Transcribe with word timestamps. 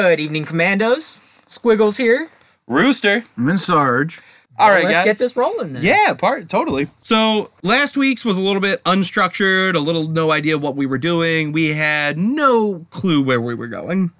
Good 0.00 0.20
evening, 0.20 0.44
Commandos. 0.44 1.20
Squiggles 1.46 1.96
here. 1.96 2.30
Rooster. 2.68 3.24
I'm 3.36 3.48
in 3.48 3.58
Sarge. 3.58 4.20
All 4.56 4.70
right, 4.70 4.84
Let's 4.84 4.98
guys. 4.98 5.04
get 5.04 5.18
this 5.18 5.36
rolling 5.36 5.72
then. 5.72 5.82
Yeah, 5.82 6.14
part 6.14 6.48
totally. 6.48 6.86
So 7.02 7.50
last 7.64 7.96
week's 7.96 8.24
was 8.24 8.38
a 8.38 8.40
little 8.40 8.60
bit 8.60 8.80
unstructured, 8.84 9.74
a 9.74 9.80
little 9.80 10.06
no 10.06 10.30
idea 10.30 10.56
what 10.56 10.76
we 10.76 10.86
were 10.86 10.98
doing. 10.98 11.50
We 11.50 11.74
had 11.74 12.16
no 12.16 12.86
clue 12.90 13.20
where 13.20 13.40
we 13.40 13.56
were 13.56 13.66
going. 13.66 14.12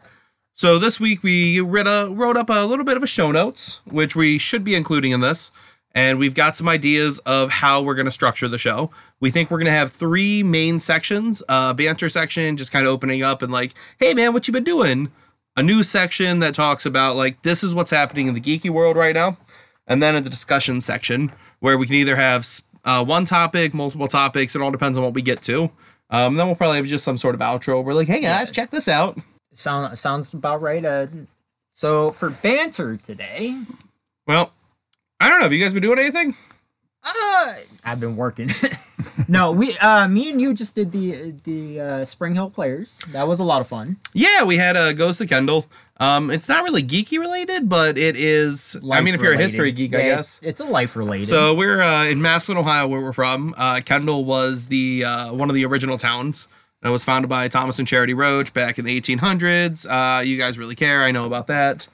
So 0.53 0.80
this 0.80 0.98
week 0.98 1.23
we 1.23 1.61
wrote, 1.61 1.87
a, 1.87 2.12
wrote 2.12 2.37
up 2.37 2.51
a 2.51 2.65
little 2.65 2.84
bit 2.84 2.97
of 2.97 3.05
a 3.05 3.06
show 3.06 3.31
notes, 3.31 3.81
which 3.84 4.17
we 4.17 4.37
should 4.37 4.65
be 4.65 4.75
including 4.75 5.12
in 5.12 5.20
this. 5.20 5.53
And 5.95 6.19
we've 6.19 6.34
got 6.34 6.56
some 6.56 6.69
ideas 6.69 7.20
of 7.20 7.51
how 7.51 7.83
we're 7.83 7.95
going 7.95 8.06
to 8.06 8.11
structure 8.11 8.48
the 8.48 8.59
show. 8.59 8.91
We 9.20 9.31
think 9.31 9.48
we're 9.48 9.59
going 9.59 9.67
to 9.67 9.79
have 9.79 9.92
three 9.92 10.42
main 10.42 10.81
sections: 10.81 11.41
a 11.48 11.73
banter 11.73 12.09
section, 12.09 12.56
just 12.56 12.73
kind 12.73 12.84
of 12.84 12.92
opening 12.92 13.23
up 13.23 13.42
and 13.42 13.53
like, 13.53 13.75
"Hey 14.01 14.12
man, 14.12 14.33
what 14.33 14.48
you 14.48 14.53
been 14.53 14.65
doing?" 14.65 15.12
A 15.59 15.62
news 15.62 15.89
section 15.89 16.39
that 16.39 16.55
talks 16.55 16.87
about 16.87 17.17
like 17.17 17.43
this 17.43 17.65
is 17.65 17.75
what's 17.75 17.91
happening 17.91 18.29
in 18.29 18.35
the 18.35 18.41
geeky 18.41 18.71
world 18.71 18.97
right 18.97 19.12
now 19.12 19.37
and 19.89 20.01
then 20.01 20.15
in 20.15 20.23
the 20.23 20.31
discussion 20.31 20.81
section 20.81 21.33
where 21.59 21.77
we 21.77 21.84
can 21.84 21.97
either 21.97 22.15
have 22.15 22.48
uh, 22.84 23.05
one 23.05 23.25
topic, 23.25 23.75
multiple 23.75 24.07
topics. 24.07 24.55
It 24.55 24.62
all 24.62 24.71
depends 24.71 24.97
on 24.97 25.03
what 25.03 25.15
we 25.15 25.21
get 25.21 25.43
to. 25.43 25.69
Um, 26.11 26.37
then 26.37 26.47
we'll 26.47 26.55
probably 26.55 26.77
have 26.77 26.86
just 26.86 27.05
some 27.05 27.19
sort 27.19 27.34
of 27.34 27.41
outro. 27.41 27.83
We're 27.83 27.95
like, 27.95 28.06
hey 28.06 28.20
guys, 28.20 28.53
check 28.53 28.70
this 28.70 28.86
out. 28.86 29.19
Sound 29.53 29.98
sounds 29.98 30.33
about 30.33 30.62
right. 30.62 30.84
Uh, 30.84 31.09
so 31.73 32.12
for 32.12 32.31
banter 32.31 32.97
today, 32.97 33.61
Well, 34.29 34.53
I 35.19 35.29
don't 35.29 35.41
know. 35.41 35.45
Have 35.47 35.53
you 35.53 35.61
guys 35.61 35.75
been 35.75 35.83
doing 35.83 35.98
anything? 35.98 36.36
Uh, 37.03 37.55
I've 37.85 38.01
been 38.01 38.17
working. 38.17 38.51
no, 39.29 39.53
we, 39.53 39.77
uh, 39.79 40.09
me 40.09 40.31
and 40.31 40.41
you 40.41 40.55
just 40.55 40.75
did 40.75 40.93
the 40.93 41.35
the 41.45 41.81
uh, 41.81 42.05
Spring 42.05 42.35
Hill 42.35 42.51
Players. 42.51 43.01
That 43.13 43.29
was 43.29 43.41
a 43.41 43.45
lot 43.45 43.61
of 43.61 43.69
fun. 43.69 43.97
Yeah, 44.13 44.45
we 44.45 44.57
had 44.57 44.77
a 44.77 44.95
Ghost 44.95 45.21
of 45.21 45.29
Kendal. 45.29 45.67
Um, 46.01 46.31
it's 46.31 46.49
not 46.49 46.63
really 46.63 46.83
geeky 46.83 47.19
related, 47.19 47.69
but 47.69 47.99
it 47.99 48.17
is. 48.17 48.77
I 48.91 49.01
mean, 49.01 49.15
if 49.15 49.21
you're 49.21 49.33
a 49.33 49.37
history 49.37 49.73
geek, 49.73 49.95
I 49.95 50.03
guess. 50.03 50.39
it's, 50.39 50.47
it's 50.47 50.61
a 50.61 50.65
life 50.65 50.95
related. 50.95 51.27
So 51.27 51.55
we're 51.55 51.81
uh, 51.81 52.05
in 52.05 52.23
Massillon, 52.23 52.59
Ohio, 52.59 52.87
where 52.87 53.01
we're 53.01 53.13
from. 53.13 53.55
Uh, 53.57 53.81
Kendal 53.85 54.25
was 54.25 54.67
the 54.67 55.05
uh, 55.05 55.33
one 55.33 55.49
of 55.49 55.55
the 55.55 55.65
original 55.65 55.99
towns. 55.99 56.47
It 56.83 56.89
was 56.91 57.05
founded 57.05 57.29
by 57.29 57.49
Thomas 57.49 57.81
and 57.81 57.89
Charity 57.89 58.15
Rotch 58.15 58.53
back 58.53 58.79
in 58.79 58.85
the 58.85 59.01
1800s. 59.01 59.85
Uh, 59.89 60.21
you 60.23 60.39
guys 60.39 60.57
really 60.57 60.77
care, 60.77 61.03
I 61.03 61.11
know 61.11 61.25
about 61.25 61.49
that. 61.49 61.89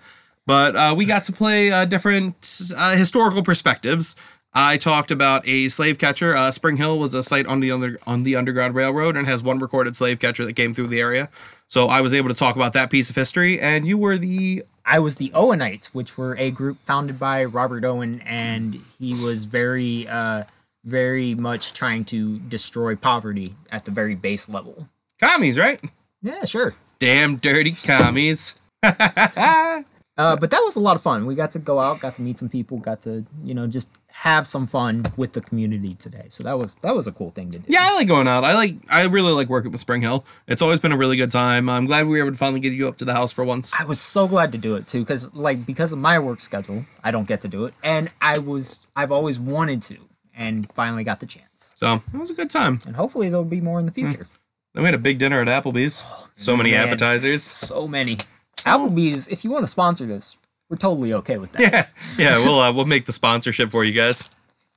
But 0.46 0.76
uh, 0.76 0.94
we 0.94 1.06
got 1.06 1.24
to 1.24 1.32
play 1.32 1.72
uh, 1.72 1.86
different 1.86 2.60
uh, 2.76 2.94
historical 2.94 3.42
perspectives. 3.42 4.14
I 4.54 4.76
talked 4.76 5.10
about 5.10 5.46
a 5.48 5.68
slave 5.68 5.98
catcher. 5.98 6.36
Uh, 6.36 6.50
Spring 6.50 6.76
Hill 6.76 6.98
was 6.98 7.12
a 7.12 7.22
site 7.22 7.46
on 7.46 7.60
the 7.60 7.72
under, 7.72 7.98
on 8.06 8.22
the 8.22 8.36
Underground 8.36 8.74
Railroad 8.74 9.16
and 9.16 9.26
has 9.26 9.42
one 9.42 9.58
recorded 9.58 9.96
slave 9.96 10.20
catcher 10.20 10.44
that 10.44 10.52
came 10.54 10.74
through 10.74 10.86
the 10.86 11.00
area. 11.00 11.28
So 11.66 11.88
I 11.88 12.00
was 12.02 12.14
able 12.14 12.28
to 12.28 12.34
talk 12.34 12.54
about 12.54 12.72
that 12.74 12.90
piece 12.90 13.10
of 13.10 13.16
history, 13.16 13.58
and 13.60 13.86
you 13.86 13.98
were 13.98 14.16
the 14.16 14.64
I 14.84 14.98
was 14.98 15.16
the 15.16 15.30
Owenites, 15.30 15.86
which 15.86 16.16
were 16.18 16.36
a 16.36 16.50
group 16.50 16.76
founded 16.84 17.18
by 17.18 17.44
Robert 17.44 17.84
Owen, 17.84 18.20
and 18.26 18.78
he 18.98 19.14
was 19.24 19.44
very, 19.44 20.06
uh, 20.06 20.44
very 20.84 21.34
much 21.34 21.72
trying 21.72 22.04
to 22.06 22.38
destroy 22.40 22.94
poverty 22.94 23.54
at 23.72 23.86
the 23.86 23.90
very 23.90 24.14
base 24.14 24.48
level. 24.48 24.88
commies, 25.18 25.58
right? 25.58 25.80
Yeah, 26.22 26.44
sure. 26.44 26.74
Damn 27.00 27.36
dirty 27.36 27.72
commies. 27.72 28.60
Uh, 30.16 30.36
but 30.36 30.48
that 30.52 30.60
was 30.60 30.76
a 30.76 30.80
lot 30.80 30.94
of 30.94 31.02
fun. 31.02 31.26
We 31.26 31.34
got 31.34 31.50
to 31.52 31.58
go 31.58 31.80
out, 31.80 31.98
got 31.98 32.14
to 32.14 32.22
meet 32.22 32.38
some 32.38 32.48
people, 32.48 32.78
got 32.78 33.00
to 33.02 33.24
you 33.42 33.52
know 33.52 33.66
just 33.66 33.90
have 34.14 34.46
some 34.46 34.66
fun 34.66 35.04
with 35.16 35.32
the 35.32 35.40
community 35.40 35.94
today. 35.96 36.24
So 36.28 36.44
that 36.44 36.56
was 36.56 36.76
that 36.76 36.94
was 36.94 37.06
a 37.06 37.12
cool 37.12 37.32
thing 37.32 37.50
to 37.50 37.58
do. 37.58 37.64
Yeah, 37.66 37.80
I 37.82 37.94
like 37.94 38.06
going 38.06 38.28
out. 38.28 38.44
I 38.44 38.54
like. 38.54 38.76
I 38.88 39.04
really 39.06 39.32
like 39.32 39.48
working 39.48 39.72
with 39.72 39.80
Spring 39.80 40.00
Hill. 40.00 40.24
It's 40.46 40.62
always 40.62 40.78
been 40.80 40.92
a 40.92 40.96
really 40.96 41.16
good 41.16 41.32
time. 41.32 41.68
I'm 41.68 41.84
glad 41.84 42.06
we 42.06 42.12
were 42.12 42.24
able 42.24 42.30
to 42.30 42.38
finally 42.38 42.60
get 42.60 42.72
you 42.72 42.88
up 42.88 42.96
to 42.98 43.04
the 43.04 43.12
house 43.12 43.32
for 43.32 43.44
once. 43.44 43.74
I 43.78 43.84
was 43.84 44.00
so 44.00 44.26
glad 44.28 44.52
to 44.52 44.58
do 44.58 44.76
it 44.76 44.86
too, 44.86 45.00
because 45.00 45.34
like 45.34 45.66
because 45.66 45.92
of 45.92 45.98
my 45.98 46.18
work 46.18 46.40
schedule, 46.40 46.86
I 47.02 47.10
don't 47.10 47.26
get 47.26 47.40
to 47.42 47.48
do 47.48 47.66
it, 47.66 47.74
and 47.82 48.08
I 48.22 48.38
was 48.38 48.86
I've 48.94 49.12
always 49.12 49.38
wanted 49.38 49.82
to, 49.82 49.98
and 50.34 50.72
finally 50.72 51.04
got 51.04 51.20
the 51.20 51.26
chance. 51.26 51.72
So 51.74 52.00
it 52.12 52.16
was 52.16 52.30
a 52.30 52.34
good 52.34 52.50
time. 52.50 52.80
And 52.86 52.94
hopefully 52.94 53.28
there'll 53.28 53.44
be 53.44 53.60
more 53.60 53.80
in 53.80 53.86
the 53.86 53.92
hmm. 53.92 54.10
future. 54.10 54.28
Then 54.74 54.84
we 54.84 54.86
had 54.86 54.94
a 54.94 54.98
big 54.98 55.18
dinner 55.18 55.42
at 55.42 55.48
Applebee's. 55.48 56.02
Oh, 56.06 56.28
so 56.34 56.56
many 56.56 56.74
appetizers. 56.74 57.42
So 57.42 57.86
many. 57.86 58.18
Applebee's, 58.58 59.28
if 59.28 59.44
you 59.44 59.50
want 59.50 59.64
to 59.64 59.68
sponsor 59.68 60.06
this, 60.06 60.36
we're 60.68 60.76
totally 60.76 61.12
okay 61.14 61.38
with 61.38 61.52
that. 61.52 61.62
Yeah, 61.62 61.86
yeah. 62.18 62.38
We'll 62.38 62.58
uh, 62.60 62.72
we'll 62.72 62.84
make 62.84 63.06
the 63.06 63.12
sponsorship 63.12 63.70
for 63.70 63.84
you 63.84 63.92
guys. 63.92 64.28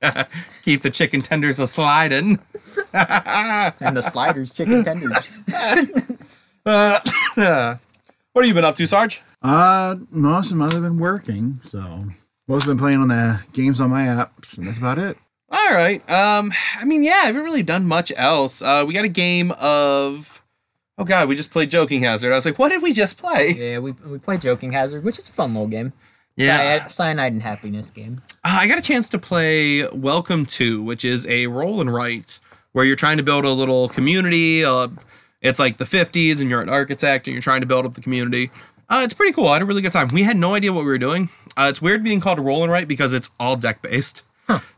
Keep 0.64 0.82
the 0.82 0.90
chicken 0.90 1.22
tenders 1.22 1.60
a 1.60 1.66
sliding. 1.66 2.38
And 2.94 3.96
the 3.96 4.00
sliders, 4.02 4.52
chicken 4.52 4.84
tenders. 4.84 5.16
Uh, 7.36 7.76
what 8.32 8.44
have 8.44 8.48
you 8.48 8.52
been 8.52 8.64
up 8.64 8.76
to, 8.76 8.86
Sarge? 8.86 9.22
Uh, 9.40 9.96
most 10.10 10.50
of 10.50 10.58
them 10.58 10.70
have 10.70 10.82
been 10.82 10.98
working, 10.98 11.60
so 11.64 12.04
most 12.46 12.66
been 12.66 12.76
playing 12.76 13.00
on 13.00 13.08
the 13.08 13.40
games 13.54 13.80
on 13.80 13.88
my 13.88 14.06
app, 14.06 14.32
and 14.58 14.66
that's 14.66 14.76
about 14.76 14.98
it. 14.98 15.16
All 15.50 15.70
right. 15.70 16.06
Um, 16.10 16.52
I 16.78 16.84
mean, 16.84 17.02
yeah, 17.02 17.20
I 17.22 17.26
haven't 17.26 17.42
really 17.44 17.62
done 17.62 17.86
much 17.86 18.12
else. 18.16 18.60
Uh, 18.60 18.84
we 18.86 18.92
got 18.92 19.06
a 19.06 19.08
game 19.08 19.50
of. 19.52 20.37
Oh 20.98 21.04
God, 21.04 21.28
we 21.28 21.36
just 21.36 21.52
played 21.52 21.70
Joking 21.70 22.02
Hazard. 22.02 22.32
I 22.32 22.34
was 22.34 22.44
like, 22.44 22.58
what 22.58 22.70
did 22.70 22.82
we 22.82 22.92
just 22.92 23.18
play? 23.18 23.52
Yeah, 23.52 23.78
we 23.78 23.92
we 23.92 24.18
play 24.18 24.36
Joking 24.36 24.72
Hazard, 24.72 25.04
which 25.04 25.18
is 25.18 25.28
a 25.28 25.32
fun 25.32 25.54
little 25.54 25.68
game. 25.68 25.92
Yeah. 26.36 26.56
Cyan- 26.56 26.90
Cyanide 26.90 27.32
and 27.34 27.42
Happiness 27.42 27.90
game. 27.90 28.20
Uh, 28.44 28.58
I 28.60 28.66
got 28.66 28.78
a 28.78 28.82
chance 28.82 29.08
to 29.10 29.18
play 29.18 29.86
Welcome 29.88 30.44
to, 30.46 30.82
which 30.82 31.04
is 31.04 31.26
a 31.26 31.46
roll 31.46 31.80
and 31.80 31.92
write 31.92 32.40
where 32.72 32.84
you're 32.84 32.96
trying 32.96 33.16
to 33.16 33.22
build 33.22 33.44
a 33.44 33.50
little 33.50 33.88
community. 33.88 34.64
Uh, 34.64 34.88
it's 35.40 35.58
like 35.60 35.78
the 35.78 35.84
50s, 35.84 36.40
and 36.40 36.50
you're 36.50 36.60
an 36.62 36.68
architect, 36.68 37.26
and 37.26 37.34
you're 37.34 37.42
trying 37.42 37.60
to 37.60 37.66
build 37.66 37.86
up 37.86 37.94
the 37.94 38.00
community. 38.00 38.50
Uh, 38.88 39.02
it's 39.04 39.14
pretty 39.14 39.32
cool. 39.32 39.48
I 39.48 39.54
had 39.54 39.62
a 39.62 39.66
really 39.66 39.82
good 39.82 39.92
time. 39.92 40.08
We 40.12 40.22
had 40.22 40.36
no 40.36 40.54
idea 40.54 40.72
what 40.72 40.80
we 40.80 40.90
were 40.90 40.98
doing. 40.98 41.28
Uh, 41.56 41.66
it's 41.70 41.82
weird 41.82 42.02
being 42.02 42.20
called 42.20 42.38
a 42.38 42.42
roll 42.42 42.62
and 42.62 42.72
write 42.72 42.88
because 42.88 43.12
it's 43.12 43.30
all 43.38 43.54
deck 43.56 43.82
based. 43.82 44.22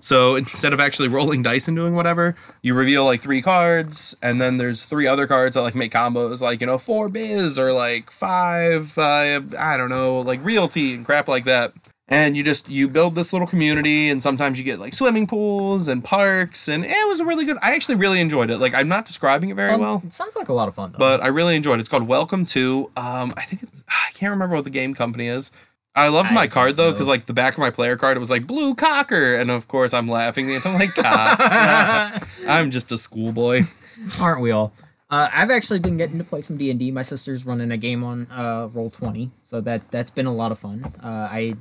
So 0.01 0.35
instead 0.37 0.73
of 0.73 0.81
actually 0.81 1.09
rolling 1.09 1.43
dice 1.43 1.69
and 1.69 1.77
doing 1.77 1.95
whatever, 1.95 2.35
you 2.63 2.75
reveal 2.75 3.05
like 3.05 3.21
three 3.21 3.43
cards, 3.43 4.17
and 4.23 4.41
then 4.41 4.57
there's 4.57 4.85
three 4.85 5.07
other 5.07 5.27
cards 5.27 5.55
that 5.55 5.63
like 5.63 5.75
make 5.75 5.93
combos, 5.93 6.41
like 6.41 6.61
you 6.61 6.67
know 6.67 6.79
four 6.79 7.09
biz 7.09 7.59
or 7.59 7.73
like 7.73 8.11
five, 8.11 8.97
uh, 8.99 9.41
I 9.59 9.77
don't 9.77 9.91
know, 9.91 10.19
like 10.21 10.45
realty 10.45 10.95
and 10.95 11.05
crap 11.05 11.29
like 11.29 11.45
that. 11.45 11.73
And 12.09 12.37
you 12.37 12.43
just 12.43 12.69
you 12.69 12.89
build 12.89 13.15
this 13.15 13.33
little 13.33 13.47
community, 13.47 14.09
and 14.09 14.21
sometimes 14.21 14.59
you 14.59 14.65
get 14.65 14.81
like 14.81 14.95
swimming 14.95 15.29
pools 15.29 15.87
and 15.87 16.03
parks, 16.03 16.67
and 16.67 16.85
it 16.85 17.09
was 17.09 17.21
a 17.21 17.25
really 17.25 17.45
good. 17.45 17.57
I 17.63 17.75
actually 17.77 17.95
really 17.95 18.21
enjoyed 18.21 18.51
it. 18.51 18.59
Like 18.59 18.75
I'm 18.75 18.89
not 18.89 19.07
describing 19.07 19.51
it 19.51 19.55
very 19.55 19.71
Sound- 19.71 19.81
well, 19.83 20.03
It 20.05 20.13
sounds 20.13 20.35
like 20.35 20.49
a 20.49 20.53
lot 20.53 20.67
of 20.67 20.75
fun 20.75 20.91
though. 20.91 20.99
but 20.99 21.23
I 21.23 21.29
really 21.29 21.55
enjoyed 21.55 21.79
it. 21.79 21.83
It's 21.83 21.89
called 21.89 22.09
Welcome 22.09 22.47
to. 22.47 22.91
Um, 22.97 23.33
I 23.37 23.43
think 23.43 23.63
it's 23.63 23.85
I 23.89 24.11
can't 24.15 24.31
remember 24.31 24.57
what 24.57 24.65
the 24.65 24.71
game 24.71 24.93
company 24.95 25.29
is. 25.29 25.53
I 25.95 26.09
loved 26.09 26.31
I 26.31 26.35
my 26.35 26.47
card 26.47 26.77
though 26.77 26.93
because 26.93 27.09
like 27.09 27.27
the 27.27 27.33
back 27.33 27.55
of 27.55 27.59
my 27.59 27.71
player 27.71 27.97
card 27.97 28.17
it 28.17 28.21
was 28.21 28.31
like 28.31 28.47
blue 28.47 28.75
cocker, 28.75 29.35
and 29.35 29.51
of 29.51 29.69
course 29.69 29.93
I'm 29.93 30.09
laughing 30.09 30.47
the 30.47 30.55
entire 30.55 30.73
I'm 30.73 30.79
like 30.79 30.95
God, 30.95 32.27
I'm 32.49 32.71
just 32.71 32.93
a 32.93 32.99
schoolboy. 32.99 33.65
aren't 34.21 34.41
we 34.41 34.51
all? 34.51 34.73
Uh, 35.11 35.29
I've 35.33 35.51
actually 35.51 35.81
been 35.81 35.97
getting 35.97 36.19
to 36.19 36.25
play 36.25 36.41
some 36.41 36.57
D 36.57 36.71
and 36.71 36.79
D. 36.79 36.93
My 36.93 37.03
sister's 37.03 37.45
running 37.45 37.73
a 37.73 37.77
game 37.77 38.05
on 38.05 38.29
uh, 38.31 38.69
Roll 38.73 38.91
Twenty, 38.91 39.31
so 39.43 39.61
that 39.63 39.91
that's 39.91 40.11
been 40.11 40.27
a 40.27 40.33
lot 40.33 40.53
of 40.53 40.59
fun. 40.59 40.85
Uh, 41.03 41.29
I 41.31 41.55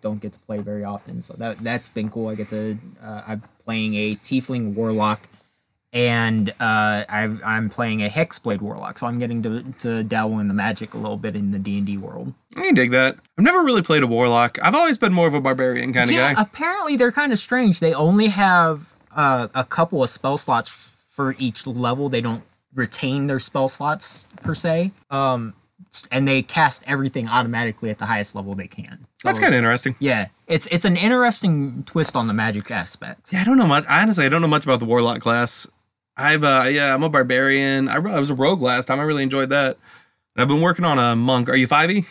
don't 0.00 0.20
get 0.20 0.32
to 0.32 0.38
play 0.38 0.58
very 0.58 0.84
often, 0.84 1.20
so 1.20 1.34
that 1.34 1.58
that's 1.58 1.88
been 1.90 2.08
cool. 2.08 2.28
I 2.28 2.34
get 2.34 2.48
to 2.48 2.78
uh, 3.02 3.22
I'm 3.26 3.42
playing 3.64 3.94
a 3.94 4.16
Tiefling 4.16 4.74
Warlock, 4.74 5.28
and 5.94 6.50
uh, 6.60 7.04
I've, 7.08 7.40
I'm 7.44 7.70
playing 7.70 8.02
a 8.02 8.08
Hexblade 8.08 8.60
Warlock, 8.60 8.98
so 8.98 9.06
I'm 9.06 9.20
getting 9.20 9.42
to 9.44 9.62
to 9.78 10.02
dabble 10.02 10.40
in 10.40 10.48
the 10.48 10.54
magic 10.54 10.92
a 10.92 10.98
little 10.98 11.16
bit 11.16 11.36
in 11.36 11.52
the 11.52 11.58
D 11.58 11.78
and 11.78 11.86
D 11.86 11.96
world. 11.96 12.34
I 12.56 12.62
can 12.62 12.74
dig 12.74 12.90
that. 12.90 13.16
I've 13.38 13.44
never 13.44 13.62
really 13.62 13.82
played 13.82 14.02
a 14.02 14.06
warlock. 14.06 14.58
I've 14.62 14.74
always 14.74 14.98
been 14.98 15.12
more 15.12 15.28
of 15.28 15.34
a 15.34 15.40
barbarian 15.40 15.92
kind 15.92 16.10
of 16.10 16.14
yeah, 16.16 16.34
guy. 16.34 16.42
apparently 16.42 16.96
they're 16.96 17.12
kind 17.12 17.32
of 17.32 17.38
strange. 17.38 17.80
They 17.80 17.94
only 17.94 18.26
have 18.26 18.92
uh, 19.14 19.48
a 19.54 19.64
couple 19.64 20.02
of 20.02 20.10
spell 20.10 20.36
slots 20.36 20.68
for 20.68 21.36
each 21.38 21.66
level. 21.66 22.08
They 22.08 22.20
don't 22.20 22.42
retain 22.74 23.28
their 23.28 23.38
spell 23.38 23.68
slots 23.68 24.26
per 24.42 24.54
se. 24.54 24.90
Um, 25.10 25.54
and 26.10 26.26
they 26.26 26.42
cast 26.42 26.82
everything 26.88 27.28
automatically 27.28 27.88
at 27.90 27.98
the 27.98 28.06
highest 28.06 28.34
level 28.34 28.54
they 28.54 28.66
can. 28.66 29.06
So, 29.14 29.28
That's 29.28 29.38
kind 29.38 29.54
of 29.54 29.58
interesting. 29.58 29.94
yeah. 30.00 30.26
It's 30.48 30.66
it's 30.66 30.84
an 30.84 30.96
interesting 30.96 31.84
twist 31.84 32.16
on 32.16 32.26
the 32.26 32.34
magic 32.34 32.70
aspects. 32.70 33.32
Yeah, 33.32 33.40
I 33.40 33.44
don't 33.44 33.56
know 33.56 33.66
much. 33.66 33.84
Honestly, 33.88 34.26
I 34.26 34.28
don't 34.28 34.42
know 34.42 34.48
much 34.48 34.64
about 34.64 34.80
the 34.80 34.84
warlock 34.86 35.20
class. 35.20 35.66
I've 36.16 36.44
uh 36.44 36.64
yeah, 36.68 36.94
I'm 36.94 37.02
a 37.02 37.08
barbarian. 37.08 37.88
I, 37.88 37.94
I 37.96 38.20
was 38.20 38.30
a 38.30 38.34
rogue 38.34 38.62
last 38.62 38.86
time. 38.86 39.00
I 39.00 39.02
really 39.02 39.22
enjoyed 39.22 39.50
that. 39.50 39.76
And 40.36 40.42
I've 40.42 40.48
been 40.48 40.60
working 40.60 40.84
on 40.84 40.98
a 40.98 41.14
monk. 41.16 41.48
Are 41.48 41.56
you 41.56 41.66
5e? 41.68 42.06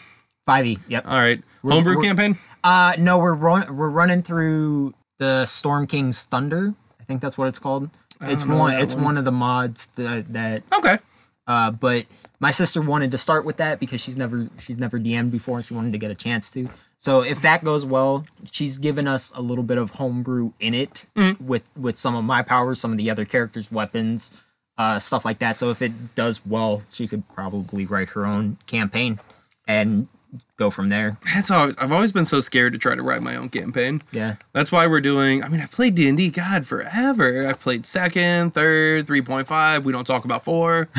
Five 0.46 0.66
E. 0.66 0.80
Yep. 0.88 1.06
All 1.08 1.20
right. 1.20 1.42
We're- 1.62 1.76
Homebrew 1.76 1.96
we're- 1.98 2.08
campaign? 2.08 2.38
Uh, 2.64 2.94
no, 2.98 3.18
we're 3.18 3.34
run- 3.34 3.76
we're 3.76 3.90
running 3.90 4.22
through 4.24 4.94
the 5.20 5.46
Storm 5.46 5.86
King's 5.88 6.24
Thunder. 6.24 6.74
I 7.00 7.04
think 7.04 7.22
that's 7.22 7.38
what 7.38 7.48
it's 7.50 7.60
called. 7.60 7.90
It's 8.22 8.46
one. 8.46 8.74
It's 8.76 8.94
one. 8.94 9.04
one 9.04 9.18
of 9.18 9.26
the 9.26 9.32
mods 9.34 9.88
that 9.96 10.32
that 10.32 10.64
Okay. 10.78 10.98
Uh, 11.46 11.72
but 11.72 12.06
my 12.40 12.52
sister 12.52 12.82
wanted 12.82 13.12
to 13.12 13.18
start 13.18 13.44
with 13.44 13.58
that 13.58 13.80
because 13.82 14.00
she's 14.00 14.16
never 14.16 14.48
she's 14.60 14.78
never 14.78 14.98
DM'd 14.98 15.32
before 15.32 15.58
and 15.58 15.66
she 15.66 15.74
wanted 15.74 15.92
to 15.92 15.98
get 15.98 16.10
a 16.12 16.16
chance 16.16 16.50
to. 16.52 16.70
So 17.04 17.20
if 17.20 17.42
that 17.42 17.66
goes 17.66 17.86
well, 17.86 18.26
she's 18.50 18.78
given 18.78 19.10
us 19.10 19.34
a 19.36 19.42
little 19.42 19.66
bit 19.66 19.78
of 19.78 19.92
homebrew 19.92 20.54
in 20.62 20.74
it 20.74 21.06
with 21.42 21.70
with 21.76 21.98
some 21.98 22.16
of 22.16 22.24
my 22.24 22.44
powers, 22.44 22.80
some 22.80 22.94
of 22.94 22.98
the 22.98 23.10
other 23.10 23.26
characters' 23.26 23.70
weapons, 23.70 24.32
uh, 24.78 25.00
stuff 25.00 25.26
like 25.26 25.40
that. 25.40 25.58
So 25.58 25.70
if 25.70 25.82
it 25.82 26.16
does 26.16 26.40
well, 26.46 26.82
she 26.92 27.10
could 27.10 27.28
probably 27.28 27.86
write 27.86 28.08
her 28.12 28.26
own 28.26 28.58
campaign. 28.68 29.20
and 29.68 30.08
go 30.57 30.69
from 30.69 30.89
there. 30.89 31.18
That's 31.33 31.51
always, 31.51 31.75
I've 31.77 31.91
always 31.91 32.12
been 32.12 32.25
so 32.25 32.39
scared 32.39 32.74
to 32.74 32.80
try 32.80 32.95
to 32.95 33.03
write 33.03 33.21
my 33.21 33.35
own 33.35 33.50
campaign. 33.50 34.01
Yeah. 34.12 34.35
That's 34.53 34.71
why 34.71 34.88
we're 34.88 35.01
doing. 35.01 35.44
I 35.44 35.47
mean, 35.47 35.62
I 35.62 35.65
played 35.65 35.95
D 35.95 36.07
and 36.07 36.18
D, 36.18 36.30
God, 36.30 36.65
forever. 36.65 37.47
I 37.47 37.53
played 37.53 37.85
second, 37.85 38.53
third, 38.53 39.07
three 39.07 39.21
point 39.21 39.47
five. 39.47 39.85
We 39.85 39.91
don't 39.91 40.06
talk 40.07 40.25
about 40.25 40.44
four. 40.44 40.89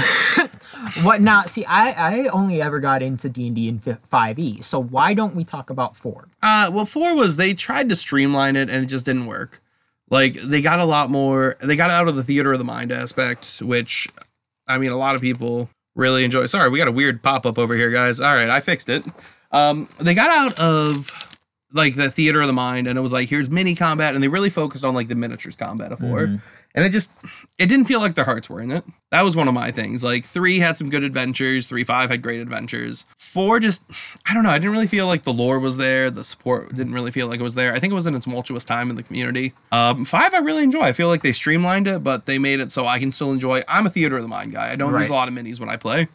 What 1.03 1.21
now? 1.21 1.43
See, 1.45 1.65
I 1.65 1.91
I 1.93 2.29
only 2.29 2.61
ever 2.61 2.79
got 2.81 3.03
into 3.03 3.29
D 3.29 3.47
and 3.47 3.57
D 3.57 3.69
in 3.69 3.81
five 4.11 4.39
E. 4.39 4.61
So 4.61 4.83
why 4.83 5.15
don't 5.15 5.35
we 5.35 5.45
talk 5.45 5.71
about 5.71 5.97
four? 5.97 6.29
Uh, 6.43 6.71
well, 6.73 6.85
four 6.85 7.15
was 7.15 7.37
they 7.37 7.55
tried 7.55 7.89
to 7.89 7.97
streamline 7.97 8.57
it 8.57 8.69
and 8.69 8.85
it 8.85 8.87
just 8.87 9.05
didn't 9.05 9.27
work. 9.27 9.63
Like 10.11 10.35
they 10.35 10.61
got 10.61 10.81
a 10.81 10.85
lot 10.85 11.11
more. 11.11 11.57
They 11.61 11.77
got 11.77 11.91
out 11.91 12.09
of 12.09 12.17
the 12.17 12.23
theater 12.23 12.53
of 12.53 12.59
the 12.59 12.65
mind 12.65 12.93
aspect, 12.93 13.63
which, 13.63 14.09
I 14.67 14.79
mean, 14.79 14.91
a 14.91 14.97
lot 14.97 15.15
of 15.15 15.21
people 15.21 15.71
really 15.95 16.25
enjoy. 16.25 16.47
Sorry, 16.47 16.69
we 16.71 16.79
got 16.79 16.89
a 16.89 16.93
weird 16.93 17.23
pop 17.23 17.47
up 17.47 17.59
over 17.59 17.75
here, 17.75 17.91
guys. 17.91 18.21
All 18.21 18.35
right, 18.35 18.51
I 18.51 18.61
fixed 18.61 18.89
it. 18.89 19.05
Um, 19.53 19.89
they 20.01 20.15
got 20.15 20.31
out 20.31 20.59
of 20.59 21.13
like 21.73 21.95
the 21.95 22.11
theater 22.11 22.41
of 22.41 22.47
the 22.47 22.53
mind, 22.53 22.87
and 22.87 22.99
it 22.99 23.03
was 23.03 23.13
like 23.13 23.29
here's 23.29 23.51
mini 23.51 23.75
combat, 23.75 24.15
and 24.15 24.23
they 24.23 24.29
really 24.29 24.51
focused 24.51 24.85
on 24.85 24.95
like 24.95 25.09
the 25.09 25.15
miniatures 25.15 25.57
combat 25.57 25.93
of 25.93 25.99
4 25.99 26.41
and 26.75 26.85
it 26.85 26.91
just 26.91 27.11
it 27.59 27.67
didn't 27.67 27.87
feel 27.87 28.01
like 28.01 28.15
their 28.15 28.25
hearts 28.25 28.51
were 28.51 28.61
in 28.61 28.71
it. 28.71 28.85
That 29.11 29.23
was 29.23 29.37
one 29.37 29.47
of 29.47 29.55
my 29.55 29.71
things. 29.71 30.03
Like 30.03 30.25
three 30.25 30.59
had 30.59 30.77
some 30.77 30.91
good 30.91 31.05
adventures, 31.05 31.67
three 31.67 31.85
five 31.85 32.11
had 32.11 32.21
great 32.23 32.41
adventures. 32.41 33.05
Four 33.17 33.61
just 33.61 33.85
I 34.29 34.35
don't 34.35 34.43
know. 34.43 34.51
I 34.51 34.59
didn't 34.59 34.73
really 34.73 34.87
feel 34.87 35.07
like 35.07 35.23
the 35.23 35.33
lore 35.33 35.59
was 35.59 35.77
there. 35.77 36.11
The 36.11 36.25
support 36.25 36.75
didn't 36.75 36.93
really 36.93 37.11
feel 37.13 37.29
like 37.29 37.41
it 37.41 37.45
was 37.45 37.55
there. 37.55 37.75
I 37.75 37.79
think 37.79 37.93
it 37.93 37.95
was 37.95 38.07
in 38.07 38.15
a 38.15 38.21
tumultuous 38.21 38.65
time 38.65 38.91
in 38.91 38.97
the 38.97 39.03
community. 39.03 39.53
Um, 39.71 40.05
five 40.05 40.35
I 40.35 40.39
really 40.39 40.65
enjoy. 40.65 40.81
I 40.81 40.93
feel 40.93 41.09
like 41.09 41.23
they 41.23 41.33
streamlined 41.33 41.87
it, 41.87 42.03
but 42.03 42.27
they 42.27 42.39
made 42.39 42.61
it 42.61 42.73
so 42.73 42.87
I 42.87 42.99
can 42.99 43.13
still 43.13 43.33
enjoy. 43.33 43.63
I'm 43.69 43.87
a 43.87 43.91
theater 43.91 44.17
of 44.17 44.23
the 44.23 44.29
mind 44.29 44.53
guy. 44.53 44.73
I 44.73 44.77
don't 44.77 44.99
use 44.99 45.11
a 45.11 45.15
lot 45.15 45.29
of 45.29 45.35
minis 45.35 45.61
when 45.61 45.69
I 45.69 45.77
play. 45.77 46.09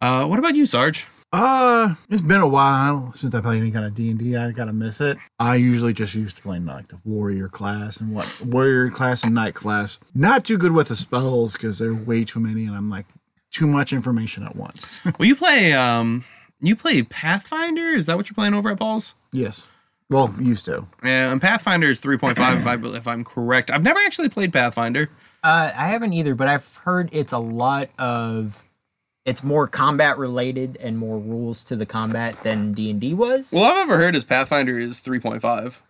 Uh, 0.00 0.26
what 0.26 0.38
about 0.38 0.56
you, 0.56 0.64
Sarge? 0.64 1.06
Uh, 1.30 1.94
it's 2.08 2.22
been 2.22 2.40
a 2.40 2.48
while 2.48 3.12
since 3.12 3.34
I 3.34 3.42
played 3.42 3.60
any 3.60 3.70
kind 3.70 3.84
of 3.84 3.94
D 3.94 4.10
and 4.10 4.36
I 4.36 4.50
gotta 4.50 4.72
miss 4.72 5.00
it. 5.00 5.18
I 5.38 5.56
usually 5.56 5.92
just 5.92 6.14
used 6.14 6.36
to 6.36 6.42
play 6.42 6.58
like 6.58 6.88
the 6.88 6.98
warrior 7.04 7.48
class 7.48 8.00
and 8.00 8.14
what 8.14 8.40
warrior 8.46 8.88
class 8.88 9.24
and 9.24 9.34
knight 9.34 9.54
class. 9.54 9.98
Not 10.14 10.44
too 10.44 10.56
good 10.56 10.72
with 10.72 10.88
the 10.88 10.96
spells 10.96 11.52
because 11.52 11.78
there 11.78 11.90
are 11.90 11.94
way 11.94 12.24
too 12.24 12.40
many, 12.40 12.64
and 12.64 12.74
I'm 12.74 12.88
like 12.88 13.04
too 13.50 13.66
much 13.66 13.92
information 13.92 14.42
at 14.44 14.56
once. 14.56 15.02
Well, 15.18 15.26
you 15.26 15.36
play 15.36 15.74
um, 15.74 16.24
you 16.60 16.74
play 16.76 17.02
Pathfinder. 17.02 17.90
Is 17.90 18.06
that 18.06 18.16
what 18.16 18.30
you're 18.30 18.34
playing 18.34 18.54
over 18.54 18.70
at 18.70 18.78
Paul's? 18.78 19.14
yes, 19.30 19.70
well, 20.10 20.34
used 20.40 20.64
to. 20.64 20.86
Yeah, 21.04 21.30
and 21.30 21.40
Pathfinder 21.42 21.88
is 21.88 22.00
3.5 22.00 22.30
if, 22.30 22.66
I, 22.66 22.96
if 22.96 23.06
I'm 23.06 23.24
correct. 23.24 23.70
I've 23.70 23.82
never 23.82 23.98
actually 24.00 24.30
played 24.30 24.52
Pathfinder. 24.54 25.10
Uh, 25.44 25.72
I 25.76 25.88
haven't 25.88 26.14
either, 26.14 26.34
but 26.34 26.48
I've 26.48 26.76
heard 26.76 27.10
it's 27.12 27.32
a 27.32 27.38
lot 27.38 27.90
of. 27.98 28.64
It's 29.28 29.44
more 29.44 29.68
combat 29.68 30.16
related 30.16 30.78
and 30.80 30.96
more 30.96 31.18
rules 31.18 31.62
to 31.64 31.76
the 31.76 31.84
combat 31.86 32.42
than 32.42 32.72
D 32.72 32.90
and 32.90 32.98
D 33.00 33.12
was. 33.14 33.52
Well, 33.52 33.64
I've 33.64 33.76
ever 33.76 33.98
heard 33.98 34.16
is 34.16 34.24
Pathfinder 34.24 34.78
is 34.78 35.00
3.5. 35.00 35.80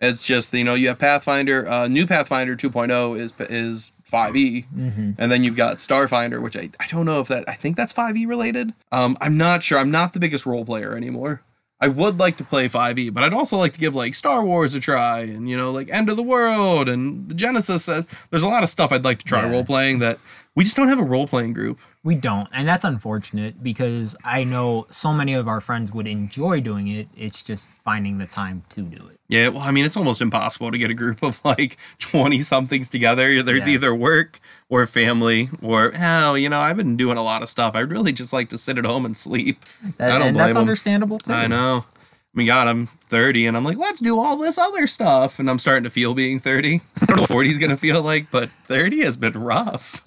It's 0.00 0.24
just 0.24 0.52
you 0.52 0.64
know 0.64 0.74
you 0.74 0.88
have 0.88 0.98
Pathfinder, 0.98 1.66
uh, 1.68 1.86
new 1.88 2.06
Pathfinder 2.06 2.56
2.0 2.56 3.18
is 3.18 3.32
is 3.40 3.92
5e, 4.10 4.66
and 5.16 5.32
then 5.32 5.44
you've 5.44 5.56
got 5.56 5.76
Starfinder, 5.78 6.42
which 6.42 6.56
I, 6.56 6.70
I 6.80 6.86
don't 6.88 7.06
know 7.06 7.20
if 7.20 7.28
that 7.28 7.48
I 7.48 7.54
think 7.54 7.76
that's 7.76 7.92
5e 7.94 8.26
related. 8.26 8.74
Um, 8.90 9.16
I'm 9.20 9.36
not 9.38 9.62
sure. 9.62 9.78
I'm 9.78 9.92
not 9.92 10.12
the 10.12 10.18
biggest 10.20 10.44
role 10.44 10.64
player 10.64 10.96
anymore. 10.96 11.42
I 11.80 11.88
would 11.88 12.18
like 12.18 12.36
to 12.36 12.44
play 12.44 12.68
5e, 12.68 13.12
but 13.14 13.24
I'd 13.24 13.32
also 13.34 13.56
like 13.56 13.72
to 13.72 13.80
give 13.80 13.94
like 13.94 14.14
Star 14.14 14.44
Wars 14.44 14.74
a 14.74 14.80
try, 14.80 15.20
and 15.20 15.48
you 15.48 15.56
know 15.56 15.70
like 15.72 15.88
End 15.90 16.10
of 16.10 16.16
the 16.16 16.22
World 16.22 16.88
and 16.88 17.28
the 17.28 17.34
Genesis. 17.34 17.88
Uh, 17.88 18.02
there's 18.30 18.42
a 18.44 18.48
lot 18.48 18.62
of 18.64 18.68
stuff 18.68 18.92
I'd 18.92 19.04
like 19.04 19.20
to 19.20 19.24
try 19.24 19.42
Yeah. 19.42 19.50
role 19.52 19.64
playing 19.64 20.00
that 20.00 20.18
we 20.54 20.64
just 20.64 20.76
don't 20.76 20.88
have 20.88 20.98
a 20.98 21.04
role 21.04 21.26
playing 21.26 21.52
group. 21.54 21.78
We 22.04 22.14
don't, 22.14 22.48
and 22.52 22.66
that's 22.68 22.84
unfortunate 22.84 23.62
because 23.62 24.16
I 24.24 24.44
know 24.44 24.86
so 24.90 25.12
many 25.12 25.34
of 25.34 25.48
our 25.48 25.60
friends 25.60 25.92
would 25.92 26.06
enjoy 26.06 26.60
doing 26.60 26.88
it. 26.88 27.08
It's 27.16 27.42
just 27.42 27.70
finding 27.84 28.18
the 28.18 28.26
time 28.26 28.64
to 28.70 28.82
do 28.82 29.06
it. 29.08 29.18
Yeah, 29.28 29.48
well, 29.48 29.62
I 29.62 29.70
mean, 29.70 29.84
it's 29.86 29.96
almost 29.96 30.20
impossible 30.20 30.70
to 30.72 30.76
get 30.78 30.90
a 30.90 30.94
group 30.94 31.22
of 31.22 31.40
like 31.44 31.78
20 32.00 32.42
somethings 32.42 32.90
together. 32.90 33.42
There's 33.42 33.66
Yeah. 33.66 33.74
either 33.74 33.94
work 33.94 34.40
or 34.68 34.86
family 34.86 35.48
or, 35.62 35.92
hell, 35.92 36.36
you 36.36 36.48
know, 36.48 36.60
I've 36.60 36.76
been 36.76 36.96
doing 36.96 37.16
a 37.16 37.22
lot 37.22 37.42
of 37.42 37.48
stuff. 37.48 37.74
I'd 37.74 37.90
really 37.90 38.12
just 38.12 38.32
like 38.32 38.48
to 38.50 38.58
sit 38.58 38.76
at 38.78 38.84
home 38.84 39.06
and 39.06 39.16
sleep. 39.16 39.58
That, 39.96 40.10
I 40.12 40.18
don't 40.18 40.28
and 40.28 40.34
blame 40.36 40.46
that's 40.48 40.56
'em. 40.56 40.60
understandable 40.62 41.18
too. 41.18 41.32
I 41.32 41.46
know. 41.46 41.84
I 42.34 42.38
mean, 42.38 42.46
God, 42.46 42.66
I'm 42.66 42.86
30 42.86 43.46
and 43.46 43.56
I'm 43.56 43.64
like, 43.64 43.76
let's 43.76 44.00
do 44.00 44.18
all 44.18 44.36
this 44.36 44.58
other 44.58 44.86
stuff. 44.86 45.38
And 45.38 45.48
I'm 45.48 45.58
starting 45.58 45.84
to 45.84 45.90
feel 45.90 46.14
being 46.14 46.40
30. 46.40 46.80
I 47.00 47.04
don't 47.06 47.16
know 47.16 47.22
what 47.22 47.30
40 47.30 47.48
is 47.50 47.58
going 47.58 47.70
to 47.70 47.76
feel 47.76 48.02
like, 48.02 48.30
but 48.30 48.50
30 48.66 49.02
has 49.04 49.16
been 49.16 49.34
rough. 49.34 50.02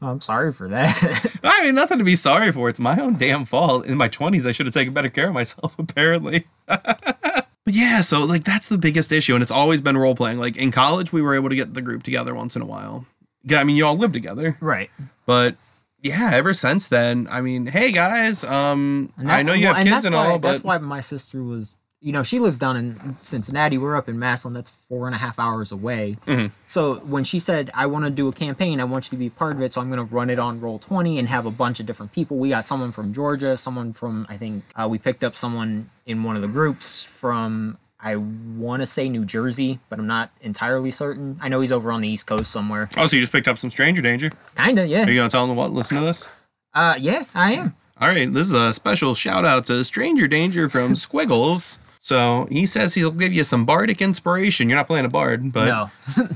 I'm 0.00 0.20
sorry 0.20 0.52
for 0.52 0.68
that. 0.68 1.38
I 1.44 1.62
mean, 1.64 1.74
nothing 1.74 1.98
to 1.98 2.04
be 2.04 2.16
sorry 2.16 2.52
for. 2.52 2.68
It's 2.68 2.80
my 2.80 2.98
own 3.00 3.16
damn 3.16 3.44
fault. 3.44 3.86
In 3.86 3.96
my 3.96 4.08
20s, 4.08 4.46
I 4.46 4.52
should 4.52 4.66
have 4.66 4.74
taken 4.74 4.94
better 4.94 5.10
care 5.10 5.28
of 5.28 5.34
myself, 5.34 5.74
apparently. 5.78 6.46
but 6.66 7.46
yeah, 7.66 8.00
so 8.00 8.24
like 8.24 8.44
that's 8.44 8.68
the 8.68 8.78
biggest 8.78 9.12
issue. 9.12 9.34
And 9.34 9.42
it's 9.42 9.52
always 9.52 9.80
been 9.80 9.96
role 9.96 10.14
playing. 10.14 10.38
Like 10.38 10.56
in 10.56 10.70
college, 10.70 11.12
we 11.12 11.22
were 11.22 11.34
able 11.34 11.48
to 11.48 11.56
get 11.56 11.74
the 11.74 11.82
group 11.82 12.02
together 12.02 12.34
once 12.34 12.56
in 12.56 12.62
a 12.62 12.66
while. 12.66 13.06
I 13.50 13.64
mean, 13.64 13.76
you 13.76 13.86
all 13.86 13.96
live 13.96 14.12
together. 14.12 14.56
right. 14.60 14.90
But 15.26 15.56
yeah, 16.02 16.30
ever 16.32 16.54
since 16.54 16.88
then, 16.88 17.26
I 17.30 17.40
mean, 17.40 17.66
hey 17.66 17.92
guys, 17.92 18.44
um, 18.44 19.12
And 19.18 19.30
I 19.30 19.42
know 19.42 19.52
you 19.52 19.66
well, 19.66 19.74
have 19.74 19.84
kids 19.84 19.94
that's 19.96 20.06
and 20.06 20.14
why, 20.14 20.30
all, 20.30 20.38
that's 20.38 20.62
why 20.62 20.78
my 20.78 21.00
sister 21.00 21.42
was. 21.42 21.76
You 22.06 22.12
know, 22.12 22.22
she 22.22 22.38
lives 22.38 22.60
down 22.60 22.76
in 22.76 23.16
Cincinnati. 23.22 23.78
We're 23.78 23.96
up 23.96 24.08
in 24.08 24.16
Massillon. 24.16 24.54
That's 24.54 24.70
four 24.88 25.06
and 25.06 25.14
a 25.16 25.18
half 25.18 25.40
hours 25.40 25.72
away. 25.72 26.18
Mhm. 26.24 26.52
So 26.64 26.96
when 27.00 27.24
she 27.24 27.40
said, 27.40 27.68
"I 27.74 27.86
want 27.86 28.04
to 28.04 28.12
do 28.12 28.28
a 28.28 28.32
campaign, 28.32 28.80
I 28.80 28.84
want 28.84 29.06
you 29.06 29.10
to 29.10 29.16
be 29.16 29.28
part 29.28 29.56
of 29.56 29.62
it," 29.62 29.72
so 29.72 29.80
I'm 29.80 29.90
going 29.90 29.98
to 30.06 30.14
run 30.14 30.30
it 30.30 30.38
on 30.38 30.60
Roll 30.60 30.78
Twenty 30.78 31.18
and 31.18 31.26
have 31.26 31.46
a 31.46 31.50
bunch 31.50 31.80
of 31.80 31.86
different 31.86 32.12
people. 32.12 32.36
We 32.36 32.50
got 32.50 32.64
someone 32.64 32.92
from 32.92 33.12
Georgia, 33.12 33.56
someone 33.56 33.92
from 33.92 34.24
I 34.28 34.36
think 34.36 34.62
uh, 34.76 34.86
we 34.88 34.98
picked 34.98 35.24
up 35.24 35.34
someone 35.36 35.90
in 36.06 36.22
one 36.22 36.36
of 36.36 36.42
the 36.42 36.48
groups 36.48 37.02
from 37.02 37.76
I 38.00 38.14
want 38.14 38.82
to 38.82 38.86
say 38.86 39.08
New 39.08 39.24
Jersey, 39.24 39.80
but 39.88 39.98
I'm 39.98 40.06
not 40.06 40.30
entirely 40.42 40.92
certain. 40.92 41.38
I 41.42 41.48
know 41.48 41.60
he's 41.60 41.72
over 41.72 41.90
on 41.90 42.02
the 42.02 42.08
East 42.08 42.28
Coast 42.28 42.52
somewhere. 42.52 42.88
oh, 42.96 43.08
so 43.08 43.16
you 43.16 43.22
just 43.22 43.32
picked 43.32 43.48
up 43.48 43.58
some 43.58 43.70
stranger 43.70 44.00
danger. 44.00 44.30
Kinda, 44.56 44.86
yeah. 44.86 45.06
Are 45.06 45.10
you 45.10 45.18
gonna 45.18 45.28
tell 45.28 45.44
them 45.44 45.56
what? 45.56 45.72
Listen 45.72 45.96
to 45.98 46.04
this. 46.04 46.28
Uh, 46.72 46.94
yeah, 47.00 47.24
I 47.34 47.54
am. 47.54 47.74
All 48.00 48.06
right, 48.06 48.32
this 48.32 48.46
is 48.46 48.52
a 48.52 48.72
special 48.72 49.16
shout 49.16 49.44
out 49.44 49.66
to 49.66 49.82
Stranger 49.82 50.28
Danger 50.28 50.68
from 50.68 50.94
Squiggles. 51.06 51.80
So 52.06 52.46
he 52.52 52.66
says 52.66 52.94
he'll 52.94 53.10
give 53.10 53.32
you 53.32 53.42
some 53.42 53.66
bardic 53.66 54.00
inspiration. 54.00 54.68
You're 54.68 54.76
not 54.76 54.86
playing 54.86 55.06
a 55.06 55.08
bard, 55.08 55.52
but 55.52 55.64
no, 55.64 55.90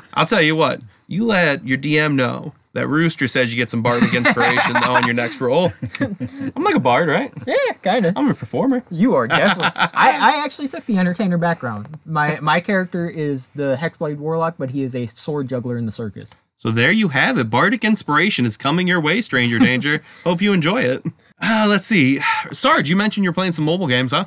I'll 0.15 0.27
tell 0.27 0.43
you 0.43 0.57
what. 0.57 0.81
You 1.07 1.25
let 1.25 1.65
your 1.65 1.79
DM 1.79 2.17
know 2.17 2.55
that 2.73 2.89
Rooster 2.89 3.29
says 3.29 3.53
you 3.53 3.57
get 3.57 3.71
some 3.71 3.81
bardic 3.81 4.13
inspiration 4.13 4.77
on 4.77 5.05
your 5.05 5.15
next 5.15 5.41
roll. 5.41 5.73
I'm 6.01 6.65
like 6.65 6.75
a 6.75 6.81
bard, 6.81 7.09
right? 7.09 7.33
yeah, 7.47 7.75
kinda. 7.85 8.13
I'm 8.17 8.29
a 8.29 8.35
performer. 8.35 8.83
You 8.91 9.15
are 9.15 9.29
definitely. 9.29 9.71
I, 9.77 10.41
I 10.41 10.45
actually 10.45 10.67
took 10.67 10.87
the 10.87 10.99
entertainer 10.99 11.39
background. 11.39 12.01
My 12.05 12.41
my 12.41 12.59
character 12.59 13.09
is 13.09 13.51
the 13.51 13.79
Hexblade 13.81 14.17
Warlock, 14.17 14.57
but 14.59 14.71
he 14.71 14.83
is 14.83 14.97
a 14.97 15.07
sword 15.07 15.47
juggler 15.47 15.79
in 15.79 15.87
the 15.87 15.93
circus. 15.93 16.41
So 16.57 16.73
there 16.73 16.91
you 16.91 17.09
have 17.11 17.39
it. 17.39 17.49
Bardic 17.49 17.85
inspiration 17.85 18.45
is 18.45 18.57
coming 18.57 18.89
your 18.89 19.01
way, 19.01 19.23
Stranger 19.23 19.61
Danger. 19.61 20.03
Hope 20.25 20.43
you 20.43 20.53
enjoy 20.53 20.83
it. 20.83 21.05
Uh, 21.41 21.67
let's 21.69 21.87
see. 21.87 22.21
Sarge, 22.53 22.91
you 22.91 22.97
mentioned 22.97 23.23
you're 23.23 23.33
playing 23.33 23.53
some 23.53 23.65
mobile 23.65 23.87
games, 23.87 24.11
huh? 24.11 24.25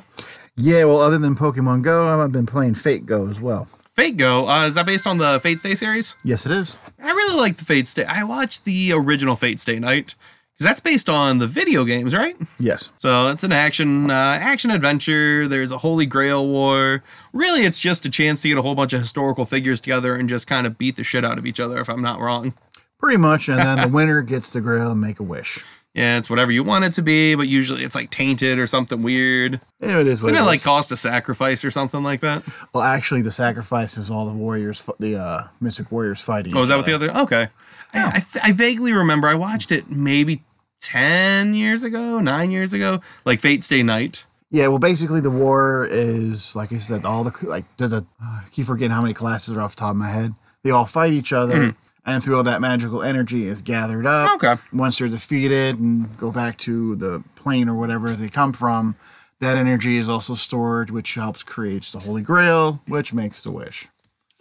Yeah, 0.56 0.84
well, 0.84 1.00
other 1.00 1.18
than 1.18 1.34
Pokemon 1.34 1.82
Go, 1.82 2.22
I've 2.22 2.32
been 2.32 2.46
playing 2.46 2.74
Fate 2.74 3.06
Go 3.06 3.28
as 3.28 3.40
well. 3.40 3.68
Fate 3.94 4.16
Go. 4.16 4.48
Uh, 4.48 4.66
is 4.66 4.74
that 4.74 4.86
based 4.86 5.06
on 5.06 5.18
the 5.18 5.40
Fate 5.40 5.60
Stay 5.60 5.74
series? 5.74 6.16
Yes, 6.24 6.46
it 6.46 6.52
is. 6.52 6.76
I 7.02 7.10
really 7.10 7.38
like 7.40 7.56
the 7.56 7.64
Fate 7.64 7.88
Stay. 7.88 8.04
I 8.04 8.24
watched 8.24 8.64
the 8.64 8.92
original 8.92 9.36
Fate 9.36 9.60
Stay 9.60 9.78
Night 9.78 10.14
because 10.52 10.66
that's 10.66 10.80
based 10.80 11.08
on 11.08 11.38
the 11.38 11.46
video 11.48 11.84
games, 11.84 12.14
right? 12.14 12.36
Yes. 12.58 12.90
So 12.96 13.28
it's 13.28 13.42
an 13.42 13.52
action 13.52 14.10
uh, 14.10 14.38
action 14.40 14.70
adventure. 14.70 15.48
There's 15.48 15.72
a 15.72 15.78
Holy 15.78 16.06
Grail 16.06 16.46
war. 16.46 17.02
Really, 17.32 17.62
it's 17.62 17.80
just 17.80 18.04
a 18.06 18.10
chance 18.10 18.42
to 18.42 18.48
get 18.48 18.58
a 18.58 18.62
whole 18.62 18.76
bunch 18.76 18.92
of 18.92 19.00
historical 19.00 19.44
figures 19.46 19.80
together 19.80 20.14
and 20.14 20.28
just 20.28 20.46
kind 20.46 20.66
of 20.66 20.78
beat 20.78 20.96
the 20.96 21.04
shit 21.04 21.24
out 21.24 21.38
of 21.38 21.46
each 21.46 21.58
other. 21.58 21.80
If 21.80 21.88
I'm 21.88 22.02
not 22.02 22.20
wrong. 22.20 22.54
Pretty 22.98 23.18
much, 23.18 23.48
and 23.48 23.58
then 23.58 23.80
the 23.80 23.88
winner 23.94 24.22
gets 24.22 24.52
the 24.52 24.60
grail 24.60 24.92
and 24.92 25.00
make 25.00 25.20
a 25.20 25.24
wish. 25.24 25.62
Yeah, 25.94 26.18
it's 26.18 26.28
whatever 26.28 26.50
you 26.50 26.64
want 26.64 26.84
it 26.84 26.92
to 26.94 27.02
be, 27.02 27.36
but 27.36 27.46
usually 27.46 27.84
it's 27.84 27.94
like 27.94 28.10
tainted 28.10 28.58
or 28.58 28.66
something 28.66 29.00
weird. 29.02 29.60
Yeah, 29.80 30.00
it 30.00 30.08
is 30.08 30.20
what 30.20 30.28
Didn't 30.30 30.38
it 30.38 30.40
it 30.40 30.42
is. 30.42 30.46
like 30.48 30.62
cost 30.62 30.90
a 30.90 30.96
sacrifice 30.96 31.64
or 31.64 31.70
something 31.70 32.02
like 32.02 32.20
that? 32.20 32.42
well, 32.72 32.82
actually, 32.82 33.22
the 33.22 33.30
sacrifice 33.30 33.96
is 33.96 34.10
all 34.10 34.26
the 34.26 34.32
warriors, 34.32 34.84
the 34.98 35.16
uh, 35.16 35.44
mystic 35.60 35.92
warriors 35.92 36.20
fighting. 36.20 36.56
Oh, 36.56 36.62
is 36.62 36.68
that 36.70 36.76
what 36.76 36.86
the 36.86 36.94
other? 36.94 37.10
Okay. 37.16 37.48
I, 37.92 38.24
I, 38.42 38.48
I 38.48 38.52
vaguely 38.52 38.92
remember 38.92 39.28
I 39.28 39.34
watched 39.36 39.70
it 39.70 39.88
maybe 39.88 40.42
10 40.80 41.54
years 41.54 41.84
ago, 41.84 42.18
nine 42.18 42.50
years 42.50 42.72
ago, 42.72 43.00
like 43.24 43.38
Fate 43.38 43.62
Stay 43.62 43.84
Night. 43.84 44.26
Yeah, 44.50 44.68
well, 44.68 44.78
basically, 44.78 45.20
the 45.20 45.30
war 45.30 45.86
is 45.90 46.54
like 46.56 46.72
I 46.72 46.78
said, 46.78 47.04
all 47.04 47.24
the 47.24 47.32
like 47.42 47.64
the, 47.76 47.88
the 47.88 47.96
uh, 48.20 48.24
I 48.24 48.44
keep 48.50 48.66
forgetting 48.66 48.90
how 48.92 49.02
many 49.02 49.14
classes 49.14 49.56
are 49.56 49.60
off 49.60 49.74
the 49.76 49.80
top 49.80 49.90
of 49.90 49.96
my 49.96 50.10
head. 50.10 50.34
They 50.64 50.70
all 50.70 50.86
fight 50.86 51.12
each 51.12 51.32
other, 51.32 51.76
and 52.06 52.22
through 52.22 52.36
all 52.36 52.42
that 52.42 52.60
magical 52.60 53.02
energy 53.02 53.46
is 53.46 53.62
gathered 53.62 54.06
up. 54.06 54.34
Okay. 54.34 54.60
Once 54.72 54.98
they're 54.98 55.08
defeated 55.08 55.78
and 55.78 56.16
go 56.18 56.30
back 56.30 56.58
to 56.58 56.96
the 56.96 57.22
plane 57.36 57.68
or 57.68 57.74
whatever 57.74 58.10
they 58.10 58.28
come 58.28 58.52
from, 58.52 58.96
that 59.40 59.56
energy 59.56 59.96
is 59.96 60.08
also 60.08 60.34
stored, 60.34 60.90
which 60.90 61.14
helps 61.14 61.42
create 61.42 61.84
the 61.84 62.00
Holy 62.00 62.22
Grail, 62.22 62.82
which 62.86 63.12
makes 63.12 63.42
the 63.42 63.50
wish. 63.50 63.88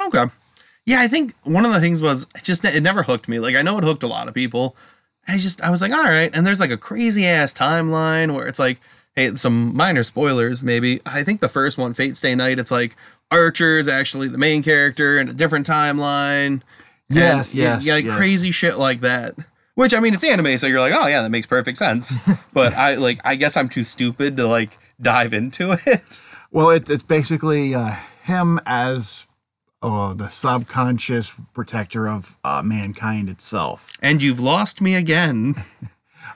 Okay. 0.02 0.26
Yeah, 0.86 1.00
I 1.00 1.08
think 1.08 1.34
one 1.44 1.66
of 1.66 1.72
the 1.74 1.80
things 1.80 2.02
was 2.02 2.28
it 2.36 2.44
just 2.44 2.66
it 2.66 2.84
never 2.84 3.04
hooked 3.04 3.28
me. 3.30 3.40
Like 3.40 3.56
I 3.56 3.62
know 3.62 3.78
it 3.78 3.84
hooked 3.84 4.04
a 4.04 4.08
lot 4.08 4.28
of 4.28 4.34
people. 4.34 4.76
I 5.28 5.38
just 5.38 5.62
I 5.62 5.70
was 5.70 5.82
like, 5.82 5.94
all 5.94 6.04
right. 6.04 6.32
And 6.34 6.46
there's 6.46 6.60
like 6.60 6.72
a 6.72 6.78
crazy 6.78 7.26
ass 7.26 7.54
timeline 7.54 8.36
where 8.36 8.48
it's 8.48 8.60
like 8.60 8.80
hey, 9.16 9.36
some 9.36 9.76
minor 9.76 10.04
spoilers 10.04 10.62
maybe. 10.62 11.00
I 11.06 11.24
think 11.24 11.40
the 11.40 11.50
first 11.50 11.78
one, 11.78 11.94
Fate 11.94 12.18
Stay 12.18 12.36
Night, 12.36 12.60
it's 12.60 12.72
like 12.72 12.96
Archer 13.32 13.78
is 13.78 13.88
actually 13.88 14.28
the 14.28 14.38
main 14.38 14.64
character 14.64 15.20
in 15.20 15.30
a 15.30 15.34
different 15.34 15.68
timeline. 15.68 16.62
Yes, 17.16 17.52
And, 17.52 17.60
yeah, 17.60 17.74
yes, 17.76 17.86
yeah, 17.86 17.94
like 17.96 18.06
yes. 18.06 18.16
crazy 18.16 18.52
shit 18.52 18.78
like 18.78 19.02
that. 19.02 19.36
Which 19.76 19.94
I 19.94 20.00
mean, 20.00 20.14
it's 20.14 20.24
anime, 20.24 20.58
so 20.58 20.68
you're 20.68 20.80
like, 20.80 20.94
oh 20.94 21.08
yeah, 21.08 21.22
that 21.24 21.30
makes 21.32 21.48
perfect 21.48 21.78
sense. 21.78 22.14
but 22.54 22.74
I 22.74 22.96
like, 22.96 23.20
I 23.24 23.36
guess 23.36 23.58
I'm 23.58 23.70
too 23.70 23.84
stupid 23.84 24.38
to 24.38 24.48
like 24.48 24.78
dive 25.02 25.34
into 25.34 25.72
it. 25.86 26.22
Well, 26.52 26.70
it, 26.70 26.90
it's 26.90 27.04
basically 27.04 27.74
uh, 27.74 27.96
him 28.24 28.60
as 28.66 29.26
uh, 29.82 30.14
the 30.14 30.30
subconscious 30.30 31.34
protector 31.54 32.08
of 32.08 32.38
uh, 32.44 32.62
mankind 32.62 33.30
itself. 33.30 33.98
And 34.02 34.22
you've 34.22 34.40
lost 34.40 34.82
me 34.82 34.96
again. 34.96 35.64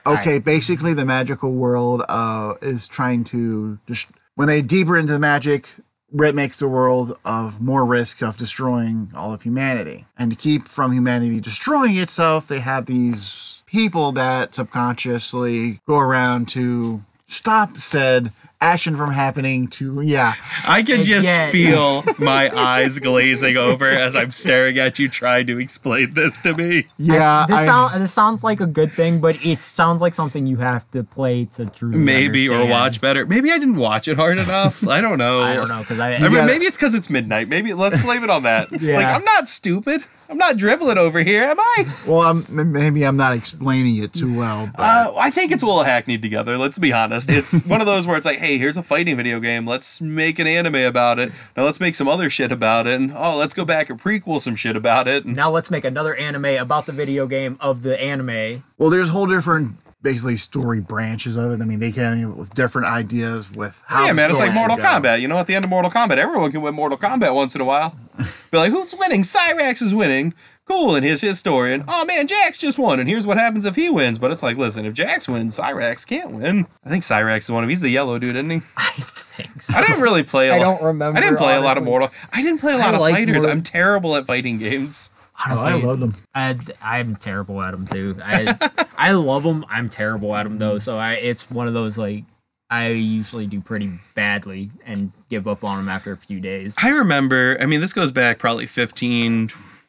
Okay, 0.06 0.38
basically 0.38 0.94
the 0.94 1.04
magical 1.04 1.52
world 1.52 2.02
uh, 2.08 2.54
is 2.62 2.88
trying 2.88 3.24
to 3.24 3.78
just 3.86 4.08
when 4.36 4.48
they 4.48 4.62
deeper 4.62 4.96
into 4.96 5.12
the 5.12 5.18
magic, 5.18 5.68
it 6.12 6.34
makes 6.34 6.58
the 6.58 6.68
world 6.68 7.18
of 7.24 7.60
more 7.60 7.84
risk 7.84 8.22
of 8.22 8.36
destroying 8.36 9.10
all 9.14 9.32
of 9.32 9.42
humanity. 9.42 10.06
And 10.18 10.30
to 10.30 10.36
keep 10.36 10.68
from 10.68 10.92
humanity 10.92 11.40
destroying 11.40 11.96
itself, 11.96 12.48
they 12.48 12.60
have 12.60 12.86
these 12.86 13.62
people 13.66 14.12
that 14.12 14.54
subconsciously 14.54 15.80
go 15.86 15.98
around 15.98 16.48
to 16.48 17.04
stop 17.26 17.76
said 17.76 18.32
action 18.60 18.96
from 18.96 19.12
happening 19.12 19.68
to 19.68 20.00
yeah 20.00 20.34
I 20.66 20.82
can 20.82 21.04
just 21.04 21.24
yet- 21.26 21.52
feel 21.52 22.02
my 22.18 22.50
eyes 22.50 22.98
glazing 22.98 23.56
over 23.56 23.86
as 23.88 24.16
I'm 24.16 24.30
staring 24.32 24.78
at 24.78 24.98
you 24.98 25.08
trying 25.08 25.46
to 25.46 25.58
explain 25.60 26.12
this 26.14 26.40
to 26.40 26.54
me. 26.54 26.86
yeah 26.98 27.46
this 27.46 27.58
I- 27.58 27.64
sound 27.66 28.02
this 28.02 28.12
sounds 28.12 28.42
like 28.42 28.60
a 28.60 28.66
good 28.66 28.92
thing, 28.92 29.20
but 29.20 29.44
it 29.44 29.62
sounds 29.62 30.02
like 30.02 30.14
something 30.14 30.46
you 30.46 30.56
have 30.56 30.90
to 30.90 31.04
play 31.04 31.44
to 31.54 31.66
truly 31.66 31.98
Maybe 31.98 32.48
or 32.48 32.66
watch 32.66 33.00
better. 33.00 33.24
Maybe 33.26 33.52
I 33.52 33.58
didn't 33.58 33.76
watch 33.76 34.08
it 34.08 34.16
hard 34.16 34.38
enough. 34.38 34.86
I 34.88 35.00
don't 35.00 35.18
know. 35.18 35.40
I 35.42 35.54
don't 35.54 35.68
know 35.68 35.80
because 35.80 36.00
I, 36.00 36.14
I 36.14 36.18
mean, 36.22 36.32
gotta- 36.32 36.46
maybe 36.46 36.64
it's 36.66 36.76
because 36.76 36.94
it's 36.94 37.08
midnight. 37.10 37.48
Maybe 37.48 37.74
let's 37.74 38.02
blame 38.02 38.24
it 38.24 38.30
on 38.30 38.42
that. 38.42 38.68
Yeah. 38.80 38.96
Like 38.96 39.06
I'm 39.06 39.24
not 39.24 39.48
stupid. 39.48 40.02
I'm 40.30 40.36
not 40.38 40.56
dribbling 40.58 40.98
over 40.98 41.20
here, 41.22 41.42
am 41.42 41.58
I? 41.58 41.84
well 42.06 42.22
I'm, 42.22 42.44
maybe 42.48 43.04
i'm 43.04 43.16
not 43.16 43.32
explaining 43.34 43.96
it 44.02 44.12
too 44.12 44.34
well 44.36 44.70
but 44.76 44.82
Uh, 44.82 45.12
I 45.16 45.30
think 45.30 45.52
it's 45.52 45.62
a 45.62 45.66
little 45.66 45.82
hackneyed 45.84 46.20
together. 46.22 46.58
Let's 46.58 46.78
be 46.78 46.92
honest. 46.92 47.30
It's 47.30 47.60
one 47.66 47.80
of 47.80 47.86
those 47.86 48.06
where 48.06 48.16
it's 48.16 48.26
like, 48.26 48.38
hey, 48.38 48.58
here's 48.58 48.76
a 48.76 48.82
fighting 48.82 49.16
video 49.16 49.40
game. 49.40 49.66
Let's 49.66 50.00
make 50.00 50.38
an 50.38 50.46
anime 50.46 50.74
about 50.76 51.18
it. 51.18 51.32
Now 51.56 51.64
let's 51.64 51.80
make 51.80 51.94
some 51.94 52.08
other 52.08 52.28
shit 52.30 52.52
about 52.52 52.86
it. 52.86 52.94
And 53.00 53.12
oh, 53.16 53.36
let's 53.36 53.54
go 53.54 53.64
back 53.64 53.90
and 53.90 54.00
prequel 54.00 54.40
some 54.40 54.54
shit 54.56 54.76
about 54.76 55.08
it. 55.08 55.24
And 55.24 55.34
now 55.36 55.50
let's 55.50 55.70
make 55.70 55.84
another 55.84 56.14
anime 56.14 56.44
about 56.44 56.86
the 56.86 56.92
video 56.92 57.26
game 57.26 57.56
of 57.60 57.82
the 57.82 58.00
anime. 58.00 58.64
Well, 58.76 58.90
there's 58.90 59.08
a 59.08 59.12
whole 59.12 59.26
different 59.26 59.76
basically 60.02 60.36
story 60.36 60.80
branches 60.80 61.36
of 61.36 61.52
it. 61.52 61.60
I 61.60 61.64
mean, 61.64 61.80
they 61.80 61.92
came 61.92 62.30
up 62.30 62.36
with 62.36 62.54
different 62.54 62.86
ideas 62.86 63.50
with 63.50 63.80
how. 63.86 64.02
yeah, 64.04 64.08
the 64.12 64.14
man, 64.14 64.30
it's 64.30 64.38
like 64.38 64.54
Mortal 64.54 64.76
should. 64.76 64.84
Kombat. 64.86 65.20
You 65.20 65.28
know, 65.28 65.38
at 65.38 65.46
the 65.46 65.54
end 65.54 65.64
of 65.64 65.70
Mortal 65.70 65.90
Kombat, 65.90 66.18
everyone 66.18 66.50
can 66.52 66.62
win 66.62 66.74
Mortal 66.74 66.98
Kombat 66.98 67.34
once 67.34 67.54
in 67.54 67.60
a 67.60 67.64
while. 67.64 67.96
Be 68.50 68.58
like, 68.58 68.72
who's 68.72 68.94
winning? 68.94 69.22
Cyrax 69.22 69.82
is 69.82 69.94
winning. 69.94 70.34
Cool, 70.64 70.96
and 70.96 71.04
here's 71.04 71.22
his 71.22 71.38
story. 71.38 71.72
And 71.72 71.84
oh 71.88 72.04
man, 72.04 72.26
Jax 72.26 72.58
just 72.58 72.78
won, 72.78 73.00
and 73.00 73.08
here's 73.08 73.26
what 73.26 73.38
happens 73.38 73.64
if 73.64 73.74
he 73.74 73.88
wins. 73.88 74.18
But 74.18 74.30
it's 74.32 74.42
like, 74.42 74.58
listen, 74.58 74.84
if 74.84 74.92
Jax 74.92 75.26
wins, 75.26 75.58
Cyrax 75.58 76.06
can't 76.06 76.32
win. 76.32 76.66
I 76.84 76.90
think 76.90 77.04
Cyrax 77.04 77.38
is 77.44 77.50
one 77.50 77.64
of. 77.64 77.70
He's 77.70 77.80
the 77.80 77.88
yellow 77.88 78.18
dude, 78.18 78.36
isn't 78.36 78.50
he? 78.50 78.60
I 78.76 78.90
think 78.90 79.62
so. 79.62 79.78
I 79.78 79.80
didn't 79.80 80.02
really 80.02 80.24
play. 80.24 80.50
I 80.50 80.56
I 80.56 80.58
don't 80.58 80.82
remember, 80.82 81.16
I 81.16 81.22
didn't 81.22 81.38
play 81.38 81.56
a 81.56 81.60
lot 81.62 81.78
of. 81.78 81.84
Mortal. 81.84 82.10
I 82.32 82.42
didn't 82.42 82.58
play 82.60 82.74
a 82.74 82.78
lot 82.78 82.92
of 82.94 83.00
fighters. 83.00 83.36
Mortal- 83.36 83.50
I'm 83.50 83.62
terrible 83.62 84.14
at 84.16 84.26
fighting 84.26 84.58
games. 84.58 85.08
Honestly, 85.44 85.70
Oh, 85.72 85.78
I 85.78 85.82
love 85.82 86.00
them. 86.00 86.14
I, 86.34 86.56
I'm 86.82 87.16
terrible 87.16 87.60
at 87.62 87.70
them 87.72 87.86
too. 87.86 88.16
I 88.24 88.86
I 88.98 89.12
love 89.12 89.42
them. 89.44 89.64
I'm 89.68 89.88
terrible 89.88 90.34
at 90.34 90.42
them 90.44 90.58
though. 90.58 90.78
So 90.78 90.98
I 90.98 91.14
it's 91.14 91.50
one 91.50 91.68
of 91.68 91.74
those 91.74 91.96
like 91.98 92.24
I 92.70 92.88
usually 92.88 93.46
do 93.46 93.60
pretty 93.60 93.90
badly 94.14 94.70
and 94.84 95.12
give 95.30 95.46
up 95.48 95.64
on 95.64 95.78
them 95.78 95.88
after 95.88 96.12
a 96.12 96.16
few 96.16 96.38
days. 96.40 96.76
I 96.82 96.90
remember. 96.90 97.56
I 97.60 97.66
mean, 97.66 97.80
this 97.80 97.94
goes 97.94 98.10
back 98.12 98.38
probably 98.38 98.66
15, 98.66 99.48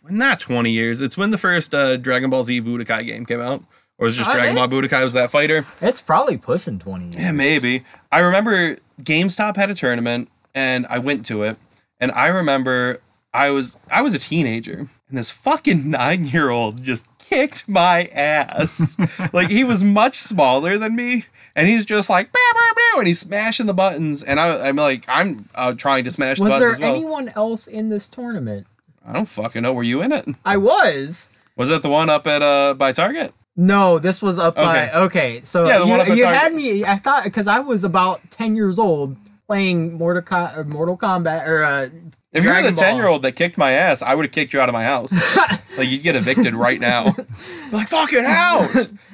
not 0.10 0.40
20 0.40 0.72
years. 0.72 1.02
It's 1.02 1.18
when 1.18 1.32
the 1.32 1.38
first 1.38 1.76
uh, 1.76 1.98
Dragon 1.98 2.30
Ball 2.30 2.44
Z 2.44 2.62
Budokai 2.62 3.06
game 3.06 3.26
came 3.26 3.42
out. 3.42 3.64
Or 3.98 4.06
was 4.06 4.16
it 4.16 4.20
just 4.20 4.30
Oh, 4.30 4.34
Dragon 4.34 4.56
yeah. 4.56 4.66
Ball 4.68 4.82
Budokai 4.82 5.02
was 5.02 5.12
that 5.12 5.30
fighter? 5.30 5.66
It's 5.82 6.00
probably 6.00 6.38
pushing 6.38 6.80
twenty. 6.80 7.06
Years. 7.08 7.16
Yeah, 7.18 7.32
maybe. 7.34 7.84
I 8.14 8.20
remember 8.20 8.78
GameStop 9.02 9.58
had 9.58 9.70
a 9.70 9.74
tournament 9.76 10.30
and 10.56 10.86
I 10.88 11.00
went 11.00 11.26
to 11.26 11.44
it. 11.44 11.58
And 12.00 12.14
I 12.14 12.28
remember 12.28 13.02
I 13.34 13.50
was 13.50 13.78
I 13.92 14.02
was 14.04 14.14
a 14.14 14.20
teenager 14.20 14.88
and 15.10 15.18
this 15.18 15.32
fucking 15.32 15.86
9-year-old 15.86 16.84
just 16.84 17.08
kicked 17.18 17.68
my 17.68 18.06
ass. 18.14 18.98
like 19.34 19.50
he 19.50 19.64
was 19.64 19.84
much 19.84 20.16
smaller 20.16 20.78
than 20.78 20.96
me 20.96 21.26
and 21.56 21.68
he's 21.68 21.86
just 21.86 22.10
like 22.10 22.32
"Bow, 22.32 22.40
bow, 22.54 22.72
bow," 22.76 23.00
and 23.00 23.08
he's 23.08 23.20
smashing 23.20 23.66
the 23.66 23.74
buttons 23.74 24.24
and 24.24 24.40
I 24.40 24.68
I'm 24.68 24.76
like 24.76 25.06
I'm 25.08 25.50
uh, 25.56 25.74
trying 25.74 26.04
to 26.06 26.12
smash 26.12 26.38
the 26.38 26.46
Was 26.46 26.54
buttons 26.54 26.62
there 26.62 26.74
as 26.74 26.80
well. 26.80 26.96
anyone 26.96 27.30
else 27.30 27.68
in 27.68 27.90
this 27.90 28.08
tournament? 28.08 28.68
I 29.06 29.14
don't 29.14 29.28
fucking 29.28 29.64
know. 29.64 29.74
Were 29.74 29.84
you 29.84 30.02
in 30.02 30.12
it? 30.12 30.28
I 30.46 30.58
was. 30.58 31.30
Was 31.56 31.70
it 31.70 31.82
the 31.82 31.90
one 31.90 32.10
up 32.10 32.28
at 32.28 32.42
uh 32.42 32.74
by 32.76 32.92
Target? 32.92 33.34
No, 33.56 34.00
this 34.00 34.22
was 34.22 34.40
up 34.40 34.56
by 34.56 34.90
Okay. 34.90 34.98
okay. 34.98 35.42
So 35.44 35.68
Yeah, 35.68 35.80
the 35.80 35.86
you, 35.86 35.92
one 35.92 36.00
up 36.00 36.08
you 36.08 36.24
Target. 36.24 36.40
had 36.42 36.54
me. 36.54 36.86
I 36.86 36.96
thought 36.96 37.24
because 37.26 37.48
I 37.48 37.60
was 37.60 37.84
about 37.84 38.22
ten 38.32 38.56
years 38.56 38.80
old 38.80 39.18
playing 39.48 39.94
Mortal, 39.96 40.24
or 40.56 40.64
Mortal 40.64 40.98
Kombat 40.98 41.46
or 41.48 41.64
uh, 41.64 41.90
If 42.32 42.44
you 42.44 42.54
were 42.54 42.62
the 42.62 42.72
ten 42.74 42.96
year 42.96 43.08
old 43.08 43.24
that 43.24 43.32
kicked 43.34 43.58
my 43.58 43.72
ass, 43.72 44.02
I 44.02 44.14
would 44.14 44.26
have 44.26 44.32
kicked 44.32 44.54
you 44.54 44.60
out 44.60 44.70
of 44.70 44.74
my 44.74 44.84
house. 44.84 45.12
like 45.78 45.88
you'd 45.88 46.04
get 46.04 46.16
evicted 46.16 46.54
right 46.54 46.80
now. 46.80 47.06
like 47.72 47.88
fucking 47.88 48.24
out. 48.26 48.70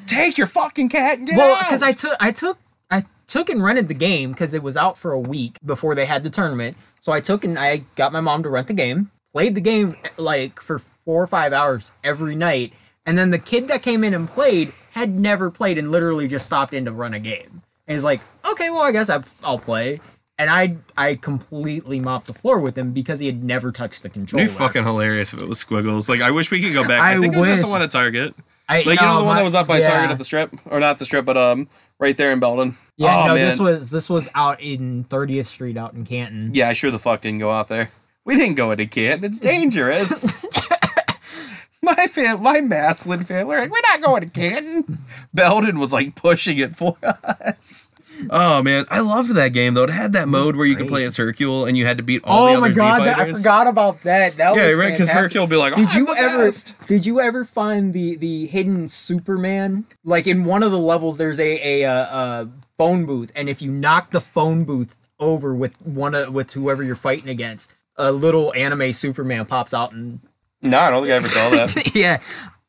Take 0.05 0.37
your 0.37 0.47
fucking 0.47 0.89
cat 0.89 1.19
and 1.19 1.27
get 1.27 1.37
Well, 1.37 1.55
out. 1.55 1.61
because 1.61 1.81
I 1.81 1.93
took 1.93 2.15
I 2.19 2.31
took 2.31 2.57
I 2.91 3.05
took 3.27 3.49
and 3.49 3.63
rented 3.63 3.87
the 3.87 3.93
game 3.93 4.31
because 4.31 4.53
it 4.53 4.61
was 4.61 4.75
out 4.75 4.97
for 4.97 5.11
a 5.13 5.19
week 5.19 5.57
before 5.65 5.95
they 5.95 6.05
had 6.05 6.23
the 6.23 6.29
tournament. 6.29 6.75
So 6.99 7.11
I 7.11 7.21
took 7.21 7.43
and 7.45 7.57
I 7.57 7.83
got 7.95 8.11
my 8.11 8.19
mom 8.21 8.43
to 8.43 8.49
rent 8.49 8.67
the 8.67 8.73
game, 8.73 9.11
played 9.33 9.55
the 9.55 9.61
game 9.61 9.95
like 10.17 10.59
for 10.59 10.79
four 11.05 11.23
or 11.23 11.27
five 11.27 11.53
hours 11.53 11.91
every 12.03 12.35
night, 12.35 12.73
and 13.05 13.17
then 13.17 13.31
the 13.31 13.39
kid 13.39 13.67
that 13.69 13.81
came 13.81 14.03
in 14.03 14.13
and 14.13 14.27
played 14.27 14.73
had 14.91 15.17
never 15.17 15.49
played 15.49 15.77
and 15.77 15.89
literally 15.91 16.27
just 16.27 16.45
stopped 16.45 16.73
in 16.73 16.83
to 16.85 16.91
run 16.91 17.13
a 17.13 17.19
game. 17.19 17.61
And 17.87 17.95
he's 17.95 18.03
like, 18.03 18.19
okay, 18.51 18.69
well 18.69 18.81
I 18.81 18.91
guess 18.91 19.09
I, 19.09 19.23
I'll 19.43 19.59
play. 19.59 20.01
And 20.37 20.49
I 20.49 20.77
I 20.97 21.15
completely 21.15 21.99
mopped 21.99 22.27
the 22.27 22.33
floor 22.33 22.59
with 22.59 22.77
him 22.77 22.91
because 22.91 23.19
he 23.19 23.25
had 23.25 23.43
never 23.43 23.71
touched 23.71 24.03
the 24.03 24.09
controller. 24.09 24.43
It'd 24.43 24.55
be 24.55 24.63
fucking 24.63 24.83
hilarious 24.83 25.33
if 25.33 25.41
it 25.41 25.47
was 25.47 25.59
Squiggles. 25.59 26.09
Like 26.09 26.21
I 26.21 26.31
wish 26.31 26.51
we 26.51 26.61
could 26.61 26.73
go 26.73 26.85
back. 26.85 27.01
I, 27.01 27.15
I 27.15 27.19
think 27.19 27.35
it 27.35 27.39
was 27.39 27.49
at 27.49 27.61
the 27.61 27.69
one 27.69 27.81
at 27.81 27.91
Target. 27.91 28.35
I, 28.67 28.77
Like 28.77 28.99
you 28.99 29.05
know 29.05 29.13
no, 29.13 29.19
the 29.19 29.25
one 29.25 29.35
that 29.37 29.43
was 29.43 29.55
up 29.55 29.67
by 29.67 29.79
yeah. 29.79 29.89
Target 29.89 30.11
at 30.11 30.17
the 30.17 30.25
strip, 30.25 30.51
or 30.65 30.79
not 30.79 30.99
the 30.99 31.05
strip, 31.05 31.23
but 31.23 31.37
um 31.37 31.69
right 31.99 32.17
there 32.17 32.31
in 32.31 32.39
Belden. 32.39 32.77
Yeah, 32.97 33.23
oh, 33.23 33.27
no, 33.27 33.35
man. 33.35 33.45
this 33.45 33.59
was 33.59 33.91
this 33.91 34.09
was 34.09 34.29
out 34.35 34.61
in 34.61 35.05
30th 35.05 35.47
Street 35.47 35.77
out 35.77 35.93
in 35.93 36.05
Canton. 36.05 36.51
Yeah, 36.53 36.69
I 36.69 36.73
sure 36.73 36.91
the 36.91 36.99
fuck 36.99 37.21
didn't 37.21 37.39
go 37.39 37.51
out 37.51 37.67
there. 37.67 37.91
We 38.23 38.35
didn't 38.35 38.55
go 38.55 38.71
into 38.71 38.87
Canton. 38.87 39.25
It's 39.25 39.39
dangerous. 39.39 40.45
my 41.83 42.07
fam, 42.07 42.41
my 42.41 42.61
Massillon 42.61 43.23
family, 43.23 43.57
like, 43.57 43.69
we're 43.69 43.81
not 43.81 44.01
going 44.01 44.23
to 44.23 44.29
Canton. 44.29 44.97
Belden 45.33 45.79
was 45.79 45.93
like 45.93 46.15
pushing 46.15 46.57
it 46.57 46.75
for 46.75 46.97
us. 47.03 47.91
Oh 48.29 48.61
man, 48.63 48.85
I 48.89 48.99
loved 49.01 49.31
that 49.35 49.49
game 49.49 49.73
though. 49.73 49.83
It 49.83 49.89
had 49.89 50.13
that 50.13 50.27
mode 50.27 50.55
where 50.55 50.65
you 50.65 50.75
could 50.75 50.87
play 50.87 51.05
as 51.05 51.17
Hercule 51.17 51.65
and 51.65 51.77
you 51.77 51.85
had 51.85 51.97
to 51.97 52.03
beat 52.03 52.23
all 52.23 52.45
the 52.45 52.51
Oh 52.51 52.57
other 52.57 52.61
my 52.61 52.69
god, 52.71 52.99
that, 53.01 53.07
I 53.15 53.25
Z-fighters. 53.25 53.37
forgot 53.39 53.67
about 53.67 54.01
that. 54.03 54.35
That 54.37 54.55
Yeah, 54.55 54.67
was 54.67 54.77
right. 54.77 54.91
Because. 54.93 55.09
Hercule 55.11 55.43
would 55.43 55.49
be 55.49 55.55
like, 55.55 55.75
Did 55.75 55.89
"I'm 55.89 55.97
you 55.99 56.05
the 56.07 56.17
ever 56.17 56.37
best." 56.45 56.75
did 56.87 57.05
you 57.05 57.19
ever 57.21 57.45
find 57.45 57.93
the 57.93 58.15
the 58.15 58.45
hidden 58.47 58.87
Superman? 58.87 59.85
Like 60.03 60.27
in 60.27 60.45
one 60.45 60.63
of 60.63 60.71
the 60.71 60.79
levels 60.79 61.17
there's 61.17 61.39
a 61.39 61.83
a 61.83 61.89
uh, 61.89 61.93
uh, 61.93 62.45
phone 62.77 63.05
booth 63.05 63.31
and 63.35 63.49
if 63.49 63.61
you 63.61 63.71
knock 63.71 64.11
the 64.11 64.21
phone 64.21 64.63
booth 64.63 64.95
over 65.19 65.55
with 65.55 65.81
one 65.81 66.13
of 66.15 66.33
with 66.33 66.51
whoever 66.53 66.83
you're 66.83 66.95
fighting 66.95 67.29
against, 67.29 67.71
a 67.97 68.11
little 68.11 68.53
anime 68.55 68.91
Superman 68.93 69.45
pops 69.45 69.73
out 69.73 69.91
and 69.93 70.19
No, 70.61 70.79
I 70.79 70.91
don't 70.91 71.03
think 71.03 71.13
I 71.13 71.15
ever 71.15 71.27
saw 71.27 71.49
that. 71.51 71.95
yeah. 71.95 72.19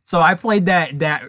So 0.04 0.20
I 0.20 0.34
played 0.34 0.66
that 0.66 1.00
that 1.00 1.25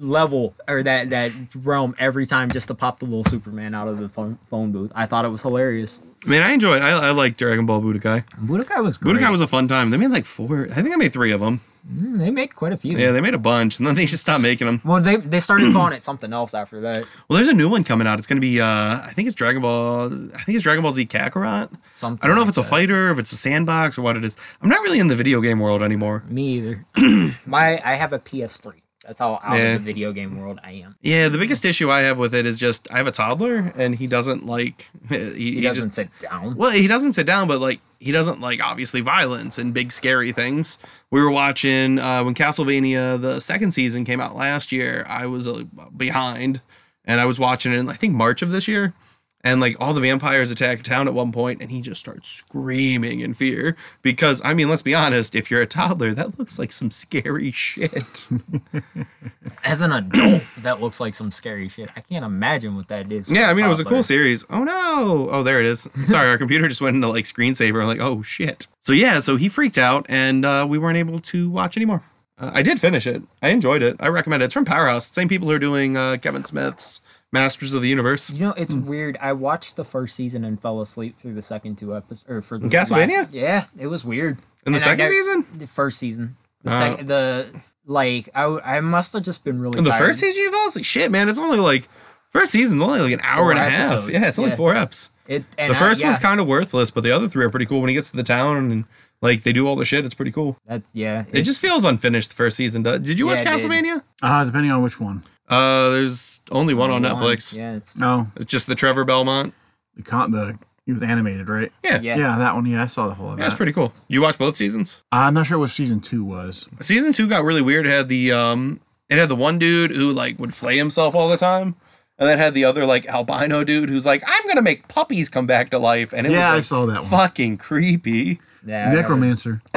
level 0.00 0.54
or 0.66 0.82
that 0.82 1.10
that 1.10 1.30
realm 1.54 1.94
every 1.98 2.26
time 2.26 2.50
just 2.50 2.68
to 2.68 2.74
pop 2.74 2.98
the 2.98 3.04
little 3.04 3.24
Superman 3.24 3.74
out 3.74 3.86
of 3.86 3.98
the 3.98 4.08
phone, 4.08 4.38
phone 4.48 4.72
booth. 4.72 4.90
I 4.94 5.06
thought 5.06 5.24
it 5.24 5.28
was 5.28 5.42
hilarious. 5.42 6.00
Man, 6.26 6.42
I 6.42 6.52
enjoyed. 6.52 6.82
I, 6.82 6.90
I 6.90 7.10
like 7.12 7.36
Dragon 7.36 7.66
Ball 7.66 7.80
Budokai. 7.80 8.24
Budokai 8.44 8.82
was 8.82 8.98
great. 8.98 9.16
Budokai 9.16 9.30
was 9.30 9.40
a 9.40 9.46
fun 9.46 9.68
time. 9.68 9.90
They 9.90 9.96
made 9.96 10.10
like 10.10 10.26
four. 10.26 10.68
I 10.70 10.82
think 10.82 10.92
I 10.92 10.96
made 10.96 11.12
three 11.12 11.32
of 11.32 11.40
them. 11.40 11.60
Mm, 11.90 12.18
they 12.18 12.30
made 12.30 12.54
quite 12.54 12.74
a 12.74 12.76
few. 12.76 12.98
Yeah, 12.98 13.10
they 13.12 13.22
made 13.22 13.32
a 13.32 13.38
bunch, 13.38 13.78
and 13.78 13.86
then 13.86 13.94
they 13.94 14.04
just 14.04 14.22
stopped 14.22 14.42
making 14.42 14.66
them. 14.66 14.82
Well, 14.84 15.00
they 15.00 15.16
they 15.16 15.40
started 15.40 15.72
calling 15.72 15.94
it 15.94 16.04
something 16.04 16.30
else 16.30 16.52
after 16.52 16.80
that. 16.82 16.98
Well, 17.28 17.36
there's 17.36 17.48
a 17.48 17.54
new 17.54 17.70
one 17.70 17.84
coming 17.84 18.06
out. 18.06 18.18
It's 18.18 18.28
gonna 18.28 18.40
be. 18.40 18.60
uh 18.60 18.66
I 19.02 19.12
think 19.14 19.26
it's 19.28 19.34
Dragon 19.34 19.62
Ball. 19.62 20.12
I 20.34 20.42
think 20.42 20.56
it's 20.56 20.62
Dragon 20.62 20.82
Ball 20.82 20.92
Z 20.92 21.06
Kakarot. 21.06 21.70
Something. 21.94 22.22
I 22.22 22.26
don't 22.26 22.36
know 22.36 22.42
if 22.42 22.48
like 22.48 22.58
it's 22.58 22.58
a 22.58 22.64
fighter, 22.64 23.10
if 23.10 23.18
it's 23.18 23.32
a 23.32 23.36
sandbox, 23.36 23.96
or 23.96 24.02
what 24.02 24.16
it 24.18 24.24
is. 24.24 24.36
I'm 24.60 24.68
not 24.68 24.82
really 24.82 24.98
in 24.98 25.08
the 25.08 25.16
video 25.16 25.40
game 25.40 25.58
world 25.58 25.82
anymore. 25.82 26.22
Me 26.28 26.58
either. 26.58 26.84
My 27.46 27.80
I 27.82 27.94
have 27.94 28.12
a 28.12 28.18
PS3. 28.18 28.74
That's 29.10 29.18
how 29.18 29.40
out 29.42 29.56
Yeah. 29.58 29.72
of 29.74 29.80
the 29.84 29.92
video 29.92 30.12
game 30.12 30.38
world 30.38 30.60
I 30.62 30.70
am. 30.70 30.94
Yeah, 31.02 31.28
the 31.28 31.36
biggest 31.36 31.64
issue 31.64 31.90
I 31.90 32.02
have 32.02 32.16
with 32.16 32.32
it 32.32 32.46
is 32.46 32.60
just 32.60 32.86
I 32.92 32.98
have 32.98 33.08
a 33.08 33.10
toddler, 33.10 33.72
and 33.76 33.96
he 33.96 34.06
doesn't 34.06 34.46
like. 34.46 34.88
He, 35.08 35.16
He, 35.34 35.54
he 35.56 35.60
doesn't 35.62 35.86
just 35.86 35.96
sit 35.96 36.10
down. 36.22 36.54
Well, 36.54 36.70
he 36.70 36.86
doesn't 36.86 37.14
sit 37.14 37.26
down, 37.26 37.48
but 37.48 37.58
like 37.58 37.80
he 37.98 38.12
doesn't 38.12 38.40
like 38.40 38.62
obviously 38.62 39.00
violence 39.00 39.58
and 39.58 39.74
big 39.74 39.90
scary 39.90 40.30
things. 40.30 40.78
We 41.10 41.20
were 41.20 41.30
watching 41.30 41.98
uh, 41.98 42.22
when 42.22 42.34
Castlevania 42.34 43.20
the 43.20 43.40
second 43.40 43.72
season 43.72 44.04
came 44.04 44.20
out 44.20 44.36
last 44.36 44.70
year. 44.70 45.04
I 45.08 45.26
was 45.26 45.48
uh, 45.48 45.64
behind, 45.96 46.60
and 47.04 47.20
I 47.20 47.24
was 47.24 47.40
watching 47.40 47.72
it 47.72 47.78
in 47.78 47.88
I 47.88 47.94
think 47.94 48.14
March 48.14 48.42
of 48.42 48.52
this 48.52 48.68
year, 48.68 48.94
and 49.42 49.60
like 49.60 49.76
all 49.80 49.94
the 49.94 50.00
vampires 50.00 50.50
attack 50.50 50.82
town 50.82 51.08
at 51.08 51.14
one 51.14 51.32
point 51.32 51.60
and 51.60 51.70
he 51.70 51.80
just 51.80 52.00
starts 52.00 52.28
screaming 52.28 53.20
in 53.20 53.32
fear 53.34 53.76
because 54.02 54.42
i 54.44 54.52
mean 54.52 54.68
let's 54.68 54.82
be 54.82 54.94
honest 54.94 55.34
if 55.34 55.50
you're 55.50 55.62
a 55.62 55.66
toddler 55.66 56.12
that 56.12 56.38
looks 56.38 56.58
like 56.58 56.72
some 56.72 56.90
scary 56.90 57.50
shit. 57.50 58.28
As 59.64 59.80
an 59.82 59.92
adult, 59.92 60.42
that 60.58 60.80
looks 60.80 61.00
like 61.00 61.14
some 61.14 61.30
scary 61.30 61.68
shit. 61.68 61.90
I 61.94 62.00
can't 62.00 62.24
imagine 62.24 62.76
what 62.76 62.88
that 62.88 63.10
is. 63.12 63.30
yeah 63.30 63.50
i 63.50 63.54
mean 63.54 63.64
it 63.64 63.68
was 63.68 63.80
a 63.80 63.84
cool 63.84 64.02
series. 64.02 64.44
Oh 64.50 64.64
no! 64.64 65.28
Oh 65.30 65.42
there 65.42 65.60
it 65.60 65.66
is. 65.66 65.88
Sorry 66.06 66.28
our 66.28 66.38
computer 66.38 66.68
just 66.68 66.80
went 66.80 66.96
into 66.96 67.08
like 67.08 67.24
screensaver. 67.24 67.80
I'm 67.80 67.86
like 67.86 68.00
oh 68.00 68.22
shit. 68.22 68.66
So 68.80 68.92
yeah 68.92 69.20
so 69.20 69.36
he 69.36 69.48
freaked 69.48 69.78
out 69.78 70.06
and 70.08 70.44
uh, 70.44 70.66
we 70.68 70.78
weren't 70.78 70.98
able 70.98 71.20
to 71.20 71.50
watch 71.50 71.76
anymore. 71.76 72.02
Uh, 72.38 72.50
i 72.54 72.62
did 72.62 72.80
finish 72.80 73.06
it. 73.06 73.22
I 73.42 73.48
enjoyed 73.48 73.82
it. 73.82 73.96
I 74.00 74.08
recommend 74.08 74.42
it. 74.42 74.46
It's 74.46 74.54
from 74.54 74.64
powerhouse. 74.64 75.06
Same 75.06 75.28
people 75.28 75.48
who 75.48 75.54
are 75.54 75.58
doing 75.58 75.96
uh, 75.96 76.16
kevin 76.16 76.44
smith's 76.44 77.00
masters 77.32 77.74
of 77.74 77.82
the 77.82 77.88
universe 77.88 78.30
You 78.30 78.40
know, 78.40 78.54
it's 78.56 78.72
Hmm. 78.72 78.86
weird. 78.86 79.18
I 79.20 79.32
watched 79.32 79.76
the 79.76 79.84
first 79.84 80.16
season 80.16 80.44
and 80.44 80.60
fell 80.60 80.80
asleep 80.80 81.16
through 81.20 81.34
the 81.34 81.42
second 81.42 81.76
two 81.78 81.96
episodes. 81.96 82.24
Or 82.28 82.42
for 82.42 82.58
the 82.58 82.68
Castlevania? 82.68 83.18
last- 83.24 83.32
yeah, 83.32 83.64
it 83.78 83.86
was 83.86 84.04
weird. 84.04 84.38
in 84.66 84.72
the 84.72 84.76
And 84.76 84.82
second 84.82 84.98
never- 84.98 85.12
season 85.12 85.46
The 85.54 85.66
first 85.66 85.98
season. 85.98 86.36
The 86.64 86.70
Uh, 86.70 86.78
second, 86.78 87.08
the 87.08 87.46
like, 87.86 88.28
I 88.34 88.42
w- 88.42 88.60
I 88.64 88.80
must 88.80 89.12
have 89.14 89.22
just 89.22 89.42
been 89.42 89.58
really. 89.60 89.78
in 89.78 89.84
the 89.84 89.90
tired. 89.90 89.98
first 90.08 90.20
season 90.20 90.38
you 90.42 90.50
fell 90.50 90.68
asleep 90.68 90.84
shit 90.84 91.10
man 91.10 91.28
it's 91.30 91.38
only 91.38 91.58
like 91.58 91.88
first 92.28 92.52
season's 92.52 92.82
only 92.82 93.00
like 93.00 93.12
an 93.12 93.20
hour 93.22 93.36
Four 93.38 93.50
and 93.52 93.58
a 93.60 93.70
half 93.70 93.92
episodes, 93.92 94.12
yeah 94.12 94.28
it's 94.28 94.38
only 94.38 94.50
yeah. 94.50 94.56
four 94.56 94.74
eps 94.74 95.08
It, 95.26 95.44
and 95.56 95.70
the 95.72 95.76
I- 95.76 95.78
first 95.78 96.00
yeah, 96.02 96.08
one's 96.08 96.18
kind 96.18 96.40
of 96.40 96.46
worthless, 96.46 96.90
but 96.90 97.02
the 97.04 97.10
other 97.10 97.26
three 97.28 97.44
are 97.44 97.50
pretty 97.50 97.64
cool. 97.66 97.80
When 97.80 97.88
he 97.88 97.94
gets 97.94 98.10
to 98.10 98.16
the 98.16 98.22
town 98.22 98.56
and 98.58 98.84
like 99.22 99.42
they 99.44 99.52
do 99.54 99.66
all 99.66 99.76
the 99.76 99.84
shit, 99.86 100.04
it's 100.04 100.14
pretty 100.14 100.30
cool. 100.32 100.58
That, 100.66 100.82
yeah, 100.92 101.24
It 101.32 101.42
just 101.42 101.60
feels 101.60 101.84
unfinished. 101.86 102.30
The 102.30 102.36
first 102.36 102.56
season. 102.58 102.82
does- 102.82 103.00
Did 103.00 103.18
you 103.18 103.26
watch 103.26 103.40
Yeah, 103.42 103.54
it 103.54 103.58
did. 103.58 103.70
Castlevania? 103.70 104.02
Uh, 104.22 104.44
depending 104.44 104.70
on 104.72 104.82
which 104.82 104.98
one. 105.00 105.22
Uh, 105.50 105.90
there's 105.90 106.40
only 106.50 106.72
one 106.74 106.90
on 106.90 107.02
One. 107.02 107.12
Netflix. 107.12 107.54
Yeah, 107.54 107.74
it's 107.74 107.96
No, 107.96 108.28
It's 108.36 108.44
just 108.46 108.66
the 108.68 108.74
Trevor 108.74 109.04
Belmont. 109.04 109.52
the 109.96 110.02
con 110.02 110.30
the 110.30 110.58
he 110.86 110.92
was 110.92 111.02
animated, 111.02 111.48
right? 111.48 111.70
Yeah, 111.84 112.00
yeah. 112.00 112.16
Yeah, 112.16 112.38
that 112.38 112.54
one. 112.54 112.66
Yeah, 112.66 112.82
I 112.82 112.86
saw 112.86 113.06
the 113.08 113.14
whole 113.14 113.32
of 113.32 113.38
Yeah, 113.38 113.46
it's 113.46 113.54
pretty 113.54 113.72
cool. 113.72 113.92
You 114.08 114.22
watched 114.22 114.38
both 114.38 114.56
seasons? 114.56 115.02
I'm 115.12 115.34
not 115.34 115.46
sure 115.46 115.58
what 115.58 115.70
season 115.70 116.00
two 116.00 116.24
was. 116.24 116.68
Season 116.80 117.12
two 117.12 117.28
got 117.28 117.44
really 117.44 117.62
weird. 117.62 117.86
It 117.86 117.90
had 117.90 118.08
the 118.08 118.32
um, 118.32 118.80
it 119.08 119.18
had 119.18 119.28
the 119.28 119.36
one 119.36 119.58
dude 119.58 119.90
who 119.92 120.10
like 120.10 120.38
would 120.38 120.54
flay 120.54 120.76
himself 120.78 121.14
all 121.14 121.28
the 121.28 121.36
time, 121.36 121.76
and 122.18 122.28
then 122.28 122.38
had 122.38 122.54
the 122.54 122.64
other 122.64 122.86
like 122.86 123.06
albino 123.06 123.62
dude 123.62 123.88
who's 123.90 124.06
like, 124.06 124.22
I'm 124.26 124.46
gonna 124.48 124.62
make 124.62 124.88
puppies 124.88 125.28
come 125.28 125.46
back 125.46 125.70
to 125.70 125.78
life, 125.78 126.12
and 126.12 126.26
it 126.26 126.32
Yeah, 126.32 126.52
I 126.52 126.56
was 126.56 126.66
saw 126.68 126.86
that 126.86 127.02
like 127.02 127.02
one. 127.02 127.10
fucking 127.10 127.56
creepy. 127.58 128.40
yeah, 128.66 128.84
I 128.86 128.88
never- 128.90 129.02
Necromancer. 129.02 129.62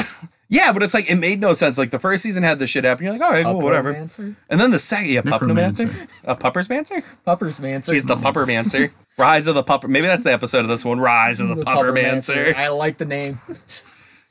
Yeah, 0.54 0.72
but 0.72 0.84
it's 0.84 0.94
like 0.94 1.10
it 1.10 1.16
made 1.16 1.42
no 1.42 1.54
sense. 1.54 1.80
Like 1.80 1.90
the 1.90 1.98
first 1.98 2.22
season 2.22 2.44
had 2.44 2.60
the 2.60 2.68
shit 2.68 2.84
happen. 2.84 3.04
You're 3.06 3.14
like, 3.14 3.24
all 3.24 3.32
right, 3.32 3.44
cool, 3.44 3.60
whatever. 3.60 3.92
Uppermancer? 3.92 4.36
And 4.50 4.62
then 4.62 4.70
the 4.70 4.78
second, 4.78 5.10
yeah, 5.10 5.22
Puppermancer, 5.22 5.88
Necromancer. 5.88 6.08
a 6.26 6.36
Puppersmancer. 6.36 7.04
Puppersmancer. 7.26 7.94
He's 7.94 8.06
the 8.06 8.16
Puppermancer. 8.16 8.92
Rise 9.18 9.48
of 9.48 9.56
the 9.56 9.64
Pupper. 9.64 9.90
Maybe 9.90 10.06
that's 10.06 10.24
the 10.24 10.32
episode 10.32 10.60
of 10.60 10.68
this 10.68 10.86
one. 10.86 11.00
Rise 11.00 11.40
of 11.40 11.48
the, 11.50 11.56
The 11.56 11.64
Puppermancer. 11.66 12.54
I 12.54 12.68
like 12.68 13.00
the 13.00 13.06
name. 13.06 13.42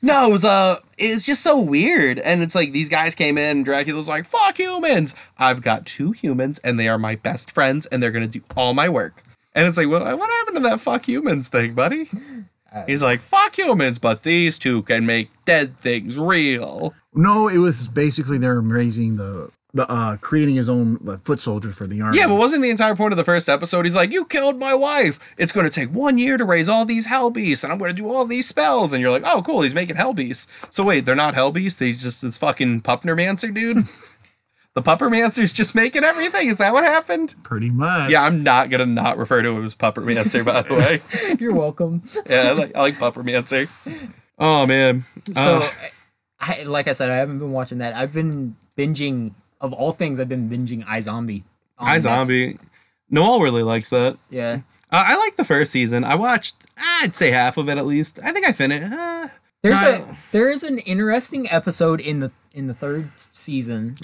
No, 0.05 0.27
it 0.27 0.31
was 0.33 0.43
uh, 0.43 0.79
it's 0.97 1.25
just 1.25 1.41
so 1.43 1.57
weird. 1.57 2.19
And 2.19 2.43
it's 2.43 2.55
like 2.55 2.73
these 2.73 2.89
guys 2.89 3.15
came 3.15 3.37
in, 3.37 3.57
and 3.57 3.65
Dracula's 3.65 4.09
like, 4.09 4.25
"Fuck 4.25 4.59
humans! 4.59 5.15
I've 5.37 5.61
got 5.61 5.85
two 5.85 6.11
humans, 6.11 6.59
and 6.59 6.77
they 6.77 6.89
are 6.89 6.97
my 6.97 7.15
best 7.15 7.51
friends, 7.51 7.85
and 7.85 8.03
they're 8.03 8.11
gonna 8.11 8.27
do 8.27 8.41
all 8.57 8.73
my 8.73 8.89
work." 8.89 9.23
And 9.55 9.65
it's 9.65 9.77
like, 9.77 9.87
well, 9.87 10.03
what 10.17 10.29
happened 10.29 10.57
to 10.57 10.63
that 10.63 10.81
fuck 10.81 11.07
humans 11.07 11.47
thing, 11.47 11.73
buddy? 11.73 12.09
He's 12.87 13.03
like, 13.03 13.21
fuck 13.21 13.57
humans, 13.57 13.99
but 13.99 14.23
these 14.23 14.57
two 14.57 14.81
can 14.83 15.05
make 15.05 15.29
dead 15.45 15.77
things 15.77 16.17
real. 16.17 16.93
No, 17.13 17.47
it 17.47 17.59
was 17.59 17.87
basically 17.87 18.37
they're 18.37 18.59
raising 18.59 19.17
the 19.17 19.51
the 19.75 19.89
uh 19.89 20.17
creating 20.17 20.53
his 20.53 20.69
own 20.69 20.99
uh, 21.09 21.17
foot 21.17 21.39
soldiers 21.39 21.75
for 21.75 21.87
the 21.87 21.99
army. 21.99 22.17
Yeah, 22.17 22.27
but 22.27 22.35
wasn't 22.35 22.61
the 22.61 22.69
entire 22.69 22.95
point 22.95 23.11
of 23.11 23.17
the 23.17 23.23
first 23.23 23.49
episode? 23.49 23.85
He's 23.85 23.95
like, 23.95 24.11
"You 24.11 24.25
killed 24.25 24.59
my 24.59 24.75
wife. 24.75 25.19
It's 25.37 25.51
going 25.51 25.67
to 25.67 25.71
take 25.71 25.89
one 25.89 26.19
year 26.19 26.37
to 26.37 26.45
raise 26.45 26.69
all 26.69 26.85
these 26.85 27.07
hell 27.07 27.31
beasts, 27.31 27.63
and 27.63 27.73
I'm 27.73 27.79
going 27.79 27.89
to 27.89 27.99
do 27.99 28.07
all 28.11 28.25
these 28.25 28.47
spells." 28.47 28.93
And 28.93 29.01
you're 29.01 29.11
like, 29.11 29.23
"Oh, 29.25 29.41
cool. 29.41 29.61
He's 29.61 29.73
making 29.73 29.95
hell 29.95 30.13
beasts." 30.13 30.47
So 30.69 30.83
wait, 30.83 31.05
they're 31.05 31.15
not 31.15 31.33
hell 31.33 31.51
beasts. 31.51 31.79
They 31.79 31.93
just 31.93 32.21
this 32.21 32.37
fucking 32.37 32.81
Pupnermancer 32.81 33.53
dude. 33.53 33.87
the 34.75 34.81
Puppermancer's 34.81 35.53
just 35.53 35.75
making 35.75 36.03
everything. 36.03 36.47
Is 36.47 36.57
that 36.57 36.73
what 36.73 36.83
happened? 36.83 37.35
pretty 37.43 37.69
much. 37.69 38.11
Yeah, 38.11 38.23
I'm 38.23 38.43
not 38.43 38.69
gonna 38.69 38.85
not 38.85 39.17
refer 39.17 39.41
to 39.41 39.49
him 39.57 39.63
as 39.65 39.75
Puppermancer. 39.75 40.43
By 40.45 40.61
the 40.63 40.73
way, 40.73 41.01
You're 41.39 41.53
welcome. 41.53 42.01
yeah, 42.29 42.41
I 42.49 42.51
like 42.53 42.75
I 42.75 42.79
like 42.81 42.95
Puppermancer. 42.95 43.69
Oh 44.39 44.65
man. 44.65 45.03
So, 45.33 45.61
Uh, 45.63 45.69
I, 46.39 46.63
like 46.63 46.87
I 46.87 46.91
said, 46.93 47.09
I 47.09 47.15
haven't 47.17 47.39
been 47.39 47.51
watching 47.51 47.77
that. 47.77 47.93
I've 47.95 48.13
been 48.13 48.55
binging. 48.77 49.33
Of 49.61 49.71
all 49.71 49.93
things, 49.93 50.19
I've 50.19 50.27
been 50.27 50.49
binging 50.49 50.83
iZombie. 50.85 51.43
on 51.77 51.87
I 51.87 51.97
Zombie. 51.97 52.57
Noelle 53.09 53.39
really 53.39 53.63
likes 53.63 53.87
that. 53.89 54.17
Yeah. 54.29 54.59
Uh, 54.91 55.03
I 55.07 55.15
like 55.15 55.37
the 55.37 55.45
first 55.45 55.71
season. 55.71 56.03
I 56.03 56.15
watched, 56.15 56.55
I'd 56.77 57.15
say 57.15 57.31
half 57.31 57.55
of 57.57 57.69
it 57.69 57.77
at 57.77 57.85
least. 57.85 58.19
I 58.23 58.33
think 58.33 58.45
I 58.45 58.51
finished. 58.51 58.91
Uh, 58.91 59.29
There's 59.61 59.81
No, 59.81 59.89
a 60.11 60.17
there 60.33 60.49
is 60.49 60.63
an 60.63 60.79
interesting 60.79 61.49
episode 61.49 62.01
in 62.01 62.19
the 62.19 62.31
in 62.53 62.67
the 62.67 62.73
third 62.73 63.09
season. 63.17 63.95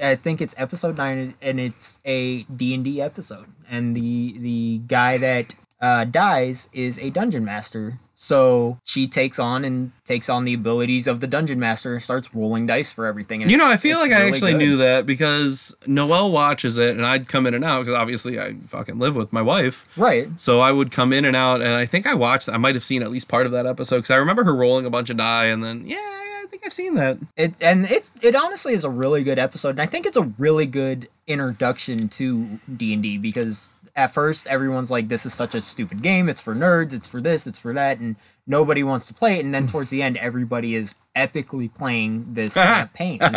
I, 0.00 0.10
I 0.10 0.14
think 0.16 0.40
it's 0.40 0.54
episode 0.58 0.96
nine, 0.96 1.34
and 1.40 1.60
it's 1.60 2.00
a 2.04 2.42
D 2.44 2.74
and 2.74 2.84
D 2.84 3.00
episode. 3.00 3.46
And 3.70 3.94
the 3.96 4.36
the 4.38 4.78
guy 4.86 5.18
that 5.18 5.54
uh, 5.80 6.04
dies 6.04 6.68
is 6.72 6.98
a 6.98 7.10
dungeon 7.10 7.44
master. 7.44 7.98
So 8.22 8.78
she 8.84 9.08
takes 9.08 9.40
on 9.40 9.64
and 9.64 9.90
takes 10.04 10.28
on 10.28 10.44
the 10.44 10.54
abilities 10.54 11.08
of 11.08 11.18
the 11.18 11.26
dungeon 11.26 11.58
master, 11.58 11.98
starts 11.98 12.32
rolling 12.32 12.68
dice 12.68 12.92
for 12.92 13.04
everything. 13.04 13.42
And 13.42 13.50
You 13.50 13.56
know, 13.56 13.66
I 13.68 13.76
feel 13.76 13.98
like 13.98 14.12
I 14.12 14.28
actually 14.28 14.52
good. 14.52 14.58
knew 14.58 14.76
that 14.76 15.06
because 15.06 15.76
Noelle 15.88 16.30
watches 16.30 16.78
it, 16.78 16.90
and 16.96 17.04
I'd 17.04 17.26
come 17.26 17.48
in 17.48 17.54
and 17.54 17.64
out 17.64 17.80
because 17.80 17.94
obviously 17.98 18.38
I 18.38 18.54
fucking 18.68 19.00
live 19.00 19.16
with 19.16 19.32
my 19.32 19.42
wife. 19.42 19.84
Right. 19.96 20.28
So 20.36 20.60
I 20.60 20.70
would 20.70 20.92
come 20.92 21.12
in 21.12 21.24
and 21.24 21.34
out, 21.34 21.62
and 21.62 21.72
I 21.74 21.84
think 21.84 22.06
I 22.06 22.14
watched. 22.14 22.48
I 22.48 22.58
might 22.58 22.76
have 22.76 22.84
seen 22.84 23.02
at 23.02 23.10
least 23.10 23.26
part 23.26 23.44
of 23.44 23.50
that 23.52 23.66
episode 23.66 23.96
because 23.96 24.12
I 24.12 24.16
remember 24.18 24.44
her 24.44 24.54
rolling 24.54 24.86
a 24.86 24.90
bunch 24.90 25.10
of 25.10 25.16
die, 25.16 25.46
and 25.46 25.64
then 25.64 25.84
yeah, 25.84 25.96
I 25.96 26.44
think 26.48 26.62
I've 26.64 26.72
seen 26.72 26.94
that. 26.94 27.18
It 27.36 27.54
and 27.60 27.90
it's 27.90 28.12
it 28.22 28.36
honestly 28.36 28.72
is 28.72 28.84
a 28.84 28.90
really 28.90 29.24
good 29.24 29.40
episode, 29.40 29.70
and 29.70 29.80
I 29.80 29.86
think 29.86 30.06
it's 30.06 30.16
a 30.16 30.32
really 30.38 30.66
good 30.66 31.08
introduction 31.26 32.08
to 32.10 32.60
D 32.76 32.92
and 32.92 33.02
D 33.02 33.18
because 33.18 33.74
at 33.94 34.12
first 34.14 34.46
everyone's 34.46 34.90
like, 34.90 35.08
"This 35.08 35.26
is 35.26 35.34
such 35.34 35.54
a 35.54 35.60
stupid 35.60 36.02
game. 36.02 36.28
It's 36.28 36.40
for 36.40 36.54
nerds. 36.54 36.92
It's 36.92 37.06
for 37.06 37.20
this. 37.20 37.46
It's 37.46 37.58
for 37.58 37.72
that," 37.74 37.98
and 37.98 38.16
nobody 38.46 38.82
wants 38.82 39.06
to 39.08 39.14
play 39.14 39.38
it. 39.38 39.44
And 39.44 39.54
then 39.54 39.66
towards 39.66 39.90
the 39.90 40.02
end, 40.02 40.16
everybody 40.16 40.74
is 40.74 40.94
epically 41.16 41.72
playing 41.72 42.34
this 42.34 42.54
campaign, 42.72 43.18
Oh 43.22 43.28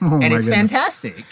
and 0.00 0.24
it's 0.32 0.46
goodness. 0.46 0.70
fantastic. 0.70 1.24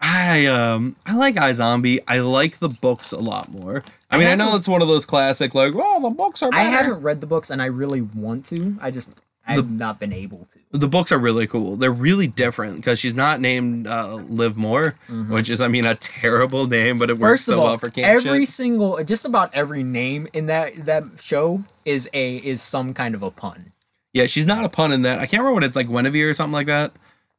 I 0.00 0.46
um 0.46 0.94
I 1.04 1.16
like 1.16 1.34
iZombie. 1.34 1.98
I 2.06 2.20
like 2.20 2.58
the 2.58 2.68
books 2.68 3.10
a 3.12 3.18
lot 3.18 3.50
more. 3.50 3.82
I 4.10 4.16
mean, 4.16 4.28
I, 4.28 4.36
know 4.36 4.56
it's 4.56 4.68
one 4.68 4.80
of 4.80 4.88
those 4.88 5.04
classic 5.04 5.54
like, 5.54 5.74
oh, 5.76 6.00
the 6.00 6.10
books 6.10 6.42
are. 6.42 6.50
I 6.52 6.62
haven't 6.62 7.02
read 7.02 7.20
the 7.20 7.26
books, 7.26 7.50
and 7.50 7.60
I 7.60 7.66
really 7.66 8.00
want 8.00 8.44
to. 8.46 8.76
I 8.80 8.90
just 8.90 9.10
I've 9.48 9.70
not 9.70 9.98
been 9.98 10.12
able 10.12 10.46
to. 10.52 10.78
the 10.78 10.88
books 10.88 11.10
are 11.10 11.18
really 11.18 11.46
cool. 11.46 11.76
They're 11.76 11.90
really 11.90 12.26
different 12.26 12.76
because 12.76 12.98
she's 12.98 13.14
not 13.14 13.40
named 13.40 13.86
uh, 13.86 14.16
Liv 14.16 14.56
Moore, 14.56 14.94
which 15.28 15.48
is, 15.48 15.60
I 15.60 15.68
mean, 15.68 15.86
a 15.86 15.94
terrible 15.94 16.66
name, 16.66 16.98
but 16.98 17.10
it 17.10 17.18
works 17.18 17.44
so 17.44 17.58
all, 17.58 17.66
well 17.66 17.78
for 17.78 17.90
camp 17.90 18.06
every 18.06 18.40
shit. 18.40 18.48
single, 18.48 19.02
just 19.04 19.24
about 19.24 19.54
every 19.54 19.82
name 19.82 20.28
in 20.32 20.46
that 20.46 20.84
that 20.84 21.04
show 21.20 21.64
is 21.84 22.08
a 22.12 22.36
is 22.36 22.60
some 22.60 22.92
kind 22.94 23.14
of 23.14 23.22
a 23.22 23.30
pun. 23.30 23.72
Yeah, 24.12 24.26
she's 24.26 24.46
not 24.46 24.64
a 24.64 24.68
pun 24.68 24.92
in 24.92 25.02
that. 25.02 25.18
I 25.18 25.26
can't 25.26 25.40
remember 25.40 25.54
what 25.54 25.64
it's 25.64 25.76
like, 25.76 25.88
Guinevere 25.88 26.30
or 26.30 26.34
something 26.34 26.52
like 26.52 26.66
that. 26.66 26.92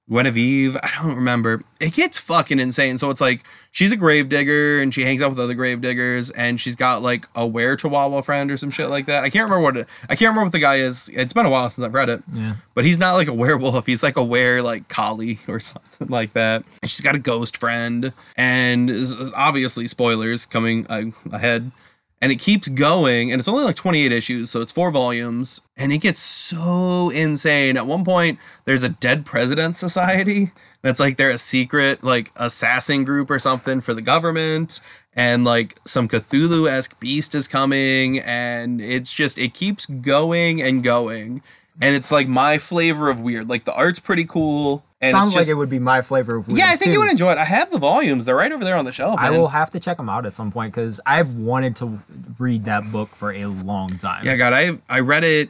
Guinevere, 0.10 0.80
I 0.84 0.92
don't 1.02 1.16
remember. 1.16 1.62
It 1.80 1.94
gets 1.94 2.18
fucking 2.18 2.60
insane. 2.60 2.98
So 2.98 3.10
it's 3.10 3.22
like 3.22 3.44
she's 3.72 3.92
a 3.92 3.98
gravedigger 3.98 4.82
and 4.82 4.94
she 4.94 5.04
hangs 5.04 5.22
out 5.22 5.30
with 5.30 5.40
other 5.40 5.54
gravediggers 5.54 6.32
and 6.32 6.60
she's 6.60 6.76
got 6.76 7.02
like 7.02 7.28
a 7.36 7.46
were 7.46 7.76
chihuahua 7.76 8.22
friend 8.22 8.50
or 8.50 8.58
some 8.58 8.72
shit 8.72 8.90
like 8.90 9.06
that. 9.06 9.24
I 9.24 9.30
can't 9.30 9.50
remember 9.50 9.64
what 9.64 9.78
it, 9.78 9.88
I 10.04 10.16
can't 10.16 10.30
remember 10.30 10.46
what 10.46 10.52
the 10.52 10.60
guy 10.60 10.78
is. 10.78 11.10
It's 11.10 11.34
been 11.34 11.46
a 11.46 11.50
while 11.50 11.70
since 11.70 11.86
I've 11.86 11.94
read 11.94 12.10
it. 12.10 12.24
Yeah. 12.34 12.56
But 12.74 12.86
he's 12.86 12.98
not 12.98 13.14
like 13.14 13.28
a 13.28 13.34
werewolf. 13.34 13.86
He's 13.86 14.04
like 14.04 14.18
a 14.18 14.24
were 14.24 14.62
like 14.62 14.88
collie 14.90 15.40
or 15.48 15.60
something 15.60 16.08
like 16.08 16.34
that. 16.34 16.64
And 16.82 16.90
she's 16.90 17.02
got 17.02 17.16
a 17.16 17.20
ghost 17.20 17.58
friend 17.58 18.12
and 18.36 18.92
obviously 19.36 19.88
spoilers 19.88 20.46
coming 20.46 20.88
uh, 20.90 21.04
ahead. 21.32 21.72
And 22.22 22.34
it 22.34 22.40
keeps 22.40 22.68
going, 22.68 23.32
and 23.32 23.40
it's 23.40 23.48
only 23.48 23.64
like 23.64 23.78
28 23.78 24.12
issues, 24.12 24.50
so 24.50 24.60
it's 24.60 24.74
four 24.74 24.92
volumes, 24.92 25.62
and 25.78 25.94
it 25.94 26.00
gets 26.00 26.20
so 26.20 27.10
insane. 27.12 27.78
At 27.78 27.88
one 27.88 28.04
point, 28.04 28.40
there's 28.66 28.84
a 28.84 28.90
Dead 28.90 29.26
President 29.26 29.78
Society. 29.78 30.52
That's 30.82 31.00
like 31.00 31.16
they're 31.16 31.32
a 31.32 31.38
secret 31.38 32.04
like 32.04 32.32
assassin 32.36 33.06
group 33.06 33.30
or 33.30 33.40
something 33.40 33.80
for 33.80 33.94
the 33.94 34.02
government, 34.02 34.82
and 35.14 35.46
like 35.46 35.80
some 35.86 36.08
Cthulhu 36.08 36.70
esque 36.70 37.00
beast 37.00 37.36
is 37.36 37.48
coming, 37.48 38.20
and 38.20 38.82
it's 38.82 39.14
just 39.14 39.38
it 39.38 39.54
keeps 39.54 39.86
going 39.86 40.62
and 40.62 40.84
going, 40.84 41.42
and 41.82 41.96
it's 41.96 42.12
like 42.12 42.28
my 42.28 42.58
flavor 42.58 43.10
of 43.10 43.22
weird. 43.22 43.48
Like 43.48 43.64
the 43.64 43.74
art's 43.74 44.00
pretty 44.00 44.26
cool, 44.26 44.84
and 45.02 45.12
Sounds 45.14 45.28
it's 45.28 45.36
like 45.36 45.48
it 45.48 45.54
would 45.54 45.70
be 45.70 45.80
my 45.80 46.02
flavor 46.02 46.36
of 46.36 46.48
weird. 46.48 46.58
yeah, 46.60 46.70
I 46.70 46.76
think 46.76 46.92
you 46.92 47.00
would 47.00 47.10
enjoy 47.10 47.32
it. 47.32 47.38
I 47.38 47.46
have 47.46 47.72
the 47.72 47.78
volumes; 47.78 48.26
they're 48.26 48.36
right 48.36 48.52
over 48.52 48.64
there 48.64 48.76
on 48.78 48.86
the 48.86 48.92
shelf. 48.92 49.16
I 49.20 49.30
man. 49.30 49.40
will 49.40 49.48
have 49.48 49.72
to 49.72 49.80
check 49.80 49.98
them 49.98 50.10
out 50.10 50.26
at 50.26 50.36
some 50.36 50.52
point 50.52 50.74
because 50.74 51.00
I've 51.06 51.36
wanted 51.36 51.76
to 51.78 52.00
read 52.38 52.66
that 52.66 52.92
book 52.92 53.10
for 53.16 53.32
a 53.32 53.46
long 53.46 53.98
time. 53.98 54.26
Yeah, 54.26 54.36
God, 54.36 54.54
I 54.54 54.78
I 54.90 55.00
read 55.00 55.24
it. 55.24 55.50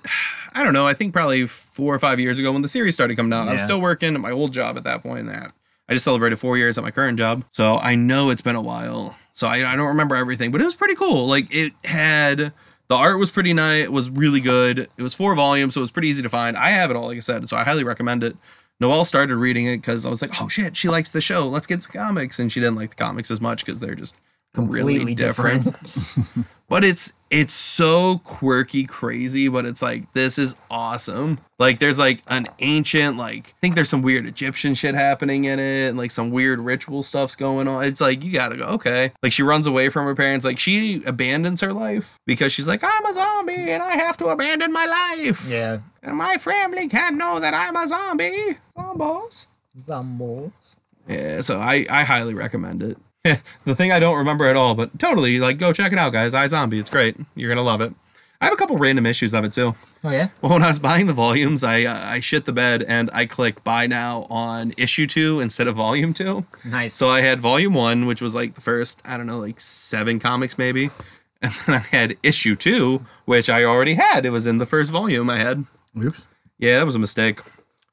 I 0.53 0.63
don't 0.63 0.73
know. 0.73 0.85
I 0.85 0.93
think 0.93 1.13
probably 1.13 1.47
four 1.47 1.93
or 1.93 1.99
five 1.99 2.19
years 2.19 2.37
ago 2.39 2.51
when 2.51 2.61
the 2.61 2.67
series 2.67 2.93
started 2.93 3.15
coming 3.15 3.33
out. 3.33 3.47
I 3.47 3.53
was 3.53 3.61
still 3.61 3.81
working 3.81 4.13
at 4.13 4.21
my 4.21 4.31
old 4.31 4.53
job 4.53 4.77
at 4.77 4.83
that 4.83 5.01
point. 5.01 5.27
That 5.27 5.51
I 5.87 5.93
just 5.93 6.03
celebrated 6.03 6.37
four 6.37 6.57
years 6.57 6.77
at 6.77 6.83
my 6.83 6.91
current 6.91 7.17
job, 7.17 7.43
so 7.49 7.77
I 7.77 7.95
know 7.95 8.29
it's 8.29 8.41
been 8.43 8.55
a 8.55 8.61
while. 8.61 9.15
so 9.33 9.47
I, 9.47 9.71
I 9.71 9.75
don't 9.75 9.87
remember 9.87 10.15
everything, 10.15 10.51
but 10.51 10.61
it 10.61 10.65
was 10.65 10.75
pretty 10.75 10.95
cool. 10.95 11.25
Like 11.27 11.47
it 11.49 11.73
had 11.85 12.53
the 12.87 12.95
art 12.95 13.17
was 13.17 13.31
pretty 13.31 13.53
nice. 13.53 13.85
It 13.85 13.91
was 13.91 14.09
really 14.09 14.41
good. 14.41 14.89
It 14.97 15.01
was 15.01 15.13
four 15.15 15.33
volumes, 15.33 15.73
so 15.73 15.79
it 15.79 15.81
was 15.81 15.91
pretty 15.91 16.07
easy 16.09 16.21
to 16.23 16.29
find. 16.29 16.57
I 16.57 16.69
have 16.69 16.89
it 16.91 16.95
all, 16.95 17.07
like 17.07 17.17
I 17.17 17.21
said, 17.21 17.47
so 17.49 17.57
I 17.57 17.63
highly 17.63 17.83
recommend 17.83 18.23
it. 18.23 18.35
Noelle 18.79 19.05
started 19.05 19.35
reading 19.35 19.65
it 19.65 19.77
because 19.77 20.05
I 20.05 20.09
was 20.09 20.21
like, 20.21 20.41
oh 20.41 20.47
shit, 20.47 20.77
she 20.77 20.87
likes 20.87 21.09
the 21.09 21.19
show. 21.21 21.47
Let's 21.47 21.67
get 21.67 21.83
some 21.83 21.91
comics, 21.91 22.39
and 22.39 22.51
she 22.51 22.59
didn't 22.59 22.77
like 22.77 22.91
the 22.91 22.95
comics 22.95 23.29
as 23.29 23.41
much 23.41 23.65
because 23.65 23.79
they're 23.79 23.95
just 23.95 24.21
really 24.55 24.95
Completely 24.99 25.15
different. 25.15 25.75
but 26.69 26.83
it's 26.83 27.13
it's 27.31 27.53
so 27.53 28.17
quirky 28.23 28.83
crazy 28.85 29.47
but 29.47 29.63
it's 29.65 29.81
like 29.83 30.11
this 30.13 30.37
is 30.39 30.55
awesome 30.71 31.39
like 31.59 31.77
there's 31.79 31.99
like 31.99 32.21
an 32.27 32.47
ancient 32.59 33.17
like 33.17 33.49
i 33.49 33.59
think 33.61 33.75
there's 33.75 33.89
some 33.89 34.01
weird 34.01 34.25
egyptian 34.25 34.73
shit 34.73 34.95
happening 34.95 35.45
in 35.45 35.59
it 35.59 35.89
and 35.89 35.97
like 35.97 36.09
some 36.09 36.31
weird 36.31 36.59
ritual 36.59 37.03
stuff's 37.03 37.35
going 37.35 37.67
on 37.67 37.83
it's 37.83 38.01
like 38.01 38.23
you 38.23 38.31
gotta 38.31 38.57
go 38.57 38.63
okay 38.65 39.11
like 39.21 39.31
she 39.31 39.43
runs 39.43 39.67
away 39.67 39.89
from 39.89 40.05
her 40.05 40.15
parents 40.15 40.43
like 40.45 40.57
she 40.59 41.03
abandons 41.05 41.61
her 41.61 41.71
life 41.73 42.17
because 42.25 42.51
she's 42.51 42.67
like 42.67 42.83
i'm 42.83 43.05
a 43.05 43.13
zombie 43.13 43.53
and 43.71 43.83
i 43.83 43.91
have 43.95 44.17
to 44.17 44.25
abandon 44.27 44.71
my 44.73 44.85
life 44.85 45.47
Yeah. 45.47 45.79
and 46.01 46.15
my 46.17 46.37
family 46.39 46.87
can't 46.87 47.15
know 47.15 47.39
that 47.39 47.53
i'm 47.53 47.75
a 47.75 47.87
zombie 47.87 48.57
zombos 48.75 49.47
Zombies. 49.83 50.77
yeah, 51.07 51.41
so 51.41 51.59
I, 51.59 51.85
I 51.89 52.03
highly 52.03 52.33
recommend 52.33 52.81
it. 52.83 52.97
the 53.65 53.75
thing 53.75 53.91
I 53.91 53.99
don't 53.99 54.17
remember 54.17 54.45
at 54.45 54.55
all, 54.55 54.75
but 54.75 54.97
totally, 54.97 55.39
like, 55.39 55.57
go 55.57 55.73
check 55.73 55.91
it 55.91 55.99
out, 55.99 56.13
guys. 56.13 56.33
iZombie, 56.33 56.79
it's 56.79 56.89
great. 56.89 57.17
You're 57.35 57.49
gonna 57.49 57.61
love 57.65 57.81
it. 57.81 57.93
I 58.41 58.45
have 58.45 58.53
a 58.53 58.57
couple 58.57 58.77
random 58.77 59.05
issues 59.05 59.33
of 59.33 59.43
it 59.43 59.51
too. 59.51 59.75
Oh 60.01 60.11
yeah. 60.11 60.29
Well, 60.41 60.53
when 60.53 60.63
I 60.63 60.69
was 60.69 60.79
buying 60.79 61.07
the 61.07 61.13
volumes, 61.13 61.61
I 61.61 61.83
uh, 61.83 62.09
I 62.09 62.21
shit 62.21 62.45
the 62.45 62.53
bed 62.53 62.83
and 62.83 63.09
I 63.13 63.25
clicked 63.25 63.65
buy 63.65 63.85
now 63.85 64.27
on 64.29 64.73
issue 64.77 65.07
two 65.07 65.41
instead 65.41 65.67
of 65.67 65.75
volume 65.75 66.13
two. 66.13 66.45
Nice. 66.63 66.93
So 66.93 67.09
I 67.09 67.19
had 67.19 67.41
volume 67.41 67.73
one, 67.73 68.05
which 68.05 68.21
was 68.21 68.35
like 68.35 68.55
the 68.55 68.61
first 68.61 69.01
I 69.03 69.17
don't 69.17 69.27
know 69.27 69.39
like 69.39 69.59
seven 69.59 70.19
comics 70.19 70.57
maybe, 70.57 70.89
and 71.41 71.51
then 71.65 71.75
I 71.75 71.79
had 71.79 72.17
issue 72.23 72.55
two, 72.55 73.03
which 73.25 73.49
I 73.49 73.65
already 73.65 73.95
had. 73.95 74.25
It 74.25 74.29
was 74.29 74.47
in 74.47 74.57
the 74.57 74.65
first 74.65 74.91
volume 74.93 75.29
I 75.29 75.37
had. 75.37 75.65
Oops. 76.01 76.21
Yeah, 76.57 76.79
that 76.79 76.85
was 76.85 76.95
a 76.95 76.99
mistake, 76.99 77.41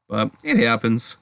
but 0.08 0.30
it 0.44 0.58
happens. 0.58 1.16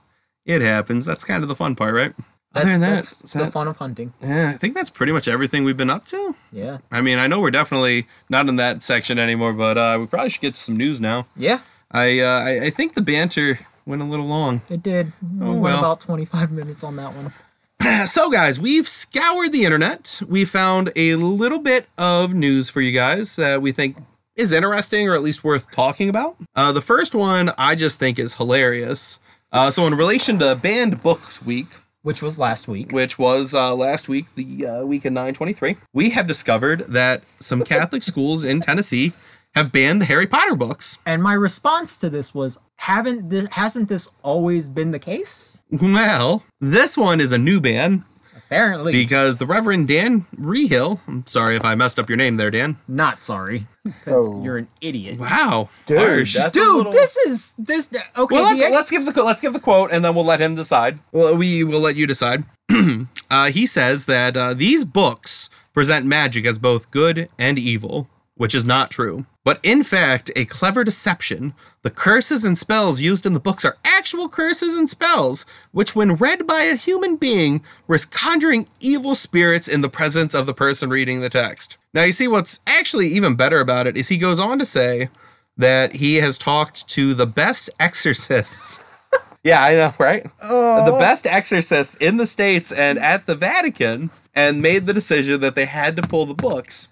It 0.44 0.60
happens. 0.60 1.06
That's 1.06 1.24
kind 1.24 1.42
of 1.42 1.48
the 1.48 1.56
fun 1.56 1.76
part, 1.76 1.94
right? 1.94 2.12
That's, 2.54 2.64
Other 2.64 2.72
than 2.72 2.80
that, 2.80 2.94
that's 2.96 3.24
is 3.24 3.32
the 3.32 3.50
fun 3.50 3.68
of 3.68 3.76
hunting. 3.76 4.14
yeah, 4.22 4.50
I 4.50 4.56
think 4.56 4.74
that's 4.74 4.88
pretty 4.90 5.12
much 5.12 5.28
everything 5.28 5.64
we've 5.64 5.76
been 5.76 5.90
up 5.90 6.06
to. 6.06 6.34
Yeah. 6.52 6.78
I 6.90 7.00
mean, 7.02 7.18
I 7.18 7.26
know 7.26 7.40
we're 7.40 7.50
definitely 7.50 8.06
not 8.30 8.48
in 8.48 8.56
that 8.56 8.80
section 8.80 9.18
anymore, 9.18 9.52
but 9.52 9.76
uh, 9.76 9.96
we 10.00 10.06
probably 10.06 10.30
should 10.30 10.40
get 10.40 10.56
some 10.56 10.76
news 10.76 11.00
now. 11.00 11.26
Yeah. 11.36 11.58
I, 11.90 12.20
uh, 12.20 12.40
I 12.40 12.64
I 12.66 12.70
think 12.70 12.94
the 12.94 13.02
banter 13.02 13.58
went 13.86 14.00
a 14.02 14.04
little 14.04 14.26
long. 14.26 14.62
It 14.70 14.82
did. 14.82 15.12
Oh, 15.40 15.50
went 15.50 15.60
well. 15.62 15.78
about 15.80 16.00
25 16.00 16.50
minutes 16.52 16.82
on 16.82 16.96
that 16.96 17.12
one. 17.14 17.32
so, 18.06 18.30
guys, 18.30 18.58
we've 18.58 18.88
scoured 18.88 19.52
the 19.52 19.64
internet. 19.64 20.22
We 20.28 20.44
found 20.44 20.90
a 20.96 21.16
little 21.16 21.58
bit 21.58 21.86
of 21.98 22.32
news 22.34 22.70
for 22.70 22.80
you 22.80 22.92
guys 22.92 23.36
that 23.36 23.60
we 23.60 23.72
think 23.72 23.96
is 24.36 24.52
interesting 24.52 25.08
or 25.08 25.14
at 25.14 25.22
least 25.22 25.44
worth 25.44 25.70
talking 25.70 26.08
about. 26.08 26.36
Uh, 26.54 26.72
the 26.72 26.80
first 26.80 27.14
one 27.14 27.52
I 27.58 27.74
just 27.74 27.98
think 27.98 28.18
is 28.18 28.34
hilarious. 28.34 29.18
Uh, 29.52 29.70
so, 29.70 29.86
in 29.86 29.94
relation 29.94 30.38
to 30.40 30.54
Banned 30.56 31.02
Books 31.02 31.42
Week, 31.44 31.68
Which 32.04 32.20
was 32.22 32.38
last 32.38 32.68
week. 32.68 32.92
which 32.92 33.18
was 33.18 33.54
uh, 33.54 33.74
last 33.74 34.08
week, 34.10 34.26
the 34.34 34.66
uh, 34.66 34.84
week 34.84 35.06
in 35.06 35.14
923, 35.14 35.76
we 35.94 36.10
have 36.10 36.26
discovered 36.26 36.84
that 36.86 37.22
some 37.40 37.64
Catholic 37.64 38.02
schools 38.12 38.44
in 38.44 38.60
Tennessee 38.60 39.14
have 39.54 39.72
banned 39.72 40.02
the 40.02 40.04
Harry 40.04 40.26
Potter 40.26 40.54
books. 40.54 40.98
And 41.06 41.22
my 41.22 41.32
response 41.32 41.96
to 41.98 42.10
this 42.10 42.34
was, 42.34 42.58
haven't 42.76 43.30
this 43.30 43.46
hasn't 43.52 43.88
this 43.88 44.10
always 44.22 44.68
been 44.68 44.90
the 44.90 44.98
case? 44.98 45.62
Well, 45.70 46.44
this 46.60 46.98
one 46.98 47.22
is 47.22 47.32
a 47.32 47.38
new 47.38 47.58
ban 47.58 48.04
Apparently. 48.54 48.92
because 48.92 49.36
the 49.38 49.46
Reverend 49.46 49.88
Dan 49.88 50.26
Reehil, 50.38 51.00
I'm 51.08 51.26
sorry 51.26 51.56
if 51.56 51.64
I 51.64 51.74
messed 51.74 51.98
up 51.98 52.08
your 52.08 52.16
name 52.16 52.36
there, 52.36 52.50
Dan. 52.50 52.76
not 52.88 53.22
sorry. 53.24 53.66
Because 53.84 54.28
Oh. 54.36 54.42
you're 54.42 54.56
an 54.58 54.68
idiot. 54.80 55.18
Wow, 55.18 55.68
Dude, 55.86 56.26
Dude, 56.52 56.56
little- 56.76 56.92
this 56.92 57.16
is 57.18 57.54
this 57.58 57.90
okay. 57.92 58.34
well, 58.34 58.44
let's, 58.44 58.60
ex- 58.62 58.72
let's 58.72 58.90
give 58.90 59.04
the 59.12 59.22
let's 59.22 59.40
give 59.42 59.52
the 59.52 59.60
quote, 59.60 59.90
and 59.92 60.04
then 60.04 60.14
we'll 60.14 60.24
let 60.24 60.40
him 60.40 60.54
decide. 60.54 61.00
Well, 61.12 61.36
we 61.36 61.64
will 61.64 61.80
let 61.80 61.96
you 61.96 62.06
decide. 62.06 62.44
uh, 63.30 63.50
he 63.50 63.66
says 63.66 64.06
that 64.06 64.36
uh, 64.36 64.54
these 64.54 64.84
books 64.84 65.50
present 65.74 66.06
magic 66.06 66.46
as 66.46 66.58
both 66.58 66.90
good 66.90 67.28
and 67.38 67.58
evil, 67.58 68.08
which 68.36 68.54
is 68.54 68.64
not 68.64 68.90
true. 68.90 69.26
But 69.44 69.60
in 69.62 69.82
fact, 69.84 70.30
a 70.34 70.46
clever 70.46 70.84
deception. 70.84 71.54
The 71.82 71.90
curses 71.90 72.44
and 72.44 72.56
spells 72.56 73.00
used 73.00 73.26
in 73.26 73.34
the 73.34 73.40
books 73.40 73.64
are 73.64 73.76
actual 73.84 74.28
curses 74.28 74.74
and 74.74 74.88
spells, 74.88 75.44
which, 75.72 75.94
when 75.94 76.16
read 76.16 76.46
by 76.46 76.62
a 76.62 76.76
human 76.76 77.16
being, 77.16 77.62
risk 77.86 78.10
conjuring 78.10 78.66
evil 78.80 79.14
spirits 79.14 79.68
in 79.68 79.82
the 79.82 79.88
presence 79.88 80.34
of 80.34 80.46
the 80.46 80.54
person 80.54 80.90
reading 80.90 81.20
the 81.20 81.28
text. 81.28 81.76
Now, 81.92 82.02
you 82.02 82.12
see, 82.12 82.26
what's 82.26 82.60
actually 82.66 83.08
even 83.08 83.36
better 83.36 83.60
about 83.60 83.86
it 83.86 83.96
is 83.96 84.08
he 84.08 84.16
goes 84.16 84.40
on 84.40 84.58
to 84.58 84.66
say 84.66 85.10
that 85.56 85.92
he 85.92 86.16
has 86.16 86.38
talked 86.38 86.88
to 86.88 87.14
the 87.14 87.26
best 87.26 87.70
exorcists. 87.78 88.80
yeah, 89.44 89.62
I 89.62 89.74
know, 89.74 89.94
right? 89.98 90.24
The 90.40 90.48
oh. 90.48 90.98
best 90.98 91.26
exorcists 91.26 91.94
in 91.96 92.16
the 92.16 92.26
States 92.26 92.72
and 92.72 92.98
at 92.98 93.26
the 93.26 93.36
Vatican, 93.36 94.10
and 94.34 94.60
made 94.60 94.86
the 94.86 94.92
decision 94.92 95.40
that 95.42 95.54
they 95.54 95.66
had 95.66 95.96
to 95.96 96.02
pull 96.02 96.26
the 96.26 96.34
books. 96.34 96.88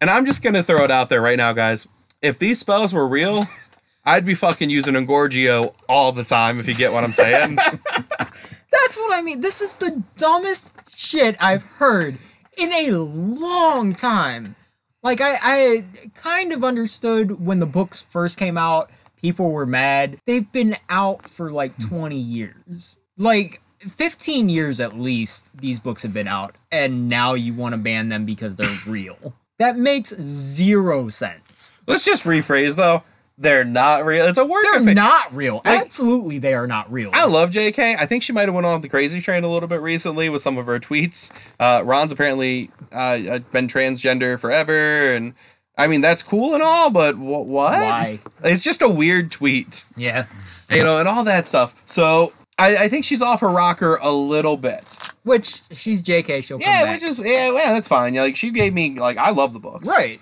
And 0.00 0.10
I'm 0.10 0.26
just 0.26 0.42
gonna 0.42 0.62
throw 0.62 0.84
it 0.84 0.90
out 0.90 1.08
there 1.08 1.22
right 1.22 1.36
now, 1.36 1.52
guys. 1.52 1.88
If 2.22 2.38
these 2.38 2.58
spells 2.58 2.92
were 2.92 3.06
real, 3.06 3.44
I'd 4.04 4.24
be 4.24 4.34
fucking 4.34 4.70
using 4.70 4.94
Engorgio 4.94 5.74
all 5.88 6.12
the 6.12 6.24
time, 6.24 6.60
if 6.60 6.68
you 6.68 6.74
get 6.74 6.92
what 6.92 7.04
I'm 7.04 7.12
saying. 7.12 7.56
That's 8.18 8.96
what 8.96 9.16
I 9.16 9.22
mean. 9.22 9.40
This 9.40 9.60
is 9.60 9.76
the 9.76 10.02
dumbest 10.16 10.70
shit 10.94 11.36
I've 11.40 11.62
heard 11.62 12.18
in 12.56 12.72
a 12.72 12.90
long 12.92 13.94
time. 13.94 14.54
Like 15.02 15.20
I, 15.20 15.38
I 15.42 15.84
kind 16.14 16.52
of 16.52 16.64
understood 16.64 17.44
when 17.44 17.60
the 17.60 17.66
books 17.66 18.00
first 18.00 18.38
came 18.38 18.58
out, 18.58 18.90
people 19.20 19.50
were 19.50 19.66
mad. 19.66 20.18
They've 20.26 20.50
been 20.50 20.76
out 20.88 21.28
for 21.28 21.50
like 21.50 21.74
hmm. 21.76 21.88
20 21.88 22.16
years. 22.16 22.98
Like 23.16 23.62
15 23.80 24.48
years 24.48 24.80
at 24.80 24.98
least 24.98 25.48
these 25.54 25.78
books 25.78 26.02
have 26.02 26.12
been 26.12 26.26
out 26.26 26.56
and 26.72 27.08
now 27.08 27.34
you 27.34 27.54
want 27.54 27.72
to 27.72 27.76
ban 27.76 28.08
them 28.08 28.24
because 28.24 28.56
they're 28.56 28.66
real. 28.86 29.34
That 29.58 29.76
makes 29.78 30.10
zero 30.20 31.08
sense. 31.08 31.72
Let's 31.86 32.04
just 32.04 32.24
rephrase 32.24 32.76
though. 32.76 33.02
They're 33.38 33.64
not 33.64 34.06
real. 34.06 34.26
It's 34.26 34.38
a 34.38 34.46
work 34.46 34.62
They're 34.62 34.94
not 34.94 35.34
real. 35.36 35.60
Like- 35.64 35.82
Absolutely 35.82 36.38
they 36.38 36.54
are 36.54 36.66
not 36.66 36.90
real. 36.90 37.10
I 37.12 37.26
love 37.26 37.50
JK. 37.50 37.96
I 37.98 38.06
think 38.06 38.22
she 38.22 38.32
might 38.32 38.46
have 38.46 38.54
went 38.54 38.66
on 38.66 38.80
the 38.80 38.88
crazy 38.88 39.20
train 39.20 39.44
a 39.44 39.48
little 39.52 39.68
bit 39.68 39.82
recently 39.82 40.30
with 40.30 40.40
some 40.40 40.56
of 40.56 40.64
her 40.66 40.80
tweets. 40.80 41.30
Uh, 41.60 41.82
Ron's 41.84 42.12
apparently 42.12 42.70
uh, 42.92 43.38
been 43.52 43.66
transgender 43.68 44.38
forever, 44.40 45.12
and 45.14 45.34
I 45.76 45.86
mean 45.86 46.00
that's 46.00 46.22
cool 46.22 46.54
and 46.54 46.62
all, 46.62 46.88
but 46.88 47.12
wh- 47.16 47.46
what? 47.46 47.72
Why? 47.72 48.20
It's 48.42 48.64
just 48.64 48.80
a 48.80 48.88
weird 48.88 49.30
tweet, 49.30 49.84
Yeah. 49.98 50.24
you 50.70 50.82
know, 50.82 50.98
and 50.98 51.06
all 51.06 51.24
that 51.24 51.46
stuff. 51.46 51.74
So 51.84 52.32
I, 52.58 52.84
I 52.84 52.88
think 52.88 53.04
she's 53.04 53.20
off 53.20 53.40
her 53.40 53.48
rocker 53.48 53.96
a 53.96 54.10
little 54.10 54.56
bit. 54.56 54.98
Which 55.24 55.62
she's 55.72 56.02
JK, 56.02 56.42
she'll 56.42 56.58
come 56.58 56.68
Yeah, 56.68 56.90
which 56.90 57.02
is 57.02 57.18
yeah, 57.18 57.52
yeah, 57.52 57.72
that's 57.72 57.88
fine. 57.88 58.14
Yeah, 58.14 58.22
like 58.22 58.36
she 58.36 58.50
gave 58.50 58.72
me 58.72 58.98
like 58.98 59.18
I 59.18 59.30
love 59.30 59.52
the 59.52 59.58
books, 59.58 59.88
right. 59.88 60.20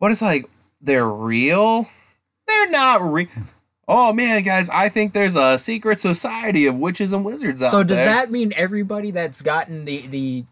But 0.00 0.12
it's 0.12 0.22
like 0.22 0.48
they're 0.80 1.08
real. 1.08 1.88
They're 2.46 2.70
not 2.70 3.02
real. 3.02 3.28
Oh 3.88 4.12
man, 4.12 4.42
guys, 4.42 4.68
I 4.70 4.88
think 4.88 5.12
there's 5.12 5.36
a 5.36 5.58
secret 5.58 6.00
society 6.00 6.66
of 6.66 6.76
witches 6.76 7.12
and 7.12 7.24
wizards 7.24 7.62
out 7.62 7.70
there. 7.70 7.80
So 7.80 7.84
does 7.84 7.98
there. 7.98 8.06
that 8.06 8.30
mean 8.30 8.52
everybody 8.56 9.10
that's 9.10 9.42
gotten 9.42 9.84
the 9.84 10.06
the 10.06 10.44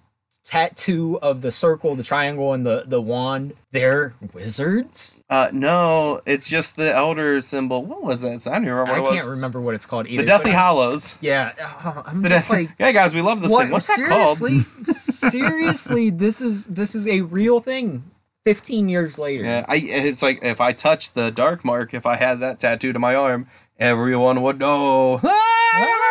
tattoo 0.45 1.19
of 1.23 1.41
the 1.41 1.51
circle, 1.51 1.97
the 1.97 2.03
triangle, 2.03 2.53
and 2.53 2.65
the 2.67 2.85
the 2.87 3.01
wand, 3.01 3.55
they're 3.73 4.15
wizards? 4.33 5.23
Uh, 5.31 5.49
no, 5.53 6.21
it's 6.27 6.49
just 6.49 6.77
the 6.77 6.93
elder 6.95 7.41
symbol. 7.41 7.85
What 7.85 8.03
was 8.05 8.21
that? 8.21 8.47
I 8.47 8.53
don't 8.53 8.65
even 8.65 8.75
remember 8.75 8.93
I 8.95 9.01
what 9.01 9.13
it 9.13 9.17
can't 9.17 9.29
remember 9.29 9.61
what 9.61 9.75
it's 9.75 9.87
called 9.87 10.07
either. 10.07 10.23
The. 10.23 10.27
Deathly 10.27 10.51
Hallows. 10.53 11.17
Yeah, 11.21 11.53
uh, 11.61 12.03
I'm 12.07 12.23
The 12.23 12.29
just 12.29 12.51
like. 12.51 12.71
yeah, 12.79 12.93
guys, 12.93 13.15
we 13.15 13.23
love 13.23 13.41
this 13.41 13.51
What, 13.51 13.65
thing. 13.65 13.73
What's 13.73 13.89
that 13.89 14.07
called? 14.07 14.39
seriously? 14.39 14.85
seriously, 14.93 16.11
this 16.11 16.41
is 16.41 16.67
this 16.67 16.95
is 16.95 17.07
a 17.09 17.23
real 17.23 17.61
thing. 17.61 18.05
Fifteen 18.45 18.91
years 18.91 19.17
later. 19.17 19.43
Yeah, 19.45 19.65
I. 19.67 19.77
It's 19.77 20.23
like 20.23 20.45
if 20.45 20.61
I 20.61 20.73
touched 20.73 21.15
the 21.15 21.31
dark 21.31 21.65
mark, 21.65 21.95
if 21.95 22.05
I 22.05 22.17
had 22.17 22.41
that 22.41 22.61
tattooed 22.61 22.93
to 22.95 22.99
my 22.99 23.15
arm, 23.15 23.47
everyone 23.79 24.43
would 24.43 24.59
know. 24.59 25.21
Ah! 25.25 26.11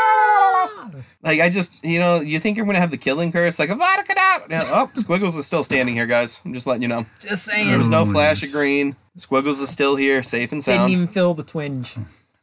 Like 1.22 1.39
I 1.39 1.50
just, 1.50 1.84
you 1.84 2.00
know, 2.00 2.19
you 2.19 2.39
think 2.39 2.58
you're 2.58 2.65
gonna 2.65 2.80
have 2.80 2.91
the 2.91 2.98
killing 2.98 3.32
curse, 3.32 3.60
like 3.60 3.69
Avada 3.69 4.06
Kedavra. 4.06 4.50
Yeah, 4.50 4.63
oh, 4.65 4.91
Squiggles 4.96 5.36
is 5.36 5.46
still 5.46 5.63
standing 5.63 5.96
here, 5.96 6.06
guys. 6.06 6.41
I'm 6.46 6.54
just 6.54 6.67
letting 6.67 6.82
you 6.82 6.88
know. 6.88 7.06
Just 7.19 7.46
saying. 7.46 7.67
There 7.67 7.78
was 7.78 7.89
no 7.89 8.06
flash 8.06 8.43
of 8.43 8.52
green. 8.52 8.96
Squiggles 9.17 9.62
is 9.62 9.69
still 9.69 9.96
here, 9.96 10.24
safe 10.24 10.52
and 10.52 10.63
sound. 10.63 10.89
Didn't 10.89 11.04
even 11.04 11.08
feel 11.08 11.34
the 11.34 11.43
twinge. 11.43 11.96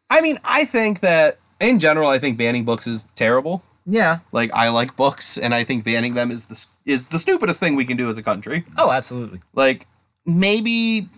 I 0.09 0.21
mean, 0.21 0.39
I 0.45 0.65
think 0.65 1.01
that 1.01 1.39
in 1.61 1.79
general, 1.79 2.09
I 2.09 2.19
think 2.19 2.39
banning 2.39 2.65
books 2.65 2.87
is 2.87 3.07
terrible. 3.15 3.63
Yeah. 3.87 4.21
Like 4.33 4.53
I 4.53 4.69
like 4.69 4.97
books, 4.97 5.39
and 5.39 5.55
I 5.55 5.65
think 5.65 5.85
banning 5.85 6.15
them 6.15 6.31
is 6.31 6.47
the 6.47 6.67
is 6.85 7.09
the 7.09 7.19
stupidest 7.19 7.61
thing 7.61 7.77
we 7.77 7.85
can 7.85 7.97
do 7.97 8.09
as 8.09 8.19
a 8.19 8.23
country. 8.23 8.65
Oh, 8.77 8.91
absolutely. 8.91 9.41
Like 9.55 9.87
maybe, 10.27 11.09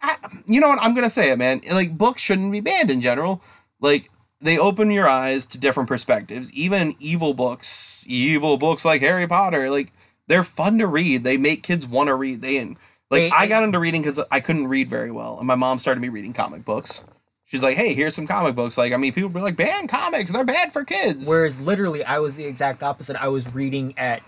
I, 0.00 0.16
you 0.46 0.60
know 0.60 0.68
what? 0.68 0.78
I'm 0.82 0.94
gonna 0.94 1.10
say 1.10 1.30
it, 1.30 1.38
man. 1.38 1.60
Like 1.70 1.96
books 1.96 2.22
shouldn't 2.22 2.52
be 2.52 2.60
banned 2.60 2.90
in 2.90 3.00
general. 3.00 3.42
Like 3.80 4.10
they 4.42 4.58
open 4.58 4.90
your 4.90 5.08
eyes 5.08 5.46
to 5.46 5.58
different 5.58 5.88
perspectives. 5.88 6.52
Even 6.52 6.96
evil 6.98 7.32
books, 7.32 8.04
evil 8.08 8.56
books 8.56 8.84
like 8.84 9.00
Harry 9.00 9.26
Potter, 9.26 9.70
like 9.70 9.92
they're 10.26 10.44
fun 10.44 10.78
to 10.78 10.86
read. 10.86 11.24
They 11.24 11.36
make 11.36 11.62
kids 11.62 11.86
want 11.86 12.08
to 12.08 12.14
read. 12.14 12.42
They 12.42 12.62
like 12.64 12.76
They- 13.10 13.30
I 13.30 13.46
got 13.46 13.62
into 13.62 13.78
reading 13.78 14.02
because 14.02 14.20
I 14.30 14.40
couldn't 14.40 14.68
read 14.68 14.90
very 14.90 15.10
well, 15.10 15.38
and 15.38 15.46
my 15.46 15.54
mom 15.54 15.78
started 15.78 16.00
me 16.00 16.08
reading 16.08 16.32
comic 16.32 16.64
books. 16.64 17.04
She's 17.44 17.62
like, 17.62 17.76
"Hey, 17.76 17.92
here's 17.94 18.14
some 18.14 18.26
comic 18.26 18.54
books." 18.54 18.78
Like, 18.78 18.92
I 18.92 18.96
mean, 18.96 19.12
people 19.12 19.28
were 19.30 19.40
like, 19.40 19.56
"Ban 19.56 19.86
comics, 19.86 20.30
they're 20.30 20.44
bad 20.44 20.72
for 20.72 20.84
kids." 20.84 21.28
Whereas 21.28 21.60
literally, 21.60 22.02
I 22.02 22.18
was 22.18 22.36
the 22.36 22.44
exact 22.44 22.82
opposite. 22.82 23.16
I 23.22 23.28
was 23.28 23.54
reading 23.54 23.92
at 23.98 24.22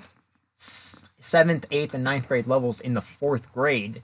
seventh, 0.56 1.64
eighth, 1.70 1.94
and 1.94 2.04
ninth 2.04 2.28
grade 2.28 2.46
levels 2.46 2.80
in 2.80 2.94
the 2.94 3.00
fourth 3.00 3.50
grade, 3.52 4.02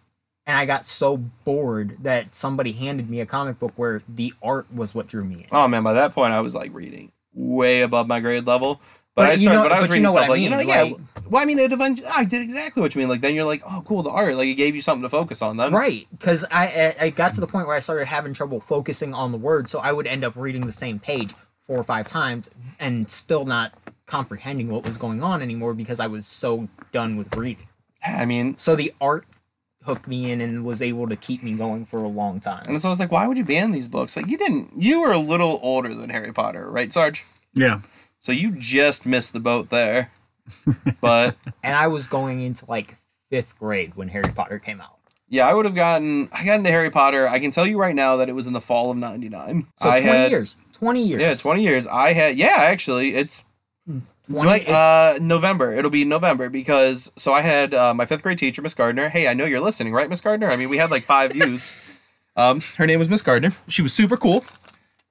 and 0.51 0.59
I 0.59 0.67
got 0.67 0.87
so 0.87 1.17
bored 1.17 1.97
that 2.03 2.35
somebody 2.35 2.73
handed 2.73 3.09
me 3.09 3.21
a 3.21 3.27
comic 3.27 3.59
book 3.59 3.73
where 3.77 4.03
the 4.09 4.35
art 4.43 4.67
was 4.75 4.95
what 4.95 5.07
drew 5.07 5.25
me 5.25 5.37
in. 5.37 5.47
oh 5.53 5.69
man, 5.69 5.83
by 5.83 5.93
that 5.95 6.13
point, 6.13 6.33
I 6.33 6.41
was 6.41 6.55
like 6.55 6.75
reading 6.75 7.13
way 7.35 7.83
above 7.83 8.07
my 8.09 8.21
grade 8.21 8.47
level. 8.47 8.81
But, 9.15 9.23
But 9.25 9.31
I 9.31 9.37
started, 9.37 9.57
know- 9.57 9.63
but 9.65 9.73
I 9.73 9.81
was 9.81 9.89
but 9.89 9.95
you 9.95 9.99
reading 9.99 10.03
know 10.05 10.13
what 10.13 10.19
stuff 10.21 10.27
I 10.27 10.33
like, 10.33 10.41
you 10.41 10.51
know, 10.51 10.59
mean, 10.59 10.69
yeah. 10.69 10.93
well, 11.29 11.43
I 11.43 11.45
mean, 11.45 11.59
it 11.59 11.73
eventually, 11.73 12.09
I 12.09 12.25
did 12.25 12.43
exactly 12.43 12.81
what 12.81 12.95
you 12.95 13.01
mean. 13.01 13.09
Like, 13.09 13.21
then 13.21 13.35
you're 13.35 13.45
like, 13.45 13.63
oh, 13.69 13.83
cool, 13.85 14.03
the 14.05 14.11
art. 14.11 14.37
Like, 14.37 14.49
it 14.49 14.55
gave 14.55 14.75
you 14.77 14.81
something 14.81 15.03
to 15.03 15.09
focus 15.09 15.43
on. 15.43 15.57
Then, 15.57 15.73
Right, 15.73 16.07
because 16.17 16.45
I 16.51 16.95
I 17.01 17.05
I 17.07 17.11
got 17.11 17.35
to 17.35 17.41
the 17.41 17.47
point 17.49 17.67
where 17.67 17.77
I 17.77 17.81
started 17.81 18.07
having 18.07 18.35
trouble 18.35 18.61
focusing 18.61 19.13
on 19.15 19.33
the 19.33 19.39
words, 19.39 19.71
so 19.71 19.79
I 19.81 19.93
would 19.93 20.07
end 20.07 20.23
up 20.25 20.35
reading 20.37 20.67
the 20.67 20.73
same 20.73 20.99
page 20.99 21.33
four 21.67 21.77
or 21.79 21.85
five 21.85 22.07
times 22.09 22.51
and 22.79 23.09
still 23.11 23.45
not 23.45 23.73
comprehending 24.07 24.69
what 24.71 24.85
was 24.85 24.97
going 24.97 25.23
on 25.23 25.41
anymore 25.43 25.73
because 25.75 26.01
I 26.01 26.07
was 26.09 26.27
so 26.27 26.69
done 26.93 27.17
with 27.17 27.37
reading. 27.37 27.67
I 28.05 28.25
mean, 28.25 28.57
So 28.57 28.75
the 28.77 28.93
art 29.01 29.25
hooked 29.85 30.07
me 30.07 30.31
in 30.31 30.41
and 30.41 30.65
was 30.65 30.83
able 30.83 31.09
to 31.09 31.17
keep 31.17 31.43
me 31.43 31.55
going 31.55 31.87
for 31.87 31.99
a 32.03 32.09
long 32.09 32.39
time. 32.41 32.63
and 32.69 32.81
so 32.81 32.89
I 32.89 32.93
was 32.93 33.01
like, 33.01 33.11
why 33.11 33.27
would 33.27 33.39
you 33.39 33.45
ban 33.45 33.73
these 33.73 33.89
books? 33.89 34.17
Like, 34.17 34.27
you 34.27 34.37
didn't. 34.37 34.73
You 34.77 35.01
were 35.01 35.13
a 35.13 35.19
little 35.19 35.59
older 35.63 35.95
than 35.95 36.11
Harry 36.11 36.33
Potter, 36.33 36.71
right, 36.71 36.93
Sarge? 36.93 37.25
Yeah. 37.55 37.81
So 38.21 38.33
you 38.33 38.53
just 38.53 39.07
missed 39.07 39.33
the 39.33 39.41
boat 39.41 39.71
there. 39.71 40.13
But 41.01 41.37
And 41.63 41.75
I 41.75 41.87
was 41.87 42.07
going 42.07 42.41
into 42.43 42.67
like 42.67 42.97
fifth 43.31 43.59
grade 43.59 43.95
when 43.95 44.09
Harry 44.09 44.33
Potter 44.35 44.59
came 44.59 44.81
out. 44.81 44.99
yeah, 45.29 45.47
I 45.47 45.55
would 45.55 45.65
have 45.65 45.75
gotten. 45.77 46.29
I 46.33 46.45
got 46.45 46.59
into 46.59 46.71
Harry 46.71 46.91
Potter. 46.91 47.27
I 47.29 47.39
can 47.39 47.51
tell 47.51 47.67
you 47.67 47.79
right 47.79 47.95
now 47.95 48.17
that 48.17 48.29
it 48.29 48.35
was 48.35 48.47
in 48.47 48.53
the 48.53 48.61
fall 48.61 48.91
of 48.91 48.97
'99. 48.97 49.67
So 49.77 49.89
I 49.89 50.01
20 50.01 50.19
had, 50.19 50.31
years. 50.31 50.57
20 50.73 51.03
years. 51.03 51.23
Yeah, 51.23 51.35
20 51.35 51.63
years. 51.63 51.87
I 51.87 52.13
had. 52.13 52.37
Yeah, 52.37 52.57
actually, 52.57 53.15
it's 53.15 53.45
hmm. 53.87 54.01
20 54.31 54.65
uh 54.69 55.19
November. 55.21 55.73
It'll 55.75 55.91
be 55.91 56.05
November 56.05 56.49
because 56.49 57.11
so 57.17 57.33
I 57.33 57.41
had 57.43 57.75
uh, 57.75 57.95
my 57.95 58.07
fifth 58.07 58.23
grade 58.23 58.39
teacher, 58.39 58.63
Miss 58.63 58.75
Gardner. 58.75 59.09
Hey, 59.09 59.29
I 59.29 59.35
know 59.35 59.45
you're 59.45 59.61
listening, 59.61 59.93
right, 59.93 60.09
Miss 60.09 60.21
Gardner? 60.21 60.49
I 60.49 60.57
mean, 60.57 60.69
we 60.69 60.77
had 60.79 60.91
like 60.91 61.05
five 61.05 61.33
views. 61.33 61.73
Um, 62.37 62.61
her 62.79 62.87
name 62.87 62.99
was 62.99 63.09
Miss 63.09 63.23
Gardner. 63.23 63.53
She 63.69 63.83
was 63.83 63.93
super 63.93 64.17
cool, 64.17 64.45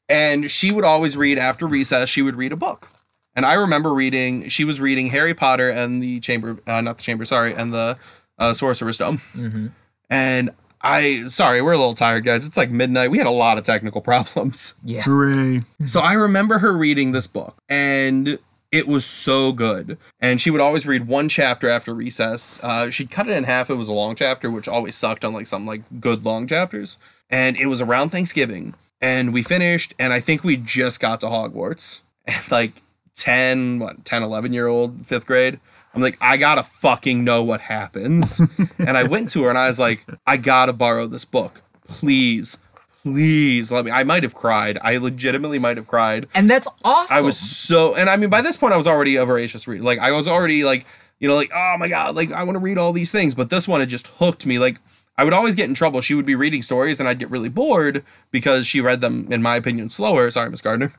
and 0.08 0.50
she 0.50 0.72
would 0.72 0.86
always 0.86 1.18
read 1.18 1.38
after 1.38 1.68
recess. 1.68 2.10
She 2.10 2.22
would 2.22 2.36
read 2.36 2.52
a 2.52 2.56
book, 2.56 2.90
and 3.36 3.46
I 3.46 3.54
remember 3.54 3.94
reading. 3.94 4.48
She 4.50 4.64
was 4.64 4.80
reading 4.80 5.08
Harry 5.10 5.34
Potter 5.34 5.70
and 5.70 6.02
the 6.02 6.20
Chamber, 6.22 6.58
uh, 6.66 6.82
not 6.82 6.98
the 6.98 7.04
Chamber, 7.04 7.26
sorry, 7.26 7.54
and 7.54 7.74
the 7.74 7.98
uh, 8.38 8.54
Sorcerer's 8.54 8.96
Stone. 8.96 9.20
Mhm. 9.36 9.72
And 10.10 10.52
I, 10.82 11.26
sorry, 11.28 11.62
we're 11.62 11.74
a 11.74 11.78
little 11.78 11.94
tired, 11.94 12.24
guys. 12.24 12.48
It's 12.48 12.56
like 12.58 12.72
midnight. 12.72 13.12
We 13.12 13.18
had 13.18 13.28
a 13.28 13.32
lot 13.32 13.58
of 13.58 13.66
technical 13.66 14.02
problems. 14.12 14.76
Yeah. 14.84 15.02
Hooray. 15.02 15.64
So 15.86 16.00
I 16.00 16.14
remember 16.14 16.60
her 16.60 16.72
reading 16.76 17.12
this 17.12 17.28
book, 17.28 17.58
and 17.68 18.40
it 18.72 18.88
was 18.88 19.06
so 19.06 19.52
good. 19.52 19.98
And 20.20 20.40
she 20.40 20.52
would 20.52 20.62
always 20.62 20.86
read 20.86 21.08
one 21.08 21.30
chapter 21.30 21.70
after 21.70 21.94
recess. 21.94 22.64
Uh, 22.64 22.90
she'd 22.90 23.12
cut 23.12 23.28
it 23.28 23.36
in 23.36 23.46
half. 23.46 23.70
It 23.70 23.76
was 23.76 23.90
a 23.90 23.94
long 23.94 24.16
chapter, 24.16 24.52
which 24.52 24.68
always 24.68 24.96
sucked 24.96 25.26
on 25.26 25.34
like 25.34 25.48
some 25.48 25.66
like 25.66 25.82
good 26.00 26.24
long 26.24 26.48
chapters. 26.48 26.98
And 27.30 27.58
it 27.58 27.68
was 27.68 27.82
around 27.82 28.10
Thanksgiving, 28.10 28.74
and 29.00 29.34
we 29.34 29.44
finished, 29.44 29.94
and 30.00 30.12
I 30.12 30.20
think 30.20 30.44
we 30.44 30.58
just 30.58 31.00
got 31.00 31.22
to 31.22 31.28
Hogwarts. 31.28 32.02
And 32.28 32.52
like 32.52 32.74
10, 33.16 33.80
what, 33.80 34.06
10, 34.06 34.22
11 34.22 34.54
year 34.54 34.68
old, 34.68 35.08
fifth 35.08 35.26
grade. 35.26 35.60
I'm 35.96 36.02
like, 36.02 36.18
I 36.22 36.38
gotta 36.38 36.62
fucking 36.62 37.24
know 37.24 37.42
what 37.44 37.62
happens. 37.62 38.40
and 38.78 38.96
I 38.96 39.04
went 39.04 39.32
to 39.32 39.44
her 39.44 39.50
and 39.50 39.58
I 39.58 39.68
was 39.68 39.80
like, 39.80 40.06
I 40.28 40.38
gotta 40.38 40.74
borrow 40.74 41.08
this 41.08 41.26
book. 41.26 41.64
Please, 41.88 42.60
please 43.04 43.72
let 43.72 43.86
me. 43.86 43.92
I 43.92 44.04
might 44.04 44.24
have 44.24 44.34
cried. 44.34 44.78
I 44.82 44.98
legitimately 44.98 45.60
might 45.60 45.78
have 45.78 45.88
cried. 45.88 46.28
And 46.34 46.50
that's 46.50 46.68
awesome. 46.84 47.18
I 47.18 47.22
was 47.22 47.38
so, 47.38 47.96
and 47.96 48.10
I 48.10 48.16
mean, 48.16 48.30
by 48.30 48.42
this 48.42 48.58
point, 48.58 48.74
I 48.74 48.78
was 48.78 48.88
already 48.88 49.16
a 49.16 49.26
voracious 49.26 49.68
reader. 49.68 49.84
Like, 49.84 50.00
I 50.00 50.12
was 50.12 50.28
already 50.28 50.64
like, 50.64 50.86
you 51.20 51.28
know, 51.28 51.36
like, 51.36 51.52
oh 51.54 51.76
my 51.78 51.88
god, 51.88 52.16
like 52.16 52.32
I 52.32 52.44
want 52.44 52.56
to 52.56 52.60
read 52.60 52.78
all 52.78 52.94
these 52.94 53.12
things. 53.12 53.36
But 53.36 53.50
this 53.50 53.68
one 53.68 53.80
had 53.80 53.90
just 53.90 54.08
hooked 54.08 54.46
me. 54.46 54.60
Like, 54.60 54.80
I 55.18 55.24
would 55.24 55.34
always 55.34 55.56
get 55.56 55.68
in 55.68 55.74
trouble. 55.74 56.02
She 56.02 56.14
would 56.14 56.26
be 56.26 56.36
reading 56.36 56.62
stories, 56.62 57.00
and 57.00 57.10
I'd 57.10 57.20
get 57.20 57.30
really 57.30 57.50
bored 57.50 58.04
because 58.32 58.66
she 58.66 58.82
read 58.82 59.02
them, 59.02 59.28
in 59.32 59.42
my 59.42 59.56
opinion, 59.58 59.90
slower. 59.90 60.32
Sorry, 60.32 60.50
Miss 60.50 60.62
Gardner. 60.62 60.94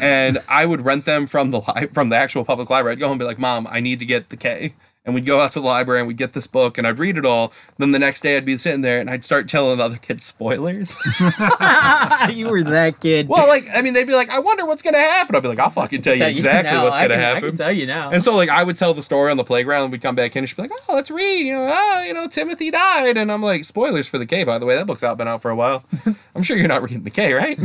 And 0.00 0.38
I 0.48 0.66
would 0.66 0.84
rent 0.84 1.04
them 1.04 1.26
from 1.26 1.50
the 1.50 1.60
li- 1.60 1.88
from 1.92 2.08
the 2.08 2.16
actual 2.16 2.44
public 2.44 2.70
library. 2.70 2.92
I'd 2.92 3.00
go 3.00 3.06
home 3.06 3.12
and 3.12 3.20
be 3.20 3.24
like, 3.26 3.38
Mom, 3.38 3.66
I 3.70 3.80
need 3.80 3.98
to 4.00 4.06
get 4.06 4.30
the 4.30 4.36
K. 4.36 4.74
And 5.06 5.14
we'd 5.14 5.24
go 5.24 5.40
out 5.40 5.52
to 5.52 5.60
the 5.60 5.66
library 5.66 6.00
and 6.00 6.08
we'd 6.08 6.16
get 6.16 6.32
this 6.32 6.46
book 6.48 6.76
and 6.76 6.86
I'd 6.86 6.98
read 6.98 7.16
it 7.16 7.24
all. 7.24 7.52
Then 7.78 7.92
the 7.92 7.98
next 7.98 8.22
day 8.22 8.36
I'd 8.36 8.44
be 8.44 8.58
sitting 8.58 8.80
there 8.82 8.98
and 9.00 9.08
I'd 9.08 9.24
start 9.24 9.48
telling 9.48 9.78
the 9.78 9.84
other 9.84 9.96
kids 9.98 10.24
spoilers. 10.24 11.00
you 12.30 12.48
were 12.50 12.62
that 12.64 12.96
kid. 13.00 13.28
well, 13.28 13.46
like, 13.46 13.66
I 13.72 13.82
mean, 13.82 13.94
they'd 13.94 14.06
be 14.06 14.14
like, 14.14 14.30
I 14.30 14.40
wonder 14.40 14.66
what's 14.66 14.82
gonna 14.82 14.98
happen. 14.98 15.36
I'd 15.36 15.42
be 15.42 15.48
like, 15.48 15.60
I'll 15.60 15.70
fucking 15.70 16.02
tell 16.02 16.14
you 16.14 16.18
Tell 16.18 16.28
exactly 16.28 16.72
now. 16.72 16.84
what's 16.84 16.98
I 16.98 17.02
gonna 17.02 17.14
can- 17.14 17.22
I 17.22 17.26
happen. 17.34 17.48
can 17.50 17.56
tell 17.56 17.72
you 17.72 17.86
now. 17.86 18.10
And 18.10 18.22
so, 18.22 18.34
like, 18.34 18.48
I 18.48 18.64
would 18.64 18.76
tell 18.76 18.94
the 18.94 19.02
story 19.02 19.30
on 19.30 19.36
the 19.36 19.44
playground, 19.44 19.84
and 19.84 19.92
we'd 19.92 20.02
come 20.02 20.16
back 20.16 20.34
in, 20.34 20.40
and 20.40 20.48
she'd 20.48 20.56
be 20.56 20.62
like, 20.62 20.72
"Oh, 20.88 20.94
let's 20.96 21.10
read." 21.10 21.46
You 21.46 21.52
know, 21.54 21.72
oh, 21.72 22.02
you 22.02 22.12
know, 22.12 22.26
Timothy 22.26 22.70
died, 22.72 23.16
and 23.16 23.30
I'm 23.30 23.42
like, 23.42 23.64
"Spoilers 23.64 24.08
for 24.08 24.18
the 24.18 24.26
K, 24.26 24.42
by 24.44 24.58
the 24.58 24.66
way. 24.66 24.74
That 24.74 24.86
book's 24.86 25.04
out, 25.04 25.16
been 25.18 25.28
out 25.28 25.40
for 25.42 25.50
a 25.50 25.56
while. 25.56 25.84
I'm 26.34 26.42
sure 26.42 26.56
you're 26.56 26.66
not 26.68 26.82
reading 26.82 27.02
the 27.04 27.10
K, 27.10 27.32
right?" 27.32 27.58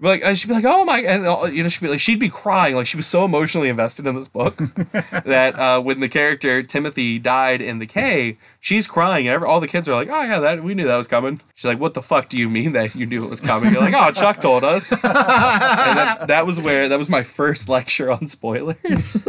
Like, 0.00 0.22
and 0.24 0.36
she'd 0.36 0.48
be 0.48 0.54
like, 0.54 0.64
"Oh 0.64 0.84
my," 0.84 1.00
and 1.00 1.24
uh, 1.24 1.44
you 1.44 1.62
know, 1.62 1.68
she'd 1.68 1.80
be 1.80 1.88
like, 1.88 2.00
she'd 2.00 2.18
be 2.18 2.28
crying, 2.28 2.74
like 2.74 2.88
she 2.88 2.96
was 2.96 3.06
so 3.06 3.24
emotionally 3.24 3.68
invested 3.68 4.06
in 4.06 4.16
this 4.16 4.26
book 4.26 4.56
that 5.24 5.56
uh, 5.56 5.80
when 5.80 6.00
the 6.00 6.08
character 6.08 6.64
Timothy 6.64 7.20
died 7.20 7.62
in 7.62 7.78
the 7.78 7.86
K, 7.86 8.36
she's 8.58 8.88
crying, 8.88 9.28
and 9.28 9.34
every, 9.34 9.46
all 9.46 9.60
the 9.60 9.68
kids 9.68 9.88
are 9.88 9.94
like, 9.94 10.08
"Oh 10.08 10.22
yeah, 10.22 10.40
that 10.40 10.64
we 10.64 10.74
knew 10.74 10.84
that 10.86 10.96
was 10.96 11.06
coming." 11.06 11.40
She's 11.54 11.66
like, 11.66 11.78
"What 11.78 11.94
the 11.94 12.02
fuck 12.02 12.28
do 12.28 12.36
you 12.36 12.50
mean 12.50 12.72
that 12.72 12.96
you 12.96 13.06
knew 13.06 13.24
it 13.24 13.30
was 13.30 13.40
coming?" 13.40 13.72
You're 13.72 13.82
like, 13.82 13.94
"Oh, 13.94 14.10
Chuck 14.10 14.40
told 14.40 14.64
us." 14.64 14.90
and 15.02 15.02
that, 15.02 16.26
that 16.26 16.44
was 16.44 16.58
where 16.58 16.88
that 16.88 16.98
was 16.98 17.08
my 17.08 17.22
first 17.22 17.68
lecture 17.68 18.10
on 18.10 18.26
spoilers. 18.26 19.28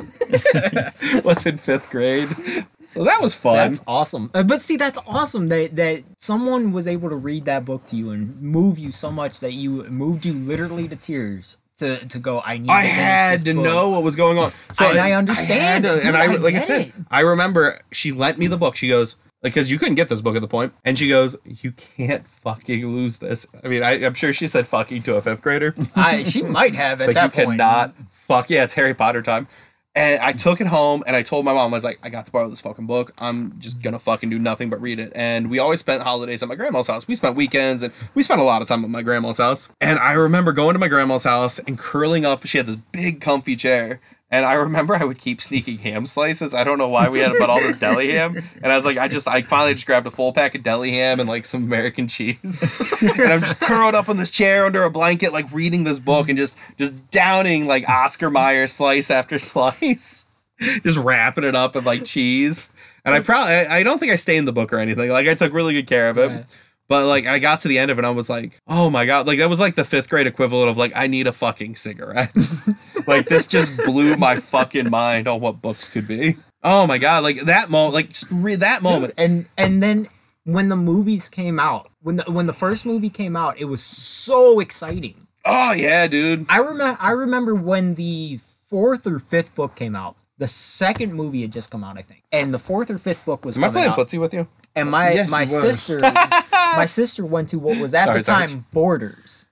was 1.24 1.46
in 1.46 1.58
fifth 1.58 1.92
grade, 1.92 2.30
so 2.86 3.04
that 3.04 3.22
was 3.22 3.34
fun. 3.36 3.56
That's 3.56 3.82
awesome. 3.88 4.32
Uh, 4.34 4.44
but 4.44 4.62
see, 4.62 4.78
that's 4.78 4.98
awesome 5.08 5.48
that 5.50 5.76
that 5.76 6.04
someone 6.18 6.72
was 6.72 6.88
able 6.88 7.10
to 7.10 7.16
read 7.16 7.46
that 7.46 7.66
book 7.66 7.86
to 7.88 7.96
you 7.96 8.12
and 8.12 8.42
move 8.42 8.78
you 8.80 8.92
so 8.92 9.12
much 9.12 9.40
that 9.42 9.54
you 9.54 9.84
moved 9.86 10.26
you 10.26 10.34
literally 10.34 10.88
to 10.88 10.96
tears 10.96 11.58
to 11.78 11.98
to 12.08 12.20
go. 12.20 12.42
I 12.46 12.58
need. 12.58 12.70
I 12.70 12.84
to 12.84 12.88
had 12.88 13.46
to 13.46 13.54
book." 13.54 13.64
know 13.64 13.90
what 13.90 14.04
was 14.04 14.16
going 14.16 14.38
on. 14.38 14.52
So 14.74 14.90
And 14.90 15.00
I 15.00 15.12
understand 15.14 15.84
had 15.86 15.94
to- 15.96 16.00
dude, 16.02 16.06
and 16.14 16.18
I, 16.18 16.24
I 16.34 16.36
like 16.38 16.56
I 16.56 16.60
said. 16.60 16.94
I 17.12 17.22
remember 17.22 17.82
she 17.92 18.12
lent 18.12 18.38
me 18.38 18.48
the 18.48 18.58
book. 18.58 18.76
She 18.76 18.88
goes, 18.88 19.18
like, 19.44 19.54
because 19.54 19.70
you 19.70 19.78
couldn't 19.78 19.96
get 19.96 20.08
this 20.10 20.22
book 20.22 20.36
at 20.36 20.42
the 20.42 20.48
point, 20.48 20.74
and 20.86 20.98
she 20.98 21.08
goes, 21.10 21.36
"You 21.46 21.72
can't 21.74 22.26
fucking 22.28 22.88
lose 22.88 23.18
this." 23.18 23.46
I 23.64 23.68
mean, 23.68 23.84
I, 23.84 24.04
I'm 24.06 24.14
sure 24.14 24.32
she 24.34 24.48
said 24.48 24.68
"fucking" 24.68 25.04
to 25.04 25.16
a 25.16 25.22
fifth 25.22 25.42
grader. 25.42 25.76
I 25.96 26.24
she 26.24 26.42
might 26.42 26.76
have 26.76 27.02
at 27.02 27.08
like 27.08 27.16
that 27.16 27.36
you 27.38 27.46
point. 27.46 27.60
cannot 27.60 27.94
fuck 28.10 28.50
yeah 28.50 28.64
it's 28.64 28.74
harry 28.74 28.96
potter 28.96 29.22
time 29.22 29.48
and 29.96 30.22
i 30.22 30.32
took 30.32 30.62
it 30.62 30.68
home 30.68 31.04
and 31.08 31.16
i 31.16 31.24
told 31.24 31.46
my 31.46 31.54
mom 31.54 31.74
i 31.74 31.78
was 31.78 31.84
like 31.84 32.00
i 32.04 32.10
got 32.10 32.26
to 32.26 32.32
borrow 32.32 32.50
this 32.50 32.62
fucking 32.62 32.86
book. 32.86 33.14
I'm 33.18 33.60
just 33.60 33.82
gonna 33.82 34.00
fucking 34.00 34.30
do 34.30 34.40
nothing 34.40 34.70
but 34.70 34.82
read 34.82 35.00
it. 35.00 35.12
And 35.16 35.50
we 35.50 35.60
always 35.60 35.80
spent 35.80 36.04
holidays 36.04 36.42
at 36.44 36.50
my 36.50 36.56
grandma's 36.56 36.88
house. 36.88 37.08
We 37.08 37.16
spent 37.16 37.36
weekends 37.36 37.84
and 37.84 37.94
we 38.14 38.24
spent 38.24 38.42
a 38.42 38.44
lot 38.44 38.62
of 38.62 38.68
time 38.68 38.84
at 38.84 38.90
my 38.90 39.02
grandma's 39.02 39.38
house. 39.38 39.70
And 39.82 40.00
i 40.00 40.14
remember 40.14 40.52
going 40.54 40.74
to 40.74 40.80
my 40.80 40.88
grandma's 40.88 41.24
house 41.24 41.60
and 41.60 41.78
curling 41.78 42.26
up. 42.26 42.46
She 42.46 42.58
had 42.58 42.68
this 42.68 42.78
big 42.92 43.22
comfy 43.22 43.56
chair 43.56 44.00
and 44.36 44.46
I 44.46 44.56
remember 44.56 44.96
I 44.96 45.06
would 45.06 45.18
keep 45.18 45.40
sneaking 45.40 45.78
ham 45.78 46.06
slices. 46.06 46.54
I 46.54 46.66
don't 46.66 46.78
know 46.78 46.90
why 46.90 47.08
we 47.08 47.20
had 47.20 47.34
about 47.34 47.50
all 47.50 47.62
this 47.62 47.78
deli 47.78 48.12
ham. 48.12 48.44
And 48.62 48.72
I 48.72 48.76
was 48.76 48.84
like, 48.84 48.98
I 48.98 49.08
just, 49.08 49.30
I 49.30 49.44
finally 49.44 49.74
just 49.74 49.86
grabbed 49.86 50.06
a 50.08 50.12
full 50.12 50.34
pack 50.34 50.56
of 50.56 50.62
deli 50.62 50.92
ham 50.92 51.22
and 51.22 51.30
like 51.30 51.46
some 51.46 51.64
American 51.64 52.10
cheese. 52.10 52.82
and 53.02 53.22
I'm 53.22 53.40
just 53.40 53.62
curled 53.62 53.96
up 53.96 54.10
on 54.10 54.18
this 54.18 54.32
chair 54.32 54.66
under 54.66 54.84
a 54.84 54.90
blanket, 54.90 55.32
like 55.32 55.50
reading 55.54 55.86
this 55.86 56.00
book 56.00 56.28
and 56.28 56.38
just, 56.38 56.58
just 56.78 57.10
downing 57.12 57.66
like 57.66 57.88
Oscar 57.88 58.30
Mayer 58.30 58.68
slice 58.68 59.10
after 59.10 59.40
slice, 59.40 60.26
just 60.60 60.98
wrapping 60.98 61.46
it 61.46 61.56
up 61.56 61.78
in 61.78 61.86
like 61.86 62.04
cheese. 62.04 62.70
And 63.06 63.16
I 63.16 63.22
probably, 63.22 63.54
I 63.54 63.78
I 63.78 63.84
don't 63.84 64.00
think 64.00 64.12
I 64.12 64.16
stained 64.16 64.50
the 64.50 64.54
book 64.54 64.74
or 64.74 64.80
anything. 64.80 65.10
Like 65.10 65.28
I 65.28 65.36
took 65.36 65.54
really 65.54 65.74
good 65.76 65.88
care 65.88 66.10
of 66.10 66.18
it. 66.18 66.28
Right. 66.28 66.46
But 66.88 67.06
like 67.06 67.26
I 67.26 67.40
got 67.40 67.62
to 67.62 67.68
the 67.68 67.80
end 67.80 67.90
of 67.90 67.98
it, 67.98 68.02
and 68.02 68.08
I 68.08 68.12
was 68.12 68.30
like, 68.30 68.62
"Oh 68.68 68.90
my 68.90 69.06
god!" 69.06 69.26
Like 69.28 69.40
that 69.40 69.50
was 69.50 69.60
like 69.60 69.76
the 69.76 69.86
fifth 69.86 70.10
grade 70.10 70.28
equivalent 70.28 70.70
of 70.70 70.78
like, 70.78 70.92
"I 70.96 71.08
need 71.08 71.26
a 71.26 71.32
fucking 71.32 71.76
cigarette." 71.76 72.36
like 73.08 73.28
this 73.28 73.48
just 73.48 73.76
blew 73.78 74.16
my 74.18 74.40
fucking 74.40 74.90
mind 74.90 75.28
on 75.28 75.40
what 75.40 75.62
books 75.62 75.90
could 75.90 76.08
be. 76.08 76.38
Oh 76.64 76.88
my 76.88 76.98
god! 76.98 77.24
Like 77.24 77.42
that 77.42 77.70
moment, 77.70 77.94
like 77.94 78.10
just 78.10 78.28
re- 78.32 78.56
that 78.56 78.82
moment. 78.82 79.14
and 79.18 79.46
and 79.58 79.82
then 79.84 80.08
when 80.46 80.70
the 80.70 80.76
movies 80.76 81.30
came 81.30 81.60
out, 81.60 81.90
when 82.02 82.16
the 82.18 82.24
when 82.24 82.48
the 82.48 82.54
first 82.54 82.86
movie 82.86 83.10
came 83.10 83.36
out, 83.36 83.60
it 83.60 83.66
was 83.66 83.84
so 83.84 84.60
exciting. 84.60 85.28
Oh 85.46 85.74
yeah, 85.74 86.08
dude. 86.08 86.46
I 86.50 86.58
remember 86.58 86.98
I 87.00 87.12
remember 87.12 87.54
when 87.56 87.96
the 87.96 88.40
fourth 88.68 89.06
or 89.06 89.20
fifth 89.20 89.54
book 89.56 89.76
came 89.76 89.96
out. 89.96 90.16
The 90.38 90.48
second 90.50 91.14
movie 91.14 91.44
had 91.44 91.52
just 91.54 91.72
come 91.72 91.84
out, 91.84 91.98
I 91.98 92.02
think, 92.02 92.24
and 92.32 92.54
the 92.54 92.60
fourth 92.60 92.90
or 92.90 92.98
fifth 92.98 93.24
book 93.26 93.46
was 93.46 93.58
Am 93.58 93.64
I 93.64 93.68
coming 93.68 93.74
playing 93.84 93.92
out. 93.92 93.98
footsie 93.98 94.20
with 94.20 94.34
you? 94.34 94.48
And 94.76 94.90
my 94.92 95.12
Yes, 95.14 95.30
my 95.30 95.46
sister 95.46 96.00
my 96.52 96.86
sister 96.86 97.26
went 97.26 97.50
to 97.50 97.60
what 97.60 97.80
was 97.80 97.94
at 97.94 98.06
Sorry, 98.06 98.20
the 98.20 98.26
time 98.26 98.48
sorry. 98.48 98.64
Borders. 98.72 99.48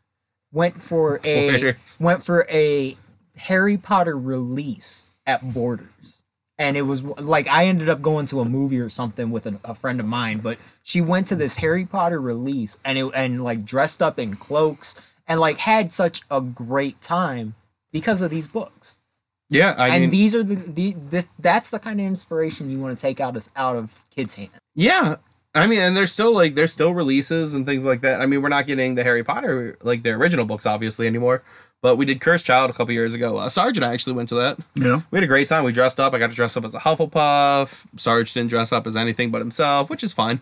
Went 0.51 0.81
for 0.81 1.21
a 1.23 1.51
Borders. 1.51 1.97
went 2.01 2.23
for 2.25 2.45
a 2.49 2.97
Harry 3.37 3.77
Potter 3.77 4.17
release 4.17 5.13
at 5.25 5.53
Borders. 5.53 6.21
and 6.57 6.77
it 6.77 6.83
was 6.83 7.01
like 7.03 7.47
I 7.47 7.65
ended 7.65 7.89
up 7.89 8.01
going 8.01 8.25
to 8.27 8.41
a 8.41 8.45
movie 8.45 8.79
or 8.79 8.89
something 8.89 9.31
with 9.31 9.45
a, 9.45 9.59
a 9.63 9.73
friend 9.75 9.99
of 9.99 10.05
mine, 10.05 10.39
but 10.39 10.57
she 10.83 11.01
went 11.01 11.27
to 11.27 11.35
this 11.35 11.57
Harry 11.57 11.85
Potter 11.85 12.19
release 12.21 12.77
and 12.85 12.97
it 12.97 13.05
and 13.15 13.43
like 13.43 13.65
dressed 13.65 14.01
up 14.01 14.19
in 14.19 14.35
cloaks 14.35 14.95
and 15.27 15.39
like 15.39 15.57
had 15.57 15.91
such 15.91 16.21
a 16.29 16.41
great 16.41 16.99
time 17.01 17.55
because 17.91 18.21
of 18.21 18.29
these 18.31 18.47
books. 18.47 18.99
Yeah, 19.49 19.75
I 19.77 19.89
and 19.89 20.01
mean, 20.03 20.09
these 20.09 20.35
are 20.35 20.43
the, 20.43 20.55
the 20.55 20.95
this 20.97 21.27
that's 21.39 21.69
the 21.69 21.79
kind 21.79 21.99
of 21.99 22.05
inspiration 22.07 22.69
you 22.71 22.79
want 22.79 22.97
to 22.97 23.01
take 23.01 23.19
out 23.19 23.35
of 23.35 23.47
out 23.55 23.75
of 23.75 24.03
kids' 24.13 24.35
hands. 24.35 24.51
yeah. 24.75 25.15
I 25.55 25.67
mean, 25.67 25.77
and 25.81 25.95
there's 25.95 26.11
still 26.11 26.33
like 26.33 26.55
there's 26.55 26.71
still 26.73 26.95
releases 26.95 27.53
and 27.53 27.63
things 27.63 27.83
like 27.83 28.01
that. 28.01 28.19
I 28.21 28.25
mean, 28.25 28.41
we're 28.41 28.49
not 28.49 28.65
getting 28.65 28.95
the 28.95 29.03
Harry 29.03 29.23
Potter 29.23 29.77
like 29.83 30.01
the 30.01 30.09
original 30.09 30.45
books 30.45 30.65
obviously 30.65 31.05
anymore, 31.05 31.43
but 31.83 31.97
we 31.97 32.05
did 32.05 32.19
Cursed 32.19 32.45
Child 32.47 32.71
a 32.71 32.73
couple 32.73 32.93
years 32.93 33.13
ago. 33.13 33.37
Uh, 33.37 33.49
Sarge 33.49 33.77
and 33.77 33.85
I 33.85 33.93
actually 33.93 34.13
went 34.13 34.29
to 34.29 34.35
that. 34.35 34.57
Yeah. 34.73 35.01
We 35.11 35.17
had 35.17 35.23
a 35.23 35.27
great 35.27 35.47
time. 35.47 35.63
We 35.63 35.71
dressed 35.71 35.99
up. 35.99 36.13
I 36.13 36.17
got 36.17 36.31
to 36.31 36.35
dress 36.35 36.57
up 36.57 36.63
as 36.65 36.73
a 36.73 36.79
Hufflepuff. 36.79 37.85
Sarge 37.97 38.33
didn't 38.33 38.49
dress 38.49 38.71
up 38.71 38.87
as 38.87 38.95
anything 38.97 39.29
but 39.31 39.39
himself, 39.39 39.89
which 39.89 40.03
is 40.03 40.13
fine. 40.13 40.41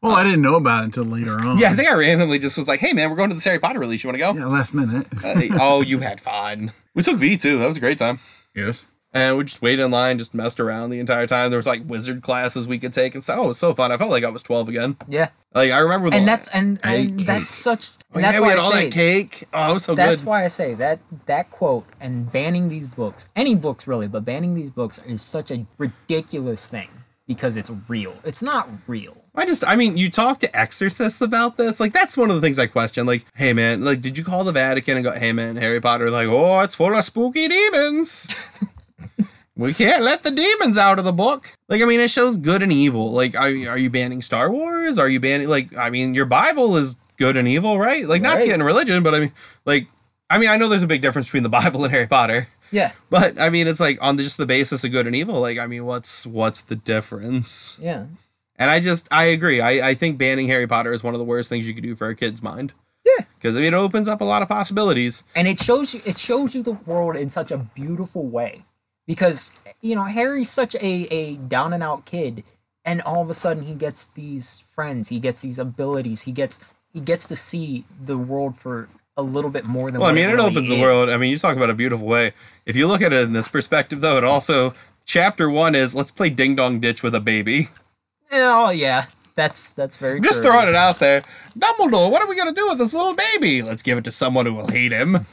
Well, 0.00 0.12
I 0.12 0.22
didn't 0.24 0.42
know 0.42 0.54
about 0.56 0.82
it 0.82 0.86
until 0.86 1.04
later 1.04 1.38
on. 1.40 1.58
Yeah, 1.58 1.70
I 1.70 1.76
think 1.76 1.88
I 1.88 1.94
randomly 1.94 2.38
just 2.38 2.56
was 2.58 2.68
like, 2.68 2.80
"Hey, 2.80 2.92
man, 2.92 3.10
we're 3.10 3.16
going 3.16 3.30
to 3.30 3.34
this 3.34 3.44
Harry 3.44 3.58
Potter 3.58 3.78
release. 3.80 4.02
You 4.02 4.08
want 4.08 4.14
to 4.14 4.18
go?" 4.18 4.32
Yeah, 4.32 4.46
last 4.46 4.74
minute. 4.74 5.06
Uh, 5.24 5.40
oh, 5.60 5.82
you 5.82 5.98
had 5.98 6.20
fun. 6.20 6.72
We 6.94 7.02
took 7.02 7.16
V 7.18 7.36
too. 7.36 7.58
That 7.58 7.66
was 7.66 7.76
a 7.76 7.80
great 7.80 7.98
time. 7.98 8.18
yes. 8.54 8.86
And 9.14 9.38
we 9.38 9.44
just 9.44 9.62
waited 9.62 9.82
in 9.82 9.90
line, 9.90 10.18
just 10.18 10.34
messed 10.34 10.60
around 10.60 10.90
the 10.90 11.00
entire 11.00 11.26
time. 11.26 11.48
There 11.50 11.56
was 11.56 11.66
like 11.66 11.80
wizard 11.86 12.22
classes 12.22 12.68
we 12.68 12.78
could 12.78 12.92
take 12.92 13.14
and 13.14 13.24
stuff. 13.24 13.38
Oh, 13.38 13.44
it 13.44 13.48
was 13.48 13.58
so 13.58 13.72
fun. 13.74 13.90
I 13.90 13.96
felt 13.96 14.10
like 14.10 14.22
I 14.22 14.28
was 14.28 14.42
12 14.42 14.68
again. 14.68 14.96
Yeah, 15.08 15.30
Like 15.54 15.72
I 15.72 15.78
remember 15.78 16.10
the 16.10 16.16
and 16.16 16.28
that's 16.28 16.46
and, 16.48 16.78
and 16.84 17.18
that's 17.20 17.48
such. 17.48 17.90
Oh, 18.14 18.20
that's 18.20 18.34
yeah, 18.34 18.40
why 18.40 18.46
we 18.46 18.50
had 18.50 18.58
I 18.58 18.62
all 18.62 18.72
say, 18.72 18.84
that 18.84 18.92
cake. 18.92 19.44
Oh, 19.52 19.74
was 19.74 19.84
so 19.84 19.94
That's 19.94 20.20
good. 20.22 20.28
why 20.28 20.44
I 20.44 20.48
say 20.48 20.74
that 20.74 20.98
that 21.26 21.50
quote 21.50 21.84
and 22.00 22.30
banning 22.32 22.68
these 22.68 22.86
books, 22.86 23.28
any 23.36 23.54
books 23.54 23.86
really, 23.86 24.08
but 24.08 24.24
banning 24.24 24.54
these 24.54 24.70
books 24.70 24.98
is 25.06 25.20
such 25.20 25.50
a 25.50 25.66
ridiculous 25.76 26.68
thing 26.68 26.88
because 27.26 27.58
it's 27.58 27.70
real. 27.86 28.14
It's 28.24 28.42
not 28.42 28.68
real. 28.86 29.16
I 29.34 29.44
just, 29.44 29.62
I 29.66 29.76
mean, 29.76 29.96
you 29.98 30.10
talk 30.10 30.40
to 30.40 30.58
exorcists 30.58 31.20
about 31.20 31.58
this. 31.58 31.78
Like, 31.78 31.92
that's 31.92 32.16
one 32.16 32.30
of 32.30 32.36
the 32.36 32.40
things 32.40 32.58
I 32.58 32.66
question. 32.66 33.06
Like, 33.06 33.26
hey, 33.34 33.52
man, 33.52 33.84
like, 33.84 34.00
did 34.00 34.16
you 34.16 34.24
call 34.24 34.42
the 34.42 34.52
Vatican 34.52 34.96
and 34.96 35.04
go, 35.04 35.12
hey, 35.12 35.32
man, 35.32 35.56
Harry 35.56 35.80
Potter, 35.80 36.10
like, 36.10 36.26
oh, 36.26 36.60
it's 36.60 36.74
full 36.74 36.96
of 36.96 37.04
spooky 37.04 37.46
demons. 37.46 38.34
we 39.56 39.74
can't 39.74 40.02
let 40.02 40.22
the 40.22 40.30
demons 40.30 40.78
out 40.78 40.98
of 40.98 41.04
the 41.04 41.12
book. 41.12 41.52
Like, 41.68 41.82
I 41.82 41.84
mean, 41.84 42.00
it 42.00 42.10
shows 42.10 42.36
good 42.38 42.62
and 42.62 42.72
evil. 42.72 43.12
Like, 43.12 43.36
are, 43.36 43.48
are 43.68 43.78
you 43.78 43.90
banning 43.90 44.22
Star 44.22 44.50
Wars? 44.50 44.98
Are 44.98 45.08
you 45.08 45.20
banning, 45.20 45.48
like, 45.48 45.76
I 45.76 45.90
mean, 45.90 46.14
your 46.14 46.26
Bible 46.26 46.76
is 46.76 46.96
good 47.18 47.36
and 47.36 47.46
evil, 47.46 47.78
right? 47.78 48.06
Like, 48.06 48.22
not 48.22 48.38
to 48.40 48.46
get 48.46 48.54
into 48.54 48.64
religion, 48.64 49.02
but 49.02 49.14
I 49.14 49.20
mean, 49.20 49.32
like, 49.64 49.88
I 50.30 50.38
mean, 50.38 50.48
I 50.48 50.56
know 50.56 50.68
there's 50.68 50.82
a 50.82 50.86
big 50.86 51.02
difference 51.02 51.26
between 51.28 51.42
the 51.42 51.48
Bible 51.60 51.84
and 51.84 51.92
Harry 51.92 52.06
Potter. 52.06 52.48
Yeah, 52.70 52.92
But 53.08 53.40
I 53.40 53.48
mean, 53.48 53.66
it's 53.66 53.80
like 53.80 53.98
on 54.02 54.16
the, 54.16 54.22
just 54.22 54.36
the 54.36 54.44
basis 54.46 54.84
of 54.84 54.92
good 54.92 55.06
and 55.06 55.16
evil. 55.16 55.40
Like, 55.40 55.58
I 55.58 55.66
mean, 55.66 55.86
what's 55.86 56.26
what's 56.26 56.60
the 56.60 56.76
difference? 56.76 57.78
yeah, 57.80 58.06
And 58.56 58.70
I 58.70 58.78
just 58.80 59.08
I 59.10 59.24
agree. 59.24 59.60
I, 59.62 59.88
I 59.90 59.94
think 59.94 60.18
banning 60.18 60.48
Harry 60.48 60.66
Potter 60.66 60.92
is 60.92 61.02
one 61.02 61.14
of 61.14 61.18
the 61.18 61.24
worst 61.24 61.48
things 61.48 61.66
you 61.66 61.72
could 61.74 61.82
do 61.82 61.96
for 61.96 62.08
a 62.08 62.14
kid's 62.14 62.42
mind. 62.42 62.72
Yeah. 63.06 63.24
Because 63.36 63.56
I 63.56 63.60
mean, 63.60 63.72
it 63.72 63.76
opens 63.76 64.06
up 64.06 64.20
a 64.20 64.24
lot 64.24 64.42
of 64.42 64.48
possibilities. 64.48 65.22
and 65.34 65.48
it 65.48 65.58
shows 65.58 65.94
you 65.94 66.02
it 66.04 66.18
shows 66.18 66.54
you 66.54 66.62
the 66.62 66.72
world 66.72 67.16
in 67.16 67.30
such 67.30 67.50
a 67.50 67.56
beautiful 67.56 68.26
way 68.26 68.64
because 69.06 69.50
you 69.80 69.94
know 69.94 70.04
Harry's 70.04 70.50
such 70.50 70.74
a 70.74 70.80
a 71.10 71.36
down 71.36 71.72
and 71.72 71.82
out 71.82 72.04
kid, 72.04 72.44
and 72.84 73.00
all 73.00 73.22
of 73.22 73.30
a 73.30 73.34
sudden 73.34 73.62
he 73.62 73.72
gets 73.74 74.08
these 74.08 74.60
friends, 74.74 75.08
he 75.08 75.20
gets 75.20 75.40
these 75.40 75.58
abilities, 75.58 76.22
he 76.22 76.32
gets 76.32 76.60
he 76.92 77.00
gets 77.00 77.28
to 77.28 77.36
see 77.36 77.84
the 78.04 78.16
world 78.18 78.58
for 78.58 78.88
a 79.16 79.22
little 79.22 79.50
bit 79.50 79.64
more 79.64 79.90
than. 79.90 80.00
Well, 80.00 80.10
I 80.10 80.12
mean, 80.12 80.24
it 80.28 80.32
really 80.34 80.50
opens 80.50 80.68
the 80.68 80.80
world. 80.80 81.08
I 81.10 81.16
mean, 81.16 81.30
you 81.30 81.38
talk 81.38 81.56
about 81.56 81.70
a 81.70 81.74
beautiful 81.74 82.06
way. 82.06 82.32
If 82.66 82.76
you 82.76 82.86
look 82.86 83.02
at 83.02 83.12
it 83.12 83.22
in 83.22 83.32
this 83.32 83.48
perspective, 83.48 84.00
though, 84.00 84.16
it 84.16 84.24
also 84.24 84.74
chapter 85.04 85.50
one 85.50 85.74
is 85.74 85.94
let's 85.94 86.10
play 86.10 86.30
ding 86.30 86.54
dong 86.54 86.80
ditch 86.80 87.02
with 87.02 87.14
a 87.14 87.20
baby. 87.20 87.68
Oh 88.30 88.70
yeah, 88.70 89.06
that's 89.34 89.70
that's 89.70 89.96
very 89.96 90.20
Just 90.20 90.42
throwing 90.42 90.68
it 90.68 90.74
out 90.74 90.98
there. 90.98 91.22
Dumbledore, 91.58 92.10
what 92.10 92.22
are 92.22 92.28
we 92.28 92.36
gonna 92.36 92.52
do 92.52 92.68
with 92.68 92.78
this 92.78 92.92
little 92.92 93.14
baby? 93.14 93.62
Let's 93.62 93.82
give 93.82 93.98
it 93.98 94.04
to 94.04 94.10
someone 94.10 94.46
who 94.46 94.54
will 94.54 94.68
hate 94.68 94.92
him. 94.92 95.26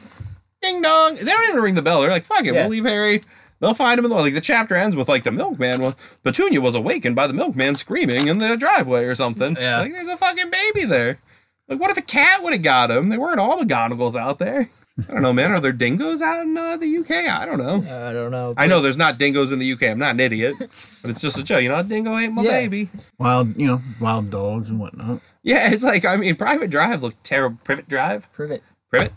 Ding 0.61 0.81
dong. 0.81 1.15
They 1.15 1.25
don't 1.25 1.49
even 1.49 1.61
ring 1.61 1.75
the 1.75 1.81
bell. 1.81 2.01
They're 2.01 2.09
like, 2.09 2.25
fuck 2.25 2.45
it, 2.45 2.53
Yeah. 2.53 2.61
we'll 2.61 2.69
leave 2.69 2.85
Harry. 2.85 3.23
They'll 3.59 3.73
find 3.73 3.97
him 3.97 4.05
in 4.05 4.11
the 4.11 4.17
like 4.17 4.33
the 4.33 4.41
chapter 4.41 4.75
ends 4.75 4.95
with 4.95 5.07
like 5.07 5.23
the 5.23 5.31
milkman. 5.31 5.81
Well, 5.81 5.95
Petunia 6.23 6.59
was 6.61 6.75
awakened 6.75 7.15
by 7.15 7.27
the 7.27 7.33
milkman 7.33 7.75
screaming 7.75 8.27
in 8.27 8.37
the 8.39 8.55
driveway 8.57 9.05
or 9.05 9.15
something. 9.15 9.55
Yeah. 9.59 9.79
Like 9.81 9.91
there's 9.93 10.07
a 10.07 10.17
fucking 10.17 10.49
baby 10.49 10.85
there. 10.85 11.19
Like 11.67 11.80
what 11.80 11.91
if 11.91 11.97
a 11.97 12.01
cat 12.01 12.43
would 12.43 12.54
have 12.54 12.62
got 12.62 12.91
him? 12.91 13.10
They 13.10 13.17
weren't 13.17 13.39
all 13.39 13.60
McGonagalls 13.62 14.15
out 14.15 14.39
there. 14.39 14.69
I 15.10 15.12
don't 15.12 15.21
know, 15.23 15.34
man. 15.34 15.51
Are 15.51 15.60
there 15.60 15.73
dingoes 15.73 16.21
out 16.21 16.43
in 16.43 16.56
uh, 16.58 16.78
the 16.78 16.97
UK? 16.99 17.12
I 17.12 17.45
don't 17.45 17.58
know. 17.58 17.84
I 18.10 18.13
don't 18.13 18.32
know. 18.32 18.54
I 18.56 18.65
know 18.65 18.80
there's 18.82 18.97
not 18.97 19.17
dingoes 19.17 19.51
in 19.51 19.60
the 19.60 19.69
UK. 19.73 19.84
I'm 19.84 19.99
not 19.99 20.12
an 20.12 20.21
idiot, 20.21 20.56
but 21.01 21.12
it's 21.12 21.19
just 21.19 21.38
a 21.38 21.43
joke. 21.43 21.63
You 21.63 21.69
know, 21.69 21.80
a 21.80 21.84
dingo 21.84 22.15
ain't 22.17 22.34
my 22.34 22.43
Yeah. 22.43 22.51
baby. 22.51 22.89
Wild, 23.19 23.58
you 23.60 23.67
know, 23.67 23.82
wild 23.99 24.30
dogs 24.30 24.69
and 24.69 24.80
whatnot. 24.80 25.19
Yeah, 25.43 25.69
it's 25.71 25.84
like 25.84 26.06
I 26.06 26.15
mean, 26.15 26.36
Private 26.38 26.69
Drive 26.69 27.01
looked 27.04 27.23
terrible. 27.25 27.58
Privet 27.65 27.89
Drive, 27.89 28.32
privet. 28.32 28.63
Privet. 28.89 29.12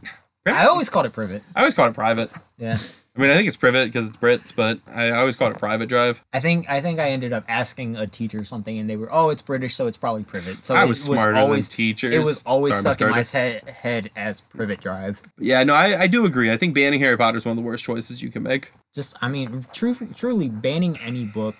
Privet? 0.44 0.60
I 0.60 0.66
always 0.66 0.88
called 0.88 1.06
it 1.06 1.12
privet. 1.12 1.42
I 1.54 1.60
always 1.60 1.74
called 1.74 1.90
it 1.90 1.94
Private. 1.94 2.30
Yeah. 2.58 2.78
I 3.18 3.20
mean, 3.20 3.30
I 3.30 3.34
think 3.34 3.48
it's 3.48 3.56
Privet 3.56 3.88
because 3.88 4.08
it's 4.08 4.16
Brits, 4.16 4.54
but 4.54 4.78
I 4.86 5.10
always 5.10 5.34
call 5.34 5.50
it 5.50 5.58
Private 5.58 5.88
Drive. 5.88 6.22
I 6.32 6.38
think 6.38 6.70
I 6.70 6.80
think 6.80 7.00
I 7.00 7.10
ended 7.10 7.32
up 7.32 7.44
asking 7.48 7.96
a 7.96 8.06
teacher 8.06 8.44
something, 8.44 8.78
and 8.78 8.88
they 8.88 8.96
were, 8.96 9.12
"Oh, 9.12 9.30
it's 9.30 9.42
British, 9.42 9.74
so 9.74 9.88
it's 9.88 9.96
probably 9.96 10.22
privet." 10.22 10.64
So 10.64 10.76
I 10.76 10.84
it 10.84 10.88
was 10.88 11.02
smarter 11.02 11.34
always 11.34 11.68
than 11.68 11.76
teachers. 11.76 12.14
It 12.14 12.20
was 12.20 12.44
always 12.46 12.74
Sorry, 12.74 12.82
stuck 12.82 13.00
in 13.00 13.10
my 13.10 13.24
Carter. 13.24 13.60
he- 13.66 13.72
head 13.72 14.10
as 14.14 14.40
privet 14.42 14.80
drive. 14.80 15.20
Yeah, 15.36 15.64
no, 15.64 15.74
I, 15.74 16.02
I 16.02 16.06
do 16.06 16.26
agree. 16.26 16.52
I 16.52 16.56
think 16.56 16.74
banning 16.76 17.00
Harry 17.00 17.16
Potter 17.16 17.38
is 17.38 17.44
one 17.44 17.58
of 17.58 17.62
the 17.62 17.66
worst 17.68 17.84
choices 17.84 18.22
you 18.22 18.30
can 18.30 18.44
make. 18.44 18.70
Just, 18.94 19.16
I 19.20 19.28
mean, 19.28 19.66
true, 19.72 19.96
truly 20.14 20.48
banning 20.48 20.96
any 20.98 21.24
book 21.24 21.56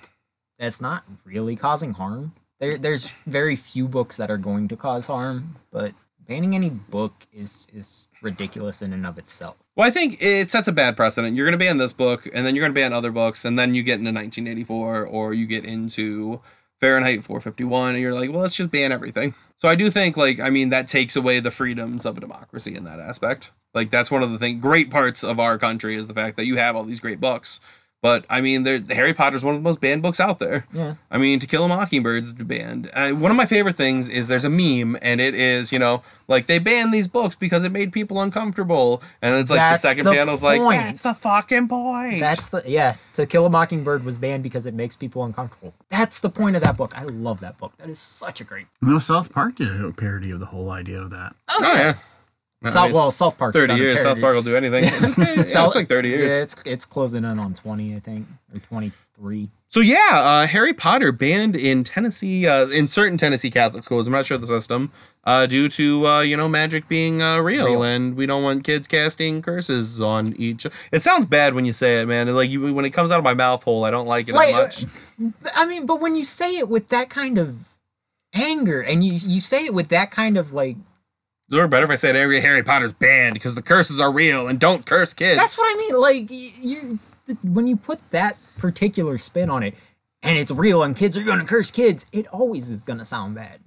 that's 0.60 0.80
not 0.80 1.02
really 1.24 1.56
causing 1.56 1.92
harm. 1.94 2.34
There, 2.60 2.78
there's 2.78 3.10
very 3.26 3.56
few 3.56 3.88
books 3.88 4.16
that 4.16 4.30
are 4.30 4.38
going 4.38 4.68
to 4.68 4.76
cause 4.76 5.08
harm, 5.08 5.56
but 5.72 5.92
banning 6.28 6.54
any 6.54 6.70
book 6.70 7.26
is 7.32 7.66
is 7.74 8.08
ridiculous 8.22 8.82
in 8.82 8.92
and 8.92 9.04
of 9.04 9.18
itself. 9.18 9.56
Well, 9.74 9.88
I 9.88 9.90
think 9.90 10.22
it 10.22 10.50
sets 10.50 10.68
a 10.68 10.72
bad 10.72 10.96
precedent. 10.96 11.36
You're 11.36 11.46
going 11.46 11.58
to 11.58 11.64
ban 11.64 11.78
this 11.78 11.92
book, 11.92 12.28
and 12.32 12.46
then 12.46 12.54
you're 12.54 12.62
going 12.62 12.74
to 12.74 12.80
ban 12.80 12.92
other 12.92 13.10
books, 13.10 13.44
and 13.44 13.58
then 13.58 13.74
you 13.74 13.82
get 13.82 13.94
into 13.94 14.12
1984, 14.12 15.06
or 15.06 15.34
you 15.34 15.46
get 15.46 15.64
into 15.64 16.40
Fahrenheit 16.80 17.24
451, 17.24 17.94
and 17.94 17.98
you're 18.00 18.14
like, 18.14 18.30
well, 18.30 18.42
let's 18.42 18.54
just 18.54 18.70
ban 18.70 18.92
everything. 18.92 19.34
So 19.56 19.68
I 19.68 19.74
do 19.74 19.90
think, 19.90 20.16
like, 20.16 20.38
I 20.38 20.50
mean, 20.50 20.68
that 20.68 20.86
takes 20.86 21.16
away 21.16 21.40
the 21.40 21.50
freedoms 21.50 22.04
of 22.04 22.16
a 22.16 22.20
democracy 22.20 22.76
in 22.76 22.84
that 22.84 23.00
aspect. 23.00 23.50
Like, 23.74 23.90
that's 23.90 24.10
one 24.10 24.22
of 24.22 24.30
the 24.30 24.38
thing, 24.38 24.60
great 24.60 24.90
parts 24.90 25.22
of 25.24 25.40
our 25.40 25.58
country 25.58 25.94
is 25.94 26.06
the 26.06 26.14
fact 26.14 26.36
that 26.36 26.46
you 26.46 26.56
have 26.56 26.76
all 26.76 26.84
these 26.84 27.00
great 27.00 27.20
books. 27.20 27.60
But 28.00 28.24
I 28.30 28.40
mean, 28.40 28.62
there- 28.62 28.80
Harry 28.90 29.12
Potter 29.12 29.34
is 29.34 29.42
one 29.44 29.54
of 29.56 29.61
the 29.61 29.64
most 29.64 29.80
banned 29.80 30.02
books 30.02 30.20
out 30.20 30.38
there. 30.38 30.66
Yeah. 30.72 30.94
I 31.11 31.18
mean, 31.18 31.40
To 31.40 31.48
Kill 31.48 31.64
a 31.64 31.68
Mockingbird 31.68 32.22
is 32.22 32.32
banned. 32.34 32.88
Uh, 32.94 33.11
one 33.11 33.32
of 33.32 33.37
my 33.37 33.44
favorite 33.44 33.76
things 33.76 34.08
is 34.08 34.28
there's 34.28 34.44
a 34.44 34.48
meme, 34.48 34.96
and 35.02 35.20
it 35.20 35.34
is, 35.34 35.72
you 35.72 35.80
know, 35.80 36.02
like 36.28 36.46
they 36.46 36.61
banned 36.61 36.94
these 36.94 37.08
books 37.08 37.34
because 37.34 37.64
it 37.64 37.72
made 37.72 37.92
people 37.92 38.20
uncomfortable. 38.20 39.02
And 39.20 39.34
it's 39.34 39.50
like 39.50 39.58
That's 39.58 39.82
the 39.82 39.88
second 39.88 40.04
the 40.04 40.12
panel's 40.12 40.44
like, 40.44 40.61
point. 40.61 40.78
that's 40.80 41.02
the 41.02 41.14
fucking 41.14 41.66
point. 41.66 42.20
That's 42.20 42.50
the 42.50 42.62
yeah. 42.66 42.94
To 43.14 43.26
Kill 43.26 43.46
a 43.46 43.50
Mockingbird 43.50 44.04
was 44.04 44.16
banned 44.16 44.44
because 44.44 44.64
it 44.66 44.74
makes 44.74 44.94
people 44.94 45.24
uncomfortable. 45.24 45.74
That's 45.90 46.20
the 46.20 46.30
point 46.30 46.54
of 46.54 46.62
that 46.62 46.76
book. 46.76 46.96
I 46.96 47.02
love 47.02 47.40
that 47.40 47.58
book. 47.58 47.72
That 47.78 47.88
is 47.88 47.98
such 47.98 48.40
a 48.40 48.44
great. 48.44 48.66
You 48.80 48.90
know, 48.90 48.98
South 49.00 49.32
Park 49.32 49.56
did 49.56 49.84
a 49.84 49.90
parody 49.92 50.30
of 50.30 50.38
the 50.38 50.46
whole 50.46 50.70
idea 50.70 51.01
of 51.01 51.11
that. 51.11 51.34
oh, 51.49 51.61
yeah. 51.74 51.94
I 52.62 52.70
South, 52.70 52.86
mean, 52.86 52.94
well, 52.94 53.11
South 53.12 53.38
Park. 53.38 53.52
30 53.54 53.74
years, 53.74 54.02
South 54.02 54.20
Park 54.20 54.34
will 54.34 54.42
do 54.42 54.56
anything. 54.56 54.84
yeah, 55.18 55.40
it's 55.40 55.54
like 55.54 55.86
30 55.86 56.09
years. 56.09 56.32
Yeah, 56.32 56.42
it's 56.42 56.56
it's 56.64 56.84
closing 56.84 57.24
in 57.24 57.38
on 57.38 57.54
twenty, 57.54 57.94
I 57.94 58.00
think, 58.00 58.26
or 58.52 58.59
twenty 58.59 58.90
three. 59.16 59.48
So 59.68 59.80
yeah, 59.80 60.09
uh, 60.12 60.46
Harry 60.46 60.72
Potter 60.72 61.12
banned 61.12 61.54
in 61.54 61.84
Tennessee, 61.84 62.48
uh, 62.48 62.66
in 62.68 62.88
certain 62.88 63.16
Tennessee 63.18 63.50
Catholic 63.50 63.84
schools. 63.84 64.06
I'm 64.09 64.12
not 64.12 64.26
sure 64.26 64.34
of 64.36 64.40
the 64.40 64.46
system, 64.48 64.90
uh, 65.24 65.46
due 65.46 65.68
to 65.68 66.06
uh, 66.06 66.20
you 66.22 66.36
know 66.36 66.48
magic 66.48 66.88
being 66.88 67.22
uh, 67.22 67.38
real, 67.38 67.66
Real. 67.66 67.82
and 67.84 68.16
we 68.16 68.26
don't 68.26 68.42
want 68.42 68.64
kids 68.64 68.88
casting 68.88 69.40
curses 69.40 70.00
on 70.00 70.34
each. 70.36 70.66
It 70.90 71.02
sounds 71.04 71.26
bad 71.26 71.54
when 71.54 71.64
you 71.64 71.72
say 71.72 72.00
it, 72.02 72.06
man. 72.06 72.26
Like 72.34 72.50
you, 72.50 72.74
when 72.74 72.84
it 72.86 72.90
comes 72.90 73.12
out 73.12 73.18
of 73.18 73.24
my 73.24 73.34
mouth 73.34 73.62
hole, 73.62 73.84
I 73.84 73.90
don't 73.92 74.06
like 74.06 74.28
it 74.28 74.34
Like, 74.34 74.54
as 74.54 74.84
much. 75.20 75.32
I 75.54 75.64
mean, 75.66 75.86
but 75.86 76.00
when 76.00 76.16
you 76.16 76.24
say 76.24 76.56
it 76.56 76.68
with 76.68 76.88
that 76.88 77.09
kind 77.09 77.38
of 77.38 77.56
anger, 78.34 78.80
and 78.80 79.04
you 79.04 79.12
you 79.12 79.40
say 79.40 79.64
it 79.64 79.74
with 79.74 79.88
that 79.90 80.11
kind 80.11 80.36
of 80.36 80.52
like, 80.54 80.76
Sort 81.51 81.64
of 81.64 81.70
better 81.70 81.84
if 81.84 81.90
I 81.90 81.94
said 81.94 82.14
Harry 82.14 82.40
Harry 82.40 82.62
Potter's 82.62 82.92
banned 82.92 83.34
because 83.34 83.55
the 83.55 83.62
curses 83.62 84.01
are 84.01 84.12
real 84.12 84.49
and 84.49 84.59
don't 84.61 84.84
curse 84.84 85.14
kids. 85.14 85.40
that's 85.40 85.57
what 85.57 85.74
I 85.74 85.78
mean. 85.78 85.99
Like 86.01 86.26
you, 86.30 86.99
when 87.42 87.66
you 87.66 87.76
put 87.76 87.99
that 88.11 88.36
particular 88.59 89.16
spin 89.18 89.49
on 89.49 89.62
it, 89.62 89.74
and 90.22 90.36
it's 90.36 90.51
real, 90.51 90.82
and 90.82 90.96
kids 90.96 91.16
are 91.16 91.22
gonna 91.22 91.44
curse 91.46 91.70
kids, 91.70 92.05
it 92.12 92.26
always 92.28 92.68
is 92.68 92.84
gonna 92.84 93.05
sound 93.05 93.34
bad. 93.34 93.61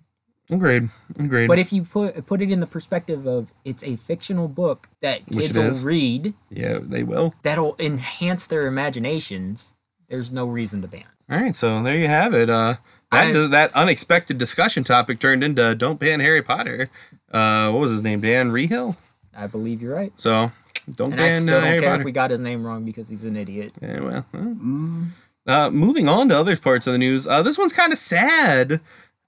Agreed. 0.49 0.89
Agreed. 1.17 1.47
But 1.47 1.59
if 1.59 1.71
you 1.73 1.84
put 1.84 2.25
put 2.27 2.41
it 2.41 2.51
in 2.51 2.59
the 2.59 2.67
perspective 2.67 3.25
of 3.25 3.47
it's 3.65 3.84
a 3.84 3.95
fictional 3.95 4.47
book 4.47 4.88
that 5.01 5.21
Which 5.29 5.45
kids 5.47 5.57
will 5.57 5.67
is. 5.67 5.84
read, 5.84 6.34
yeah, 6.49 6.77
they 6.82 7.03
will. 7.03 7.34
that'll 7.41 7.75
enhance 7.79 8.45
their 8.47 8.67
imaginations. 8.67 9.75
There's 10.09 10.32
no 10.32 10.45
reason 10.45 10.82
to 10.82 10.88
ban. 10.88 11.05
All 11.32 11.39
right, 11.39 11.55
so 11.55 11.82
there 11.82 11.97
you 11.97 12.07
have 12.09 12.34
it. 12.34 12.49
Uh, 12.49 12.75
that 13.11 13.34
I- 13.36 13.47
that 13.47 13.73
unexpected 13.73 14.38
discussion 14.38 14.84
topic 14.84 15.19
turned 15.19 15.43
into 15.43 15.73
"Don't 15.75 15.99
ban 15.99 16.19
Harry 16.19 16.41
Potter." 16.41 16.89
Uh, 17.32 17.71
what 17.71 17.79
was 17.79 17.91
his 17.91 18.03
name? 18.03 18.21
Dan 18.21 18.51
Reehil. 18.51 18.95
I 19.36 19.47
believe 19.47 19.82
you're 19.82 19.95
right, 19.95 20.11
So 20.17 20.51
don't 20.95 21.13
and 21.13 21.21
I 21.21 21.29
ban 21.29 21.41
still 21.41 21.55
uh, 21.55 21.59
don't 21.59 21.67
Harry 21.67 21.79
care 21.79 21.89
Potter. 21.91 22.01
if 22.01 22.05
we 22.05 22.11
got 22.11 22.32
his 22.32 22.39
name 22.41 22.65
wrong 22.65 22.84
because 22.84 23.07
he's 23.07 23.23
an 23.23 23.38
idiot. 23.38 23.71
Yeah, 23.82 23.99
well, 24.01 24.25
well, 24.34 24.43
Mm. 24.43 25.07
Uh, 25.47 25.69
moving 25.71 26.07
on 26.07 26.29
to 26.29 26.38
other 26.38 26.55
parts 26.57 26.86
of 26.86 26.93
the 26.93 26.99
news. 26.99 27.25
Uh, 27.25 27.41
this 27.41 27.57
one's 27.57 27.73
kind 27.73 27.91
of 27.91 27.97
sad. 27.97 28.79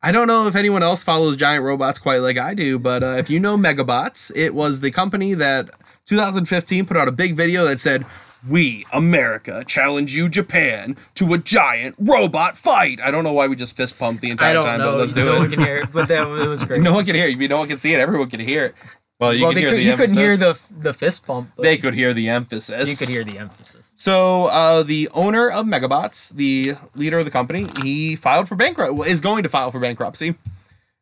I 0.04 0.12
don't 0.12 0.28
know 0.28 0.47
if 0.47 0.56
anyone 0.56 0.84
else 0.84 1.04
follows 1.04 1.38
giant 1.38 1.64
robots 1.64 1.97
quite 1.97 2.18
like 2.18 2.38
I 2.38 2.54
do, 2.54 2.78
but 2.78 3.01
uh, 3.01 3.16
if 3.18 3.30
you 3.30 3.39
know 3.39 3.58
Megabots, 3.58 4.32
it 4.36 4.54
was 4.54 4.82
the 4.82 4.91
company 4.91 5.34
that 5.36 5.70
2015 6.06 6.86
put 6.86 6.97
out 6.97 7.08
a 7.08 7.12
big 7.12 7.36
video 7.36 7.64
that 7.66 7.80
said, 7.80 8.06
"We 8.48 8.86
America 8.91 9.64
challenge 9.66 10.16
you, 10.16 10.30
Japan, 10.30 10.98
to 11.16 11.34
a 11.34 11.38
giant 11.38 11.96
robot 12.00 12.58
fight." 12.58 13.00
I 13.02 13.12
don't 13.12 13.24
know 13.24 13.34
why 13.34 13.48
we 13.48 13.56
just 13.56 13.76
fist 13.76 13.98
pumped 14.00 14.22
the 14.22 14.32
entire 14.32 14.52
I 14.52 14.54
don't 14.54 14.66
time, 14.66 14.80
know. 14.80 14.91
but 14.91 15.00
let's 15.00 15.16
no 15.16 15.34
do 15.34 15.39
one 15.39 15.50
can 15.50 15.60
hear 15.60 15.78
it, 15.78 15.91
but 15.91 16.08
that 16.08 16.28
it 16.28 16.48
was 16.48 16.64
great. 16.66 16.82
No 16.82 16.94
one 16.94 17.06
can 17.06 17.16
hear 17.16 17.28
you. 17.28 17.48
No 17.48 17.58
one 17.58 17.68
can 17.68 17.78
see 17.78 17.94
it. 17.94 18.00
Everyone 18.00 18.30
can 18.30 18.39
hear 18.39 18.66
it. 18.66 18.76
Well, 19.20 19.34
you 19.34 19.44
well, 19.44 19.54
they 19.54 19.62
hear 19.62 19.70
could, 19.70 19.80
you 19.80 19.96
couldn't 19.96 20.18
hear 20.18 20.36
the 20.36 20.60
the 20.70 20.94
fist 20.94 21.26
pump. 21.26 21.52
They 21.58 21.78
could 21.78 21.94
hear 21.94 22.14
the 22.14 22.28
emphasis. 22.30 22.89
You 22.89 22.98
could 22.98 23.08
hear 23.08 23.24
the 23.24 23.38
emphasis. 23.38 23.94
So 23.96 24.48
uh, 24.48 24.84
the 24.84 25.08
owner 25.14 25.50
of 25.50 25.66
Megabots, 25.66 26.32
the 26.34 26.76
leader 26.96 27.20
of 27.20 27.26
the 27.26 27.32
company, 27.32 27.70
he 27.82 28.16
filed 28.18 28.50
for 28.50 28.56
bankrupt 28.56 29.08
is 29.08 29.22
going 29.22 29.44
to 29.44 29.50
file 29.50 29.72
for 29.72 29.80
bankruptcy, 29.80 30.36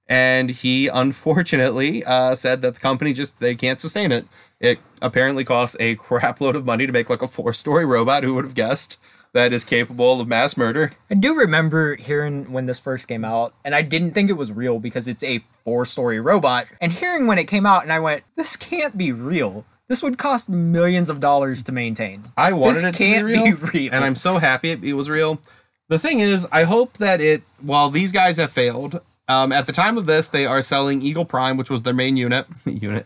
and 0.08 0.52
he 0.52 0.88
unfortunately 0.94 2.04
uh, 2.04 2.36
said 2.36 2.62
that 2.62 2.76
the 2.76 2.80
company 2.80 3.14
just 3.14 3.40
they 3.40 3.56
can't 3.56 3.82
sustain 3.82 4.12
it. 4.12 4.28
It 4.62 4.80
apparently 5.02 5.44
costs 5.44 5.76
a 5.80 5.96
crap 6.08 6.40
load 6.40 6.56
of 6.56 6.64
money 6.66 6.86
to 6.86 6.94
make 6.94 7.10
like 7.10 7.22
a 7.22 7.28
four 7.28 7.52
story 7.54 7.84
robot. 7.84 8.24
Who 8.24 8.36
would 8.36 8.46
have 8.46 8.56
guessed 8.56 8.98
that 9.34 9.52
is 9.52 9.66
capable 9.66 10.22
of 10.22 10.28
mass 10.28 10.56
murder? 10.56 10.94
I 11.10 11.16
do 11.16 11.34
remember 11.34 11.96
hearing 11.96 12.52
when 12.54 12.68
this 12.68 12.80
first 12.80 13.08
came 13.08 13.26
out, 13.26 13.54
and 13.66 13.74
I 13.76 13.82
didn't 13.82 14.12
think 14.12 14.30
it 14.30 14.34
was 14.38 14.52
real 14.52 14.80
because 14.80 15.08
it's 15.08 15.24
a 15.24 15.44
four 15.66 15.86
story 15.86 16.20
robot. 16.22 16.68
And 16.80 16.92
hearing 16.94 17.28
when 17.28 17.38
it 17.38 17.46
came 17.46 17.66
out, 17.66 17.84
and 17.84 17.92
I 17.92 18.00
went, 18.00 18.24
this 18.36 18.56
can't 18.56 18.98
be 18.98 19.12
real. 19.12 19.66
This 19.88 20.02
would 20.04 20.18
cost 20.18 20.48
millions 20.48 21.10
of 21.10 21.20
dollars 21.20 21.64
to 21.64 21.72
maintain. 21.74 22.24
I 22.38 22.54
wanted 22.54 22.76
This 22.76 22.84
it 22.84 22.92
to 22.94 22.98
can't 23.00 23.28
be 23.28 23.34
real, 23.34 23.44
be 23.44 23.54
real. 23.54 23.94
and 23.94 24.06
I'm 24.06 24.16
so 24.16 24.38
happy 24.38 24.72
it 24.72 24.94
was 24.94 25.10
real. 25.10 25.42
The 25.90 26.00
thing 26.00 26.20
is, 26.22 26.48
I 26.52 26.64
hope 26.64 26.98
that 27.00 27.20
it. 27.20 27.44
While 27.60 27.90
these 27.90 28.14
guys 28.14 28.38
have 28.38 28.52
failed, 28.52 29.02
um, 29.32 29.52
at 29.52 29.66
the 29.66 29.72
time 29.72 29.98
of 29.98 30.06
this, 30.06 30.28
they 30.28 30.46
are 30.46 30.62
selling 30.62 31.02
Eagle 31.02 31.26
Prime, 31.26 31.58
which 31.58 31.70
was 31.70 31.84
their 31.84 31.94
main 31.94 32.18
unit. 32.18 32.46
unit. 32.66 33.06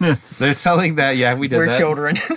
They're 0.38 0.52
selling 0.52 0.96
that. 0.96 1.16
Yeah, 1.16 1.34
we 1.34 1.48
did 1.48 1.56
We're 1.56 1.66
that. 1.66 1.78
children. 1.78 2.16
we 2.30 2.36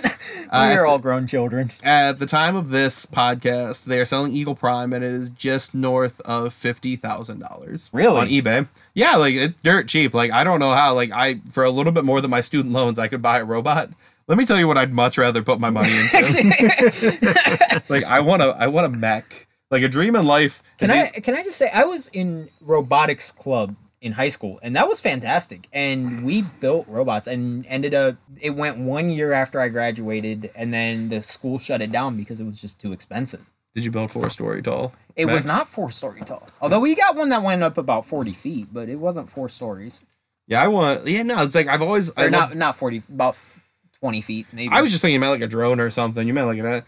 Uh, 0.50 0.72
are 0.74 0.86
all 0.86 0.98
grown 0.98 1.26
children. 1.26 1.70
At 1.82 2.18
the 2.18 2.26
time 2.26 2.56
of 2.56 2.68
this 2.70 3.06
podcast, 3.06 3.84
they 3.84 3.98
are 4.00 4.04
selling 4.04 4.32
Eagle 4.32 4.54
Prime, 4.54 4.92
and 4.92 5.04
it 5.04 5.12
is 5.12 5.28
just 5.30 5.74
north 5.74 6.20
of 6.22 6.52
fifty 6.54 6.96
thousand 6.96 7.40
dollars. 7.40 7.90
Really? 7.92 8.20
on 8.20 8.28
eBay? 8.28 8.68
Yeah, 8.94 9.16
like 9.16 9.34
it's 9.34 9.54
dirt 9.62 9.88
cheap. 9.88 10.14
Like 10.14 10.30
I 10.30 10.44
don't 10.44 10.58
know 10.60 10.72
how. 10.72 10.94
Like 10.94 11.10
I 11.12 11.40
for 11.50 11.64
a 11.64 11.70
little 11.70 11.92
bit 11.92 12.04
more 12.04 12.20
than 12.20 12.30
my 12.30 12.40
student 12.40 12.72
loans, 12.72 12.98
I 12.98 13.08
could 13.08 13.22
buy 13.22 13.38
a 13.40 13.44
robot. 13.44 13.90
Let 14.26 14.36
me 14.38 14.44
tell 14.44 14.58
you 14.58 14.68
what 14.68 14.76
I'd 14.78 14.92
much 14.92 15.16
rather 15.18 15.42
put 15.42 15.58
my 15.58 15.70
money 15.70 15.90
into. 15.90 17.80
like 17.88 18.04
I 18.04 18.20
want 18.20 18.42
to, 18.42 18.48
I 18.48 18.66
want 18.66 18.86
a 18.86 18.90
mech. 18.90 19.46
Like 19.70 19.82
a 19.82 19.88
dream 19.88 20.16
in 20.16 20.24
life. 20.26 20.62
Can 20.78 20.90
I 20.90 21.10
it- 21.14 21.22
can 21.24 21.34
I 21.34 21.42
just 21.42 21.58
say 21.58 21.70
I 21.72 21.84
was 21.84 22.08
in 22.08 22.48
robotics 22.60 23.30
club 23.30 23.76
in 24.00 24.12
high 24.12 24.28
school 24.28 24.60
and 24.62 24.76
that 24.76 24.86
was 24.86 25.00
fantastic 25.00 25.66
and 25.72 26.24
we 26.24 26.42
built 26.60 26.86
robots 26.88 27.26
and 27.26 27.66
ended 27.66 27.92
up 27.94 28.14
it 28.40 28.50
went 28.50 28.78
one 28.78 29.10
year 29.10 29.32
after 29.32 29.60
I 29.60 29.68
graduated 29.68 30.52
and 30.54 30.72
then 30.72 31.08
the 31.08 31.20
school 31.20 31.58
shut 31.58 31.82
it 31.82 31.90
down 31.90 32.16
because 32.16 32.38
it 32.40 32.44
was 32.44 32.60
just 32.60 32.80
too 32.80 32.92
expensive. 32.92 33.44
Did 33.74 33.84
you 33.84 33.90
build 33.90 34.10
four 34.12 34.30
story 34.30 34.62
tall? 34.62 34.92
It 35.16 35.26
was 35.26 35.44
not 35.44 35.68
four 35.68 35.90
story 35.90 36.20
tall. 36.22 36.48
Although 36.62 36.78
we 36.80 36.94
got 36.94 37.16
one 37.16 37.28
that 37.30 37.42
went 37.42 37.62
up 37.64 37.76
about 37.76 38.06
forty 38.06 38.32
feet, 38.32 38.68
but 38.72 38.88
it 38.88 38.96
wasn't 38.96 39.28
four 39.28 39.48
stories. 39.48 40.02
Yeah, 40.46 40.62
I 40.62 40.68
want. 40.68 41.06
Yeah, 41.06 41.24
no, 41.24 41.42
it's 41.42 41.54
like 41.54 41.66
I've 41.66 41.82
always. 41.82 42.10
I 42.16 42.28
not 42.28 42.50
love- 42.50 42.56
not 42.56 42.76
forty 42.76 43.02
about 43.12 43.36
twenty 44.00 44.20
feet 44.20 44.46
maybe. 44.52 44.72
I 44.72 44.80
was 44.80 44.90
just 44.90 45.02
thinking 45.02 45.18
about 45.18 45.30
like 45.32 45.42
a 45.42 45.46
drone 45.48 45.78
or 45.80 45.90
something. 45.90 46.26
You 46.26 46.32
meant 46.32 46.46
like 46.46 46.58
a. 46.58 46.84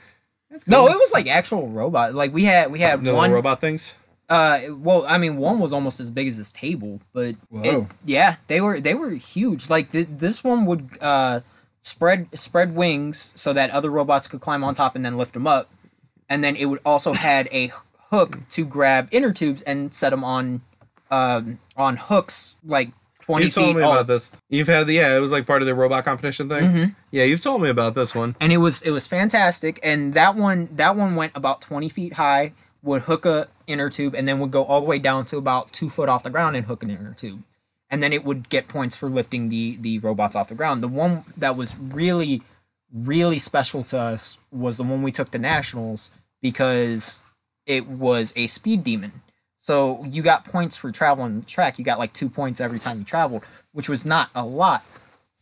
That's 0.51 0.67
no, 0.67 0.89
it 0.89 0.99
was 0.99 1.13
like 1.13 1.27
actual 1.29 1.69
robot. 1.69 2.15
Like 2.15 2.33
we 2.33 2.45
had 2.45 2.71
we 2.73 2.81
had 2.81 3.03
the 3.03 3.15
one 3.15 3.31
robot 3.31 3.61
things. 3.61 3.95
Uh, 4.29 4.61
well, 4.71 5.05
I 5.09 5.19
mean, 5.19 5.37
one 5.39 5.59
was 5.59 5.73
almost 5.73 5.99
as 5.99 6.11
big 6.11 6.29
as 6.29 6.39
this 6.39 6.53
table, 6.53 7.01
but 7.13 7.35
it, 7.53 7.87
yeah, 8.05 8.37
they 8.47 8.61
were 8.61 8.81
they 8.81 8.95
were 8.95 9.11
huge. 9.11 9.69
Like 9.69 9.91
th- 9.91 10.07
this 10.09 10.45
one 10.45 10.67
would 10.67 10.99
uh 11.01 11.41
spread 11.81 12.29
spread 12.39 12.75
wings 12.75 13.33
so 13.35 13.53
that 13.53 13.71
other 13.71 13.91
robots 13.91 14.27
could 14.27 14.41
climb 14.41 14.63
on 14.63 14.75
top 14.75 14.95
and 14.95 15.05
then 15.05 15.17
lift 15.17 15.33
them 15.35 15.47
up, 15.47 15.69
and 16.29 16.45
then 16.45 16.57
it 16.57 16.67
would 16.67 16.81
also 16.85 17.13
had 17.13 17.49
a 17.53 17.73
hook 18.11 18.39
to 18.51 18.65
grab 18.65 19.09
inner 19.11 19.33
tubes 19.33 19.63
and 19.63 19.93
set 19.95 20.11
them 20.11 20.25
on 20.25 20.63
um 21.11 21.59
on 21.77 21.97
hooks 21.97 22.57
like 22.65 22.91
twenty 23.31 23.47
You've 23.47 23.55
told 23.55 23.77
me 23.77 23.83
about 23.83 24.07
this. 24.07 24.33
You've 24.49 24.69
had 24.69 24.87
the 24.87 24.95
yeah, 24.95 25.17
it 25.17 25.21
was 25.21 25.33
like 25.33 25.47
part 25.47 25.63
of 25.63 25.67
the 25.67 25.75
robot 25.75 26.05
competition 26.05 26.49
thing. 26.49 26.65
Mm-hmm. 26.65 26.91
Yeah, 27.11 27.25
you've 27.25 27.41
told 27.41 27.63
me 27.63 27.69
about 27.69 27.95
this 27.95 28.15
one. 28.15 28.35
and 28.41 28.53
it 28.53 28.59
was 28.59 28.83
it 28.83 28.91
was 28.91 29.07
fantastic 29.07 29.79
and 29.83 30.15
that 30.15 30.35
one 30.35 30.69
that 30.77 30.97
one 30.97 31.15
went 31.17 31.33
about 31.35 31.61
20 31.61 31.89
feet 31.89 32.15
high 32.15 32.53
would 32.83 33.03
hook 33.03 33.27
a 33.27 33.49
inner 33.67 33.91
tube 33.91 34.15
and 34.15 34.27
then 34.27 34.39
would 34.41 34.51
go 34.51 34.65
all 34.65 34.81
the 34.81 34.87
way 34.87 34.99
down 34.99 35.25
to 35.27 35.37
about 35.37 35.73
two 35.73 35.89
foot 35.91 36.09
off 36.09 36.23
the 36.23 36.31
ground 36.31 36.57
and 36.57 36.67
hook 36.67 36.83
an 36.83 36.91
inner 36.91 37.13
tube 37.15 37.43
and 37.91 38.03
then 38.03 38.13
it 38.13 38.25
would 38.25 38.49
get 38.49 38.69
points 38.69 38.97
for 38.97 39.09
lifting 39.09 39.49
the 39.49 39.77
the 39.81 39.99
robots 39.99 40.35
off 40.35 40.49
the 40.49 40.55
ground 40.55 40.83
the 40.83 40.89
one 40.89 41.25
that 41.37 41.57
was 41.57 41.79
really 41.79 42.43
really 42.93 43.39
special 43.39 43.85
to 43.85 43.99
us 43.99 44.39
was 44.51 44.77
the 44.77 44.83
one 44.83 45.03
we 45.03 45.13
took 45.13 45.31
to 45.31 45.39
nationals 45.39 46.11
because 46.43 47.21
it 47.67 47.87
was 47.87 48.33
a 48.35 48.47
speed 48.47 48.83
demon 48.83 49.13
so 49.63 50.03
you 50.05 50.23
got 50.23 50.47
points 50.47 50.75
for 50.75 50.91
traveling 50.91 51.41
the 51.41 51.47
track. 51.47 51.79
You 51.79 51.85
got 51.85 51.99
like 51.99 52.15
two 52.15 52.31
points 52.31 52.61
every 52.61 52.79
time 52.79 52.99
you 52.99 53.05
travel 53.05 53.45
which 53.73 53.89
was 53.89 54.05
not 54.05 54.31
a 54.35 54.45
lot. 54.45 54.83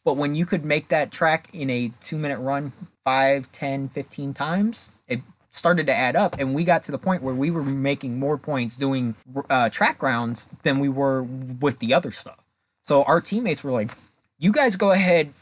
But 0.04 0.16
when 0.16 0.34
you 0.34 0.44
could 0.44 0.64
make 0.64 0.88
that 0.88 1.12
track 1.12 1.48
in 1.52 1.70
a 1.70 1.92
two 2.00 2.18
minute 2.18 2.38
run 2.38 2.72
5 3.04 3.50
10 3.52 3.88
15 3.88 4.34
times 4.34 4.92
it 5.06 5.20
started 5.50 5.86
to 5.86 5.94
add 5.94 6.16
up. 6.16 6.36
And 6.38 6.54
we 6.54 6.64
got 6.64 6.82
to 6.84 6.92
the 6.92 6.98
point 6.98 7.22
where 7.22 7.34
we 7.34 7.50
were 7.50 7.62
making 7.62 8.18
more 8.18 8.36
points 8.36 8.76
doing 8.76 9.14
uh, 9.48 9.70
track 9.70 10.02
rounds 10.02 10.48
than 10.62 10.78
we 10.80 10.88
were 10.88 11.22
with 11.22 11.78
the 11.78 11.94
other 11.94 12.10
stuff. 12.10 12.44
So 12.82 13.04
our 13.04 13.20
teammates 13.20 13.62
were 13.62 13.70
like 13.70 13.90
you 14.36 14.52
guys 14.52 14.76
go 14.76 14.90
ahead 14.90 15.32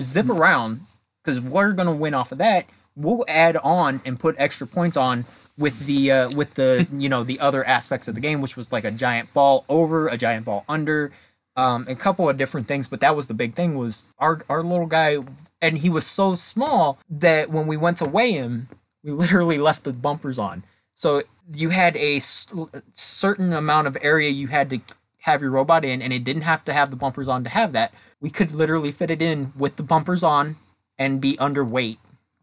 zip 0.00 0.28
around 0.28 0.80
because 1.22 1.40
we're 1.40 1.72
going 1.72 1.88
to 1.88 1.94
win 1.94 2.14
off 2.14 2.32
of 2.32 2.38
that. 2.38 2.66
We'll 2.96 3.24
add 3.26 3.56
on 3.56 4.00
and 4.04 4.20
put 4.20 4.36
extra 4.38 4.66
points 4.66 4.96
on 4.96 5.24
with 5.56 5.86
the 5.86 6.10
uh, 6.10 6.30
with 6.30 6.54
the 6.54 6.86
you 6.92 7.08
know 7.08 7.24
the 7.24 7.40
other 7.40 7.64
aspects 7.64 8.08
of 8.08 8.14
the 8.14 8.20
game 8.20 8.40
which 8.40 8.56
was 8.56 8.72
like 8.72 8.84
a 8.84 8.90
giant 8.90 9.32
ball 9.32 9.64
over 9.68 10.08
a 10.08 10.16
giant 10.16 10.44
ball 10.44 10.64
under 10.68 11.12
um, 11.56 11.86
a 11.88 11.94
couple 11.94 12.28
of 12.28 12.36
different 12.36 12.66
things, 12.66 12.88
but 12.88 13.00
that 13.00 13.14
was 13.14 13.28
the 13.28 13.34
big 13.34 13.54
thing 13.54 13.76
was 13.76 14.06
our 14.18 14.40
our 14.48 14.62
little 14.62 14.86
guy, 14.86 15.18
and 15.62 15.78
he 15.78 15.88
was 15.88 16.06
so 16.06 16.34
small 16.34 16.98
that 17.08 17.50
when 17.50 17.66
we 17.66 17.76
went 17.76 17.98
to 17.98 18.08
weigh 18.08 18.32
him, 18.32 18.68
we 19.02 19.12
literally 19.12 19.58
left 19.58 19.84
the 19.84 19.92
bumpers 19.92 20.38
on. 20.38 20.64
So 20.94 21.22
you 21.52 21.70
had 21.70 21.96
a 21.96 22.20
certain 22.20 23.52
amount 23.52 23.86
of 23.86 23.96
area 24.00 24.30
you 24.30 24.48
had 24.48 24.70
to 24.70 24.80
have 25.18 25.42
your 25.42 25.50
robot 25.50 25.84
in, 25.84 26.02
and 26.02 26.12
it 26.12 26.24
didn't 26.24 26.42
have 26.42 26.64
to 26.64 26.72
have 26.72 26.90
the 26.90 26.96
bumpers 26.96 27.28
on 27.28 27.44
to 27.44 27.50
have 27.50 27.72
that. 27.72 27.92
We 28.20 28.30
could 28.30 28.52
literally 28.52 28.92
fit 28.92 29.10
it 29.10 29.22
in 29.22 29.52
with 29.56 29.76
the 29.76 29.82
bumpers 29.82 30.22
on 30.22 30.56
and 30.98 31.20
be 31.20 31.36
underweight 31.36 31.98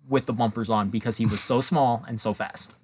with 0.07 0.25
the 0.25 0.33
bumpers 0.33 0.69
on 0.69 0.89
because 0.89 1.17
he 1.17 1.25
was 1.25 1.41
so 1.41 1.61
small 1.61 2.03
and 2.07 2.19
so 2.19 2.33
fast. 2.33 2.75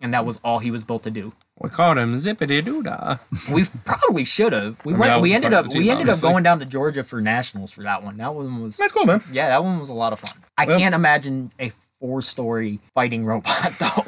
And 0.00 0.12
that 0.12 0.26
was 0.26 0.38
all 0.44 0.58
he 0.58 0.70
was 0.70 0.84
built 0.84 1.04
to 1.04 1.10
do. 1.10 1.32
We 1.58 1.70
called 1.70 1.96
him 1.96 2.14
Zippity 2.14 2.62
Doodah. 2.62 3.18
We 3.54 3.64
probably 3.86 4.24
should 4.24 4.52
have. 4.52 4.76
We 4.84 4.92
mean, 4.92 5.00
went. 5.00 5.22
We 5.22 5.32
ended 5.32 5.54
up. 5.54 5.70
the 5.70 5.78
We 5.78 5.84
team, 5.84 5.92
ended 5.92 6.08
up 6.10 6.20
going 6.20 6.42
down 6.42 6.58
to 6.58 6.66
Georgia 6.66 7.02
for 7.02 7.20
nationals 7.22 7.72
for 7.72 7.82
that 7.82 8.02
one. 8.02 8.18
That 8.18 8.34
one 8.34 8.62
was. 8.62 8.76
That's 8.76 8.92
cool, 8.92 9.06
man. 9.06 9.22
Yeah, 9.32 9.48
that 9.48 9.64
one 9.64 9.80
was 9.80 9.88
a 9.88 9.94
lot 9.94 10.12
of 10.12 10.20
fun. 10.20 10.38
I 10.58 10.66
Well- 10.66 10.78
can't 10.78 10.94
imagine 10.94 11.50
a 11.58 11.72
four-story 12.00 12.78
fighting 12.94 13.24
robot 13.24 13.72
though. 13.78 14.04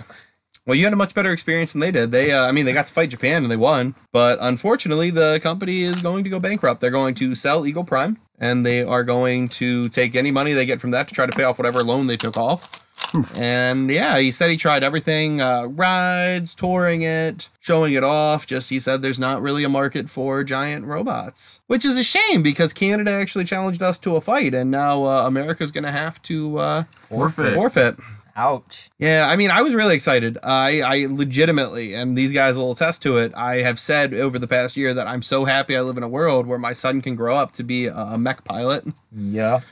Well, 0.67 0.75
you 0.75 0.85
had 0.85 0.93
a 0.93 0.97
much 0.97 1.15
better 1.15 1.33
experience 1.33 1.73
than 1.73 1.81
they 1.81 1.91
did. 1.91 2.13
They, 2.13 2.31
uh, 2.31 2.45
I 2.45 2.53
mean, 2.53 2.67
they 2.67 2.75
got 2.75 2.87
to 2.89 2.93
fight 2.93 3.09
Japan 3.09 3.43
and 3.43 3.51
they 3.51 3.57
won, 3.57 3.95
but 4.13 4.37
unfortunately, 4.43 5.09
the 5.09 5.41
company 5.43 5.81
is 5.81 6.03
going 6.03 6.25
to 6.25 6.31
go 6.31 6.39
bankrupt. 6.39 6.83
They're 6.83 6.91
going 6.91 7.15
to 7.15 7.35
sell 7.35 7.67
Eagle 7.67 7.85
Prime, 7.85 8.19
and 8.39 8.67
they 8.67 8.83
are 8.83 9.03
going 9.03 9.49
to 9.49 9.89
take 9.89 10.15
any 10.15 10.31
money 10.31 10.53
they 10.53 10.67
get 10.67 10.79
from 10.79 10.91
that 10.91 11.09
to 11.09 11.15
try 11.15 11.25
to 11.25 11.33
pay 11.33 11.45
off 11.45 11.57
whatever 11.59 11.83
loan 11.83 12.07
they 12.07 12.19
took 12.19 12.37
off. 12.37 12.69
And 13.35 13.91
yeah, 13.91 14.19
he 14.19 14.31
said 14.31 14.51
he 14.51 14.57
tried 14.57 14.83
everything: 14.85 15.41
uh, 15.41 15.65
rides, 15.67 16.55
touring 16.55 17.03
it, 17.03 17.49
showing 17.61 17.95
it 17.95 18.05
off. 18.05 18.47
Just 18.47 18.71
he 18.71 18.81
said 18.81 19.03
there's 19.03 19.19
not 19.19 19.43
really 19.43 19.65
a 19.65 19.69
market 19.69 20.11
for 20.11 20.45
giant 20.45 20.85
robots, 20.85 21.61
which 21.67 21.85
is 21.85 21.97
a 21.97 22.05
shame 22.05 22.43
because 22.43 22.73
Canada 22.73 23.11
actually 23.11 23.45
challenged 23.45 23.83
us 23.83 23.99
to 24.01 24.17
a 24.17 24.21
fight, 24.21 24.55
and 24.55 24.71
now 24.71 25.05
uh, 25.05 25.27
America's 25.27 25.71
going 25.73 25.85
to 25.85 25.93
have 25.93 26.21
to 26.23 26.59
uh, 26.59 26.85
Forfeit. 27.09 27.55
forfeit. 27.55 27.97
Ouch. 28.37 28.89
Yeah, 29.01 29.27
I 29.29 29.35
mean, 29.35 29.51
I 29.51 29.63
was 29.63 29.75
really 29.75 29.97
excited. 29.97 30.39
I, 30.45 30.81
I 30.83 31.07
legitimately, 31.11 31.95
and 31.95 32.17
these 32.17 32.33
guys 32.33 32.57
will 32.57 32.71
attest 32.71 33.03
to 33.03 33.17
it. 33.17 33.33
I 33.35 33.63
have 33.63 33.81
said 33.81 34.15
over 34.15 34.39
the 34.39 34.47
past 34.47 34.77
year 34.77 34.95
that 34.95 35.09
I'm 35.09 35.23
so 35.23 35.45
happy 35.45 35.77
I 35.77 35.81
live 35.81 35.97
in 35.97 36.05
a 36.05 36.09
world 36.09 36.47
where 36.47 36.59
my 36.59 36.73
son 36.73 37.03
can 37.03 37.17
grow 37.17 37.37
up 37.37 37.51
to 37.55 37.65
be 37.65 37.87
a, 37.87 37.97
a 37.97 38.17
mech 38.17 38.45
pilot. 38.45 38.85
Yeah. 39.13 39.63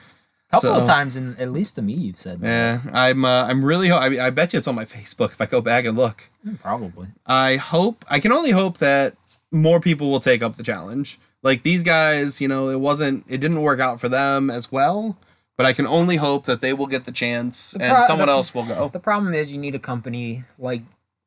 Couple 0.51 0.75
So- 0.75 0.81
of 0.83 0.87
times, 0.87 1.17
and 1.17 1.39
at 1.41 1.51
least 1.53 1.75
to 1.77 1.83
me, 1.83 1.93
you've 1.95 2.21
said 2.21 2.41
that. 2.41 2.47
Yeah, 2.47 2.81
I'm. 2.93 3.25
Uh, 3.25 3.45
I'm 3.47 3.65
really. 3.65 3.89
ho- 3.89 3.97
I, 3.97 4.27
I 4.27 4.31
bet 4.31 4.53
you 4.53 4.59
it's 4.59 4.69
on 4.69 4.75
my 4.77 4.85
Facebook 4.97 5.33
if 5.33 5.41
I 5.41 5.47
go 5.47 5.61
back 5.61 5.85
and 5.85 5.97
look. 5.97 6.29
Probably. 6.63 7.09
I 7.27 7.57
hope. 7.57 8.05
I 8.09 8.21
can 8.21 8.31
only 8.33 8.53
hope 8.53 8.79
that 8.79 9.15
more 9.51 9.81
people 9.81 10.11
will 10.11 10.21
take 10.21 10.43
up 10.43 10.57
the 10.57 10.63
challenge. 10.63 11.19
Like 11.43 11.63
these 11.63 11.83
guys, 11.83 12.41
you 12.41 12.47
know, 12.49 12.69
it 12.71 12.79
wasn't. 12.81 13.25
It 13.29 13.39
didn't 13.39 13.63
work 13.63 13.81
out 13.81 14.01
for 14.01 14.09
them 14.09 14.51
as 14.51 14.71
well. 14.71 15.17
but 15.57 15.65
I 15.67 15.73
can 15.73 15.87
only 15.87 16.17
hope 16.17 16.45
that 16.45 16.61
they 16.61 16.75
will 16.75 16.87
get 16.87 17.07
the 17.07 17.13
chance 17.13 17.71
The 17.73 17.83
and 17.85 18.05
someone 18.05 18.27
the- 18.29 18.33
else 18.35 18.55
will 18.55 18.67
go. 18.67 18.91
The 18.93 19.01
problem 19.01 19.33
is 19.35 19.51
you 19.51 19.59
need 19.59 19.75
a 19.75 19.79
company 19.81 20.45
like 20.59 20.83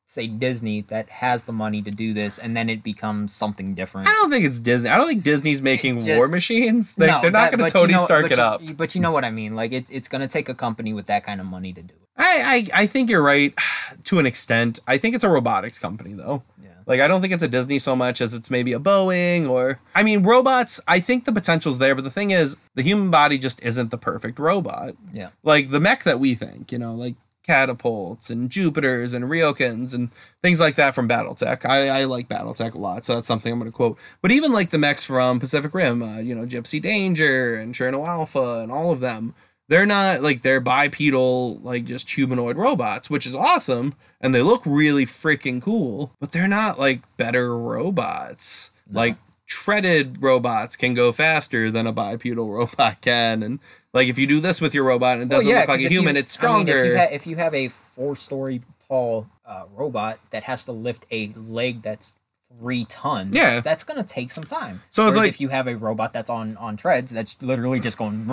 say 0.10 0.26
Disney 0.26 0.82
that 0.90 1.08
has 1.08 1.44
the 1.44 1.52
money 1.54 1.84
to 1.84 1.92
do 1.92 2.14
this, 2.16 2.40
and 2.40 2.58
then 2.58 2.68
it 2.68 2.82
becomes 2.84 3.32
something 3.32 3.76
different. 3.76 4.08
I 4.08 4.12
don't 4.14 4.32
think 4.32 4.44
it's 4.44 4.60
Disney. 4.60 4.90
I 4.90 4.98
don't 4.98 5.08
think 5.08 5.24
Disney's 5.24 5.62
making 5.62 5.98
just- 6.00 6.10
war 6.18 6.28
machines. 6.28 6.96
They, 6.96 7.06
No, 7.06 7.22
they're 7.22 7.30
not 7.30 7.52
going 7.52 7.60
to 7.60 7.66
but 7.66 7.74
you 7.76 7.80
Tony 7.80 7.94
know- 7.94 8.04
Stark 8.06 8.32
it 8.32 8.38
you- 8.38 8.44
up. 8.44 8.62
But 8.76 8.96
you 8.96 9.02
know 9.02 9.12
what 9.12 9.24
I 9.24 9.30
mean. 9.30 9.56
Like 9.56 9.72
it, 9.72 9.86
it's 9.92 10.08
going 10.10 10.22
to 10.22 10.28
take 10.28 10.50
a 10.50 10.56
company 10.56 10.94
with 10.94 11.06
that 11.06 11.24
kind 11.24 11.40
of 11.40 11.46
money 11.46 11.74
to 11.74 11.82
do 11.84 11.94
it. 11.94 12.02
I, 12.18 12.66
I 12.74 12.82
I 12.82 12.86
think 12.88 13.10
you're 13.12 13.22
right 13.22 13.54
to 14.06 14.18
an 14.20 14.26
extent. 14.26 14.80
I 14.88 14.98
think 14.98 15.14
it's 15.14 15.24
a 15.24 15.30
robotics 15.30 15.78
company 15.78 16.14
though. 16.16 16.42
Yeah. 16.62 16.70
Like 16.88 17.02
I 17.02 17.08
don't 17.08 17.22
think 17.22 17.32
it's 17.34 17.44
a 17.44 17.48
Disney 17.48 17.78
so 17.78 17.96
much 17.96 18.20
as 18.20 18.34
it's 18.34 18.50
maybe 18.50 18.74
a 18.74 18.80
Boeing 18.80 19.48
or 19.48 19.80
I 19.94 20.02
mean 20.02 20.24
robots. 20.24 20.82
I 20.88 21.00
think 21.02 21.26
the 21.26 21.32
potential's 21.32 21.78
there, 21.78 21.94
but 21.94 22.04
the 22.04 22.10
thing 22.12 22.32
is, 22.32 22.58
the 22.74 22.82
human 22.82 23.12
body 23.12 23.38
just 23.38 23.62
isn't 23.64 23.92
the 23.92 23.98
perfect 24.00 24.40
robot. 24.40 24.96
Yeah. 25.14 25.30
Like 25.44 25.70
the 25.70 25.80
mech 25.80 26.04
that 26.04 26.20
we 26.20 26.34
think, 26.36 26.72
you 26.72 26.80
know, 26.80 26.96
like 26.96 27.14
catapults 27.50 28.30
and 28.30 28.52
Jupiters 28.52 29.16
and 29.16 29.26
Ryokens 29.26 29.96
and 29.96 30.12
things 30.44 30.60
like 30.60 30.76
that 30.76 30.94
from 30.94 31.10
BattleTech. 31.10 31.66
I, 31.66 31.90
I 31.90 32.04
like 32.04 32.30
BattleTech 32.30 32.76
a 32.76 32.78
lot, 32.78 33.06
so 33.06 33.16
that's 33.16 33.28
something 33.28 33.52
I'm 33.52 33.58
going 33.58 33.72
to 33.72 33.76
quote. 33.76 33.98
But 34.22 34.30
even 34.30 34.52
like 34.52 34.70
the 34.70 34.78
mechs 34.78 35.04
from 35.04 35.40
Pacific 35.40 35.74
Rim, 35.74 36.04
uh, 36.04 36.20
you 36.20 36.36
know, 36.36 36.46
Gipsy 36.46 36.80
Danger 36.80 37.56
and 37.56 37.74
Cherno 37.74 38.08
Alpha 38.08 38.60
and 38.60 38.72
all 38.72 38.92
of 38.92 39.00
them, 39.00 39.34
they're 39.68 39.88
not 39.88 40.22
like 40.22 40.44
they're 40.44 40.60
bipedal, 40.60 41.56
like 41.64 41.86
just 41.86 42.12
humanoid 42.12 42.56
robots, 42.56 43.10
which 43.10 43.26
is 43.26 43.34
awesome, 43.34 43.96
and 44.22 44.36
they 44.36 44.44
look 44.44 44.62
really 44.64 45.08
freaking 45.08 45.60
cool. 45.60 46.12
But 46.20 46.32
they're 46.32 46.48
not 46.48 46.78
like 46.78 47.02
better 47.18 47.58
robots. 47.58 48.70
Like 48.92 49.18
treaded 49.50 50.22
robots 50.22 50.78
can 50.78 50.94
go 50.94 51.12
faster 51.12 51.70
than 51.72 51.86
a 51.88 51.92
bipedal 51.92 52.50
robot 52.54 53.02
can, 53.02 53.44
and 53.44 53.60
like 53.94 54.08
if 54.08 54.18
you 54.18 54.28
do 54.28 54.40
this 54.40 54.62
with 54.62 54.74
your 54.74 54.86
robot 54.86 55.16
and 55.20 55.24
it 55.24 55.36
doesn't 55.36 55.52
look 55.52 55.68
like 55.68 55.82
a 55.82 55.86
if 55.86 55.92
you- 55.92 56.00
human, 56.00 56.16
it's 56.16 56.38
I 56.38 56.42
mean, 56.42 56.66
stronger. 56.66 56.84
if, 56.84 56.92
you 56.92 56.98
ha- 56.98 57.08
if 57.12 57.28
you 57.28 57.36
have 57.36 57.54
a 57.54 57.68
four-story 57.68 58.62
tall 58.88 59.28
uh, 59.46 59.64
robot 59.76 60.20
that 60.30 60.44
has 60.44 60.64
to 60.66 60.72
lift 60.72 61.06
a 61.12 61.34
leg 61.36 61.82
that's 61.82 62.18
three 62.60 62.86
tons, 62.86 63.36
Yeah. 63.36 63.60
that's 63.62 63.84
going 63.84 64.02
to 64.02 64.08
take 64.08 64.32
some 64.32 64.44
time. 64.44 64.82
So 64.90 65.08
it's 65.08 65.18
like- 65.18 65.30
if 65.30 65.42
you 65.42 65.50
have 65.50 65.68
a 65.68 65.76
robot 65.76 66.14
that's 66.14 66.30
on 66.30 66.56
on 66.58 66.78
treads, 66.78 67.12
that's 67.12 67.42
literally 67.42 67.80
just 67.80 67.98
going. 67.98 68.26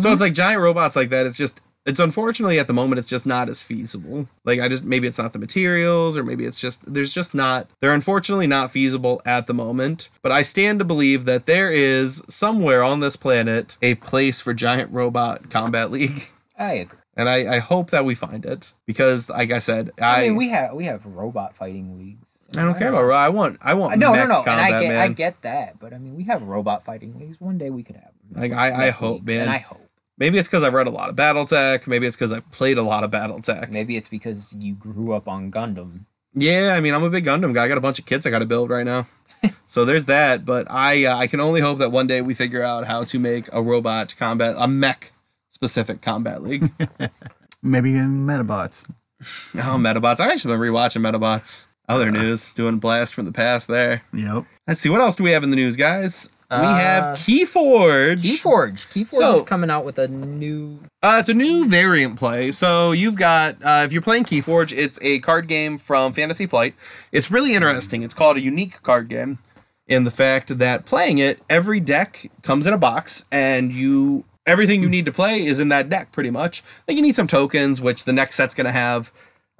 So 0.00 0.12
it's 0.12 0.20
like 0.20 0.34
giant 0.34 0.60
robots 0.62 0.96
like 0.96 1.10
that. 1.10 1.26
It's 1.26 1.36
just 1.38 1.60
it's 1.86 2.00
unfortunately 2.00 2.58
at 2.58 2.66
the 2.66 2.72
moment 2.72 2.98
it's 2.98 3.08
just 3.08 3.26
not 3.26 3.48
as 3.48 3.62
feasible. 3.62 4.28
Like 4.44 4.60
I 4.60 4.68
just 4.68 4.84
maybe 4.84 5.06
it's 5.06 5.18
not 5.18 5.32
the 5.32 5.38
materials 5.38 6.16
or 6.16 6.22
maybe 6.24 6.44
it's 6.44 6.60
just 6.60 6.92
there's 6.92 7.12
just 7.12 7.34
not 7.34 7.68
they're 7.80 7.94
unfortunately 7.94 8.46
not 8.46 8.72
feasible 8.72 9.22
at 9.24 9.46
the 9.46 9.54
moment. 9.54 10.10
But 10.22 10.32
I 10.32 10.42
stand 10.42 10.78
to 10.80 10.84
believe 10.84 11.24
that 11.24 11.46
there 11.46 11.70
is 11.70 12.22
somewhere 12.28 12.82
on 12.82 13.00
this 13.00 13.16
planet 13.16 13.76
a 13.82 13.94
place 13.96 14.40
for 14.40 14.54
giant 14.54 14.92
robot 14.92 15.50
combat 15.50 15.90
league. 15.90 16.28
I 16.58 16.72
agree. 16.74 16.98
And 17.16 17.28
I, 17.28 17.56
I 17.56 17.58
hope 17.58 17.90
that 17.90 18.04
we 18.04 18.14
find 18.14 18.46
it 18.46 18.72
because, 18.86 19.28
like 19.28 19.50
I 19.50 19.58
said, 19.58 19.90
I 20.00 20.04
I, 20.04 20.22
mean, 20.22 20.36
we 20.36 20.48
have 20.50 20.74
we 20.74 20.84
have 20.86 21.04
robot 21.04 21.54
fighting 21.56 21.98
leagues. 21.98 22.30
I 22.56 22.64
don't 22.64 22.78
care 22.78 22.88
about 22.88 23.02
ro- 23.02 23.16
I 23.16 23.28
want 23.28 23.58
I 23.60 23.74
want 23.74 23.98
No, 23.98 24.14
no, 24.14 24.26
no, 24.26 24.36
and 24.36 24.44
combat 24.44 24.74
I 24.74 24.80
get 24.80 24.88
man. 24.88 25.00
I 25.00 25.08
get 25.08 25.42
that, 25.42 25.78
but 25.80 25.92
I 25.92 25.98
mean, 25.98 26.16
we 26.16 26.24
have 26.24 26.42
robot 26.42 26.84
fighting 26.84 27.18
leagues. 27.18 27.40
One 27.40 27.58
day 27.58 27.70
we 27.70 27.82
could 27.82 27.96
have. 27.96 28.10
Like, 28.32 28.52
I- 28.52 28.86
I 28.86 28.90
hope, 28.90 29.20
leagues, 29.20 29.34
man. 29.34 29.40
and 29.42 29.50
I 29.50 29.58
hope. 29.58 29.89
Maybe 30.20 30.38
it's 30.38 30.46
because 30.46 30.62
I've 30.62 30.74
read 30.74 30.86
a 30.86 30.90
lot 30.90 31.08
of 31.08 31.16
BattleTech. 31.16 31.86
Maybe 31.86 32.06
it's 32.06 32.14
because 32.14 32.32
I've 32.32 32.48
played 32.52 32.76
a 32.76 32.82
lot 32.82 33.04
of 33.04 33.10
BattleTech. 33.10 33.70
Maybe 33.70 33.96
it's 33.96 34.08
because 34.08 34.52
you 34.52 34.74
grew 34.74 35.14
up 35.14 35.26
on 35.26 35.50
Gundam. 35.50 36.04
Yeah, 36.34 36.74
I 36.76 36.80
mean, 36.80 36.94
I'm 36.94 37.02
a 37.02 37.10
big 37.10 37.24
Gundam 37.24 37.54
guy. 37.54 37.64
I 37.64 37.68
got 37.68 37.78
a 37.78 37.80
bunch 37.80 37.98
of 37.98 38.04
kits 38.04 38.26
I 38.26 38.30
got 38.30 38.40
to 38.40 38.46
build 38.46 38.68
right 38.68 38.84
now. 38.84 39.08
so 39.66 39.86
there's 39.86 40.04
that. 40.04 40.44
But 40.44 40.70
I 40.70 41.06
uh, 41.06 41.16
I 41.16 41.26
can 41.26 41.40
only 41.40 41.62
hope 41.62 41.78
that 41.78 41.90
one 41.90 42.06
day 42.06 42.20
we 42.20 42.34
figure 42.34 42.62
out 42.62 42.86
how 42.86 43.02
to 43.04 43.18
make 43.18 43.48
a 43.52 43.62
robot 43.62 44.14
combat, 44.16 44.54
a 44.58 44.68
mech 44.68 45.12
specific 45.48 46.02
combat 46.02 46.42
league. 46.42 46.70
Maybe 47.62 47.96
in 47.96 48.26
Medabots. 48.26 48.84
oh, 49.20 49.78
Medabots. 49.78 50.20
I've 50.20 50.30
actually 50.30 50.54
been 50.54 50.60
rewatching 50.60 51.00
Medabots. 51.00 51.66
Other 51.88 52.10
news, 52.12 52.50
doing 52.52 52.78
blast 52.78 53.14
from 53.14 53.24
the 53.24 53.32
past 53.32 53.66
there. 53.66 54.02
Yep. 54.12 54.44
Let's 54.68 54.80
see, 54.80 54.90
what 54.90 55.00
else 55.00 55.16
do 55.16 55.24
we 55.24 55.32
have 55.32 55.42
in 55.42 55.50
the 55.50 55.56
news, 55.56 55.76
guys? 55.76 56.30
We 56.50 56.56
Uh, 56.56 56.74
have 56.74 57.04
Keyforge. 57.18 58.20
Keyforge. 58.22 58.86
Keyforge 58.88 59.14
So- 59.14 59.36
is 59.36 59.42
coming 59.42 59.70
out 59.70 59.84
with 59.84 59.98
a 59.98 60.08
new. 60.08 60.80
Uh, 61.02 61.16
it's 61.20 61.28
a 61.28 61.34
new 61.34 61.68
variant 61.68 62.16
play. 62.18 62.50
So 62.52 62.92
you've 62.92 63.14
got, 63.16 63.56
uh, 63.62 63.82
if 63.84 63.92
you're 63.92 64.02
playing 64.02 64.24
Keyforge, 64.24 64.72
it's 64.76 64.98
a 65.02 65.20
card 65.20 65.46
game 65.48 65.78
from 65.78 66.12
Fantasy 66.12 66.46
Flight. 66.46 66.74
It's 67.12 67.30
really 67.30 67.54
interesting. 67.54 68.02
It's 68.02 68.14
called 68.14 68.36
a 68.36 68.40
unique 68.40 68.82
card 68.82 69.08
game 69.08 69.38
in 69.86 70.04
the 70.04 70.10
fact 70.10 70.58
that 70.58 70.84
playing 70.84 71.18
it, 71.18 71.40
every 71.48 71.80
deck 71.80 72.30
comes 72.42 72.66
in 72.66 72.72
a 72.72 72.78
box, 72.78 73.24
and 73.30 73.72
you 73.72 74.24
everything 74.46 74.82
you 74.82 74.88
need 74.88 75.04
to 75.04 75.12
play 75.12 75.44
is 75.44 75.60
in 75.60 75.68
that 75.68 75.88
deck 75.88 76.10
pretty 76.12 76.30
much. 76.30 76.62
Like 76.88 76.96
you 76.96 77.02
need 77.02 77.14
some 77.14 77.26
tokens, 77.28 77.80
which 77.80 78.04
the 78.04 78.12
next 78.12 78.34
set's 78.36 78.54
gonna 78.54 78.72
have. 78.72 79.12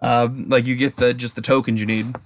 Um, 0.03 0.49
like 0.49 0.64
you 0.66 0.74
get 0.76 0.97
the 0.97 1.12
just 1.14 1.36
the 1.36 1.43
tokens 1.43 1.78
you 1.80 1.86
need, 1.86 2.16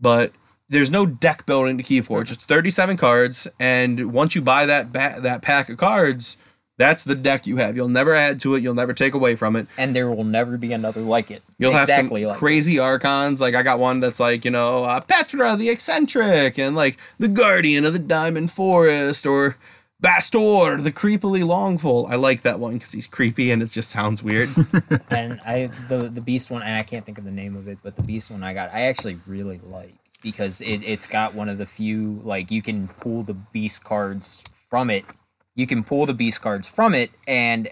but 0.00 0.32
there's 0.68 0.90
no 0.90 1.06
deck 1.06 1.46
building 1.46 1.78
to 1.78 1.84
Keyforge. 1.84 2.32
It's 2.32 2.44
37 2.44 2.96
cards, 2.96 3.46
and 3.58 4.12
once 4.12 4.34
you 4.34 4.42
buy 4.42 4.66
that 4.66 4.92
ba- 4.92 5.18
that 5.20 5.42
pack 5.42 5.68
of 5.68 5.78
cards, 5.78 6.36
that's 6.76 7.02
the 7.02 7.14
deck 7.14 7.46
you 7.46 7.56
have. 7.56 7.76
You'll 7.76 7.88
never 7.88 8.14
add 8.14 8.38
to 8.40 8.54
it. 8.54 8.62
You'll 8.62 8.74
never 8.74 8.92
take 8.92 9.12
away 9.12 9.34
from 9.34 9.56
it. 9.56 9.66
And 9.76 9.96
there 9.96 10.08
will 10.08 10.24
never 10.24 10.56
be 10.56 10.72
another 10.72 11.00
like 11.00 11.30
it. 11.30 11.42
You'll 11.58 11.76
exactly 11.76 12.22
have 12.22 12.28
some 12.28 12.30
like 12.30 12.38
crazy 12.38 12.78
archons. 12.78 13.40
Like 13.40 13.54
I 13.54 13.62
got 13.62 13.78
one 13.78 14.00
that's 14.00 14.20
like 14.20 14.44
you 14.44 14.50
know 14.50 14.84
uh, 14.84 15.00
Petra 15.00 15.56
the 15.56 15.70
eccentric, 15.70 16.58
and 16.58 16.76
like 16.76 16.98
the 17.18 17.28
guardian 17.28 17.84
of 17.84 17.92
the 17.92 17.98
diamond 17.98 18.52
forest, 18.52 19.26
or 19.26 19.56
Bastor 20.00 20.80
the 20.82 20.92
creepily 20.92 21.44
longful. 21.44 22.06
I 22.06 22.14
like 22.14 22.42
that 22.42 22.60
one 22.60 22.74
because 22.74 22.92
he's 22.92 23.08
creepy 23.08 23.50
and 23.50 23.60
it 23.62 23.70
just 23.70 23.90
sounds 23.90 24.22
weird. 24.22 24.48
And 25.10 25.40
I 25.44 25.70
the 25.88 26.08
the 26.08 26.20
beast 26.20 26.50
one, 26.50 26.62
and 26.62 26.76
I 26.76 26.84
can't 26.84 27.04
think 27.04 27.18
of 27.18 27.24
the 27.24 27.32
name 27.32 27.56
of 27.56 27.66
it, 27.66 27.78
but 27.82 27.96
the 27.96 28.02
beast 28.02 28.30
one 28.30 28.44
I 28.44 28.54
got, 28.54 28.72
I 28.72 28.82
actually 28.82 29.18
really 29.26 29.60
like 29.64 29.94
because 30.22 30.60
it 30.60 30.82
it's 30.84 31.06
got 31.06 31.34
one 31.34 31.48
of 31.48 31.58
the 31.58 31.66
few 31.66 32.20
like 32.24 32.50
you 32.50 32.62
can 32.62 32.88
pull 32.88 33.22
the 33.22 33.34
beast 33.34 33.84
cards 33.84 34.42
from 34.70 34.90
it. 34.90 35.04
You 35.54 35.66
can 35.66 35.82
pull 35.84 36.06
the 36.06 36.14
beast 36.14 36.40
cards 36.42 36.66
from 36.68 36.94
it, 36.94 37.10
and 37.26 37.68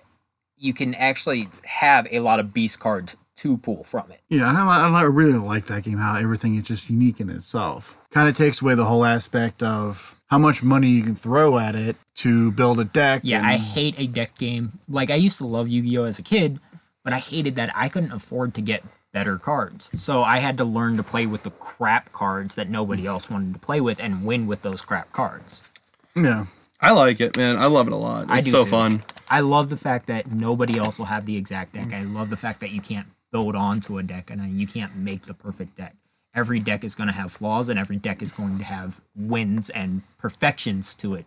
you 0.56 0.74
can 0.74 0.94
actually 0.94 1.48
have 1.64 2.06
a 2.10 2.20
lot 2.20 2.40
of 2.40 2.52
beast 2.52 2.80
cards 2.80 3.16
to 3.36 3.58
pull 3.58 3.84
from 3.84 4.10
it. 4.10 4.20
Yeah, 4.30 4.50
I, 4.50 4.88
I 4.88 5.02
really 5.02 5.34
like 5.38 5.66
that 5.66 5.84
game. 5.84 5.98
How 5.98 6.16
everything 6.16 6.54
is 6.56 6.62
just 6.62 6.88
unique 6.88 7.20
in 7.20 7.28
itself. 7.30 8.00
Kind 8.10 8.28
of 8.28 8.36
takes 8.36 8.62
away 8.62 8.74
the 8.74 8.86
whole 8.86 9.04
aspect 9.04 9.62
of 9.62 10.20
how 10.28 10.38
much 10.38 10.62
money 10.62 10.88
you 10.88 11.02
can 11.02 11.14
throw 11.14 11.58
at 11.58 11.74
it 11.76 11.96
to 12.16 12.50
build 12.52 12.80
a 12.80 12.84
deck. 12.84 13.20
Yeah, 13.24 13.38
and- 13.38 13.46
I 13.46 13.56
hate 13.58 13.94
a 13.98 14.06
deck 14.06 14.36
game. 14.38 14.78
Like 14.88 15.10
I 15.10 15.16
used 15.16 15.38
to 15.38 15.46
love 15.46 15.68
Yu-Gi-Oh 15.68 16.04
as 16.04 16.18
a 16.18 16.22
kid, 16.22 16.58
but 17.04 17.12
I 17.12 17.18
hated 17.18 17.56
that 17.56 17.70
I 17.76 17.88
couldn't 17.88 18.12
afford 18.12 18.54
to 18.54 18.60
get 18.62 18.82
better 19.16 19.38
cards. 19.38 19.90
So 19.96 20.22
I 20.22 20.38
had 20.40 20.58
to 20.58 20.64
learn 20.64 20.98
to 20.98 21.02
play 21.02 21.24
with 21.24 21.42
the 21.42 21.50
crap 21.50 22.12
cards 22.12 22.54
that 22.56 22.68
nobody 22.68 23.06
else 23.06 23.30
wanted 23.30 23.54
to 23.54 23.58
play 23.58 23.80
with 23.80 23.98
and 23.98 24.26
win 24.26 24.46
with 24.46 24.60
those 24.60 24.82
crap 24.82 25.10
cards. 25.12 25.72
yeah. 26.14 26.44
I 26.82 26.92
like 26.92 27.22
it, 27.22 27.34
man. 27.34 27.56
I 27.56 27.64
love 27.64 27.86
it 27.86 27.94
a 27.94 27.96
lot. 27.96 28.26
I 28.28 28.38
It's 28.38 28.46
do 28.48 28.50
so 28.50 28.64
too. 28.64 28.70
fun. 28.70 29.02
I 29.30 29.40
love 29.40 29.70
the 29.70 29.78
fact 29.78 30.06
that 30.08 30.30
nobody 30.30 30.76
else 30.76 30.98
will 30.98 31.06
have 31.06 31.24
the 31.24 31.38
exact 31.38 31.72
deck. 31.72 31.94
I 31.94 32.02
love 32.02 32.28
the 32.28 32.36
fact 32.36 32.60
that 32.60 32.70
you 32.72 32.82
can't 32.82 33.06
build 33.32 33.56
onto 33.56 33.96
a 33.96 34.02
deck 34.02 34.28
and 34.30 34.60
you 34.60 34.66
can't 34.66 34.94
make 34.94 35.22
the 35.22 35.32
perfect 35.32 35.76
deck. 35.78 35.94
Every 36.34 36.58
deck 36.60 36.84
is 36.84 36.94
going 36.94 37.06
to 37.08 37.14
have 37.14 37.32
flaws 37.32 37.70
and 37.70 37.78
every 37.78 37.96
deck 37.96 38.20
is 38.20 38.30
going 38.32 38.58
to 38.58 38.64
have 38.64 39.00
wins 39.16 39.70
and 39.70 40.02
perfections 40.18 40.94
to 40.96 41.14
it. 41.14 41.24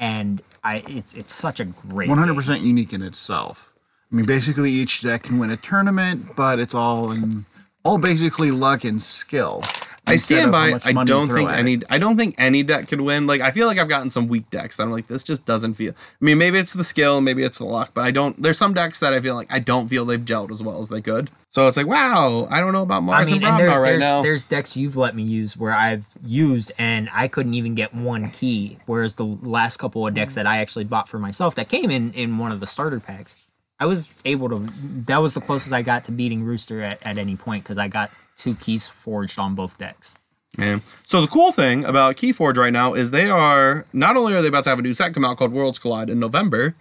And 0.00 0.42
I 0.64 0.82
it's 0.88 1.14
it's 1.14 1.32
such 1.32 1.60
a 1.60 1.64
great 1.66 2.08
One 2.08 2.18
hundred 2.18 2.32
game. 2.32 2.40
percent 2.42 2.62
unique 2.62 2.92
in 2.92 3.02
itself. 3.02 3.67
I 4.10 4.16
mean, 4.16 4.24
basically 4.24 4.70
each 4.70 5.02
deck 5.02 5.24
can 5.24 5.38
win 5.38 5.50
a 5.50 5.56
tournament, 5.56 6.34
but 6.36 6.58
it's 6.58 6.74
all 6.74 7.10
in 7.12 7.44
all 7.84 7.98
basically 7.98 8.50
luck 8.50 8.84
and 8.84 9.00
skill. 9.00 9.62
I 10.06 10.16
stand 10.16 10.52
by. 10.52 10.80
I 10.84 10.92
don't 11.04 11.28
think 11.28 11.50
at 11.50 11.56
it. 11.56 11.58
any. 11.58 11.82
I 11.90 11.98
don't 11.98 12.16
think 12.16 12.34
any 12.38 12.62
deck 12.62 12.88
could 12.88 13.00
win. 13.00 13.26
Like 13.26 13.40
I 13.40 13.50
feel 13.50 13.66
like 13.66 13.78
I've 13.78 13.88
gotten 13.88 14.10
some 14.10 14.26
weak 14.28 14.48
decks 14.50 14.76
that 14.76 14.84
I'm 14.84 14.90
like 14.90 15.06
this 15.06 15.22
just 15.22 15.44
doesn't 15.44 15.74
feel. 15.74 15.92
I 15.92 16.24
mean, 16.24 16.38
maybe 16.38 16.58
it's 16.58 16.72
the 16.72 16.84
skill, 16.84 17.20
maybe 17.20 17.42
it's 17.42 17.58
the 17.58 17.66
luck, 17.66 17.90
but 17.94 18.04
I 18.04 18.10
don't. 18.10 18.40
There's 18.42 18.58
some 18.58 18.72
decks 18.72 19.00
that 19.00 19.12
I 19.12 19.20
feel 19.20 19.34
like 19.34 19.52
I 19.52 19.58
don't 19.58 19.88
feel 19.88 20.04
they've 20.04 20.20
gelled 20.20 20.50
as 20.50 20.62
well 20.62 20.78
as 20.78 20.88
they 20.88 21.00
could. 21.00 21.30
So 21.50 21.66
it's 21.66 21.76
like, 21.76 21.86
wow, 21.86 22.46
I 22.50 22.60
don't 22.60 22.72
know 22.72 22.82
about 22.82 22.98
I 22.98 23.06
Mars 23.06 23.30
mean, 23.30 23.42
and 23.42 23.52
and 23.52 23.58
there, 23.58 23.80
right 23.80 23.90
there's, 23.90 24.00
now. 24.00 24.22
there's 24.22 24.46
decks 24.46 24.76
you've 24.76 24.96
let 24.96 25.14
me 25.14 25.22
use 25.22 25.56
where 25.56 25.72
I've 25.72 26.06
used 26.24 26.72
and 26.78 27.08
I 27.12 27.28
couldn't 27.28 27.54
even 27.54 27.74
get 27.74 27.94
one 27.94 28.30
key. 28.30 28.78
Whereas 28.86 29.14
the 29.16 29.24
last 29.24 29.76
couple 29.76 30.06
of 30.06 30.14
decks 30.14 30.34
that 30.34 30.46
I 30.46 30.58
actually 30.58 30.84
bought 30.84 31.08
for 31.08 31.18
myself 31.18 31.54
that 31.56 31.68
came 31.68 31.90
in 31.90 32.12
in 32.12 32.38
one 32.38 32.52
of 32.52 32.60
the 32.60 32.66
starter 32.66 33.00
packs, 33.00 33.36
I 33.80 33.86
was 33.86 34.12
able 34.24 34.48
to. 34.48 34.58
That 35.06 35.18
was 35.18 35.34
the 35.34 35.40
closest 35.40 35.72
I 35.72 35.82
got 35.82 36.04
to 36.04 36.12
beating 36.12 36.44
Rooster 36.44 36.82
at, 36.82 36.98
at 37.04 37.18
any 37.18 37.36
point 37.36 37.64
because 37.64 37.78
I 37.78 37.88
got 37.88 38.10
two 38.36 38.54
keys 38.54 38.88
forged 38.88 39.38
on 39.38 39.54
both 39.54 39.78
decks. 39.78 40.16
Yeah. 40.56 40.80
So 41.04 41.20
the 41.20 41.26
cool 41.26 41.52
thing 41.52 41.84
about 41.84 42.16
Keyforge 42.16 42.56
right 42.56 42.72
now 42.72 42.94
is 42.94 43.10
they 43.10 43.30
are 43.30 43.84
not 43.92 44.16
only 44.16 44.34
are 44.34 44.42
they 44.42 44.48
about 44.48 44.64
to 44.64 44.70
have 44.70 44.78
a 44.78 44.82
new 44.82 44.94
set 44.94 45.14
come 45.14 45.24
out 45.24 45.36
called 45.36 45.52
Worlds 45.52 45.78
Collide 45.78 46.10
in 46.10 46.18
November, 46.18 46.74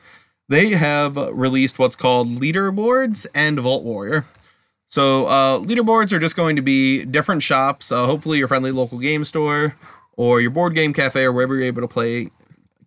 they 0.50 0.70
have 0.70 1.18
released 1.32 1.78
what's 1.78 1.96
called 1.96 2.28
leaderboards 2.30 3.28
and 3.36 3.60
Vault 3.60 3.84
Warrior. 3.84 4.26
So 4.88 5.28
uh, 5.28 5.60
leaderboards 5.60 6.14
are 6.14 6.20
just 6.20 6.38
going 6.38 6.56
to 6.56 6.62
be 6.62 7.04
different 7.04 7.44
shops, 7.44 7.92
uh, 7.92 8.06
hopefully 8.06 8.38
your 8.38 8.48
friendly 8.48 8.72
local 8.72 9.00
game 9.00 9.26
store 9.26 9.76
or 10.16 10.40
your 10.40 10.50
board 10.50 10.74
game 10.74 10.94
cafe 10.94 11.26
or 11.26 11.34
wherever 11.34 11.54
you're 11.54 11.66
able 11.66 11.82
to 11.82 11.88
play 11.88 12.30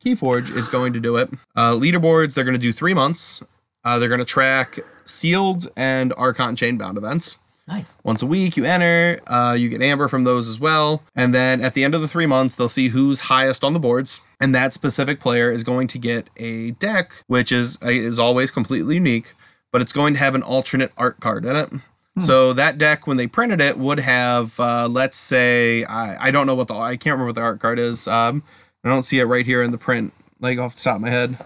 Keyforge 0.05 0.55
is 0.57 0.67
going 0.69 0.95
to 0.95 1.01
do 1.01 1.17
it. 1.17 1.31
Uh, 1.55 1.73
leaderboards, 1.73 2.35
they're 2.35 2.45
going 2.45 2.55
to 2.55 2.59
do 2.59 2.73
three 2.73 2.95
months. 2.95 3.43
Uh, 3.85 3.99
they're 3.99 4.09
going 4.09 4.19
to 4.19 4.25
track 4.25 4.79
sealed 5.05 5.69
and 5.77 6.13
Archon 6.17 6.57
Chainbound 6.57 6.97
events. 6.97 7.39
Nice. 7.67 7.99
Once 8.03 8.21
a 8.21 8.27
week, 8.27 8.57
you 8.57 8.65
enter. 8.65 9.21
Uh, 9.29 9.57
you 9.59 9.69
get 9.69 9.81
amber 9.81 10.09
from 10.09 10.25
those 10.25 10.49
as 10.49 10.59
well. 10.59 11.05
And 11.15 11.33
then 11.33 11.61
at 11.61 11.75
the 11.75 11.85
end 11.85 11.95
of 11.95 12.01
the 12.01 12.09
three 12.09 12.27
months, 12.27 12.57
they'll 12.57 12.69
see 12.69 12.89
who's 12.89 13.23
highest 13.23 13.63
on 13.63 13.75
the 13.75 13.79
boards. 13.79 14.21
And 14.41 14.53
that 14.55 14.75
specific 14.75 15.21
player 15.21 15.53
is 15.53 15.63
going 15.63 15.87
to 15.89 15.99
get 15.99 16.29
a 16.37 16.73
deck, 16.73 17.13
which 17.29 17.53
is 17.53 17.79
is 17.83 18.19
always 18.19 18.51
completely 18.51 18.97
unique, 18.97 19.35
but 19.71 19.81
it's 19.81 19.93
going 19.93 20.15
to 20.15 20.19
have 20.21 20.35
an 20.35 20.43
alternate 20.43 20.91
art 20.97 21.21
card 21.21 21.45
in 21.45 21.55
it. 21.55 21.71
So 22.19 22.53
that 22.53 22.77
deck, 22.77 23.07
when 23.07 23.17
they 23.17 23.27
printed 23.27 23.63
it, 23.63 23.79
would 23.79 24.01
have, 24.01 24.59
uh, 24.61 24.89
let's 24.89 25.17
say, 25.17 25.85
I, 25.85 26.27
I 26.27 26.31
don't 26.31 26.47
know 26.47 26.55
what 26.57 26.69
the 26.69 26.75
I 26.75 26.97
can't 26.97 27.15
remember 27.15 27.27
what 27.27 27.35
the 27.37 27.41
art 27.41 27.61
card 27.61 27.79
is. 27.79 28.07
Um, 28.09 28.43
I 28.85 28.89
don't 28.91 29.05
see 29.05 29.21
it 29.21 29.25
right 29.25 29.47
here 29.47 29.63
in 29.63 29.71
the 29.71 29.79
print, 29.79 30.13
like 30.41 30.59
off 30.59 30.75
the 30.75 30.83
top 30.83 30.97
of 30.97 31.03
my 31.03 31.09
head. 31.09 31.39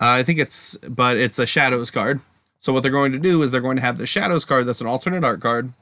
Uh, 0.00 0.08
I 0.08 0.22
think 0.22 0.38
it's, 0.38 0.76
but 0.76 1.16
it's 1.16 1.38
a 1.38 1.46
shadows 1.46 1.90
card. 1.90 2.20
So 2.58 2.72
what 2.72 2.82
they're 2.82 2.92
going 2.92 3.12
to 3.12 3.18
do 3.18 3.42
is 3.42 3.50
they're 3.50 3.60
going 3.60 3.76
to 3.76 3.82
have 3.82 3.98
the 3.98 4.06
shadows 4.06 4.44
card 4.44 4.66
that's 4.66 4.80
an 4.80 4.86
alternate 4.86 5.24
art 5.24 5.40
card, 5.40 5.72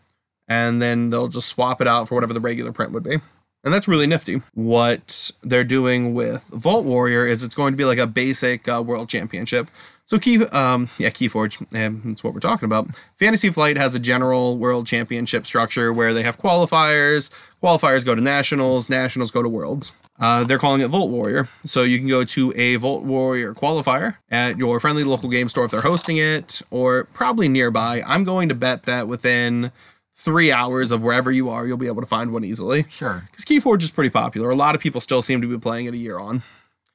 and 0.48 0.80
then 0.80 1.10
they'll 1.10 1.28
just 1.28 1.48
swap 1.48 1.80
it 1.80 1.88
out 1.88 2.08
for 2.08 2.14
whatever 2.14 2.32
the 2.32 2.40
regular 2.40 2.72
print 2.72 2.92
would 2.92 3.02
be. 3.02 3.18
And 3.64 3.74
that's 3.74 3.88
really 3.88 4.06
nifty. 4.06 4.40
What 4.54 5.32
they're 5.42 5.64
doing 5.64 6.14
with 6.14 6.44
Vault 6.48 6.84
Warrior 6.84 7.26
is 7.26 7.42
it's 7.42 7.54
going 7.54 7.72
to 7.72 7.76
be 7.76 7.84
like 7.84 7.98
a 7.98 8.06
basic 8.06 8.68
uh, 8.68 8.82
world 8.84 9.08
championship. 9.08 9.68
So 10.08 10.18
key, 10.18 10.42
um, 10.42 10.88
yeah, 10.96 11.10
Keyforge, 11.10 11.66
and 11.74 12.02
that's 12.02 12.24
what 12.24 12.32
we're 12.32 12.40
talking 12.40 12.64
about. 12.64 12.88
Fantasy 13.16 13.50
Flight 13.50 13.76
has 13.76 13.94
a 13.94 13.98
general 13.98 14.56
world 14.56 14.86
championship 14.86 15.44
structure 15.44 15.92
where 15.92 16.14
they 16.14 16.22
have 16.22 16.38
qualifiers. 16.38 17.30
Qualifiers 17.62 18.06
go 18.06 18.14
to 18.14 18.22
nationals. 18.22 18.88
Nationals 18.88 19.30
go 19.30 19.42
to 19.42 19.50
worlds. 19.50 19.92
Uh, 20.18 20.44
they're 20.44 20.58
calling 20.58 20.80
it 20.80 20.88
Vault 20.88 21.10
Warrior. 21.10 21.50
So 21.62 21.82
you 21.82 21.98
can 21.98 22.08
go 22.08 22.24
to 22.24 22.54
a 22.56 22.76
Vault 22.76 23.04
Warrior 23.04 23.52
qualifier 23.52 24.16
at 24.30 24.56
your 24.56 24.80
friendly 24.80 25.04
local 25.04 25.28
game 25.28 25.50
store 25.50 25.66
if 25.66 25.72
they're 25.72 25.82
hosting 25.82 26.16
it, 26.16 26.62
or 26.70 27.04
probably 27.12 27.46
nearby. 27.46 28.02
I'm 28.06 28.24
going 28.24 28.48
to 28.48 28.54
bet 28.54 28.84
that 28.84 29.08
within 29.08 29.72
three 30.14 30.50
hours 30.50 30.90
of 30.90 31.02
wherever 31.02 31.30
you 31.30 31.50
are, 31.50 31.66
you'll 31.66 31.76
be 31.76 31.86
able 31.86 32.00
to 32.00 32.08
find 32.08 32.32
one 32.32 32.44
easily. 32.44 32.86
Sure. 32.88 33.28
Because 33.30 33.44
Keyforge 33.44 33.82
is 33.82 33.90
pretty 33.90 34.10
popular. 34.10 34.48
A 34.48 34.56
lot 34.56 34.74
of 34.74 34.80
people 34.80 35.02
still 35.02 35.20
seem 35.20 35.42
to 35.42 35.46
be 35.46 35.58
playing 35.58 35.84
it 35.84 35.92
a 35.92 35.98
year 35.98 36.18
on. 36.18 36.42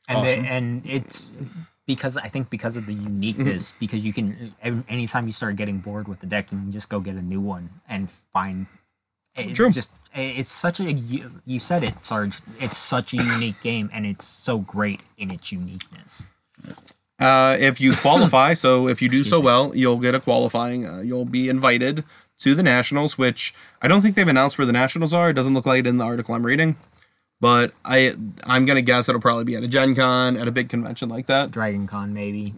And 0.08 0.26
they, 0.26 0.38
and 0.40 0.82
it's 0.84 1.30
because 1.86 2.18
I 2.18 2.28
think 2.30 2.50
because 2.50 2.78
of 2.78 2.86
the 2.86 2.94
uniqueness, 2.94 3.72
Mm-hmm. 3.72 3.80
because 3.86 4.06
you 4.06 4.14
can 4.14 4.56
anytime 4.88 5.26
you 5.26 5.32
start 5.34 5.56
getting 5.56 5.80
bored 5.80 6.08
with 6.08 6.20
the 6.20 6.28
deck, 6.28 6.52
you 6.52 6.58
can 6.58 6.72
just 6.72 6.90
go 6.90 7.00
get 7.00 7.16
a 7.16 7.22
new 7.22 7.42
one 7.42 7.70
and 7.88 8.10
find. 8.32 8.68
It's 9.36 9.54
True. 9.54 9.72
Just 9.72 9.92
it's 10.14 10.52
such 10.52 10.80
a 10.80 10.92
you, 10.92 11.32
you 11.46 11.60
said 11.60 11.84
it, 11.84 12.06
Sarge. 12.06 12.40
It's 12.60 12.78
such 12.78 13.14
a 13.14 13.18
unique 13.18 13.60
game, 13.64 13.90
and 13.92 14.06
it's 14.06 14.26
so 14.26 14.60
great 14.60 15.02
in 15.18 15.32
its 15.32 15.52
uniqueness. 15.52 16.28
Uh, 17.20 17.58
if 17.60 17.82
you 17.82 17.94
qualify, 18.02 18.54
so 18.54 18.88
if 18.88 19.02
you 19.02 19.10
do 19.10 19.18
Excuse 19.20 19.30
so 19.30 19.40
me. 19.40 19.46
well, 19.46 19.76
you'll 19.76 19.98
get 19.98 20.14
a 20.14 20.20
qualifying. 20.20 20.88
Uh, 20.88 21.00
you'll 21.02 21.26
be 21.26 21.50
invited 21.50 22.04
to 22.40 22.54
the 22.56 22.64
nationals, 22.64 23.18
which 23.18 23.54
I 23.82 23.88
don't 23.88 24.02
think 24.02 24.16
they've 24.16 24.28
announced 24.28 24.58
where 24.58 24.68
the 24.68 24.72
nationals 24.74 25.14
are. 25.14 25.30
It 25.30 25.34
doesn't 25.34 25.54
look 25.54 25.66
like 25.66 25.80
it 25.80 25.88
in 25.88 25.98
the 25.98 26.06
article 26.06 26.36
I'm 26.36 26.46
reading, 26.46 26.76
but 27.44 27.74
I 27.84 28.14
I'm 28.46 28.66
gonna 28.66 28.82
guess 28.82 29.10
it'll 29.10 29.20
probably 29.20 29.44
be 29.44 29.58
at 29.58 29.64
a 29.64 29.68
Gen 29.68 29.96
Con 29.96 30.38
at 30.38 30.48
a 30.48 30.52
big 30.52 30.70
convention 30.70 31.10
like 31.10 31.26
that. 31.26 31.52
Dragon 31.52 31.88
Con 31.88 32.14
maybe. 32.14 32.56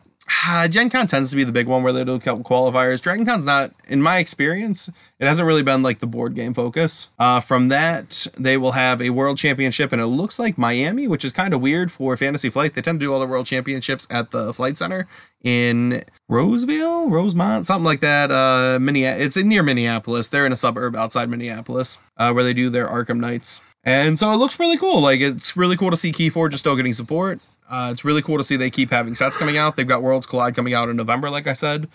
Uh, 0.48 0.68
Gen 0.68 0.90
Con 0.90 1.08
tends 1.08 1.30
to 1.30 1.36
be 1.36 1.44
the 1.44 1.52
big 1.52 1.68
one 1.68 1.84
where 1.84 1.94
they 1.94 2.04
do 2.04 2.16
a 2.16 2.20
couple 2.20 2.44
qualifiers. 2.44 3.02
Dragon 3.02 3.26
Con's 3.26 3.46
not, 3.46 3.72
in 3.88 4.02
my 4.02 4.20
experience, 4.20 4.90
it 5.20 5.28
hasn't 5.28 5.48
really 5.48 5.64
been 5.64 5.84
like 5.84 6.00
the 6.00 6.08
board 6.08 6.36
game 6.36 6.54
focus. 6.54 7.10
Uh, 7.20 7.40
from 7.40 7.68
that, 7.70 8.28
they 8.38 8.58
will 8.58 8.72
have 8.72 9.02
a 9.02 9.12
world 9.12 9.38
championship, 9.38 9.92
and 9.92 10.02
it 10.02 10.08
looks 10.08 10.40
like 10.40 10.58
Miami, 10.58 11.08
which 11.08 11.24
is 11.24 11.32
kind 11.32 11.54
of 11.54 11.62
weird 11.62 11.92
for 11.92 12.18
Fantasy 12.18 12.50
Flight. 12.50 12.74
They 12.74 12.82
tend 12.82 13.00
to 13.00 13.06
do 13.06 13.14
all 13.14 13.20
the 13.20 13.28
world 13.28 13.46
championships 13.46 14.08
at 14.10 14.32
the 14.32 14.54
Flight 14.54 14.78
Center 14.78 15.08
in 15.44 16.04
Roseville, 16.28 17.10
Rosemont, 17.10 17.66
something 17.66 17.86
like 17.86 18.00
that. 18.00 18.32
Uh. 18.32 18.80
It's 18.82 19.38
near 19.38 19.62
Minneapolis. 19.62 20.30
They're 20.30 20.46
in 20.46 20.52
a 20.52 20.58
suburb 20.58 20.96
outside 20.96 21.30
Minneapolis, 21.30 22.00
uh, 22.18 22.32
where 22.34 22.44
they 22.44 22.54
do 22.54 22.70
their 22.70 22.88
Arkham 22.88 23.20
Nights. 23.20 23.62
And 23.84 24.18
so 24.18 24.32
it 24.32 24.38
looks 24.38 24.60
really 24.60 24.78
cool. 24.78 25.02
Like 25.02 25.20
it's 25.22 25.56
really 25.56 25.78
cool 25.78 25.92
to 25.92 25.98
see 25.98 26.12
Keyforge 26.12 26.58
still 26.58 26.76
getting 26.76 26.94
support. 26.94 27.40
Uh, 27.70 27.90
it's 27.92 28.06
really 28.06 28.22
cool 28.22 28.38
to 28.38 28.44
see 28.44 28.56
they 28.56 28.70
keep 28.70 28.92
having 28.92 29.16
sets 29.16 29.38
coming 29.38 29.58
out. 29.58 29.76
They've 29.76 29.88
got 29.88 30.04
Worlds 30.04 30.26
Collide 30.26 30.56
coming 30.56 30.74
out 30.74 30.90
in 30.90 30.96
November, 30.96 31.30
like 31.30 31.48
I 31.48 31.54
said. 31.54 31.88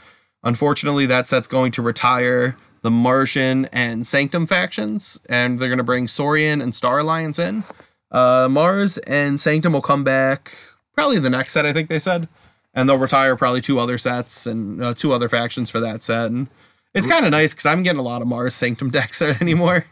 Unfortunately, 0.43 1.07
that 1.07 1.29
set's 1.29 1.49
going 1.49 1.73
to 1.73 1.83
retire 1.83 2.57
the 2.83 2.91
Martian 2.91 3.67
and 3.67 4.07
Sanctum 4.07 4.47
factions, 4.47 5.21
and 5.29 5.59
they're 5.59 5.69
going 5.69 5.79
to 5.79 5.85
bring 5.85 6.09
Saurian 6.09 6.61
and 6.61 6.75
Star 6.75 6.99
Alliance 6.99 7.39
in. 7.39 7.63
Uh, 8.11 8.49
Mars 8.51 8.99
and 8.99 9.41
Sanctum 9.41 9.73
will 9.73 9.83
come 9.83 10.03
back 10.03 10.57
probably 10.95 11.19
the 11.19 11.31
next 11.31 11.53
set, 11.53 11.67
I 11.67 11.73
think 11.73 11.89
they 11.89 11.99
said, 11.99 12.29
and 12.75 12.89
they'll 12.89 12.99
retire 12.99 13.37
probably 13.37 13.61
two 13.61 13.79
other 13.79 13.99
sets 13.99 14.47
and 14.47 14.83
uh, 14.83 14.95
two 14.95 15.13
other 15.13 15.29
factions 15.29 15.71
for 15.71 15.81
that 15.81 16.03
set. 16.03 16.31
And 16.31 16.49
it's 16.95 17.07
kind 17.07 17.25
of 17.25 17.31
nice 17.31 17.53
because 17.53 17.67
I'm 17.67 17.83
getting 17.83 18.01
a 18.01 18.05
lot 18.05 18.23
of 18.23 18.29
Mars 18.29 18.55
Sanctum 18.55 18.91
decks 18.91 19.23
anymore. 19.41 19.85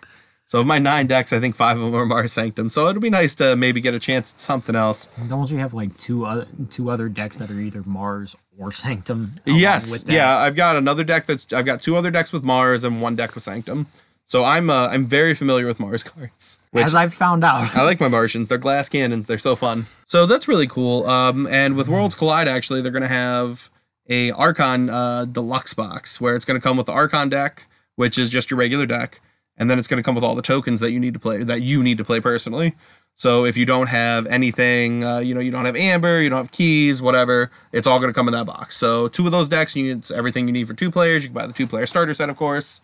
So 0.48 0.60
of 0.60 0.66
my 0.66 0.78
nine 0.78 1.06
decks, 1.06 1.34
I 1.34 1.40
think 1.40 1.56
five 1.56 1.76
of 1.76 1.82
them 1.84 1.94
are 1.94 2.06
Mars 2.06 2.32
Sanctum. 2.32 2.70
So 2.70 2.88
it'll 2.88 3.02
be 3.02 3.10
nice 3.10 3.34
to 3.34 3.54
maybe 3.54 3.82
get 3.82 3.92
a 3.92 3.98
chance 3.98 4.32
at 4.32 4.40
something 4.40 4.74
else. 4.74 5.04
Don't 5.28 5.50
you 5.50 5.58
have 5.58 5.74
like 5.74 5.94
two 5.98 6.24
other 6.24 6.46
two 6.70 6.90
other 6.90 7.10
decks 7.10 7.36
that 7.36 7.50
are 7.50 7.60
either 7.60 7.82
Mars 7.84 8.34
or 8.58 8.72
Sanctum? 8.72 9.32
Yes, 9.44 10.06
yeah, 10.08 10.38
I've 10.38 10.56
got 10.56 10.76
another 10.76 11.04
deck 11.04 11.26
that's 11.26 11.52
I've 11.52 11.66
got 11.66 11.82
two 11.82 11.98
other 11.98 12.10
decks 12.10 12.32
with 12.32 12.44
Mars 12.44 12.82
and 12.82 13.02
one 13.02 13.14
deck 13.14 13.34
with 13.34 13.44
Sanctum. 13.44 13.88
So 14.24 14.42
I'm 14.42 14.70
uh, 14.70 14.88
I'm 14.88 15.04
very 15.04 15.34
familiar 15.34 15.66
with 15.66 15.80
Mars 15.80 16.02
cards. 16.14 16.60
Which 16.70 16.86
As 16.86 16.94
I've 16.94 17.12
found 17.12 17.44
out. 17.44 17.76
I 17.76 17.82
like 17.84 18.00
my 18.00 18.08
Martians. 18.08 18.48
They're 18.48 18.56
glass 18.56 18.88
cannons. 18.88 19.26
They're 19.26 19.36
so 19.36 19.54
fun. 19.54 19.84
So 20.06 20.24
that's 20.24 20.48
really 20.48 20.66
cool. 20.66 21.06
Um, 21.06 21.46
and 21.48 21.76
with 21.76 21.88
Worlds 21.88 22.14
Collide, 22.14 22.48
actually, 22.48 22.80
they're 22.80 22.90
gonna 22.90 23.06
have 23.06 23.68
a 24.08 24.30
Archon 24.30 24.88
uh, 24.88 25.26
deluxe 25.26 25.74
box 25.74 26.22
where 26.22 26.36
it's 26.36 26.46
gonna 26.46 26.58
come 26.58 26.78
with 26.78 26.86
the 26.86 26.92
Archon 26.92 27.28
deck, 27.28 27.66
which 27.96 28.16
is 28.18 28.30
just 28.30 28.50
your 28.50 28.58
regular 28.58 28.86
deck, 28.86 29.20
and 29.58 29.70
then 29.70 29.78
it's 29.78 29.88
gonna 29.88 30.02
come 30.02 30.14
with 30.14 30.24
all 30.24 30.34
the 30.34 30.42
tokens 30.42 30.80
that 30.80 30.92
you 30.92 31.00
need 31.00 31.14
to 31.14 31.20
play 31.20 31.42
that 31.42 31.62
you 31.62 31.82
need 31.82 31.98
to 31.98 32.04
play 32.04 32.20
personally. 32.20 32.74
So 33.14 33.44
if 33.44 33.56
you 33.56 33.66
don't 33.66 33.88
have 33.88 34.26
anything, 34.26 35.04
uh, 35.04 35.18
you 35.18 35.34
know, 35.34 35.40
you 35.40 35.50
don't 35.50 35.64
have 35.64 35.74
Amber, 35.74 36.22
you 36.22 36.30
don't 36.30 36.38
have 36.38 36.52
keys, 36.52 37.02
whatever, 37.02 37.50
it's 37.72 37.86
all 37.86 37.98
gonna 37.98 38.12
come 38.12 38.28
in 38.28 38.32
that 38.32 38.46
box. 38.46 38.76
So 38.76 39.08
two 39.08 39.26
of 39.26 39.32
those 39.32 39.48
decks, 39.48 39.74
you 39.74 39.96
it's 39.96 40.10
everything 40.10 40.46
you 40.46 40.52
need 40.52 40.68
for 40.68 40.74
two 40.74 40.90
players. 40.90 41.24
You 41.24 41.30
can 41.30 41.34
buy 41.34 41.46
the 41.46 41.52
two 41.52 41.66
player 41.66 41.86
starter 41.86 42.14
set, 42.14 42.30
of 42.30 42.36
course. 42.36 42.80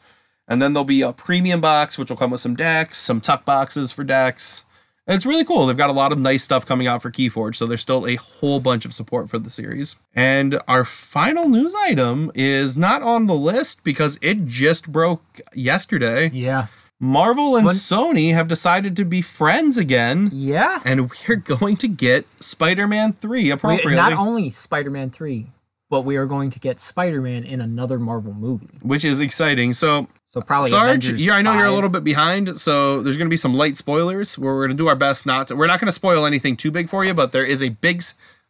And 0.46 0.60
then 0.60 0.72
there'll 0.74 0.84
be 0.84 1.02
a 1.02 1.12
premium 1.12 1.60
box, 1.60 1.96
which 1.96 2.10
will 2.10 2.16
come 2.16 2.30
with 2.30 2.40
some 2.40 2.54
decks, 2.54 2.98
some 2.98 3.20
tuck 3.20 3.44
boxes 3.44 3.92
for 3.92 4.04
decks. 4.04 4.64
And 5.06 5.14
it's 5.14 5.26
really 5.26 5.44
cool. 5.44 5.66
They've 5.66 5.76
got 5.76 5.90
a 5.90 5.94
lot 5.94 6.12
of 6.12 6.18
nice 6.18 6.42
stuff 6.42 6.64
coming 6.64 6.86
out 6.86 7.02
for 7.02 7.10
Keyforge, 7.10 7.56
so 7.56 7.66
there's 7.66 7.82
still 7.82 8.06
a 8.06 8.14
whole 8.16 8.58
bunch 8.58 8.86
of 8.86 8.94
support 8.94 9.28
for 9.28 9.38
the 9.38 9.50
series. 9.50 9.96
And 10.14 10.58
our 10.66 10.84
final 10.86 11.46
news 11.48 11.74
item 11.74 12.32
is 12.34 12.74
not 12.76 13.02
on 13.02 13.26
the 13.26 13.34
list 13.34 13.84
because 13.84 14.18
it 14.22 14.46
just 14.46 14.90
broke 14.90 15.40
yesterday. 15.54 16.30
Yeah. 16.32 16.68
Marvel 17.00 17.56
and? 17.56 17.68
Sony 17.68 18.32
have 18.32 18.48
decided 18.48 18.96
to 18.96 19.04
be 19.04 19.20
friends 19.20 19.76
again, 19.76 20.30
Yeah. 20.32 20.80
and 20.86 21.10
we're 21.28 21.36
going 21.36 21.76
to 21.78 21.88
get 21.88 22.24
Spider-Man 22.40 23.12
3 23.12 23.42
We, 23.42 23.50
appropriately, 23.50 23.96
not 23.96 24.14
only 24.14 24.50
Spider-Man 24.50 25.10
3, 25.10 25.48
but 25.90 26.02
we 26.02 26.16
are 26.16 26.26
going 26.26 26.50
to 26.50 26.58
get 26.58 26.80
Spider-Man 26.80 27.44
in 27.44 27.60
another 27.60 27.98
Marvel 27.98 28.32
movie. 28.34 28.68
which 28.82 29.04
is 29.04 29.20
exciting. 29.20 29.72
So 29.74 30.08
So 30.28 30.40
probably 30.40 30.70
Sarge, 30.70 31.06
Avengers 31.08 31.26
yeah, 31.26 31.34
I 31.34 31.42
know 31.42 31.52
you're 31.54 31.66
a 31.66 31.72
little 31.72 31.90
bit 31.90 32.02
behind, 32.04 32.58
so 32.60 33.02
there's 33.02 33.16
going 33.16 33.26
to 33.28 33.30
be 33.30 33.36
some 33.36 33.54
light 33.54 33.76
spoilers. 33.76 34.38
Where 34.38 34.52
we're 34.54 34.66
going 34.66 34.76
to 34.76 34.82
do 34.82 34.88
our 34.88 34.96
best 34.96 35.26
not 35.26 35.48
to. 35.48 35.56
We're 35.56 35.66
not 35.66 35.80
going 35.80 35.86
to 35.86 35.92
spoil 35.92 36.26
anything 36.26 36.56
too 36.56 36.70
big 36.70 36.88
for 36.88 37.04
you, 37.04 37.14
but 37.14 37.32
there 37.32 37.44
is 37.44 37.62
a 37.62 37.68
big, 37.68 38.02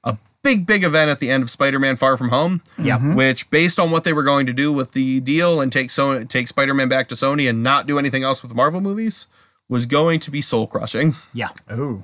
a 0.05 0.16
big, 0.43 0.66
big 0.66 0.85
event 0.85 1.11
at 1.11 1.18
the 1.18 1.28
end 1.30 1.43
of 1.43 1.51
Spider-Man: 1.51 1.97
Far 1.97 2.16
From 2.16 2.30
Home. 2.30 2.62
Yeah. 2.78 2.99
Which, 3.14 3.51
based 3.51 3.78
on 3.78 3.91
what 3.91 4.05
they 4.05 4.12
were 4.12 4.22
going 4.22 4.47
to 4.47 4.53
do 4.53 4.72
with 4.72 4.93
the 4.93 5.20
deal 5.20 5.61
and 5.61 5.70
take 5.72 5.91
so 5.91 6.24
take 6.24 6.49
Spider-Man 6.49 6.89
back 6.89 7.09
to 7.09 7.14
Sony 7.14 7.49
and 7.51 7.62
not 7.62 7.87
do 7.87 7.99
anything 7.99 8.22
else 8.22 8.43
with 8.43 8.49
the 8.51 8.55
Marvel 8.57 8.80
movies, 8.80 9.26
was 9.68 9.85
going 9.87 10.20
to 10.20 10.30
be 10.30 10.41
soul 10.41 10.66
crushing. 10.66 11.12
Yeah. 11.35 11.49
Oh, 11.68 12.03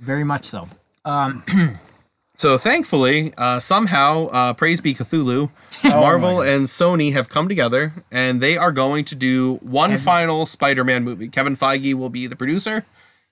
Very 0.00 0.24
much 0.24 0.44
so. 0.44 0.68
Um, 1.04 1.42
So 2.38 2.56
thankfully, 2.56 3.34
uh, 3.36 3.58
somehow, 3.58 4.26
uh, 4.28 4.52
praise 4.52 4.80
be 4.80 4.94
Cthulhu, 4.94 5.50
Oh 5.84 5.88
Marvel 5.90 6.40
and 6.40 6.66
Sony 6.66 7.12
have 7.12 7.28
come 7.28 7.48
together, 7.48 7.92
and 8.12 8.40
they 8.40 8.56
are 8.56 8.70
going 8.70 9.04
to 9.06 9.16
do 9.16 9.56
one 9.56 9.98
final 9.98 10.46
Spider-Man 10.46 11.02
movie. 11.02 11.26
Kevin 11.28 11.56
Feige 11.56 11.94
will 11.94 12.10
be 12.10 12.28
the 12.28 12.36
producer. 12.36 12.84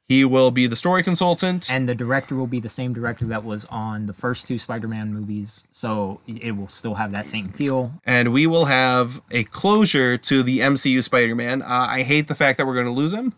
He 0.08 0.24
will 0.24 0.50
be 0.50 0.66
the 0.66 0.74
story 0.76 1.04
consultant. 1.04 1.72
and 1.72 1.88
the 1.88 1.94
director 1.94 2.34
will 2.34 2.46
be 2.48 2.58
the 2.58 2.68
same 2.68 2.92
director 2.92 3.24
that 3.26 3.44
was 3.44 3.64
on 3.66 4.06
the 4.06 4.12
first 4.12 4.48
two 4.48 4.58
Spider-Man 4.58 5.14
movies, 5.14 5.66
so 5.70 6.20
it 6.26 6.56
will 6.56 6.68
still 6.68 6.94
have 6.94 7.12
that 7.12 7.26
same 7.26 7.48
feel. 7.48 7.92
and 8.04 8.32
we 8.32 8.48
will 8.48 8.64
have 8.64 9.22
a 9.30 9.44
closure 9.44 10.16
to 10.18 10.42
the 10.42 10.58
MCU 10.60 11.00
Spider-Man. 11.00 11.62
Uh, 11.62 11.66
I 11.90 12.02
hate 12.02 12.26
the 12.26 12.34
fact 12.34 12.58
that 12.58 12.66
we're 12.66 12.74
going 12.74 12.86
to 12.86 12.92
lose 12.92 13.14
him. 13.14 13.34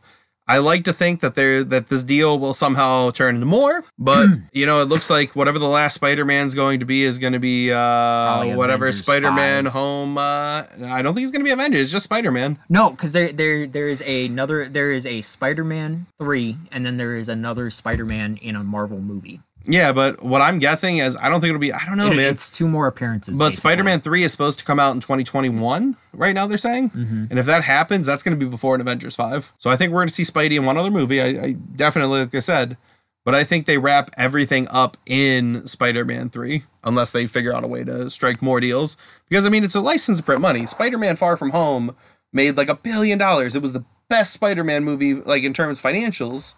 I 0.48 0.58
like 0.58 0.84
to 0.84 0.94
think 0.94 1.20
that 1.20 1.34
there 1.34 1.62
that 1.62 1.88
this 1.88 2.02
deal 2.02 2.38
will 2.38 2.54
somehow 2.54 3.10
turn 3.10 3.34
into 3.34 3.46
more, 3.46 3.84
but 3.98 4.28
you 4.52 4.64
know, 4.64 4.80
it 4.80 4.86
looks 4.86 5.10
like 5.10 5.36
whatever 5.36 5.58
the 5.58 5.68
last 5.68 5.94
Spider-Man's 5.94 6.54
going 6.54 6.80
to 6.80 6.86
be 6.86 7.04
is 7.04 7.18
going 7.18 7.34
to 7.34 7.38
be 7.38 7.70
uh, 7.70 7.76
Probably 7.76 8.54
whatever 8.56 8.86
Avengers 8.86 9.02
Spider-Man 9.02 9.64
5. 9.64 9.72
Home. 9.74 10.18
Uh, 10.18 10.64
I 10.86 11.02
don't 11.02 11.14
think 11.14 11.24
it's 11.24 11.32
going 11.32 11.44
to 11.44 11.48
be 11.48 11.50
Avengers, 11.50 11.82
it's 11.82 11.92
just 11.92 12.04
Spider-Man. 12.04 12.58
No, 12.70 12.90
because 12.90 13.12
there 13.12 13.30
there 13.30 13.66
there 13.66 13.88
is 13.88 14.00
another 14.00 14.68
there 14.68 14.90
is 14.90 15.04
a 15.04 15.20
Spider-Man 15.20 16.06
three, 16.16 16.56
and 16.72 16.86
then 16.86 16.96
there 16.96 17.16
is 17.16 17.28
another 17.28 17.68
Spider-Man 17.68 18.38
in 18.38 18.56
a 18.56 18.64
Marvel 18.64 19.00
movie. 19.00 19.40
Yeah, 19.70 19.92
but 19.92 20.22
what 20.22 20.40
I'm 20.40 20.58
guessing 20.58 20.98
is 20.98 21.16
I 21.20 21.28
don't 21.28 21.40
think 21.42 21.50
it'll 21.50 21.60
be. 21.60 21.72
I 21.72 21.84
don't 21.84 21.98
know, 21.98 22.10
It- 22.10 22.16
man. 22.16 22.26
it's 22.32 22.48
two 22.50 22.66
more 22.66 22.86
appearances. 22.86 23.38
But. 23.38 23.54
Spider-Man 23.54 24.00
Three 24.00 24.22
is 24.24 24.32
supposed 24.32 24.58
to 24.60 24.64
come 24.64 24.80
out 24.80 24.94
in 24.94 25.00
2021. 25.00 25.96
Right 26.14 26.34
now, 26.34 26.46
they're 26.46 26.56
saying, 26.58 26.90
Mm-hmm. 26.90 27.24
and 27.30 27.38
if 27.38 27.46
that 27.46 27.64
happens, 27.64 28.06
that's 28.06 28.22
going 28.22 28.38
to 28.38 28.44
be 28.44 28.48
before 28.50 28.74
an 28.74 28.80
Avengers 28.80 29.14
Five. 29.14 29.52
So 29.58 29.68
I 29.68 29.76
think 29.76 29.92
we're 29.92 29.98
going 30.00 30.08
to 30.08 30.14
see 30.14 30.22
Spidey 30.22 30.56
in 30.56 30.64
one 30.64 30.78
other 30.78 30.90
movie. 30.90 31.20
I, 31.20 31.26
I 31.26 31.50
definitely, 31.52 32.20
like 32.20 32.34
I 32.34 32.38
said, 32.38 32.76
but 33.24 33.34
I 33.34 33.44
think 33.44 33.66
they 33.66 33.76
wrap 33.76 34.10
everything 34.16 34.66
up 34.70 34.96
in 35.04 35.66
Spider-Man 35.66 36.30
Three, 36.30 36.62
unless 36.82 37.10
they 37.10 37.26
figure 37.26 37.52
out 37.54 37.62
a 37.62 37.66
way 37.68 37.84
to 37.84 38.08
strike 38.08 38.40
more 38.40 38.60
deals. 38.60 38.96
Because 39.28 39.44
I 39.46 39.50
mean, 39.50 39.64
it's 39.64 39.74
a 39.74 39.80
license 39.82 40.16
to 40.18 40.24
print 40.24 40.40
money. 40.40 40.66
Spider-Man 40.66 41.16
Far 41.16 41.36
From 41.36 41.50
Home 41.50 41.94
made 42.32 42.56
like 42.56 42.70
a 42.70 42.74
billion 42.74 43.18
dollars. 43.18 43.54
It 43.54 43.60
was 43.60 43.74
the 43.74 43.84
best 44.08 44.32
Spider-Man 44.32 44.82
movie, 44.84 45.12
like 45.14 45.42
in 45.42 45.52
terms 45.52 45.78
of 45.78 45.84
financials. 45.84 46.54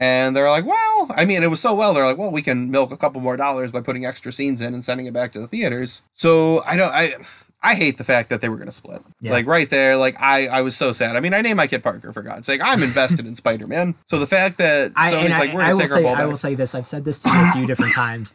And 0.00 0.34
they're 0.34 0.48
like, 0.48 0.64
well, 0.64 1.10
I 1.14 1.26
mean, 1.26 1.42
it 1.42 1.48
was 1.50 1.60
so 1.60 1.74
well. 1.74 1.92
They're 1.92 2.06
like, 2.06 2.16
well, 2.16 2.30
we 2.30 2.40
can 2.40 2.70
milk 2.70 2.90
a 2.90 2.96
couple 2.96 3.20
more 3.20 3.36
dollars 3.36 3.70
by 3.70 3.82
putting 3.82 4.06
extra 4.06 4.32
scenes 4.32 4.62
in 4.62 4.72
and 4.72 4.82
sending 4.82 5.06
it 5.06 5.12
back 5.12 5.30
to 5.32 5.40
the 5.40 5.46
theaters. 5.46 6.02
So 6.14 6.62
I 6.64 6.76
don't, 6.76 6.90
I, 6.90 7.16
I 7.62 7.74
hate 7.74 7.98
the 7.98 8.04
fact 8.04 8.30
that 8.30 8.40
they 8.40 8.48
were 8.48 8.56
going 8.56 8.68
to 8.68 8.72
split. 8.72 9.02
Yeah. 9.20 9.32
Like 9.32 9.46
right 9.46 9.68
there, 9.68 9.96
like 9.98 10.18
I, 10.18 10.46
I 10.46 10.62
was 10.62 10.74
so 10.74 10.92
sad. 10.92 11.16
I 11.16 11.20
mean, 11.20 11.34
I 11.34 11.42
named 11.42 11.58
my 11.58 11.66
kid 11.66 11.82
Parker 11.82 12.12
for 12.14 12.22
God's 12.22 12.46
sake. 12.46 12.62
I'm 12.64 12.82
invested 12.82 13.26
in 13.26 13.34
Spider 13.36 13.66
Man. 13.66 13.94
So 14.06 14.18
the 14.18 14.26
fact 14.26 14.56
that 14.56 14.92
I, 14.96 15.12
Sony's 15.12 15.30
like, 15.32 15.50
I, 15.50 15.54
we're 15.54 15.60
going 15.66 15.76
to 15.76 15.82
take 15.82 15.90
our 15.90 15.96
say, 15.98 16.02
ball 16.02 16.14
I 16.16 16.24
will 16.24 16.30
back. 16.32 16.38
say 16.38 16.54
this. 16.54 16.74
I've 16.74 16.88
said 16.88 17.04
this 17.04 17.20
to 17.20 17.28
you 17.28 17.34
a 17.36 17.52
few 17.52 17.66
different 17.66 17.92
times. 17.94 18.32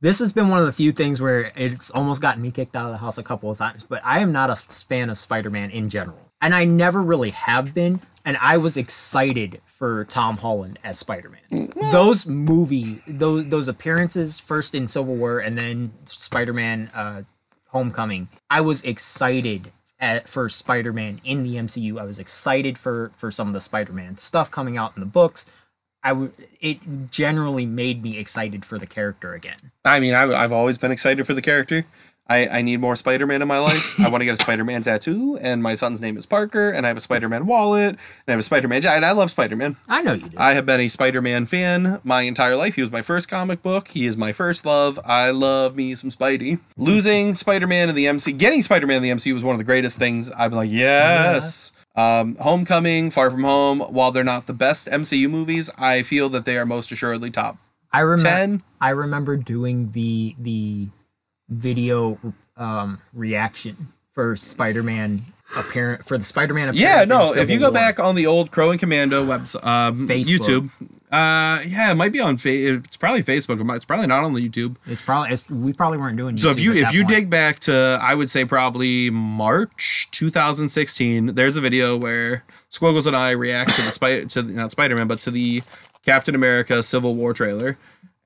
This 0.00 0.20
has 0.20 0.32
been 0.32 0.48
one 0.48 0.60
of 0.60 0.66
the 0.66 0.72
few 0.72 0.92
things 0.92 1.20
where 1.20 1.50
it's 1.56 1.90
almost 1.90 2.22
gotten 2.22 2.40
me 2.40 2.52
kicked 2.52 2.76
out 2.76 2.86
of 2.86 2.92
the 2.92 2.98
house 2.98 3.18
a 3.18 3.24
couple 3.24 3.50
of 3.50 3.58
times. 3.58 3.84
But 3.88 4.00
I 4.04 4.20
am 4.20 4.30
not 4.30 4.48
a 4.48 4.54
fan 4.54 5.10
of 5.10 5.18
Spider-Man 5.18 5.70
in 5.70 5.90
general, 5.90 6.27
and 6.40 6.54
I 6.54 6.64
never 6.64 7.02
really 7.02 7.30
have 7.30 7.74
been. 7.74 8.00
And 8.24 8.36
I 8.38 8.58
was 8.58 8.76
excited 8.76 9.60
for 9.64 10.04
Tom 10.04 10.36
Holland 10.36 10.78
as 10.84 10.98
Spider-Man. 10.98 11.72
Those 11.90 12.26
movie, 12.26 13.02
those 13.06 13.46
those 13.46 13.68
appearances, 13.68 14.38
first 14.38 14.74
in 14.74 14.86
Civil 14.86 15.16
War 15.16 15.38
and 15.38 15.56
then 15.56 15.92
Spider-Man 16.04 16.90
uh, 16.94 17.22
Homecoming. 17.68 18.28
I 18.50 18.60
was 18.60 18.82
excited 18.82 19.72
at, 19.98 20.28
for 20.28 20.48
Spider-Man 20.48 21.20
in 21.24 21.42
the 21.42 21.56
MCU. 21.56 21.98
I 21.98 22.04
was 22.04 22.18
excited 22.18 22.76
for 22.76 23.12
for 23.16 23.30
some 23.30 23.46
of 23.46 23.54
the 23.54 23.62
Spider-Man 23.62 24.18
stuff 24.18 24.50
coming 24.50 24.76
out 24.76 24.92
in 24.94 25.00
the 25.00 25.06
books. 25.06 25.46
I 26.02 26.12
would. 26.12 26.32
It 26.60 27.10
generally 27.10 27.66
made 27.66 28.02
me 28.02 28.18
excited 28.18 28.64
for 28.64 28.78
the 28.78 28.86
character 28.86 29.32
again. 29.32 29.72
I 29.84 30.00
mean, 30.00 30.14
I, 30.14 30.24
I've 30.24 30.52
always 30.52 30.78
been 30.78 30.92
excited 30.92 31.26
for 31.26 31.34
the 31.34 31.42
character. 31.42 31.86
I, 32.28 32.46
I 32.48 32.62
need 32.62 32.80
more 32.80 32.94
Spider 32.94 33.26
Man 33.26 33.40
in 33.40 33.48
my 33.48 33.58
life. 33.58 33.98
I 34.00 34.08
want 34.08 34.20
to 34.20 34.26
get 34.26 34.34
a 34.34 34.42
Spider 34.42 34.64
Man 34.64 34.82
tattoo, 34.82 35.38
and 35.40 35.62
my 35.62 35.74
son's 35.74 36.00
name 36.00 36.18
is 36.18 36.26
Parker, 36.26 36.70
and 36.70 36.84
I 36.84 36.88
have 36.88 36.96
a 36.98 37.00
Spider 37.00 37.28
Man 37.28 37.46
wallet, 37.46 37.90
and 37.90 37.98
I 38.28 38.32
have 38.32 38.40
a 38.40 38.42
Spider 38.42 38.68
Man 38.68 38.82
jacket. 38.82 39.04
I 39.04 39.12
love 39.12 39.30
Spider 39.30 39.56
Man. 39.56 39.76
I 39.88 40.02
know 40.02 40.12
you 40.12 40.24
did. 40.24 40.36
I 40.36 40.52
have 40.52 40.66
been 40.66 40.80
a 40.80 40.88
Spider 40.88 41.22
Man 41.22 41.46
fan 41.46 42.00
my 42.04 42.22
entire 42.22 42.54
life. 42.56 42.74
He 42.74 42.82
was 42.82 42.90
my 42.90 43.00
first 43.00 43.28
comic 43.28 43.62
book. 43.62 43.88
He 43.88 44.04
is 44.04 44.16
my 44.16 44.32
first 44.32 44.66
love. 44.66 45.00
I 45.04 45.30
love 45.30 45.74
me 45.74 45.94
some 45.94 46.10
Spidey. 46.10 46.60
Losing 46.76 47.34
Spider 47.34 47.66
Man 47.66 47.88
in 47.88 47.94
the 47.94 48.06
MC, 48.06 48.32
getting 48.32 48.60
Spider 48.62 48.86
Man 48.86 48.98
in 48.98 49.02
the 49.02 49.10
MC 49.10 49.32
was 49.32 49.42
one 49.42 49.54
of 49.54 49.58
the 49.58 49.64
greatest 49.64 49.96
things. 49.96 50.30
I've 50.30 50.50
been 50.50 50.58
like, 50.58 50.70
yes. 50.70 51.72
Um, 51.96 52.36
Homecoming, 52.36 53.10
Far 53.10 53.30
From 53.30 53.42
Home, 53.42 53.80
while 53.80 54.12
they're 54.12 54.22
not 54.22 54.46
the 54.46 54.52
best 54.52 54.86
MCU 54.86 55.28
movies, 55.28 55.70
I 55.78 56.02
feel 56.02 56.28
that 56.28 56.44
they 56.44 56.56
are 56.56 56.66
most 56.66 56.92
assuredly 56.92 57.30
top 57.30 57.56
I 57.92 58.00
remember. 58.00 58.28
10. 58.28 58.62
I 58.80 58.90
remember 58.90 59.36
doing 59.36 59.92
the 59.92 60.36
the 60.38 60.88
video 61.48 62.18
um, 62.56 63.00
reaction 63.12 63.92
for 64.12 64.36
Spider-Man 64.36 65.22
apparent 65.56 66.04
for 66.04 66.18
the 66.18 66.24
Spider-Man. 66.24 66.74
Yeah, 66.74 67.04
no. 67.04 67.32
If 67.32 67.48
you 67.48 67.58
go 67.58 67.66
War. 67.66 67.72
back 67.72 67.98
on 67.98 68.14
the 68.14 68.26
old 68.26 68.50
Crow 68.50 68.70
and 68.70 68.80
Commando 68.80 69.24
website, 69.24 69.64
um, 69.66 70.08
YouTube, 70.08 70.70
uh, 71.10 71.62
yeah, 71.64 71.90
it 71.90 71.94
might 71.94 72.12
be 72.12 72.20
on. 72.20 72.36
Fa- 72.36 72.74
it's 72.74 72.96
probably 72.96 73.22
Facebook. 73.22 73.74
It's 73.74 73.84
probably 73.84 74.06
not 74.06 74.24
on 74.24 74.34
the 74.34 74.46
YouTube. 74.46 74.76
it's 74.86 75.00
probably 75.00 75.32
it's, 75.32 75.48
we 75.48 75.72
probably 75.72 75.98
weren't 75.98 76.16
doing. 76.16 76.36
So 76.36 76.50
if 76.50 76.60
you 76.60 76.74
if 76.74 76.92
you 76.92 77.02
point. 77.02 77.08
dig 77.08 77.30
back 77.30 77.60
to 77.60 77.98
I 78.02 78.14
would 78.14 78.30
say 78.30 78.44
probably 78.44 79.10
March 79.10 80.08
2016, 80.10 81.34
there's 81.34 81.56
a 81.56 81.60
video 81.60 81.96
where 81.96 82.44
Squiggles 82.68 83.06
and 83.06 83.16
I 83.16 83.30
react 83.30 83.74
to 83.76 83.82
the 83.82 83.90
spider 83.90 84.26
to 84.26 84.42
the, 84.42 84.52
not 84.52 84.70
Spider 84.70 84.96
Man 84.96 85.08
but 85.08 85.20
to 85.20 85.30
the 85.30 85.62
Captain 86.04 86.34
America 86.34 86.82
Civil 86.82 87.14
War 87.14 87.32
trailer. 87.32 87.78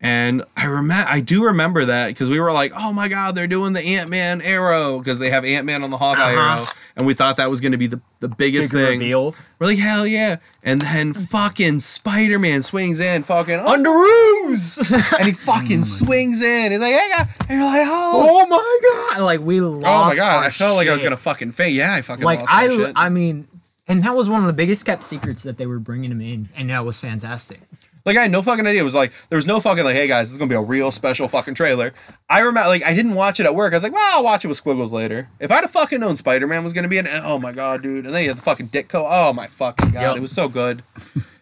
And 0.04 0.42
I 0.56 0.64
remember, 0.66 1.06
I 1.08 1.20
do 1.20 1.44
remember 1.44 1.84
that 1.84 2.08
because 2.08 2.28
we 2.28 2.40
were 2.40 2.50
like, 2.52 2.72
"Oh 2.76 2.92
my 2.92 3.06
God, 3.06 3.36
they're 3.36 3.46
doing 3.46 3.72
the 3.72 3.80
Ant 3.84 4.10
Man 4.10 4.42
arrow 4.42 4.98
because 4.98 5.20
they 5.20 5.30
have 5.30 5.44
Ant 5.44 5.64
Man 5.64 5.84
on 5.84 5.90
the 5.90 5.96
Hawkeye 5.96 6.34
Uh-huh. 6.34 6.56
arrow," 6.62 6.66
and 6.96 7.06
we 7.06 7.14
thought 7.14 7.36
that 7.36 7.48
was 7.48 7.60
going 7.60 7.70
to 7.70 7.78
be 7.78 7.86
the, 7.86 8.00
the 8.18 8.26
biggest 8.26 8.72
Big 8.72 8.80
thing. 8.84 8.98
reveal. 8.98 9.36
We're 9.60 9.68
like, 9.68 9.78
"Hell 9.78 10.04
yeah!" 10.04 10.36
And 10.64 10.80
then 10.82 11.12
fucking 11.30 11.78
Spider 11.80 12.40
Man 12.40 12.64
swings 12.64 12.98
in, 12.98 13.22
fucking 13.22 13.60
Underoos. 13.60 14.90
and 15.18 15.26
he 15.28 15.32
fucking 15.34 15.84
swings 15.84 16.42
in. 16.42 16.72
He's 16.72 16.80
like, 16.80 16.94
"Hey, 16.94 17.08
guy," 17.16 17.28
and 17.48 17.60
you're 17.60 17.68
like, 17.68 17.86
"Oh, 17.86 18.42
oh 18.42 18.46
my 18.46 19.12
god! 19.14 19.22
Like 19.22 19.38
we 19.40 19.60
lost. 19.60 19.86
Oh 19.86 20.08
my 20.08 20.16
god, 20.16 20.38
our 20.38 20.44
I 20.46 20.50
felt 20.50 20.74
like 20.76 20.88
I 20.88 20.92
was 20.92 21.02
gonna 21.02 21.16
fucking 21.16 21.52
faint. 21.52 21.74
Yeah, 21.74 21.94
I 21.94 22.02
fucking 22.02 22.24
like 22.24 22.40
lost 22.40 22.52
my 22.52 22.58
I 22.58 22.68
shit. 22.68 22.92
I 22.96 23.08
mean, 23.08 23.46
and 23.86 24.02
that 24.02 24.16
was 24.16 24.28
one 24.28 24.40
of 24.40 24.48
the 24.48 24.52
biggest 24.52 24.84
kept 24.84 25.04
secrets 25.04 25.44
that 25.44 25.58
they 25.58 25.66
were 25.66 25.78
bringing 25.78 26.10
him 26.10 26.20
in, 26.20 26.48
and 26.56 26.70
that 26.70 26.84
was 26.84 26.98
fantastic. 26.98 27.60
Like 28.04 28.16
I 28.16 28.22
had 28.22 28.30
no 28.30 28.42
fucking 28.42 28.66
idea. 28.66 28.80
It 28.80 28.84
was 28.84 28.94
like 28.94 29.12
there 29.28 29.36
was 29.36 29.46
no 29.46 29.60
fucking 29.60 29.84
like, 29.84 29.94
hey 29.94 30.06
guys, 30.06 30.28
this 30.28 30.32
is 30.32 30.38
gonna 30.38 30.48
be 30.48 30.54
a 30.54 30.60
real 30.60 30.90
special 30.90 31.28
fucking 31.28 31.54
trailer. 31.54 31.92
I 32.28 32.40
remember 32.40 32.68
like 32.68 32.84
I 32.84 32.94
didn't 32.94 33.14
watch 33.14 33.40
it 33.40 33.46
at 33.46 33.54
work. 33.54 33.72
I 33.72 33.76
was 33.76 33.82
like, 33.82 33.92
well, 33.92 34.16
I'll 34.18 34.24
watch 34.24 34.44
it 34.44 34.48
with 34.48 34.56
Squiggles 34.56 34.92
later. 34.92 35.28
If 35.40 35.50
I'd 35.50 35.62
have 35.62 35.70
fucking 35.70 36.00
known 36.00 36.16
Spider 36.16 36.46
Man 36.46 36.64
was 36.64 36.72
gonna 36.72 36.88
be 36.88 36.98
an 36.98 37.06
oh 37.08 37.38
my 37.38 37.52
god, 37.52 37.82
dude. 37.82 38.06
And 38.06 38.14
then 38.14 38.22
he 38.22 38.28
had 38.28 38.36
the 38.38 38.42
fucking 38.42 38.66
dick 38.68 38.88
coat. 38.88 39.06
Oh 39.08 39.32
my 39.32 39.46
fucking 39.46 39.90
god, 39.92 40.00
Yep. 40.00 40.16
it 40.16 40.20
was 40.20 40.32
so 40.32 40.48
good. 40.48 40.82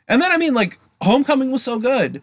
and 0.08 0.20
then 0.20 0.30
I 0.32 0.36
mean 0.36 0.54
like 0.54 0.78
Homecoming 1.02 1.50
was 1.50 1.62
so 1.62 1.78
good. 1.78 2.20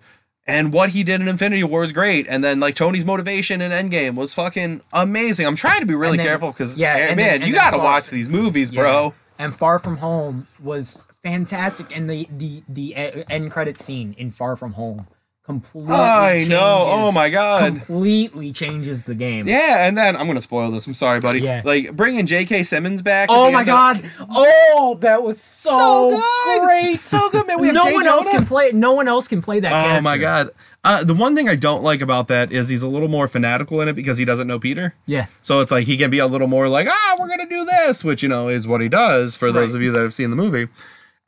And 0.49 0.71
what 0.71 0.91
he 0.91 1.03
did 1.03 1.19
in 1.19 1.27
Infinity 1.27 1.63
War 1.65 1.81
was 1.81 1.91
great. 1.91 2.25
And 2.29 2.41
then 2.41 2.59
like 2.61 2.73
Tony's 2.75 3.03
motivation 3.03 3.59
in 3.59 3.71
Endgame 3.71 4.15
was 4.15 4.33
fucking 4.33 4.81
amazing. 4.93 5.45
I'm 5.45 5.57
trying 5.57 5.81
to 5.81 5.85
be 5.85 5.93
really 5.95 6.15
then- 6.15 6.25
careful 6.25 6.51
because 6.51 6.77
yeah, 6.79 6.95
yeah, 6.97 7.15
man, 7.15 7.41
then- 7.41 7.41
you 7.49 7.53
gotta 7.53 7.75
Far- 7.77 7.83
watch 7.85 8.09
these 8.09 8.29
movies, 8.29 8.71
bro. 8.71 9.13
And 9.39 9.53
Far 9.53 9.77
From 9.77 9.97
Home 9.97 10.47
was 10.61 11.03
fantastic, 11.31 11.95
and 11.95 12.09
the 12.09 12.27
the 12.35 12.63
the 12.69 12.95
end 13.29 13.51
credit 13.51 13.79
scene 13.79 14.15
in 14.17 14.31
Far 14.31 14.55
From 14.55 14.73
Home 14.73 15.07
completely. 15.45 15.93
I 15.93 16.45
know. 16.49 16.81
Oh 16.83 16.97
changes- 16.97 17.15
my 17.15 17.29
god. 17.29 17.65
Completely 17.65 18.51
changes 18.51 19.03
the 19.03 19.15
game. 19.15 19.47
Yeah, 19.47 19.85
and 19.87 19.97
then 19.97 20.15
I'm 20.17 20.27
gonna 20.27 20.41
spoil 20.41 20.71
this. 20.71 20.87
I'm 20.87 20.93
sorry, 20.93 21.19
buddy. 21.19 21.39
Yeah. 21.39 21.61
Like 21.63 21.95
bringing 21.95 22.25
J.K. 22.25 22.63
Simmons 22.63 23.01
back. 23.01 23.29
Oh 23.31 23.51
my 23.51 23.59
end 23.61 23.61
of- 23.61 23.65
god! 23.65 24.11
Oh, 24.29 24.97
that 25.01 25.23
was 25.23 25.39
so, 25.41 25.69
So 26.11 26.17
good! 26.45 26.61
great. 26.65 27.05
So 27.05 27.29
good, 27.29 27.47
man. 27.47 27.59
We 27.59 27.67
have 27.67 27.75
no 27.75 27.85
Jay 27.85 27.93
one 27.93 28.07
else 28.07 28.27
can 28.29 28.45
play. 28.45 28.71
No 28.73 28.93
one 28.93 29.07
else 29.07 29.27
can 29.27 29.41
play 29.41 29.59
that. 29.61 29.71
Oh 29.71 29.81
character. 29.85 30.01
my 30.01 30.17
god. 30.17 30.49
Uh, 30.83 31.03
the 31.03 31.13
one 31.13 31.35
thing 31.35 31.49
I 31.49 31.55
don't 31.55 31.83
like 31.83 31.99
about 31.99 32.29
that 32.29 32.51
is 32.53 32.69
he's 32.69 32.83
a 32.83 32.87
little 32.87 33.09
more 33.09 33.27
fanatical 33.27 33.81
in 33.81 33.89
it 33.89 33.93
because 33.93 34.17
he 34.17 34.23
doesn't 34.23 34.47
know 34.47 34.57
Peter. 34.59 34.95
Yeah. 35.05 35.25
So 35.41 35.59
it's 35.59 35.71
like 35.71 35.85
he 35.85 35.97
can 35.97 36.09
be 36.09 36.19
a 36.19 36.27
little 36.27 36.47
more 36.47 36.69
like, 36.69 36.87
ah, 36.89 37.15
we're 37.19 37.27
gonna 37.27 37.47
do 37.49 37.65
this, 37.65 38.03
which 38.05 38.23
you 38.23 38.29
know 38.29 38.47
is 38.47 38.67
what 38.67 38.79
he 38.79 38.87
does 38.87 39.35
for 39.35 39.51
those 39.51 39.73
of 39.73 39.81
you 39.81 39.91
that 39.91 40.01
have 40.01 40.13
seen 40.13 40.29
the 40.29 40.35
movie. 40.37 40.67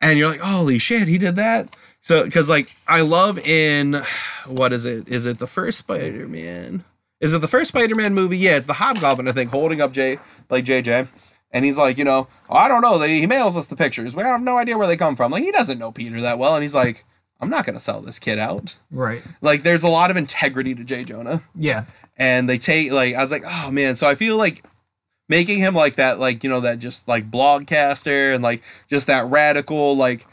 And 0.01 0.17
you're 0.17 0.29
like, 0.29 0.39
holy 0.39 0.79
shit, 0.79 1.07
he 1.07 1.17
did 1.17 1.35
that. 1.35 1.75
So 2.01 2.23
because 2.23 2.47
like 2.49 2.73
I 2.87 3.01
love 3.01 3.37
in 3.39 4.01
what 4.47 4.71
is 4.73 4.85
it? 4.85 5.07
Is 5.07 5.25
it 5.25 5.39
the 5.39 5.47
first 5.47 5.79
Spider-Man? 5.79 6.83
Is 7.19 7.33
it 7.33 7.39
the 7.39 7.47
first 7.47 7.69
Spider-Man 7.69 8.13
movie? 8.13 8.37
Yeah, 8.37 8.55
it's 8.55 8.67
the 8.67 8.73
Hobgoblin, 8.73 9.27
I 9.27 9.33
think, 9.33 9.51
holding 9.51 9.81
up 9.81 9.91
J 9.91 10.19
like 10.49 10.63
JJ. 10.65 11.07
And 11.51 11.65
he's 11.65 11.77
like, 11.77 11.97
you 11.97 12.03
know, 12.05 12.27
I 12.49 12.67
don't 12.67 12.81
know. 12.81 12.97
They, 12.99 13.19
he 13.19 13.25
mails 13.27 13.57
us 13.57 13.65
the 13.65 13.75
pictures. 13.75 14.15
We 14.15 14.21
have 14.23 14.41
no 14.41 14.57
idea 14.57 14.77
where 14.77 14.85
they 14.87 14.95
come 14.95 15.15
from. 15.15 15.31
Like, 15.31 15.43
he 15.43 15.51
doesn't 15.51 15.79
know 15.79 15.91
Peter 15.91 16.21
that 16.21 16.37
well. 16.37 16.53
And 16.53 16.61
he's 16.61 16.75
like, 16.75 17.05
I'm 17.41 17.49
not 17.49 17.65
going 17.65 17.73
to 17.73 17.79
sell 17.79 18.01
this 18.01 18.19
kid 18.19 18.37
out. 18.37 18.77
Right. 18.91 19.23
Like, 19.41 19.63
there's 19.63 19.81
a 19.81 19.87
lot 19.89 20.11
of 20.11 20.17
integrity 20.17 20.75
to 20.75 20.83
J. 20.83 21.03
Jonah 21.03 21.41
Yeah. 21.55 21.85
and 22.17 22.47
they 22.47 22.57
take 22.59 22.91
like 22.91 23.15
I 23.15 23.19
was 23.19 23.31
like, 23.31 23.43
oh 23.45 23.71
man. 23.71 23.95
So 23.95 24.07
I 24.07 24.13
feel 24.15 24.37
like 24.37 24.63
making 25.29 25.59
him 25.59 25.73
like 25.73 25.95
that, 25.95 26.19
like 26.19 26.43
you 26.43 26.49
know, 26.49 26.59
that 26.59 26.79
just 26.79 27.07
like 27.07 27.31
blogcaster 27.31 28.33
and 28.33 28.43
like 28.43 28.61
just 28.89 29.07
that 29.07 29.29
radical, 29.29 29.95
like 29.95 30.27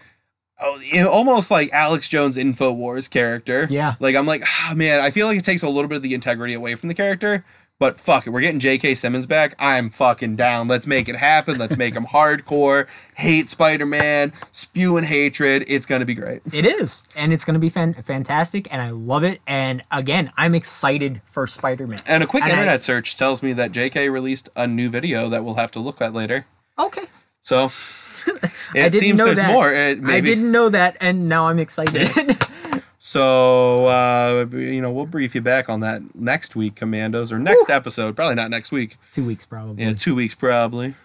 oh, 0.61 1.07
almost 1.09 1.51
like 1.51 1.71
Alex 1.73 2.09
Jones 2.09 2.37
Infowars 2.37 3.09
character. 3.09 3.67
Yeah. 3.71 3.95
Like 4.01 4.17
I'm 4.17 4.27
like, 4.27 4.43
oh 4.69 4.75
man, 4.75 5.01
I 5.01 5.11
feel 5.11 5.27
like 5.27 5.39
it 5.39 5.45
takes 5.45 5.63
a 5.63 5.69
little 5.69 5.89
bit 5.89 5.97
of 5.97 6.03
the 6.03 6.15
integrity 6.15 6.55
away 6.55 6.75
from 6.75 6.89
the 6.89 6.95
character. 6.95 7.45
But 7.79 7.99
fuck 8.01 8.27
it, 8.27 8.31
we're 8.31 8.41
getting 8.41 8.59
J.K. 8.59 8.95
Simmons 8.95 9.27
back. 9.27 9.55
I'm 9.59 9.91
fucking 9.91 10.37
down. 10.37 10.67
Let's 10.67 10.87
make 10.87 11.11
it 11.11 11.17
happen. 11.17 11.59
Let's 11.59 11.77
make 11.77 11.93
him 11.95 12.07
hardcore, 12.13 12.87
hate 13.17 13.51
Spider-Man, 13.51 14.33
spewing 14.51 15.05
hatred. 15.05 15.63
It's 15.69 15.85
gonna 15.85 16.07
be 16.07 16.15
great. 16.15 16.41
It 16.55 16.65
is, 16.65 17.07
and 17.15 17.35
it's 17.35 17.45
going 17.45 17.53
to 17.53 17.61
be 17.61 17.69
fan- 17.69 17.93
fantastic, 17.93 18.73
and 18.73 18.81
I 18.81 18.91
love 18.91 19.25
it. 19.25 19.43
And 19.47 19.83
again, 19.91 20.33
I'm 20.39 20.55
excited 20.55 21.21
for 21.27 21.47
Spider-Man. 21.47 21.99
And 22.07 22.23
a 22.23 22.27
quick 22.27 22.45
And 22.45 22.53
I- 22.53 22.55
internet 22.55 22.83
search 22.83 23.19
tells 23.19 23.43
me 23.43 23.53
that 23.53 23.73
J.K. 23.73 24.09
released 24.09 24.49
a 24.57 24.67
new 24.67 24.89
video 24.89 25.29
that 25.29 25.45
we'll 25.45 25.55
have 25.57 25.71
to 25.73 25.79
look 25.81 26.01
at 26.01 26.15
later. 26.15 26.47
Okay. 26.79 27.05
So 27.43 27.65
I 28.27 28.31
it 28.75 28.91
didn't 28.91 29.01
seems 29.01 29.19
know 29.19 29.27
there's 29.27 29.39
that. 29.39 29.53
more. 29.53 29.69
I 29.75 30.21
didn't 30.23 30.51
know 30.51 30.71
that, 30.71 30.97
and 31.03 31.29
now 31.29 31.49
I'm 31.49 31.59
excited. 31.59 32.09
So 33.07 33.87
uh, 33.87 34.47
you 34.51 34.81
know, 34.81 34.91
we'll 34.91 35.07
brief 35.07 35.37
you 35.37 35.41
back 35.41 35.69
on 35.69 35.79
that 35.79 36.17
next 36.17 36.57
week, 36.57 36.75
Commandos, 36.75 37.31
or 37.31 37.39
next 37.39 37.71
episode. 37.71 38.17
Probably 38.17 38.35
not 38.35 38.51
next 38.51 38.73
week. 38.73 38.99
Two 39.13 39.25
weeks 39.25 39.47
probably. 39.47 39.85
Yeah, 39.85 39.93
two 39.93 40.17
weeks 40.17 40.35
probably. 40.35 40.97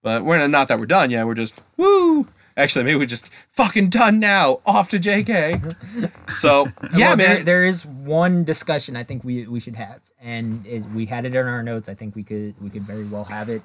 But 0.00 0.24
we're 0.24 0.46
not 0.46 0.68
that 0.68 0.78
we're 0.78 0.86
done 0.86 1.10
yet. 1.10 1.26
We're 1.26 1.34
just 1.34 1.58
woo. 1.76 2.28
Actually, 2.56 2.84
maybe 2.84 2.98
we're 3.00 3.06
just 3.06 3.28
fucking 3.50 3.88
done 3.88 4.20
now. 4.20 4.60
Off 4.66 4.88
to 4.90 5.00
JK. 5.00 6.12
So 6.36 6.68
yeah, 6.94 7.08
Well, 7.08 7.16
man. 7.16 7.16
There, 7.16 7.42
there 7.42 7.64
is 7.64 7.84
one 7.84 8.44
discussion 8.44 8.94
I 8.94 9.02
think 9.02 9.24
we 9.24 9.48
we 9.48 9.58
should 9.58 9.74
have, 9.74 10.00
and 10.20 10.64
it, 10.64 10.84
we 10.92 11.06
had 11.06 11.24
it 11.24 11.34
in 11.34 11.44
our 11.44 11.64
notes. 11.64 11.88
I 11.88 11.94
think 11.94 12.14
we 12.14 12.22
could 12.22 12.54
we 12.62 12.70
could 12.70 12.82
very 12.82 13.04
well 13.04 13.24
have 13.24 13.48
it. 13.48 13.62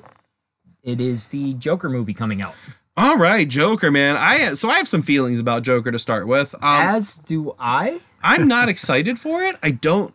It 0.82 1.00
is 1.00 1.28
the 1.28 1.54
Joker 1.54 1.90
movie 1.90 2.16
coming 2.16 2.42
out. 2.42 2.56
All 2.96 3.18
right, 3.18 3.48
Joker, 3.48 3.90
man. 3.92 4.16
I 4.18 4.54
so 4.54 4.70
I 4.70 4.78
have 4.78 4.88
some 4.88 5.02
feelings 5.02 5.40
about 5.40 5.64
Joker 5.64 5.92
to 5.92 6.00
start 6.00 6.28
with. 6.28 6.54
Um, 6.56 6.62
As 6.88 7.18
do 7.18 7.56
I. 7.60 8.00
I'm 8.22 8.48
not 8.48 8.70
excited 8.70 9.20
for 9.20 9.42
it. 9.44 9.58
I 9.64 9.72
don't, 9.72 10.14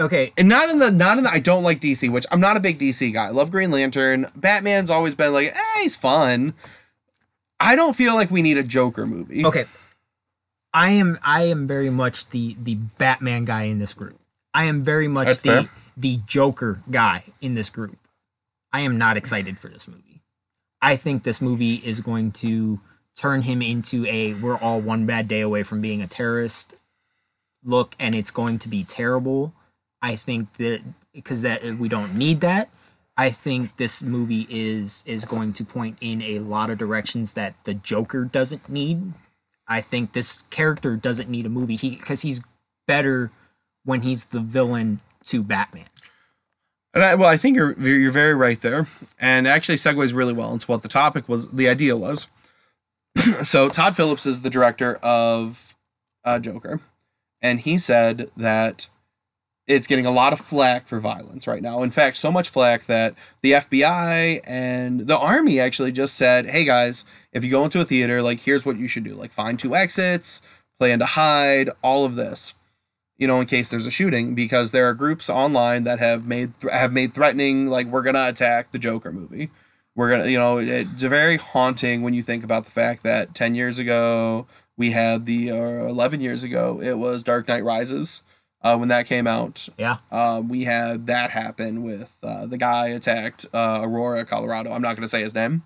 Okay, 0.00 0.32
and 0.36 0.48
not 0.48 0.70
in 0.70 0.78
the 0.78 0.90
not 0.92 1.18
in 1.18 1.24
the. 1.24 1.30
I 1.32 1.40
don't 1.40 1.64
like 1.64 1.80
DC, 1.80 2.10
which 2.12 2.26
I'm 2.30 2.38
not 2.40 2.56
a 2.56 2.60
big 2.60 2.78
DC 2.78 3.12
guy. 3.12 3.26
I 3.26 3.30
love 3.30 3.50
Green 3.50 3.70
Lantern. 3.70 4.30
Batman's 4.36 4.90
always 4.90 5.14
been 5.16 5.32
like, 5.32 5.48
eh, 5.56 5.80
he's 5.82 5.96
fun. 5.96 6.54
I 7.58 7.74
don't 7.74 7.96
feel 7.96 8.14
like 8.14 8.30
we 8.30 8.42
need 8.42 8.58
a 8.58 8.62
Joker 8.62 9.06
movie. 9.06 9.44
okay. 9.44 9.64
I 10.72 10.90
am 10.90 11.18
I 11.22 11.44
am 11.44 11.66
very 11.66 11.90
much 11.90 12.28
the 12.30 12.54
the 12.62 12.74
Batman 12.76 13.44
guy 13.46 13.62
in 13.62 13.78
this 13.78 13.94
group. 13.94 14.16
I 14.54 14.64
am 14.64 14.84
very 14.84 15.08
much 15.08 15.26
That's 15.28 15.40
the 15.40 15.48
fair. 15.62 15.70
the 15.96 16.20
Joker 16.26 16.80
guy 16.90 17.24
in 17.40 17.54
this 17.54 17.70
group. 17.70 17.96
I 18.72 18.80
am 18.80 18.98
not 18.98 19.16
excited 19.16 19.58
for 19.58 19.68
this 19.68 19.88
movie. 19.88 20.07
I 20.80 20.96
think 20.96 21.22
this 21.22 21.40
movie 21.40 21.76
is 21.76 22.00
going 22.00 22.32
to 22.32 22.80
turn 23.16 23.42
him 23.42 23.62
into 23.62 24.06
a 24.06 24.34
we're 24.34 24.56
all 24.56 24.80
one 24.80 25.04
bad 25.04 25.26
day 25.26 25.40
away 25.40 25.64
from 25.64 25.80
being 25.80 26.02
a 26.02 26.06
terrorist 26.06 26.76
look 27.64 27.96
and 27.98 28.14
it's 28.14 28.30
going 28.30 28.58
to 28.60 28.68
be 28.68 28.84
terrible. 28.84 29.52
I 30.00 30.14
think 30.14 30.52
that 30.54 30.82
because 31.12 31.42
that 31.42 31.64
we 31.64 31.88
don't 31.88 32.14
need 32.14 32.40
that. 32.42 32.68
I 33.16 33.30
think 33.30 33.76
this 33.76 34.02
movie 34.02 34.46
is 34.48 35.02
is 35.04 35.24
going 35.24 35.52
to 35.54 35.64
point 35.64 35.98
in 36.00 36.22
a 36.22 36.38
lot 36.38 36.70
of 36.70 36.78
directions 36.78 37.34
that 37.34 37.54
the 37.64 37.74
Joker 37.74 38.24
doesn't 38.24 38.68
need. 38.68 39.12
I 39.66 39.80
think 39.80 40.12
this 40.12 40.42
character 40.42 40.96
doesn't 40.96 41.28
need 41.28 41.44
a 41.44 41.50
movie. 41.50 41.74
He 41.74 41.96
because 41.96 42.22
he's 42.22 42.40
better 42.86 43.32
when 43.84 44.02
he's 44.02 44.26
the 44.26 44.40
villain 44.40 45.00
to 45.24 45.42
Batman. 45.42 45.86
And 46.98 47.04
I, 47.04 47.14
well, 47.14 47.28
I 47.28 47.36
think 47.36 47.54
you're 47.54 47.78
you're 47.78 48.10
very 48.10 48.34
right 48.34 48.60
there, 48.60 48.88
and 49.20 49.46
actually 49.46 49.76
segues 49.76 50.12
really 50.12 50.32
well 50.32 50.52
into 50.52 50.66
what 50.66 50.82
the 50.82 50.88
topic 50.88 51.28
was. 51.28 51.48
The 51.52 51.68
idea 51.68 51.96
was. 51.96 52.26
so 53.44 53.68
Todd 53.68 53.94
Phillips 53.94 54.26
is 54.26 54.40
the 54.40 54.50
director 54.50 54.96
of 54.96 55.76
uh, 56.24 56.40
Joker, 56.40 56.80
and 57.40 57.60
he 57.60 57.78
said 57.78 58.32
that 58.36 58.88
it's 59.68 59.86
getting 59.86 60.06
a 60.06 60.10
lot 60.10 60.32
of 60.32 60.40
flack 60.40 60.88
for 60.88 60.98
violence 60.98 61.46
right 61.46 61.62
now. 61.62 61.84
In 61.84 61.92
fact, 61.92 62.16
so 62.16 62.32
much 62.32 62.48
flack 62.48 62.86
that 62.86 63.14
the 63.42 63.52
FBI 63.52 64.40
and 64.42 65.06
the 65.06 65.18
army 65.18 65.60
actually 65.60 65.92
just 65.92 66.16
said, 66.16 66.46
"Hey 66.46 66.64
guys, 66.64 67.04
if 67.32 67.44
you 67.44 67.50
go 67.52 67.62
into 67.62 67.80
a 67.80 67.84
theater, 67.84 68.22
like 68.22 68.40
here's 68.40 68.66
what 68.66 68.76
you 68.76 68.88
should 68.88 69.04
do: 69.04 69.14
like 69.14 69.30
find 69.30 69.56
two 69.56 69.76
exits, 69.76 70.42
plan 70.80 70.98
to 70.98 71.06
hide, 71.06 71.70
all 71.80 72.04
of 72.04 72.16
this." 72.16 72.54
You 73.18 73.26
know, 73.26 73.40
in 73.40 73.46
case 73.46 73.68
there's 73.68 73.86
a 73.86 73.90
shooting, 73.90 74.34
because 74.34 74.70
there 74.70 74.88
are 74.88 74.94
groups 74.94 75.28
online 75.28 75.82
that 75.84 75.98
have 75.98 76.26
made 76.26 76.52
have 76.70 76.92
made 76.92 77.12
threatening 77.12 77.66
like 77.66 77.86
we're 77.88 78.02
gonna 78.02 78.28
attack 78.28 78.70
the 78.70 78.78
Joker 78.78 79.12
movie. 79.12 79.50
We're 79.96 80.10
gonna, 80.10 80.26
you 80.26 80.38
know, 80.38 80.58
it's 80.58 81.02
very 81.02 81.36
haunting 81.36 82.02
when 82.02 82.14
you 82.14 82.22
think 82.22 82.44
about 82.44 82.64
the 82.64 82.70
fact 82.70 83.02
that 83.02 83.34
ten 83.34 83.56
years 83.56 83.80
ago 83.80 84.46
we 84.76 84.92
had 84.92 85.26
the, 85.26 85.50
or 85.50 85.80
eleven 85.80 86.20
years 86.20 86.44
ago 86.44 86.80
it 86.80 86.94
was 86.94 87.24
Dark 87.24 87.48
Knight 87.48 87.64
Rises, 87.64 88.22
uh, 88.62 88.76
when 88.76 88.88
that 88.90 89.06
came 89.06 89.26
out. 89.26 89.68
Yeah. 89.76 89.96
Uh, 90.12 90.40
we 90.46 90.64
had 90.64 91.08
that 91.08 91.30
happen 91.30 91.82
with 91.82 92.16
uh, 92.22 92.46
the 92.46 92.56
guy 92.56 92.88
attacked 92.88 93.46
uh, 93.52 93.80
Aurora, 93.82 94.24
Colorado. 94.24 94.70
I'm 94.72 94.82
not 94.82 94.94
gonna 94.94 95.08
say 95.08 95.22
his 95.22 95.34
name 95.34 95.64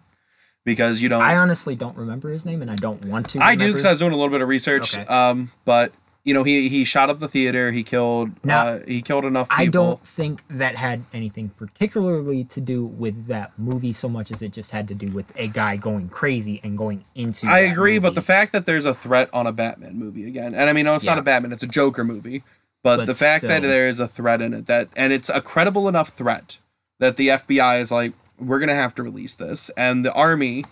because 0.65 1.03
you 1.03 1.11
don't. 1.11 1.23
I 1.23 1.37
honestly 1.37 1.77
don't 1.77 1.99
remember 1.99 2.31
his 2.31 2.47
name 2.47 2.63
and 2.63 2.71
I 2.71 2.77
don't 2.77 3.05
want 3.05 3.29
to. 3.31 3.41
I 3.41 3.57
do 3.57 3.67
because 3.67 3.85
I 3.85 3.91
was 3.91 3.99
doing 3.99 4.13
a 4.13 4.17
little 4.17 4.31
bit 4.31 4.41
of 4.41 4.49
research. 4.49 4.97
Okay. 4.97 5.07
Um, 5.07 5.51
but 5.67 5.93
you 6.25 6.33
know, 6.33 6.45
he 6.45 6.69
he 6.69 6.85
shot 6.85 7.11
up 7.11 7.19
the 7.19 7.27
theater. 7.27 7.73
He 7.73 7.83
killed. 7.83 8.31
Now, 8.45 8.67
uh, 8.67 8.79
he 8.87 9.03
killed 9.03 9.25
enough 9.25 9.49
people. 9.49 9.63
I 9.63 9.67
don't 9.67 10.07
think 10.07 10.45
that 10.49 10.77
had 10.77 11.05
anything 11.13 11.49
particularly 11.51 12.45
to 12.45 12.61
do 12.61 12.85
with 12.85 13.27
that 13.27 13.53
movie 13.59 13.93
so 13.93 14.09
much 14.09 14.31
as 14.31 14.41
it 14.41 14.53
just 14.53 14.71
had 14.71 14.87
to 14.89 14.95
do 14.95 15.09
with 15.09 15.33
a 15.37 15.49
guy 15.49 15.77
going 15.77 16.09
crazy 16.09 16.61
and 16.63 16.79
going 16.79 17.05
into. 17.17 17.49
I 17.49 17.61
agree, 17.61 17.99
but 17.99 18.15
the 18.15 18.23
fact 18.23 18.53
that 18.53 18.67
there's 18.67 18.87
a 18.87 18.95
threat 18.95 19.31
on 19.33 19.47
a 19.49 19.53
Batman 19.53 19.99
movie 19.99 20.27
again, 20.29 20.55
and 20.55 20.71
I 20.71 20.73
mean, 20.73 20.85
no, 20.85 20.95
it's 20.95 21.05
not 21.05 21.19
a 21.19 21.23
Batman; 21.23 21.53
it's 21.53 21.65
a 21.65 21.69
Joker 21.69 22.05
movie. 22.05 22.45
But, 22.85 22.97
But 22.97 23.07
the 23.07 23.15
fact 23.15 23.45
that 23.45 23.63
there 23.63 23.87
is 23.87 24.01
a 24.01 24.09
threat 24.09 24.43
in 24.43 24.55
it, 24.55 24.67
that 24.67 24.89
and 24.97 25.13
it's 25.13 25.29
a 25.29 25.41
credible 25.41 25.89
enough 25.89 26.11
threat 26.11 26.59
that 26.99 27.17
the 27.17 27.29
FBI 27.29 27.81
is 27.81 27.93
like, 27.93 28.13
we're 28.39 28.59
gonna 28.59 28.75
have 28.75 28.95
to 28.97 29.03
release 29.03 29.35
this, 29.35 29.71
and 29.71 30.05
the 30.05 30.13
army 30.13 30.65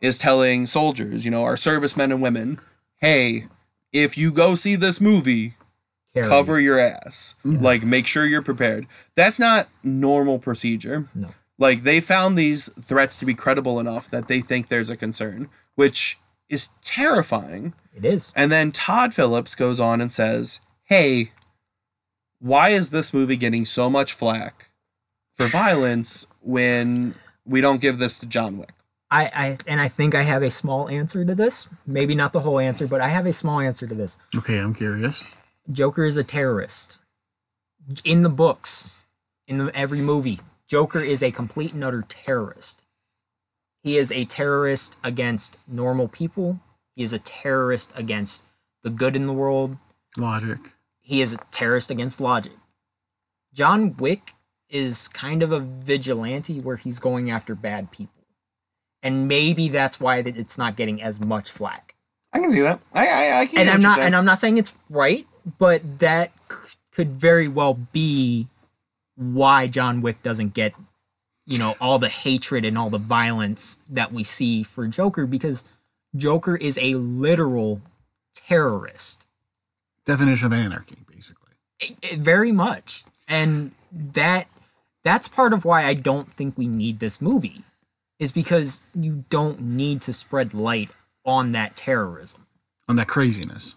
is 0.00 0.18
telling 0.18 0.66
soldiers, 0.66 1.24
you 1.24 1.30
know, 1.30 1.44
our 1.44 1.56
servicemen 1.56 2.12
and 2.12 2.22
women, 2.22 2.60
hey, 3.00 3.46
if 3.92 4.16
you 4.18 4.30
go 4.32 4.54
see 4.54 4.76
this 4.76 5.00
movie, 5.00 5.54
Carry. 6.14 6.26
cover 6.28 6.60
your 6.60 6.78
ass. 6.78 7.34
Like 7.44 7.82
make 7.82 8.06
sure 8.06 8.26
you're 8.26 8.42
prepared. 8.42 8.86
That's 9.14 9.38
not 9.38 9.68
normal 9.82 10.38
procedure. 10.38 11.08
No. 11.14 11.28
Like 11.58 11.82
they 11.82 12.00
found 12.00 12.36
these 12.38 12.68
threats 12.80 13.16
to 13.18 13.26
be 13.26 13.34
credible 13.34 13.80
enough 13.80 14.08
that 14.10 14.28
they 14.28 14.40
think 14.40 14.68
there's 14.68 14.90
a 14.90 14.96
concern, 14.96 15.48
which 15.74 16.18
is 16.48 16.70
terrifying. 16.82 17.74
It 17.94 18.04
is. 18.04 18.32
And 18.36 18.50
then 18.52 18.72
Todd 18.72 19.12
Phillips 19.12 19.54
goes 19.54 19.80
on 19.80 20.00
and 20.00 20.12
says, 20.12 20.60
"Hey, 20.84 21.32
why 22.38 22.70
is 22.70 22.90
this 22.90 23.12
movie 23.12 23.36
getting 23.36 23.64
so 23.64 23.90
much 23.90 24.12
flack 24.12 24.70
for 25.34 25.48
violence 25.48 26.26
when 26.40 27.14
we 27.44 27.60
don't 27.60 27.80
give 27.80 27.98
this 27.98 28.18
to 28.20 28.26
John 28.26 28.56
Wick?" 28.58 28.74
I, 29.10 29.24
I 29.26 29.58
and 29.66 29.80
I 29.80 29.88
think 29.88 30.14
I 30.14 30.22
have 30.22 30.42
a 30.42 30.50
small 30.50 30.88
answer 30.88 31.24
to 31.24 31.34
this. 31.34 31.68
Maybe 31.86 32.14
not 32.14 32.32
the 32.32 32.40
whole 32.40 32.58
answer, 32.58 32.86
but 32.86 33.00
I 33.00 33.08
have 33.08 33.26
a 33.26 33.32
small 33.32 33.60
answer 33.60 33.86
to 33.86 33.94
this. 33.94 34.18
Okay, 34.36 34.58
I'm 34.58 34.74
curious. 34.74 35.24
Joker 35.70 36.04
is 36.04 36.16
a 36.16 36.24
terrorist. 36.24 36.98
In 38.04 38.22
the 38.22 38.28
books, 38.28 39.02
in 39.46 39.58
the, 39.58 39.76
every 39.76 40.00
movie, 40.00 40.40
Joker 40.66 41.00
is 41.00 41.22
a 41.22 41.30
complete 41.30 41.72
and 41.72 41.82
utter 41.82 42.04
terrorist. 42.06 42.84
He 43.82 43.96
is 43.96 44.12
a 44.12 44.26
terrorist 44.26 44.98
against 45.02 45.58
normal 45.66 46.08
people. 46.08 46.60
He 46.94 47.02
is 47.02 47.12
a 47.12 47.18
terrorist 47.18 47.92
against 47.96 48.44
the 48.82 48.90
good 48.90 49.16
in 49.16 49.26
the 49.26 49.32
world. 49.32 49.78
Logic. 50.16 50.58
He 51.00 51.22
is 51.22 51.32
a 51.32 51.38
terrorist 51.50 51.90
against 51.90 52.20
logic. 52.20 52.52
John 53.54 53.96
Wick 53.96 54.34
is 54.68 55.08
kind 55.08 55.42
of 55.42 55.52
a 55.52 55.60
vigilante 55.60 56.60
where 56.60 56.76
he's 56.76 56.98
going 56.98 57.30
after 57.30 57.54
bad 57.54 57.90
people. 57.90 58.17
And 59.02 59.28
maybe 59.28 59.68
that's 59.68 60.00
why 60.00 60.22
that 60.22 60.36
it's 60.36 60.58
not 60.58 60.76
getting 60.76 61.00
as 61.00 61.20
much 61.20 61.50
flack. 61.50 61.94
I 62.32 62.40
can 62.40 62.50
see 62.50 62.60
that. 62.60 62.80
I 62.92 63.06
I, 63.06 63.40
I 63.40 63.46
can. 63.46 63.60
and 63.60 63.70
I'm 63.70 63.80
not 63.80 63.96
saying. 63.96 64.06
and 64.06 64.16
I'm 64.16 64.24
not 64.24 64.38
saying 64.38 64.58
it's 64.58 64.72
right, 64.90 65.26
but 65.58 66.00
that 66.00 66.32
c- 66.50 66.76
could 66.92 67.12
very 67.12 67.48
well 67.48 67.74
be 67.74 68.48
why 69.16 69.66
John 69.66 70.00
Wick 70.02 70.22
doesn't 70.22 70.52
get 70.54 70.74
you 71.46 71.58
know 71.58 71.74
all 71.80 71.98
the 71.98 72.08
hatred 72.08 72.64
and 72.64 72.76
all 72.76 72.90
the 72.90 72.98
violence 72.98 73.78
that 73.88 74.12
we 74.12 74.24
see 74.24 74.62
for 74.62 74.86
Joker 74.88 75.26
because 75.26 75.64
Joker 76.16 76.56
is 76.56 76.76
a 76.78 76.94
literal 76.94 77.80
terrorist. 78.34 79.26
Definition 80.04 80.46
of 80.46 80.52
anarchy, 80.52 80.96
basically. 81.10 81.52
I- 81.82 81.96
I- 82.12 82.16
very 82.16 82.52
much. 82.52 83.04
And 83.26 83.72
that 83.92 84.48
that's 85.04 85.28
part 85.28 85.52
of 85.52 85.64
why 85.64 85.84
I 85.84 85.94
don't 85.94 86.30
think 86.32 86.58
we 86.58 86.66
need 86.66 86.98
this 86.98 87.20
movie 87.22 87.62
is 88.18 88.32
because 88.32 88.82
you 88.94 89.24
don't 89.30 89.60
need 89.60 90.00
to 90.02 90.12
spread 90.12 90.54
light 90.54 90.90
on 91.24 91.52
that 91.52 91.76
terrorism. 91.76 92.46
On 92.88 92.96
that 92.96 93.06
craziness. 93.08 93.76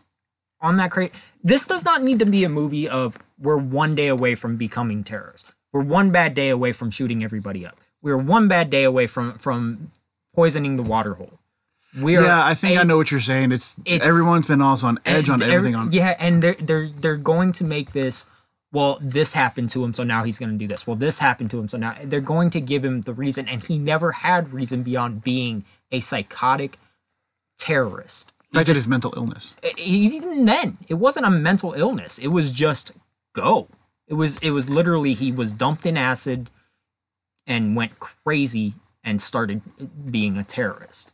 on 0.61 0.77
that 0.77 0.91
crazy, 0.91 1.11
This 1.43 1.65
does 1.67 1.83
not 1.83 2.01
need 2.03 2.19
to 2.19 2.25
be 2.25 2.43
a 2.43 2.49
movie 2.49 2.87
of 2.87 3.17
we're 3.39 3.57
one 3.57 3.95
day 3.95 4.07
away 4.07 4.35
from 4.35 4.57
becoming 4.57 5.03
terrorists. 5.03 5.51
We're 5.73 5.81
one 5.81 6.11
bad 6.11 6.33
day 6.35 6.49
away 6.49 6.71
from 6.71 6.91
shooting 6.91 7.23
everybody 7.23 7.65
up. 7.65 7.77
We're 8.01 8.17
one 8.17 8.47
bad 8.47 8.69
day 8.69 8.83
away 8.83 9.07
from 9.07 9.37
from 9.39 9.91
poisoning 10.35 10.75
the 10.77 10.83
water 10.83 11.15
hole. 11.15 11.39
We're 11.97 12.21
yeah, 12.23 12.45
I 12.45 12.53
think 12.53 12.77
a- 12.77 12.81
I 12.81 12.83
know 12.83 12.97
what 12.97 13.11
you're 13.11 13.19
saying. 13.19 13.51
It's, 13.51 13.77
It's- 13.85 14.07
everyone's 14.07 14.45
been 14.45 14.61
also 14.61 14.87
on 14.87 14.99
edge 15.05 15.29
on 15.29 15.41
everything. 15.41 15.73
every- 15.73 15.87
on 15.87 15.91
yeah, 15.91 16.15
and 16.19 16.41
they're 16.41 16.53
they're 16.55 16.87
they're 16.87 17.17
going 17.17 17.51
to 17.53 17.63
make 17.63 17.91
this. 17.91 18.27
Well, 18.73 18.99
this 19.01 19.33
happened 19.33 19.69
to 19.71 19.83
him, 19.83 19.93
so 19.93 20.03
now 20.03 20.23
he's 20.23 20.39
going 20.39 20.51
to 20.51 20.57
do 20.57 20.67
this. 20.67 20.87
Well, 20.87 20.95
this 20.95 21.19
happened 21.19 21.51
to 21.51 21.59
him, 21.59 21.67
so 21.67 21.77
now 21.77 21.95
they're 22.03 22.21
going 22.21 22.49
to 22.51 22.61
give 22.61 22.85
him 22.85 23.01
the 23.01 23.13
reason, 23.13 23.47
and 23.49 23.61
he 23.63 23.77
never 23.77 24.13
had 24.13 24.53
reason 24.53 24.81
beyond 24.83 25.23
being 25.23 25.65
a 25.91 25.99
psychotic 25.99 26.77
terrorist. 27.57 28.31
the 28.51 28.59
fact 28.59 28.67
that 28.67 28.77
it's 28.77 28.87
mental 28.87 29.13
illness. 29.15 29.55
even 29.77 30.45
then 30.45 30.77
it 30.87 30.95
wasn't 30.95 31.25
a 31.25 31.29
mental 31.29 31.73
illness 31.73 32.17
it 32.17 32.27
was 32.29 32.51
just 32.51 32.91
go 33.33 33.67
it 34.07 34.15
was 34.15 34.37
it 34.39 34.49
was 34.51 34.69
literally 34.69 35.13
he 35.13 35.31
was 35.31 35.53
dumped 35.53 35.85
in 35.85 35.95
acid 35.95 36.49
and 37.45 37.75
went 37.75 37.99
crazy 37.99 38.73
and 39.03 39.21
started 39.21 39.61
being 40.09 40.37
a 40.37 40.43
terrorist 40.43 41.13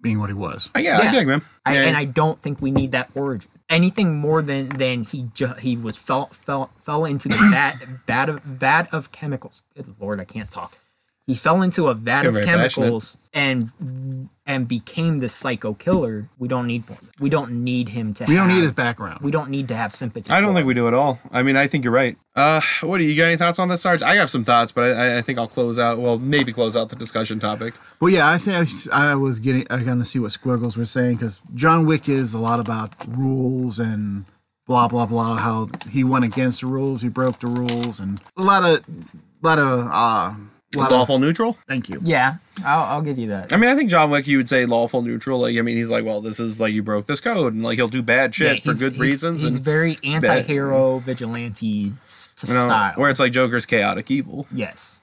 being 0.00 0.18
what 0.20 0.28
he 0.28 0.34
was. 0.34 0.70
Uh, 0.76 0.80
yeah, 0.80 0.98
I 0.98 1.02
Yeah. 1.04 1.12
dig, 1.12 1.26
man. 1.26 1.42
I, 1.64 1.74
Yeah. 1.74 1.86
and 1.86 1.96
i 1.96 2.04
don't 2.04 2.40
think 2.42 2.60
we 2.62 2.70
need 2.70 2.92
that 2.92 3.10
origin 3.14 3.50
anything 3.74 4.18
more 4.20 4.42
than 4.42 4.70
than 4.70 5.04
he 5.04 5.30
ju- 5.34 5.54
he 5.60 5.76
was 5.76 5.96
fell 5.98 6.28
fell 6.28 6.70
fell 6.82 7.04
into 7.06 7.28
the 7.28 7.36
bad 7.52 8.00
bad 8.06 8.30
of 8.30 8.60
bad 8.60 8.88
of 8.92 9.12
chemicals. 9.12 9.62
Good 9.76 9.88
lord 10.00 10.20
i 10.20 10.24
can't 10.24 10.50
talk 10.50 10.78
He 11.26 11.34
fell 11.34 11.62
into 11.62 11.88
a 11.88 11.94
vat 11.94 12.20
You're 12.22 12.28
of 12.28 12.34
very 12.34 12.44
passionate. 12.46 12.74
chemicals 12.84 13.16
and 13.32 14.28
and 14.46 14.68
became 14.68 15.20
the 15.20 15.28
psycho 15.28 15.72
killer. 15.72 16.28
We 16.38 16.48
don't 16.48 16.66
need 16.66 16.86
more. 16.86 16.98
We 17.18 17.30
don't 17.30 17.64
need 17.64 17.88
him 17.88 18.12
to. 18.14 18.26
We 18.26 18.34
don't 18.34 18.48
need 18.48 18.62
his 18.62 18.72
background. 18.72 19.20
We 19.22 19.30
don't 19.30 19.48
need 19.48 19.68
to 19.68 19.74
have 19.74 19.94
sympathy. 19.94 20.30
I 20.30 20.42
don't 20.42 20.50
think 20.52 20.64
him. 20.64 20.66
we 20.68 20.74
do 20.74 20.86
at 20.86 20.92
all. 20.92 21.18
I 21.32 21.42
mean, 21.42 21.56
I 21.56 21.66
think 21.66 21.82
you're 21.84 21.94
right. 21.94 22.18
Uh, 22.36 22.60
what 22.82 22.98
do 22.98 23.04
you 23.04 23.16
got? 23.16 23.24
Any 23.28 23.38
thoughts 23.38 23.58
on 23.58 23.68
this, 23.68 23.80
Sarge? 23.80 24.02
I 24.02 24.16
have 24.16 24.28
some 24.28 24.44
thoughts, 24.44 24.70
but 24.70 24.84
I, 24.94 25.16
I 25.16 25.22
think 25.22 25.38
I'll 25.38 25.48
close 25.48 25.78
out. 25.78 25.98
Well, 25.98 26.18
maybe 26.18 26.52
close 26.52 26.76
out 26.76 26.90
the 26.90 26.96
discussion 26.96 27.40
topic. 27.40 27.72
Well, 28.00 28.10
yeah, 28.10 28.28
I 28.28 28.36
think 28.36 28.56
I 28.56 28.60
was- 28.60 28.88
I 28.92 29.14
was 29.14 29.40
getting, 29.40 29.62
I 29.70 29.78
kind 29.82 30.02
of 30.02 30.06
see 30.08 30.18
what 30.18 30.32
Squiggles 30.32 30.76
was 30.76 30.90
saying 30.90 31.14
because 31.16 31.40
John 31.54 31.86
Wick 31.86 32.06
is 32.06 32.34
a 32.34 32.38
lot 32.38 32.60
about 32.60 32.92
rules 33.08 33.78
and 33.78 34.26
blah 34.66 34.88
blah 34.88 35.06
blah. 35.06 35.36
How 35.36 35.70
he 35.90 36.04
went 36.04 36.26
against 36.26 36.60
the 36.60 36.66
rules, 36.66 37.00
he 37.00 37.08
broke 37.08 37.40
the 37.40 37.46
rules, 37.46 37.98
and 37.98 38.20
a 38.36 38.42
lot 38.42 38.62
of, 38.64 38.84
a 38.86 39.46
lot 39.46 39.58
of, 39.58 39.88
uh, 39.90 40.34
lot 40.80 40.92
of. 40.92 40.98
Lawful 40.98 41.18
neutral. 41.18 41.56
Thank 41.68 41.88
you. 41.88 41.98
Yeah, 42.02 42.36
I'll, 42.64 42.84
I'll 42.84 43.02
give 43.02 43.18
you 43.18 43.28
that. 43.28 43.52
I 43.52 43.56
mean, 43.56 43.70
I 43.70 43.74
think 43.74 43.90
John 43.90 44.10
Wick, 44.10 44.26
you 44.26 44.36
would 44.38 44.48
say 44.48 44.66
lawful 44.66 45.02
neutral. 45.02 45.40
Like, 45.40 45.56
I 45.56 45.62
mean, 45.62 45.76
he's 45.76 45.90
like, 45.90 46.04
well, 46.04 46.20
this 46.20 46.40
is 46.40 46.58
like 46.60 46.72
you 46.72 46.82
broke 46.82 47.06
this 47.06 47.20
code, 47.20 47.54
and 47.54 47.62
like 47.62 47.76
he'll 47.76 47.88
do 47.88 48.02
bad 48.02 48.34
shit 48.34 48.64
Yeah, 48.64 48.72
for 48.72 48.78
good 48.78 48.94
he- 48.94 49.00
reasons. 49.00 49.42
He's 49.42 49.56
and 49.56 49.64
very 49.64 49.96
anti-hero, 50.04 50.98
vigilante 50.98 51.92
s- 52.04 52.30
you 52.46 52.54
know, 52.54 52.66
style. 52.66 52.92
where 52.96 53.10
it's 53.10 53.20
like 53.20 53.32
Joker's 53.32 53.66
chaotic 53.66 54.10
evil. 54.10 54.46
yes, 54.52 55.02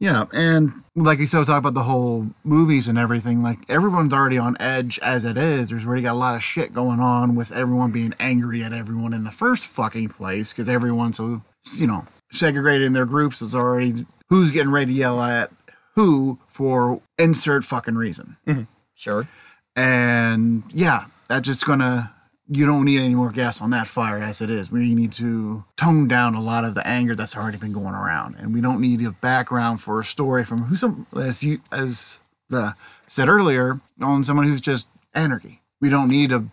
Yeah, 0.00 0.24
and 0.32 0.72
like 0.94 1.18
you 1.18 1.26
said, 1.26 1.44
talk 1.46 1.58
about 1.58 1.74
the 1.74 1.82
whole 1.84 2.26
movies 2.44 2.88
and 2.88 2.98
everything. 2.98 3.40
Like 3.42 3.58
everyone's 3.68 4.12
already 4.12 4.38
on 4.38 4.56
edge 4.60 4.98
as 5.00 5.24
it 5.24 5.36
is. 5.36 5.70
There's 5.70 5.86
already 5.86 6.02
got 6.02 6.12
a 6.12 6.14
lot 6.14 6.34
of 6.34 6.42
shit 6.42 6.72
going 6.72 7.00
on 7.00 7.34
with 7.36 7.52
everyone 7.52 7.90
being 7.92 8.14
angry 8.20 8.62
at 8.62 8.72
everyone 8.72 9.12
in 9.12 9.24
the 9.24 9.30
first 9.32 9.66
fucking 9.66 10.08
place 10.10 10.52
because 10.52 10.68
everyone's 10.68 11.16
so 11.16 11.42
you 11.76 11.86
know 11.86 12.06
segregated 12.32 12.86
in 12.86 12.92
their 12.92 13.06
groups. 13.06 13.40
Is 13.42 13.54
already 13.54 14.06
who's 14.28 14.50
getting 14.50 14.70
ready 14.72 14.92
to 14.92 14.98
yell 14.98 15.20
at 15.22 15.50
who 15.94 16.38
for 16.46 17.00
insert 17.18 17.64
fucking 17.64 17.96
reason. 17.96 18.36
Mm-hmm. 18.46 18.62
sure. 18.94 19.28
And 19.76 20.64
yeah, 20.72 21.04
that's 21.28 21.46
just 21.46 21.64
gonna. 21.66 22.14
You 22.50 22.64
don't 22.64 22.86
need 22.86 22.98
any 23.00 23.14
more 23.14 23.30
gas 23.30 23.60
on 23.60 23.70
that 23.70 23.86
fire 23.86 24.16
as 24.22 24.40
it 24.40 24.48
is. 24.48 24.70
We 24.70 24.94
need 24.94 25.12
to 25.12 25.64
tone 25.76 26.08
down 26.08 26.34
a 26.34 26.40
lot 26.40 26.64
of 26.64 26.74
the 26.74 26.86
anger 26.86 27.14
that's 27.14 27.36
already 27.36 27.58
been 27.58 27.72
going 27.74 27.94
around, 27.94 28.36
and 28.36 28.54
we 28.54 28.62
don't 28.62 28.80
need 28.80 29.04
a 29.04 29.10
background 29.12 29.82
for 29.82 30.00
a 30.00 30.04
story 30.04 30.44
from 30.46 30.64
who 30.64 30.74
some 30.76 31.06
as 31.14 31.44
you 31.44 31.60
as 31.70 32.20
the 32.48 32.74
said 33.06 33.28
earlier 33.28 33.80
on 34.00 34.24
someone 34.24 34.46
who's 34.46 34.62
just 34.62 34.88
anarchy. 35.14 35.60
We 35.80 35.90
don't 35.90 36.08
need 36.08 36.32
a 36.32 36.46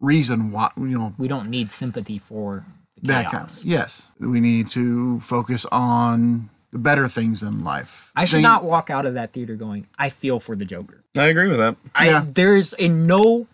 reason 0.00 0.52
why 0.52 0.70
you 0.76 0.96
know 0.96 1.12
We 1.18 1.28
don't 1.28 1.48
need 1.48 1.72
sympathy 1.72 2.18
for 2.18 2.64
the 3.00 3.08
that 3.08 3.30
chaos. 3.30 3.64
kind. 3.64 3.66
Of, 3.66 3.66
yes, 3.66 4.12
we 4.20 4.38
need 4.40 4.68
to 4.68 5.18
focus 5.20 5.66
on 5.72 6.50
the 6.72 6.78
better 6.78 7.06
things 7.08 7.42
in 7.42 7.62
life. 7.64 8.10
I 8.16 8.24
should 8.24 8.36
Thing- 8.36 8.42
not 8.42 8.64
walk 8.64 8.88
out 8.90 9.06
of 9.06 9.14
that 9.14 9.32
theater 9.32 9.54
going, 9.56 9.86
"I 9.98 10.08
feel 10.08 10.40
for 10.40 10.56
the 10.56 10.64
Joker." 10.64 11.02
I 11.16 11.26
agree 11.26 11.48
with 11.48 11.58
that. 11.58 11.76
I 11.94 12.06
Yeah. 12.08 12.24
there's 12.26 12.72
in 12.72 13.06
no 13.06 13.46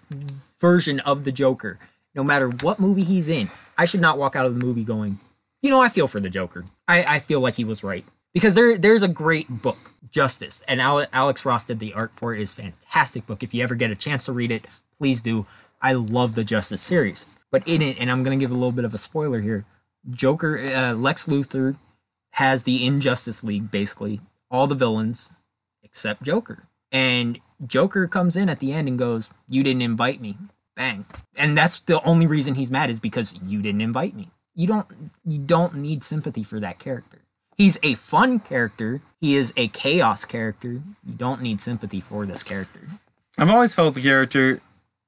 version 0.60 1.00
of 1.00 1.24
the 1.24 1.32
Joker, 1.32 1.78
no 2.14 2.22
matter 2.24 2.48
what 2.62 2.78
movie 2.80 3.04
he's 3.04 3.28
in, 3.28 3.50
I 3.76 3.84
should 3.84 4.00
not 4.00 4.18
walk 4.18 4.36
out 4.36 4.46
of 4.46 4.58
the 4.58 4.64
movie 4.64 4.84
going, 4.84 5.18
you 5.62 5.70
know, 5.70 5.80
I 5.80 5.88
feel 5.88 6.08
for 6.08 6.20
the 6.20 6.30
Joker. 6.30 6.64
I, 6.86 7.04
I 7.08 7.18
feel 7.18 7.40
like 7.40 7.56
he 7.56 7.64
was 7.64 7.82
right 7.84 8.04
because 8.32 8.54
there 8.54 8.78
there's 8.78 9.02
a 9.02 9.08
great 9.08 9.48
book, 9.62 9.92
Justice, 10.10 10.62
and 10.68 10.80
Ale- 10.80 11.06
Alex 11.12 11.44
Ross 11.44 11.64
did 11.64 11.78
the 11.80 11.94
art 11.94 12.12
for 12.16 12.34
it. 12.34 12.40
is 12.40 12.54
fantastic 12.54 13.26
book. 13.26 13.42
If 13.42 13.52
you 13.54 13.62
ever 13.62 13.74
get 13.74 13.90
a 13.90 13.96
chance 13.96 14.24
to 14.26 14.32
read 14.32 14.50
it, 14.52 14.64
please 14.98 15.22
do. 15.22 15.46
I 15.82 15.92
love 15.92 16.34
the 16.34 16.44
Justice 16.44 16.80
series, 16.80 17.24
but 17.50 17.66
in 17.66 17.82
it, 17.82 17.98
and 18.00 18.10
I'm 18.10 18.22
gonna 18.22 18.36
give 18.36 18.50
a 18.50 18.54
little 18.54 18.72
bit 18.72 18.84
of 18.84 18.94
a 18.94 18.98
spoiler 18.98 19.40
here. 19.40 19.64
Joker, 20.10 20.58
uh, 20.58 20.94
Lex 20.94 21.26
Luthor 21.26 21.76
has 22.38 22.62
the 22.62 22.86
Injustice 22.86 23.42
League 23.42 23.68
basically 23.68 24.20
all 24.48 24.68
the 24.68 24.74
villains 24.76 25.32
except 25.82 26.22
Joker. 26.22 26.68
And 26.92 27.40
Joker 27.66 28.06
comes 28.06 28.36
in 28.36 28.48
at 28.48 28.60
the 28.60 28.72
end 28.72 28.86
and 28.86 28.96
goes, 28.96 29.30
"You 29.48 29.64
didn't 29.64 29.82
invite 29.82 30.20
me." 30.20 30.36
Bang. 30.76 31.04
And 31.34 31.58
that's 31.58 31.80
the 31.80 32.00
only 32.04 32.26
reason 32.26 32.54
he's 32.54 32.70
mad 32.70 32.90
is 32.90 33.00
because 33.00 33.34
you 33.44 33.60
didn't 33.60 33.80
invite 33.80 34.14
me. 34.14 34.30
You 34.54 34.68
don't 34.68 34.86
you 35.24 35.38
don't 35.38 35.74
need 35.74 36.04
sympathy 36.04 36.44
for 36.44 36.60
that 36.60 36.78
character. 36.78 37.18
He's 37.56 37.76
a 37.82 37.96
fun 37.96 38.38
character. 38.38 39.00
He 39.20 39.34
is 39.34 39.52
a 39.56 39.66
chaos 39.66 40.24
character. 40.24 40.80
You 41.04 41.14
don't 41.16 41.42
need 41.42 41.60
sympathy 41.60 42.00
for 42.00 42.24
this 42.24 42.44
character. 42.44 42.82
I've 43.36 43.50
always 43.50 43.74
felt 43.74 43.96
the 43.96 44.02
character. 44.02 44.60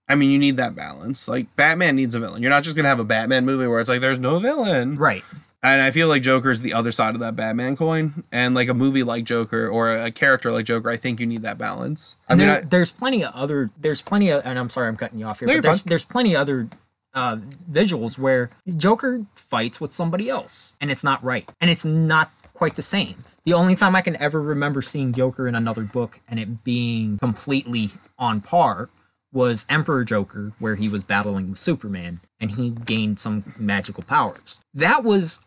I 0.08 0.16
mean, 0.16 0.30
you 0.30 0.38
need 0.40 0.56
that 0.56 0.74
balance. 0.74 1.28
Like 1.28 1.54
Batman 1.54 1.94
needs 1.94 2.16
a 2.16 2.20
villain. 2.20 2.42
You're 2.42 2.50
not 2.50 2.64
just 2.64 2.74
gonna 2.74 2.88
have 2.88 2.98
a 2.98 3.04
Batman 3.04 3.46
movie 3.46 3.68
where 3.68 3.78
it's 3.78 3.88
like 3.88 4.00
there's 4.00 4.18
no 4.18 4.40
villain. 4.40 4.96
Right. 4.96 5.22
And 5.62 5.82
I 5.82 5.90
feel 5.90 6.08
like 6.08 6.22
Joker 6.22 6.50
is 6.50 6.62
the 6.62 6.72
other 6.72 6.90
side 6.90 7.14
of 7.14 7.20
that 7.20 7.36
Batman 7.36 7.76
coin. 7.76 8.24
And 8.32 8.54
like 8.54 8.68
a 8.68 8.74
movie 8.74 9.02
like 9.02 9.24
Joker 9.24 9.68
or 9.68 9.94
a 9.94 10.10
character 10.10 10.50
like 10.52 10.64
Joker, 10.64 10.88
I 10.88 10.96
think 10.96 11.20
you 11.20 11.26
need 11.26 11.42
that 11.42 11.58
balance. 11.58 12.16
I 12.28 12.32
And 12.32 12.38
mean, 12.38 12.48
there, 12.48 12.58
I, 12.58 12.62
there's 12.62 12.90
plenty 12.90 13.24
of 13.24 13.34
other 13.34 13.70
there's 13.78 14.00
plenty 14.00 14.30
of 14.30 14.42
and 14.46 14.58
I'm 14.58 14.70
sorry 14.70 14.88
I'm 14.88 14.96
cutting 14.96 15.18
you 15.18 15.26
off 15.26 15.40
here, 15.40 15.48
No, 15.48 15.56
but 15.56 15.62
there's, 15.62 15.80
fine. 15.80 15.86
there's 15.88 16.04
plenty 16.04 16.34
of 16.34 16.40
other 16.40 16.68
uh, 17.12 17.36
visuals 17.70 18.16
where 18.18 18.48
Joker 18.76 19.26
fights 19.34 19.80
with 19.80 19.92
somebody 19.92 20.30
else 20.30 20.76
and 20.80 20.90
it's 20.90 21.04
not 21.04 21.22
right. 21.22 21.50
And 21.60 21.70
it's 21.70 21.84
not 21.84 22.30
quite 22.54 22.76
the 22.76 22.82
same. 22.82 23.16
The 23.44 23.52
only 23.52 23.74
time 23.74 23.94
I 23.96 24.00
can 24.02 24.16
ever 24.16 24.40
remember 24.40 24.80
seeing 24.80 25.12
Joker 25.12 25.46
in 25.48 25.54
another 25.54 25.82
book 25.82 26.20
and 26.28 26.38
it 26.40 26.64
being 26.64 27.18
completely 27.18 27.90
on 28.18 28.40
par 28.40 28.88
was 29.32 29.64
Emperor 29.68 30.04
Joker, 30.04 30.52
where 30.58 30.74
he 30.74 30.88
was 30.88 31.04
battling 31.04 31.50
with 31.50 31.58
Superman 31.58 32.20
and 32.40 32.50
he 32.50 32.70
gained 32.70 33.18
some 33.20 33.54
magical 33.58 34.02
powers. 34.02 34.60
That 34.74 35.04
was 35.04 35.40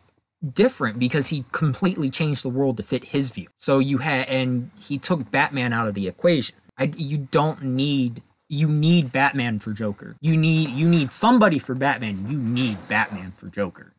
different 0.52 0.98
because 0.98 1.28
he 1.28 1.44
completely 1.52 2.10
changed 2.10 2.44
the 2.44 2.48
world 2.48 2.76
to 2.76 2.82
fit 2.82 3.04
his 3.04 3.30
view. 3.30 3.48
So 3.56 3.78
you 3.78 3.98
had, 3.98 4.28
and 4.28 4.70
he 4.78 4.98
took 4.98 5.30
Batman 5.30 5.72
out 5.72 5.88
of 5.88 5.94
the 5.94 6.06
equation. 6.08 6.56
I, 6.78 6.92
you 6.96 7.18
don't 7.18 7.62
need, 7.62 8.22
you 8.48 8.68
need 8.68 9.12
Batman 9.12 9.58
for 9.58 9.72
Joker. 9.72 10.16
You 10.20 10.36
need, 10.36 10.70
you 10.70 10.88
need 10.88 11.12
somebody 11.12 11.58
for 11.58 11.74
Batman. 11.74 12.26
You 12.28 12.36
need 12.36 12.76
Batman 12.88 13.32
for 13.36 13.46
Joker. 13.48 13.92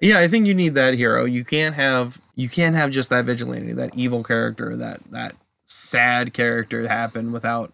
yeah, 0.00 0.18
I 0.18 0.28
think 0.28 0.46
you 0.46 0.54
need 0.54 0.74
that 0.74 0.94
hero. 0.94 1.24
You 1.24 1.44
can't 1.44 1.74
have 1.74 2.20
you 2.34 2.48
can't 2.48 2.74
have 2.74 2.90
just 2.90 3.10
that 3.10 3.26
vigilante, 3.26 3.72
that 3.74 3.94
evil 3.94 4.22
character, 4.22 4.74
that 4.76 5.00
that 5.10 5.34
sad 5.66 6.32
character 6.32 6.88
happen 6.88 7.32
without. 7.32 7.72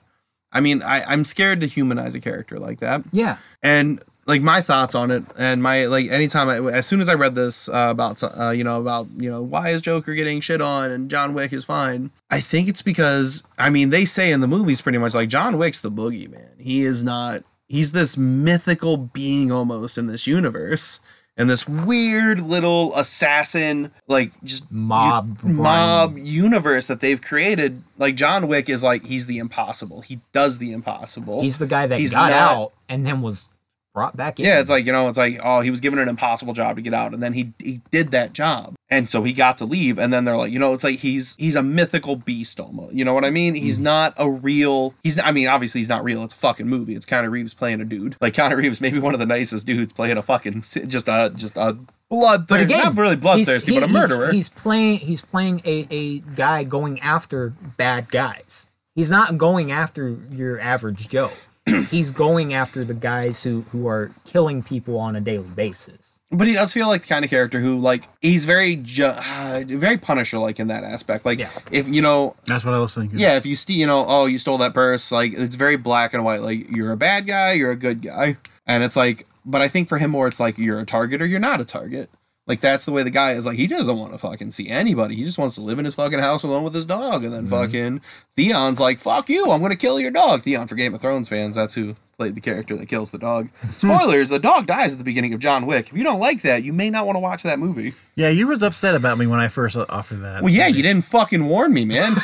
I 0.52 0.60
mean, 0.60 0.82
I, 0.82 1.04
I'm 1.04 1.24
scared 1.24 1.60
to 1.60 1.66
humanize 1.66 2.14
a 2.14 2.20
character 2.20 2.58
like 2.58 2.78
that. 2.80 3.02
Yeah. 3.12 3.36
and 3.62 4.00
like 4.26 4.42
my 4.42 4.60
thoughts 4.60 4.94
on 4.94 5.10
it 5.10 5.22
and 5.38 5.62
my 5.62 5.86
like 5.86 6.10
anytime 6.10 6.48
I, 6.48 6.56
as 6.72 6.86
soon 6.86 7.00
as 7.00 7.08
i 7.08 7.14
read 7.14 7.34
this 7.34 7.68
uh, 7.68 7.88
about 7.90 8.22
uh, 8.22 8.50
you 8.50 8.64
know 8.64 8.80
about 8.80 9.08
you 9.16 9.30
know 9.30 9.42
why 9.42 9.70
is 9.70 9.80
joker 9.80 10.14
getting 10.14 10.40
shit 10.40 10.60
on 10.60 10.90
and 10.90 11.08
john 11.10 11.32
wick 11.34 11.52
is 11.52 11.64
fine 11.64 12.10
i 12.30 12.40
think 12.40 12.68
it's 12.68 12.82
because 12.82 13.42
i 13.58 13.70
mean 13.70 13.90
they 13.90 14.04
say 14.04 14.32
in 14.32 14.40
the 14.40 14.48
movies 14.48 14.80
pretty 14.82 14.98
much 14.98 15.14
like 15.14 15.28
john 15.28 15.56
wick's 15.58 15.80
the 15.80 15.90
boogeyman. 15.90 16.48
He 16.58 16.84
is 16.84 17.02
not 17.04 17.42
he's 17.68 17.92
this 17.92 18.16
mythical 18.16 18.96
being 18.96 19.50
almost 19.52 19.96
in 19.98 20.06
this 20.06 20.26
universe 20.26 21.00
and 21.38 21.50
this 21.50 21.68
weird 21.68 22.40
little 22.40 22.96
assassin 22.96 23.92
like 24.08 24.32
just 24.42 24.70
Mob 24.72 25.38
u- 25.42 25.48
mob 25.50 26.16
universe 26.16 26.86
that 26.86 27.00
they've 27.00 27.20
created. 27.20 27.82
Like 27.98 28.14
john 28.14 28.48
wick 28.48 28.68
is 28.70 28.82
like 28.82 29.04
he's 29.04 29.26
the 29.26 29.38
impossible. 29.38 30.00
He 30.00 30.20
does 30.32 30.58
the 30.58 30.72
impossible. 30.72 31.42
He's 31.42 31.58
the 31.58 31.66
guy 31.66 31.86
that 31.86 31.98
He's 32.00 32.14
got 32.14 32.30
not- 32.30 32.56
out 32.56 32.72
and 32.88 33.04
then 33.06 33.20
was 33.20 33.48
brought 33.96 34.14
back 34.14 34.38
in. 34.38 34.44
yeah, 34.44 34.60
it's 34.60 34.68
like 34.68 34.84
you 34.84 34.92
know, 34.92 35.08
it's 35.08 35.16
like 35.16 35.40
oh, 35.42 35.60
he 35.60 35.70
was 35.70 35.80
given 35.80 35.98
an 35.98 36.06
impossible 36.06 36.52
job 36.52 36.76
to 36.76 36.82
get 36.82 36.92
out, 36.92 37.14
and 37.14 37.22
then 37.22 37.32
he 37.32 37.54
he 37.58 37.80
did 37.90 38.10
that 38.10 38.34
job, 38.34 38.74
and 38.90 39.08
so 39.08 39.22
he 39.22 39.32
got 39.32 39.56
to 39.58 39.64
leave, 39.64 39.98
and 39.98 40.12
then 40.12 40.26
they're 40.26 40.36
like, 40.36 40.52
you 40.52 40.58
know, 40.58 40.74
it's 40.74 40.84
like 40.84 40.98
he's 40.98 41.34
he's 41.36 41.56
a 41.56 41.62
mythical 41.62 42.14
beast 42.14 42.60
almost. 42.60 42.92
You 42.92 43.06
know 43.06 43.14
what 43.14 43.24
I 43.24 43.30
mean? 43.30 43.54
He's 43.54 43.78
hmm. 43.78 43.84
not 43.84 44.14
a 44.18 44.30
real. 44.30 44.92
He's 45.02 45.18
I 45.18 45.32
mean, 45.32 45.48
obviously 45.48 45.80
he's 45.80 45.88
not 45.88 46.04
real. 46.04 46.22
It's 46.24 46.34
a 46.34 46.36
fucking 46.36 46.68
movie. 46.68 46.94
It's 46.94 47.06
Keanu 47.06 47.30
Reeves 47.30 47.54
playing 47.54 47.80
a 47.80 47.86
dude. 47.86 48.16
Like 48.20 48.34
Keanu 48.34 48.58
Reeves, 48.58 48.82
maybe 48.82 48.98
one 48.98 49.14
of 49.14 49.18
the 49.18 49.26
nicest 49.26 49.66
dudes 49.66 49.94
playing 49.94 50.18
a 50.18 50.22
fucking 50.22 50.60
just 50.86 51.08
a 51.08 51.32
just 51.34 51.56
a 51.56 51.78
blood. 52.10 52.46
but 52.46 52.60
again, 52.60 52.84
not 52.84 52.96
really 52.96 53.10
he's- 53.12 53.20
bloodthirsty, 53.22 53.72
he- 53.72 53.80
but 53.80 53.88
a 53.88 53.90
he's- 53.90 54.10
murderer. 54.10 54.30
He's, 54.30 54.50
playing. 54.50 54.98
He's 54.98 55.22
playing 55.22 55.62
a, 55.64 55.86
a 55.90 56.18
guy 56.18 56.64
going 56.64 57.00
after 57.00 57.54
bad 57.78 58.10
guys. 58.10 58.68
He's 58.94 59.10
not 59.10 59.36
going 59.38 59.72
after 59.72 60.18
your 60.30 60.60
average 60.60 61.08
Joe. 61.08 61.30
he's 61.90 62.10
going 62.12 62.54
after 62.54 62.84
the 62.84 62.94
guys 62.94 63.42
who 63.42 63.62
who 63.72 63.86
are 63.88 64.10
killing 64.24 64.62
people 64.62 64.98
on 64.98 65.16
a 65.16 65.20
daily 65.20 65.48
basis. 65.48 66.20
But 66.30 66.48
he 66.48 66.54
does 66.54 66.72
feel 66.72 66.88
like 66.88 67.02
the 67.02 67.08
kind 67.08 67.24
of 67.24 67.30
character 67.30 67.60
who, 67.60 67.78
like, 67.78 68.08
he's 68.20 68.46
very, 68.46 68.74
ju- 68.76 69.04
uh, 69.14 69.62
very 69.64 69.96
Punisher 69.96 70.38
like 70.38 70.58
in 70.58 70.66
that 70.68 70.82
aspect. 70.82 71.24
Like, 71.24 71.38
Yeah. 71.38 71.50
if 71.70 71.86
you 71.86 72.02
know, 72.02 72.34
That's 72.46 72.64
what 72.64 72.74
I 72.74 72.80
was 72.80 72.94
thinking. 72.96 73.20
Yeah, 73.20 73.36
if 73.36 73.46
you 73.46 73.54
steal, 73.54 73.76
you 73.76 73.86
know, 73.86 74.04
oh, 74.08 74.26
you 74.26 74.40
stole 74.40 74.58
that 74.58 74.74
purse, 74.74 75.12
like 75.12 75.32
it's 75.34 75.54
very 75.54 75.76
black 75.76 76.14
and 76.14 76.24
white. 76.24 76.42
Like 76.42 76.68
you're 76.70 76.90
a 76.92 76.96
bad 76.96 77.26
guy, 77.28 77.52
you're 77.52 77.70
a 77.70 77.76
good 77.76 78.02
guy, 78.02 78.38
and 78.66 78.82
it's 78.82 78.96
like, 78.96 79.26
but 79.44 79.60
I 79.62 79.68
think 79.68 79.88
for 79.88 79.98
him 79.98 80.10
more, 80.10 80.26
it's 80.26 80.40
like 80.40 80.58
you're 80.58 80.80
a 80.80 80.84
target 80.84 81.22
or 81.22 81.26
you're 81.26 81.38
not 81.38 81.60
a 81.60 81.64
target. 81.64 82.10
Like 82.46 82.60
that's 82.60 82.84
the 82.84 82.92
way 82.92 83.02
the 83.02 83.10
guy 83.10 83.32
is. 83.32 83.44
Like 83.44 83.56
he 83.56 83.66
doesn't 83.66 83.98
want 83.98 84.12
to 84.12 84.18
fucking 84.18 84.52
see 84.52 84.68
anybody. 84.68 85.16
He 85.16 85.24
just 85.24 85.38
wants 85.38 85.56
to 85.56 85.62
live 85.62 85.80
in 85.80 85.84
his 85.84 85.96
fucking 85.96 86.20
house 86.20 86.44
alone 86.44 86.62
with 86.62 86.74
his 86.74 86.84
dog. 86.84 87.24
And 87.24 87.32
then 87.32 87.46
mm-hmm. 87.46 87.50
fucking 87.50 88.00
Theon's 88.36 88.78
like, 88.78 89.00
"Fuck 89.00 89.28
you! 89.28 89.50
I'm 89.50 89.60
gonna 89.60 89.74
kill 89.74 89.98
your 89.98 90.12
dog." 90.12 90.42
Theon 90.42 90.68
for 90.68 90.76
Game 90.76 90.94
of 90.94 91.00
Thrones 91.00 91.28
fans, 91.28 91.56
that's 91.56 91.74
who 91.74 91.96
played 92.16 92.34
the 92.36 92.40
character 92.40 92.76
that 92.76 92.88
kills 92.88 93.10
the 93.10 93.18
dog. 93.18 93.48
Spoilers: 93.78 94.28
the 94.28 94.38
dog 94.38 94.66
dies 94.66 94.92
at 94.92 94.98
the 94.98 95.04
beginning 95.04 95.34
of 95.34 95.40
John 95.40 95.66
Wick. 95.66 95.88
If 95.88 95.96
you 95.96 96.04
don't 96.04 96.20
like 96.20 96.42
that, 96.42 96.62
you 96.62 96.72
may 96.72 96.88
not 96.88 97.04
want 97.04 97.16
to 97.16 97.20
watch 97.20 97.42
that 97.42 97.58
movie. 97.58 97.94
Yeah, 98.14 98.28
you 98.28 98.46
was 98.46 98.62
upset 98.62 98.94
about 98.94 99.18
me 99.18 99.26
when 99.26 99.40
I 99.40 99.48
first 99.48 99.76
offered 99.76 100.22
that. 100.22 100.44
Well, 100.44 100.52
yeah, 100.52 100.68
you 100.68 100.84
didn't 100.84 101.04
fucking 101.04 101.44
warn 101.46 101.72
me, 101.72 101.84
man. 101.84 102.12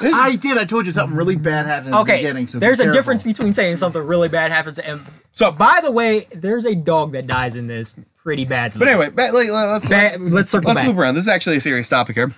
This- 0.00 0.14
I 0.14 0.36
did. 0.36 0.56
I 0.56 0.64
told 0.64 0.86
you 0.86 0.92
something 0.92 1.16
really 1.16 1.34
bad 1.34 1.66
happened 1.66 1.88
in 1.88 1.92
the 1.92 1.98
Okay, 1.98 2.18
beginning. 2.18 2.46
So 2.46 2.60
be 2.60 2.66
there's 2.66 2.78
a 2.78 2.92
difference 2.92 3.24
between 3.24 3.52
saying 3.52 3.76
something 3.76 4.00
really 4.00 4.28
bad 4.28 4.52
happens 4.52 4.78
and. 4.78 5.00
So- 5.32 5.50
by 5.50 5.80
the 5.82 5.90
way, 5.90 6.28
there's 6.32 6.64
a 6.64 6.76
dog 6.76 7.10
that 7.12 7.26
dies 7.26 7.56
in 7.56 7.66
this 7.66 7.96
pretty 8.28 8.44
badly. 8.44 8.78
but 8.78 8.88
anyway, 8.88 9.08
ba- 9.08 9.30
like, 9.32 9.48
let's 9.50 9.88
Ba- 9.88 10.16
let's 10.20 10.50
circle 10.50 10.68
let's 10.68 10.80
back. 10.80 10.86
move 10.86 10.98
around. 10.98 11.14
This 11.14 11.24
is 11.24 11.28
actually 11.28 11.56
a 11.56 11.60
serious 11.60 11.88
topic 11.88 12.14
here. 12.16 12.32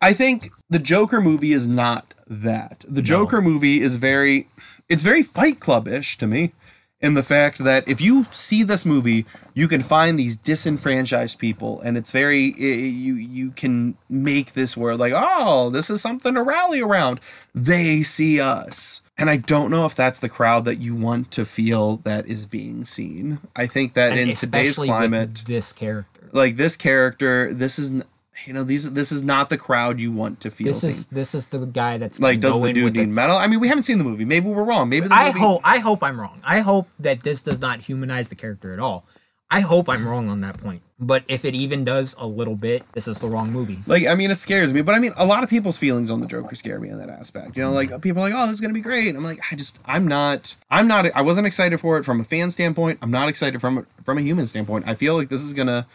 I 0.00 0.12
think 0.12 0.50
the 0.68 0.78
Joker 0.80 1.20
movie 1.20 1.52
is 1.52 1.68
not 1.68 2.12
that. 2.26 2.84
The 2.88 3.00
Joker 3.02 3.40
movie 3.40 3.80
is 3.80 3.96
very, 3.96 4.48
it's 4.88 5.02
very 5.04 5.22
Fight 5.22 5.60
Club 5.60 5.86
ish 5.88 6.18
to 6.18 6.26
me, 6.26 6.52
in 7.00 7.14
the 7.14 7.22
fact 7.22 7.58
that 7.58 7.86
if 7.88 8.00
you 8.00 8.26
see 8.32 8.62
this 8.64 8.84
movie, 8.84 9.24
you 9.54 9.68
can 9.68 9.82
find 9.82 10.18
these 10.18 10.36
disenfranchised 10.36 11.38
people, 11.38 11.80
and 11.82 11.96
it's 11.96 12.10
very 12.10 12.52
i- 12.58 12.62
you 13.04 13.14
you 13.14 13.50
can 13.52 13.96
make 14.10 14.54
this 14.54 14.76
world 14.76 14.98
like 14.98 15.12
oh 15.14 15.70
this 15.70 15.88
is 15.90 16.00
something 16.02 16.34
to 16.34 16.42
rally 16.42 16.80
around. 16.80 17.20
They 17.54 18.02
see 18.02 18.40
us. 18.40 19.00
And 19.18 19.30
I 19.30 19.36
don't 19.36 19.70
know 19.70 19.86
if 19.86 19.94
that's 19.94 20.18
the 20.18 20.28
crowd 20.28 20.66
that 20.66 20.76
you 20.76 20.94
want 20.94 21.30
to 21.32 21.44
feel 21.46 21.96
that 21.98 22.26
is 22.26 22.44
being 22.44 22.84
seen. 22.84 23.38
I 23.56 23.66
think 23.66 23.94
that 23.94 24.12
And 24.12 24.30
in 24.30 24.36
today's 24.36 24.76
climate, 24.76 25.42
this 25.46 25.72
character. 25.72 26.28
like 26.32 26.56
this 26.56 26.76
character 26.76 27.52
this 27.54 27.78
is 27.78 28.02
you 28.44 28.52
know 28.52 28.62
these 28.62 28.92
this 28.92 29.10
is 29.12 29.22
not 29.22 29.48
the 29.48 29.56
crowd 29.56 29.98
you 29.98 30.12
want 30.12 30.40
to 30.42 30.50
feel 30.50 30.66
This 30.66 30.82
seen. 30.82 30.90
is 30.90 31.06
this 31.06 31.34
is 31.34 31.46
the 31.46 31.64
guy 31.64 31.96
that's 31.96 32.20
like 32.20 32.40
does 32.40 32.60
the 32.60 32.72
dude 32.72 32.92
need 32.94 33.14
metal 33.14 33.34
i 33.36 33.46
mean 33.46 33.60
we 33.60 33.68
haven't 33.68 33.84
seen 33.84 33.96
the 33.96 34.04
movie 34.04 34.26
maybe 34.26 34.46
we're 34.48 34.62
wrong 34.64 34.90
maybe 34.90 35.08
the 35.08 35.14
I 35.14 35.28
movie 35.28 35.38
hope 35.40 35.60
I 35.64 35.78
hope 35.78 36.02
I'm 36.02 36.20
wrong. 36.20 36.42
I 36.44 36.60
hope 36.60 36.86
that 37.00 37.22
this 37.22 37.40
does 37.42 37.60
not 37.62 37.80
humanize 37.80 38.28
the 38.28 38.34
character 38.34 38.74
at 38.74 38.78
all. 38.78 39.06
I 39.50 39.60
hope 39.60 39.88
I'm 39.88 40.06
wrong 40.06 40.28
on 40.28 40.42
that 40.42 40.58
point. 40.58 40.82
But 40.98 41.24
if 41.28 41.44
it 41.44 41.54
even 41.54 41.84
does 41.84 42.14
a 42.18 42.26
little 42.26 42.56
bit, 42.56 42.82
this 42.92 43.06
is 43.06 43.18
the 43.20 43.26
wrong 43.28 43.52
movie. 43.52 43.78
like 43.86 44.06
i 44.06 44.14
mean 44.14 44.30
it 44.30 44.40
scares 44.40 44.72
me 44.72 44.80
but 44.80 44.94
i 44.94 44.98
mean 44.98 45.12
a 45.16 45.26
lot 45.26 45.42
of 45.44 45.50
people's 45.50 45.76
feelings 45.76 46.10
on 46.10 46.20
the 46.22 46.26
joker 46.26 46.54
scare 46.56 46.80
me 46.80 46.88
in 46.88 46.96
that 46.98 47.10
aspect. 47.10 47.54
You 47.56 47.62
know 47.64 47.72
like 47.72 48.00
people 48.00 48.22
are 48.22 48.30
like 48.30 48.34
oh 48.38 48.46
this 48.46 48.54
is 48.54 48.60
gonna 48.62 48.72
be 48.72 48.80
great. 48.80 49.14
I'm 49.14 49.22
like 49.22 49.40
i 49.52 49.56
just 49.56 49.78
i'm 49.84 50.08
not 50.08 50.54
i'm 50.70 50.88
not 50.88 51.04
i 51.14 51.20
wasn't 51.22 51.46
excited 51.46 51.78
for 51.80 51.98
it 51.98 52.04
from 52.04 52.20
a 52.20 52.24
fan 52.24 52.50
standpoint. 52.50 52.98
I'm 53.02 53.10
not 53.10 53.28
excited 53.28 53.60
from 53.60 53.78
a, 53.78 53.86
from 54.04 54.16
a 54.18 54.22
human 54.22 54.46
standpoint. 54.46 54.88
I 54.88 54.94
feel 54.94 55.14
like 55.16 55.28
this 55.28 55.42
is 55.42 55.52
gonna 55.52 55.86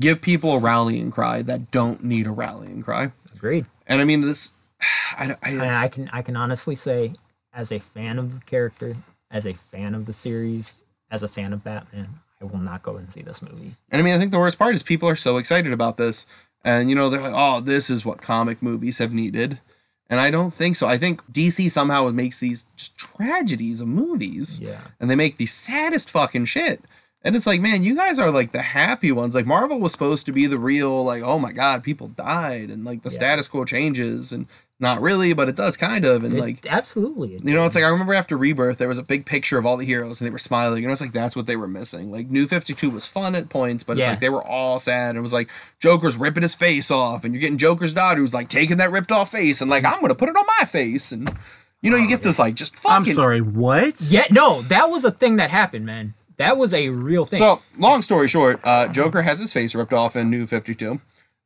give 0.00 0.20
people 0.20 0.52
a 0.54 0.58
rallying 0.58 1.10
cry 1.10 1.42
that 1.42 1.70
don't 1.70 2.04
need 2.04 2.26
a 2.26 2.30
rallying 2.30 2.82
cry. 2.82 3.10
Agreed. 3.34 3.64
and 3.86 4.00
i 4.02 4.04
mean 4.04 4.20
this 4.20 4.52
i, 5.18 5.28
don't- 5.28 5.38
I 5.42 5.84
I 5.84 5.88
can 5.88 6.10
I 6.12 6.20
can 6.22 6.36
honestly 6.36 6.74
say, 6.74 7.12
as 7.54 7.72
a 7.72 7.78
fan 7.78 8.18
of 8.18 8.34
the 8.38 8.44
character, 8.44 8.94
as 9.30 9.46
a 9.46 9.54
fan 9.54 9.94
of 9.94 10.04
the 10.04 10.12
series, 10.12 10.84
as 11.10 11.22
a 11.22 11.28
fan 11.28 11.52
of 11.54 11.64
Batman, 11.64 12.08
I 12.42 12.44
will 12.46 12.58
not 12.58 12.82
go 12.82 12.96
and 12.96 13.10
see 13.12 13.22
this 13.22 13.40
movie. 13.40 13.72
And 13.90 14.00
I 14.00 14.04
mean, 14.04 14.14
I 14.14 14.18
think 14.18 14.32
the 14.32 14.38
worst 14.38 14.58
part 14.58 14.74
is 14.74 14.82
people 14.82 15.08
are 15.08 15.14
so 15.16 15.36
excited 15.38 15.72
about 15.72 15.96
this, 15.96 16.26
and 16.64 16.90
you 16.90 16.96
know, 16.96 17.08
they're 17.08 17.20
like, 17.22 17.32
"Oh, 17.34 17.60
this 17.60 17.88
is 17.88 18.04
what 18.04 18.20
comic 18.20 18.60
movies 18.62 18.98
have 18.98 19.12
needed," 19.12 19.60
and 20.10 20.18
I 20.20 20.30
don't 20.30 20.52
think 20.52 20.76
so. 20.76 20.86
I 20.88 20.98
think 20.98 21.22
DC 21.32 21.70
somehow 21.70 22.08
makes 22.10 22.40
these 22.40 22.64
just 22.76 22.98
tragedies 22.98 23.80
of 23.80 23.88
movies, 23.88 24.58
Yeah. 24.60 24.80
and 25.00 25.08
they 25.08 25.14
make 25.16 25.36
the 25.36 25.46
saddest 25.46 26.10
fucking 26.10 26.46
shit. 26.46 26.84
And 27.24 27.36
it's 27.36 27.46
like, 27.46 27.60
man, 27.60 27.84
you 27.84 27.94
guys 27.94 28.18
are 28.18 28.32
like 28.32 28.50
the 28.50 28.62
happy 28.62 29.12
ones. 29.12 29.36
Like 29.36 29.46
Marvel 29.46 29.78
was 29.78 29.92
supposed 29.92 30.26
to 30.26 30.32
be 30.32 30.48
the 30.48 30.58
real, 30.58 31.04
like, 31.04 31.22
oh 31.22 31.38
my 31.38 31.52
god, 31.52 31.84
people 31.84 32.08
died, 32.08 32.68
and 32.68 32.84
like 32.84 33.02
the 33.04 33.10
Yeah. 33.10 33.14
status 33.16 33.46
quo 33.46 33.64
changes, 33.64 34.32
and 34.32 34.46
not 34.82 35.00
really, 35.00 35.32
but 35.32 35.48
it 35.48 35.56
does 35.56 35.76
kind 35.78 36.04
of, 36.04 36.24
and 36.24 36.34
It- 36.36 36.40
like 36.40 36.66
absolutely. 36.68 37.36
it 37.36 37.44
you 37.44 37.54
know, 37.54 37.64
it's 37.64 37.74
like 37.74 37.84
I 37.84 37.88
remember 37.88 38.12
after 38.12 38.36
Rebirth, 38.36 38.76
there 38.78 38.88
was 38.88 38.98
a 38.98 39.02
big 39.02 39.24
picture 39.24 39.56
of 39.56 39.64
all 39.64 39.76
the 39.78 39.86
heroes 39.86 40.20
and 40.20 40.26
they 40.26 40.32
were 40.32 40.38
smiling. 40.38 40.82
And 40.84 40.92
it's 40.92 41.00
like 41.00 41.12
that's 41.12 41.34
what 41.36 41.46
they 41.46 41.56
were 41.56 41.68
missing. 41.68 42.10
Like 42.12 42.28
New 42.28 42.46
52 42.46 42.90
was 42.90 43.06
fun 43.06 43.34
at 43.34 43.48
points, 43.48 43.84
but 43.84 43.96
it's 43.96 44.04
Yeah. 44.04 44.10
like 44.10 44.20
they 44.20 44.28
were 44.28 44.44
all 44.46 44.78
sad. 44.78 45.16
It 45.16 45.20
was 45.20 45.32
like 45.32 45.48
Joker's 45.78 46.16
ripping 46.18 46.42
his 46.42 46.54
face 46.54 46.90
off, 46.90 47.24
and 47.24 47.32
you're 47.32 47.40
getting 47.40 47.56
Joker's 47.58 47.94
daughter 47.94 48.20
who's 48.20 48.34
like 48.34 48.48
taking 48.48 48.76
that 48.76 48.90
ripped 48.92 49.12
off 49.12 49.30
face 49.30 49.60
and 49.62 49.70
like, 49.70 49.84
I'm 49.84 50.00
gonna 50.00 50.14
put 50.14 50.28
it 50.28 50.36
on 50.36 50.44
my 50.58 50.66
face. 50.66 51.12
And 51.12 51.32
you 51.80 51.90
know, 51.90 51.96
you 51.96 52.08
get 52.08 52.22
this 52.22 52.38
like 52.38 52.54
just 52.54 52.76
I'm 52.84 53.04
sorry. 53.04 53.40
What? 53.40 54.00
yeah, 54.02 54.26
no, 54.30 54.62
that 54.62 54.90
was 54.90 55.04
a 55.04 55.10
thing 55.10 55.36
that 55.36 55.50
happened, 55.50 55.86
man. 55.86 56.14
That 56.38 56.56
was 56.56 56.72
a 56.74 56.88
real 56.88 57.24
thing. 57.24 57.38
So, 57.38 57.60
long 57.78 58.02
story 58.02 58.26
short, 58.26 58.58
uh, 58.64 58.88
Joker 58.88 59.22
has 59.22 59.38
his 59.38 59.52
face 59.52 59.74
ripped 59.74 59.92
off 59.92 60.16
in 60.16 60.28
New 60.30 60.46
52. 60.46 61.00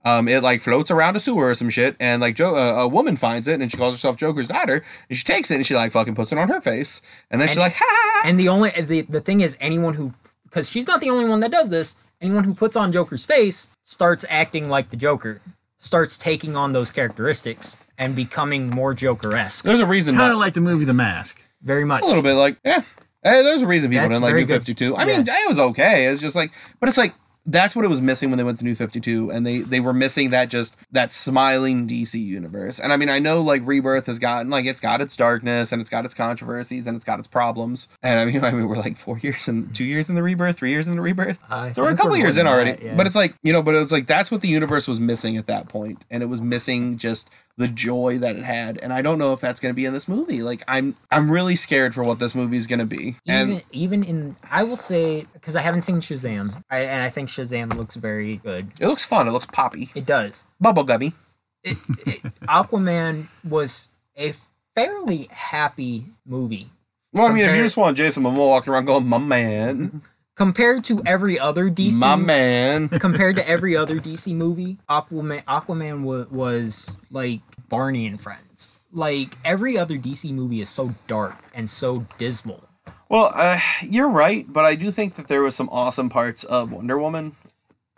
Um, 0.07 0.29
it 0.29 0.41
like 0.41 0.63
floats 0.63 0.93
around 0.93 1.17
a 1.17 1.21
sewer 1.21 1.49
or 1.49 1.55
some 1.55 1.69
shit, 1.69 1.97
and 1.99 2.23
like 2.23 2.37
jo- 2.37 2.55
uh, 2.55 2.83
a 2.83 2.87
woman 2.87 3.17
finds 3.17 3.49
it, 3.49 3.61
and 3.61 3.71
she 3.73 3.77
calls 3.77 3.93
herself 3.93 4.17
Joker's 4.17 4.47
daughter, 4.47 4.85
and 5.11 5.19
she 5.19 5.25
takes 5.25 5.51
it 5.51 5.57
and 5.57 5.67
she 5.67 5.75
like 5.75 5.91
fucking 5.91 6.15
puts 6.15 6.31
it 6.31 6.39
on 6.39 6.49
her 6.49 6.61
face, 6.61 7.03
and 7.29 7.41
then 7.41 7.49
she's 7.49 7.57
like, 7.59 7.75
ha! 7.77 8.23
And 8.25 8.39
the 8.39 8.49
only 8.49 8.71
the, 8.71 9.03
the 9.03 9.21
thing 9.21 9.41
is 9.41 9.57
anyone 9.61 9.95
who 9.95 10.15
because 10.45 10.71
she's 10.71 10.87
not 10.87 11.01
the 11.01 11.11
only 11.11 11.29
one 11.29 11.41
that 11.41 11.51
does 11.51 11.71
this, 11.71 11.97
anyone 12.21 12.45
who 12.45 12.55
puts 12.55 12.77
on 12.77 12.93
Joker's 12.93 13.25
face 13.25 13.67
starts 13.83 14.25
acting 14.31 14.69
like 14.69 14.91
the 14.91 14.97
Joker, 14.97 15.41
starts 15.77 16.17
taking 16.17 16.55
on 16.55 16.73
those 16.73 16.93
characteristics 16.93 17.77
and 17.99 18.15
becoming 18.15 18.71
more 18.71 18.95
Joker-esque. 18.95 19.65
There's 19.65 19.81
a 19.81 19.87
reason. 19.87 20.15
Kind 20.15 20.33
of 20.33 20.39
like 20.39 20.55
the 20.55 20.61
movie 20.61 20.85
The 20.85 20.95
Mask. 20.95 21.43
Very 21.63 21.85
much. 21.85 22.03
a 22.03 22.07
little 22.07 22.23
bit 22.23 22.35
like 22.35 22.59
yeah 22.65 22.83
Hey, 23.25 23.43
there's 23.43 23.63
a 23.63 23.67
reason 23.67 23.91
people 23.91 24.03
That's 24.03 24.15
didn't 24.15 24.23
like 24.23 24.31
very 24.33 24.43
new 24.43 24.55
52 24.55 24.97
i 24.97 25.05
mean 25.05 25.27
it 25.27 25.49
was 25.49 25.59
okay 25.59 26.07
it's 26.07 26.21
just 26.21 26.37
like 26.37 26.53
but 26.79 26.89
it's 26.89 26.99
like 26.99 27.13
that's 27.47 27.77
what 27.77 27.85
it 27.85 27.89
was 27.89 28.01
missing 28.01 28.31
when 28.31 28.39
they 28.39 28.45
went 28.45 28.59
to 28.59 28.65
new 28.65 28.75
52 28.75 29.31
and 29.31 29.47
they 29.47 29.59
they 29.59 29.81
were 29.81 29.93
missing 29.93 30.31
that 30.31 30.49
just 30.49 30.77
that 30.93 31.13
smiling 31.13 31.87
dc 31.87 32.15
universe. 32.15 32.79
And 32.81 32.93
i 32.93 32.97
mean 32.97 33.09
i 33.09 33.19
know 33.19 33.41
like 33.41 33.63
rebirth 33.65 34.07
has 34.07 34.19
gotten 34.19 34.51
like 34.51 34.67
it's 34.67 34.81
got 34.81 35.01
its 35.01 35.17
darkness 35.17 35.73
and 35.73 35.81
it's 35.81 35.91
got 35.91 36.05
its 36.05 36.15
controversies 36.15 36.87
and 36.87 36.97
it's 36.97 37.05
got 37.05 37.19
its 37.19 37.29
problems. 37.29 37.89
And 38.03 38.19
i 38.19 38.25
mean 38.25 38.45
i 38.45 38.51
mean 38.51 38.69
we're 38.69 38.77
like 38.77 38.97
four 38.97 39.19
years 39.19 39.49
and 39.49 39.75
two 39.75 39.85
years 39.85 40.09
in 40.09 40.15
the 40.15 40.23
rebirth 40.23 40.59
three 40.59 40.71
years 40.71 40.89
in 40.89 40.97
the 40.97 41.03
rebirth? 41.03 41.39
So 41.73 41.83
we're 41.83 41.91
a 41.91 41.97
couple 41.97 42.17
years 42.17 42.37
in 42.37 42.47
already. 42.47 42.73
that, 42.73 42.83
yeah. 42.83 42.97
but 42.97 43.07
it's 43.07 43.17
like 43.17 43.35
you 43.43 43.53
know 43.53 43.63
but 43.63 43.75
it's 43.75 43.93
like 43.93 44.07
that's 44.07 44.31
what 44.31 44.41
the 44.41 44.49
universe 44.49 44.89
was 44.89 45.01
missing 45.01 45.37
at 45.37 45.47
that 45.47 45.69
point. 45.69 46.05
And 46.11 46.23
it 46.23 46.27
was 46.27 46.41
missing 46.41 46.99
just 46.99 47.31
the 47.57 47.69
joy 47.69 48.19
that 48.19 48.37
it 48.37 48.45
had 48.45 48.79
and 48.83 48.93
i 48.93 49.01
don't 49.01 49.19
know 49.19 49.33
if 49.33 49.41
that's 49.41 49.61
going 49.61 49.73
to 49.73 49.77
be 49.77 49.87
in 49.87 49.93
this 49.93 50.09
movie. 50.09 50.43
Like 50.43 50.63
i'm 50.69 50.97
i'm 51.11 51.31
really 51.31 51.57
scared 51.57 51.95
for 51.95 52.05
what 52.05 52.19
this 52.19 52.35
movie 52.35 52.57
is 52.57 52.67
going 52.67 52.81
to 52.81 52.87
be. 52.87 53.17
And 53.27 53.51
even 53.51 53.63
even 53.73 54.05
in 54.05 54.37
I 54.51 54.63
will 54.63 54.77
say 54.77 55.27
because 55.33 55.57
I 55.57 55.63
haven't 55.63 55.83
seen 55.83 55.97
Shazam, 55.97 56.63
I, 56.71 56.81
and 56.81 57.03
I 57.03 57.09
think 57.09 57.29
Shazam 57.29 57.75
looks 57.75 57.97
very 57.97 58.37
good. 58.37 58.71
it 58.81 58.87
looks 58.87 59.05
fun 59.05 59.27
it 59.27 59.31
looks 59.31 59.47
poppy. 59.47 59.91
It 59.95 60.07
does. 60.07 60.45
bubblegummy 60.63 61.15
It, 61.63 61.79
it, 62.07 62.23
Aquaman 62.43 63.29
was 63.43 63.89
a 64.17 64.35
fairly 64.75 65.29
happy 65.31 66.05
movie. 66.27 66.69
Well 67.13 67.27
i 67.27 67.33
mean 67.33 67.47
if 67.47 67.57
you 67.57 67.63
just 67.63 67.79
want 67.79 67.97
jason 67.97 68.25
momoa 68.25 68.49
walking 68.49 68.73
around 68.73 68.85
going 68.85 69.07
my 69.07 69.19
man 69.19 70.03
compared 70.37 70.85
to 70.85 71.03
every 71.05 71.39
other 71.39 71.69
DC. 71.69 71.99
my 71.99 72.15
man 72.17 72.89
compared 73.01 73.35
to 73.37 73.49
every 73.49 73.77
other 73.77 73.97
DC 73.97 74.33
movie, 74.35 74.79
Aquaman 74.89 75.43
Aquaman 75.45 76.03
wa- 76.03 76.27
was 76.31 77.01
like 77.11 77.41
Barney 77.69 78.07
and 78.07 78.21
Friends. 78.21 78.81
Like 78.93 79.37
every 79.45 79.77
other 79.77 79.97
DC 79.97 80.31
movie 80.33 80.61
is 80.61 80.69
so 80.71 80.95
dark 81.09 81.37
and 81.55 81.69
so 81.69 82.07
dismal. 82.19 82.63
well 83.09 83.31
uh, 83.35 83.59
you're 83.83 84.09
right 84.09 84.47
but 84.53 84.65
i 84.65 84.75
do 84.75 84.91
think 84.91 85.15
that 85.15 85.27
there 85.29 85.43
was 85.43 85.55
some 85.57 85.69
awesome 85.71 86.09
parts 86.09 86.45
of 86.45 86.71
wonder 86.73 86.97
woman 86.99 87.35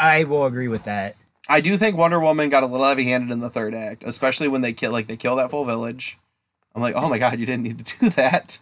I 0.01 0.23
will 0.25 0.47
agree 0.47 0.69
with 0.69 0.85
that. 0.85 1.17
I 1.49 1.61
do 1.61 1.77
think 1.77 1.97
Wonder 1.97 2.21
Woman 2.21 2.51
got 2.51 2.63
a 2.63 2.67
little 2.67 2.87
heavy-handed 2.87 3.33
in 3.33 3.41
the 3.41 3.51
third 3.51 3.75
act, 3.75 4.05
especially 4.05 4.47
when 4.47 4.61
they 4.61 4.73
kill 4.73 4.93
like 4.93 5.09
they 5.09 5.17
kill 5.17 5.35
that 5.37 5.51
full 5.51 5.65
village. 5.65 6.19
I'm 6.73 6.81
like, 6.83 6.95
oh 6.95 7.09
my 7.09 7.19
god, 7.19 7.41
you 7.41 7.47
didn't 7.47 7.65
need 7.65 7.85
to 7.85 7.99
do 7.99 8.09
that. 8.23 8.59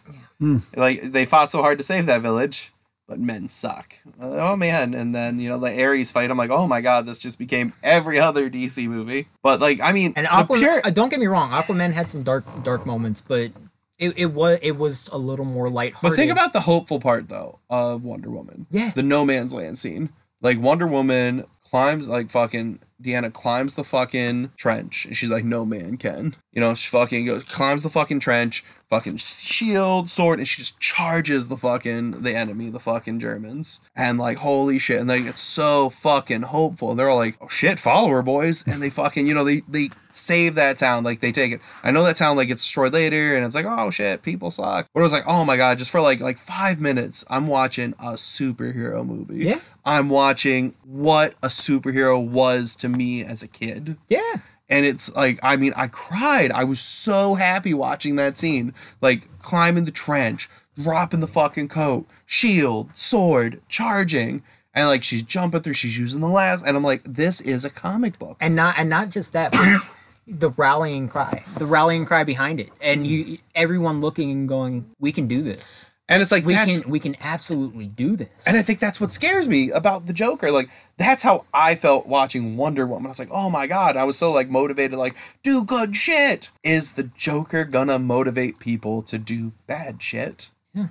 Like 0.75 1.01
they 1.11 1.25
fought 1.25 1.51
so 1.51 1.61
hard 1.61 1.77
to 1.77 1.83
save 1.83 2.07
that 2.07 2.21
village, 2.23 2.71
but 3.07 3.19
men 3.19 3.49
suck. 3.49 3.95
Uh, 4.21 4.35
Oh 4.51 4.55
man, 4.55 4.93
and 4.93 5.15
then 5.15 5.39
you 5.39 5.49
know 5.49 5.57
the 5.59 5.83
Ares 5.83 6.11
fight. 6.11 6.29
I'm 6.29 6.37
like, 6.37 6.49
oh 6.49 6.67
my 6.67 6.81
god, 6.81 7.05
this 7.05 7.17
just 7.19 7.39
became 7.39 7.73
every 7.83 8.19
other 8.19 8.49
DC 8.49 8.87
movie. 8.87 9.27
But 9.41 9.59
like, 9.59 9.79
I 9.81 9.91
mean, 9.91 10.13
And 10.15 10.27
Aquaman, 10.27 10.59
pure- 10.59 10.81
uh, 10.83 10.89
don't 10.89 11.09
get 11.09 11.19
me 11.19 11.27
wrong, 11.27 11.51
Aquaman 11.51 11.93
had 11.93 12.09
some 12.09 12.23
dark 12.23 12.43
dark 12.63 12.85
moments, 12.85 13.21
but 13.21 13.51
it, 13.97 14.17
it 14.17 14.25
was 14.27 14.59
it 14.61 14.77
was 14.77 15.09
a 15.11 15.17
little 15.17 15.45
more 15.45 15.69
lighthearted. 15.69 16.09
But 16.11 16.15
think 16.15 16.31
about 16.31 16.53
the 16.53 16.61
hopeful 16.61 16.99
part 16.99 17.29
though 17.29 17.59
of 17.69 18.03
Wonder 18.03 18.29
Woman. 18.29 18.67
Yeah. 18.69 18.91
The 18.93 19.03
no 19.03 19.25
man's 19.25 19.53
land 19.53 19.77
scene. 19.79 20.09
Like 20.41 20.59
Wonder 20.59 20.85
Woman 20.85 21.45
climbs 21.69 22.07
like 22.07 22.29
fucking 22.29 22.79
Diana 23.01 23.31
climbs 23.31 23.75
the 23.75 23.83
fucking 23.83 24.51
trench 24.57 25.05
and 25.05 25.15
she's 25.15 25.29
like 25.29 25.45
no 25.45 25.65
man 25.65 25.97
can. 25.97 26.35
You 26.51 26.61
know, 26.61 26.73
she 26.73 26.89
fucking 26.89 27.25
goes 27.25 27.43
climbs 27.43 27.83
the 27.83 27.89
fucking 27.89 28.19
trench, 28.19 28.63
fucking 28.89 29.17
shield, 29.17 30.09
sword, 30.09 30.39
and 30.39 30.47
she 30.47 30.61
just 30.61 30.79
charges 30.79 31.47
the 31.47 31.57
fucking 31.57 32.23
the 32.23 32.35
enemy, 32.35 32.69
the 32.69 32.79
fucking 32.79 33.19
Germans. 33.19 33.81
And 33.95 34.17
like 34.17 34.37
holy 34.37 34.79
shit. 34.79 34.99
And 34.99 35.09
they 35.09 35.21
get 35.21 35.37
so 35.37 35.89
fucking 35.89 36.43
hopeful. 36.43 36.91
And 36.91 36.99
they're 36.99 37.09
all 37.09 37.17
like, 37.17 37.37
oh 37.41 37.47
shit, 37.47 37.79
follow 37.79 38.09
her, 38.09 38.21
boys. 38.21 38.65
And 38.67 38.81
they 38.81 38.89
fucking, 38.89 39.27
you 39.27 39.33
know, 39.33 39.43
they 39.43 39.61
they 39.67 39.89
save 40.11 40.55
that 40.55 40.77
town. 40.77 41.03
Like 41.03 41.19
they 41.19 41.31
take 41.31 41.51
it. 41.51 41.61
I 41.83 41.91
know 41.91 42.03
that 42.03 42.15
town 42.15 42.37
like 42.37 42.47
gets 42.47 42.63
destroyed 42.63 42.93
later, 42.93 43.35
and 43.35 43.45
it's 43.45 43.55
like, 43.55 43.65
oh 43.67 43.91
shit, 43.91 44.23
people 44.23 44.51
suck. 44.51 44.87
But 44.93 44.99
it 44.99 45.03
was 45.03 45.13
like, 45.13 45.27
oh 45.27 45.45
my 45.45 45.57
god, 45.57 45.77
just 45.77 45.91
for 45.91 46.01
like 46.01 46.19
like 46.19 46.37
five 46.37 46.81
minutes, 46.81 47.23
I'm 47.29 47.47
watching 47.47 47.93
a 47.99 48.13
superhero 48.13 49.05
movie. 49.05 49.45
Yeah. 49.45 49.59
I'm 49.85 50.09
watching 50.09 50.75
what 50.83 51.35
a 51.41 51.47
superhero 51.47 52.21
was 52.21 52.75
to 52.77 52.86
me 52.87 53.23
as 53.23 53.43
a 53.43 53.47
kid. 53.47 53.97
yeah. 54.07 54.37
And 54.69 54.85
it's 54.85 55.15
like, 55.15 55.39
I 55.41 55.55
mean, 55.55 55.71
I 55.77 55.87
cried. 55.87 56.51
I 56.51 56.65
was 56.65 56.81
so 56.81 57.35
happy 57.35 57.73
watching 57.73 58.17
that 58.17 58.37
scene. 58.37 58.73
Like 58.99 59.29
climbing 59.39 59.85
the 59.85 59.91
trench, 59.91 60.49
dropping 60.77 61.21
the 61.21 61.27
fucking 61.27 61.69
coat, 61.69 62.05
shield, 62.25 62.89
sword, 62.93 63.61
charging, 63.69 64.43
and 64.73 64.87
like 64.87 65.03
she's 65.03 65.23
jumping 65.23 65.61
through, 65.61 65.73
she's 65.73 65.97
using 65.97 66.19
the 66.19 66.27
last, 66.27 66.65
and 66.65 66.75
I'm 66.75 66.83
like, 66.83 67.01
this 67.05 67.39
is 67.39 67.63
a 67.65 67.69
comic 67.69 68.19
book. 68.19 68.37
and 68.41 68.55
not 68.55 68.75
and 68.77 68.89
not 68.89 69.09
just 69.09 69.31
that 69.33 69.51
but 69.53 69.81
the 70.27 70.49
rallying 70.49 71.07
cry 71.07 71.43
the 71.57 71.65
rallying 71.65 72.05
cry 72.05 72.25
behind 72.25 72.59
it 72.59 72.69
and 72.81 73.07
you 73.07 73.37
everyone 73.55 74.01
looking 74.01 74.29
and 74.29 74.49
going 74.49 74.85
we 74.99 75.13
can 75.13 75.25
do 75.25 75.41
this 75.41 75.85
And 76.09 76.21
it's 76.21 76.31
like 76.31 76.45
we 76.45 76.53
can 76.53 76.89
we 76.89 76.99
can 76.99 77.17
absolutely 77.19 77.87
do 77.87 78.15
this 78.15 78.29
And 78.47 78.55
I 78.55 78.61
think 78.61 78.79
that's 78.79 79.01
what 79.01 79.11
scares 79.11 79.49
me 79.49 79.71
about 79.71 80.05
the 80.05 80.13
Joker. 80.13 80.51
Like 80.51 80.69
that's 80.97 81.21
how 81.21 81.45
I 81.53 81.75
felt 81.75 82.07
watching 82.07 82.55
Wonder 82.55 82.87
Woman. 82.87 83.07
I 83.07 83.09
was 83.09 83.19
like, 83.19 83.31
oh 83.31 83.49
my 83.49 83.67
god, 83.67 83.97
I 83.97 84.05
was 84.05 84.17
so 84.17 84.31
like 84.31 84.49
motivated, 84.49 84.97
like 84.97 85.15
do 85.43 85.63
good 85.63 85.97
shit. 85.97 86.49
Is 86.63 86.93
the 86.93 87.03
Joker 87.03 87.65
gonna 87.65 87.99
motivate 87.99 88.59
people 88.59 89.01
to 89.03 89.17
do 89.17 89.51
bad 89.67 90.01
shit? 90.01 90.49
Yeah. 90.73 90.87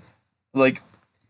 Like 0.52 0.82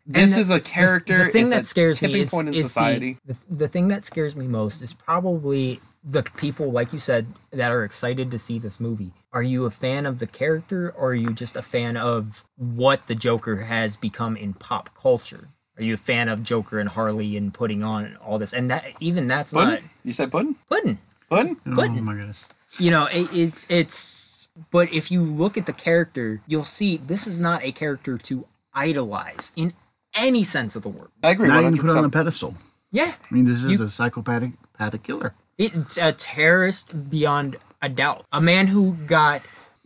this 0.05 0.35
the- 0.35 0.41
is 0.41 0.51
a 0.51 0.61
character. 0.61 1.27
the 1.27 1.31
thing 1.31 1.47
it's 1.47 1.55
that 1.55 1.67
scares 1.67 2.01
tipping 2.01 2.15
me 2.15 2.21
is, 2.23 2.31
point 2.31 2.49
in 2.49 2.55
is 2.55 2.63
society. 2.63 3.19
The, 3.25 3.35
the, 3.35 3.55
the 3.55 3.69
thing 3.69 3.89
that 3.89 4.05
scares 4.05 4.35
me 4.35 4.49
most 4.49 4.83
is 4.83 4.95
probably 4.95 5.81
the 6.09 6.23
people 6.23 6.71
like 6.73 6.93
you 6.93 6.99
said 6.99 7.27
that 7.53 7.71
are 7.73 7.85
excited 7.85 8.31
to 8.31 8.39
see 8.39 8.59
this 8.59 8.79
movie 8.81 9.13
are 9.37 9.43
you 9.53 9.65
a 9.67 9.71
fan 9.71 10.07
of 10.07 10.19
the 10.19 10.27
character 10.27 10.81
or 10.97 11.11
are 11.11 11.15
you 11.15 11.31
just 11.43 11.55
a 11.57 11.63
fan 11.75 11.97
of 11.97 12.43
what 12.57 13.07
the 13.07 13.15
joker 13.15 13.57
has 13.75 13.97
become 13.97 14.35
in 14.45 14.55
pop 14.55 14.89
culture 15.07 15.49
are 15.77 15.83
you 15.89 15.95
a 15.95 16.05
fan 16.11 16.29
of 16.29 16.43
joker 16.53 16.79
and 16.83 16.89
harley 16.91 17.37
and 17.37 17.53
putting 17.61 17.83
on 17.83 18.17
all 18.25 18.39
this 18.39 18.53
and 18.59 18.71
that 18.71 18.85
even 19.01 19.27
that's 19.27 19.53
not 19.53 19.81
You 20.05 20.13
said 20.13 20.33
puddin? 20.33 20.57
pudding 20.71 20.99
oh 21.31 21.37
Puddin? 21.37 21.57
Oh 21.67 21.75
Puddin'. 21.75 22.05
my 22.05 22.15
goodness. 22.15 22.47
you 22.79 22.91
know 22.91 23.05
it, 23.19 23.27
it's 23.45 23.61
it's 23.71 24.49
but 24.71 24.87
if 24.93 25.11
you 25.11 25.21
look 25.23 25.59
at 25.61 25.67
the 25.67 25.73
character 25.89 26.41
you'll 26.47 26.65
see 26.79 26.97
this 26.97 27.27
is 27.27 27.39
not 27.39 27.63
a 27.63 27.73
character 27.73 28.17
to 28.29 28.47
idolize 28.75 29.53
in 29.57 29.73
any 30.15 30.43
sense 30.45 30.77
of 30.77 30.83
the 30.83 30.89
word 30.89 31.09
I 31.23 31.31
agree. 31.31 31.49
Not 31.49 31.63
One 31.65 31.75
even 31.75 31.87
put 31.89 31.97
on 31.99 32.05
a 32.05 32.11
pedestal. 32.11 32.55
yeah 32.91 33.13
I 33.31 33.35
mean, 33.35 33.45
this 33.45 33.65
is 33.65 33.73
You- 33.79 33.85
a 33.85 33.89
psychopathic 33.89 34.53
pathic 34.79 35.03
killer. 35.03 35.35
It's 35.59 35.97
a 35.97 36.13
terrorist 36.13 36.87
beyond 37.11 37.57
a 37.83 37.89
doubt. 37.89 38.25
A 38.33 38.41
man 38.41 38.67
who 38.69 38.95
got 39.07 39.43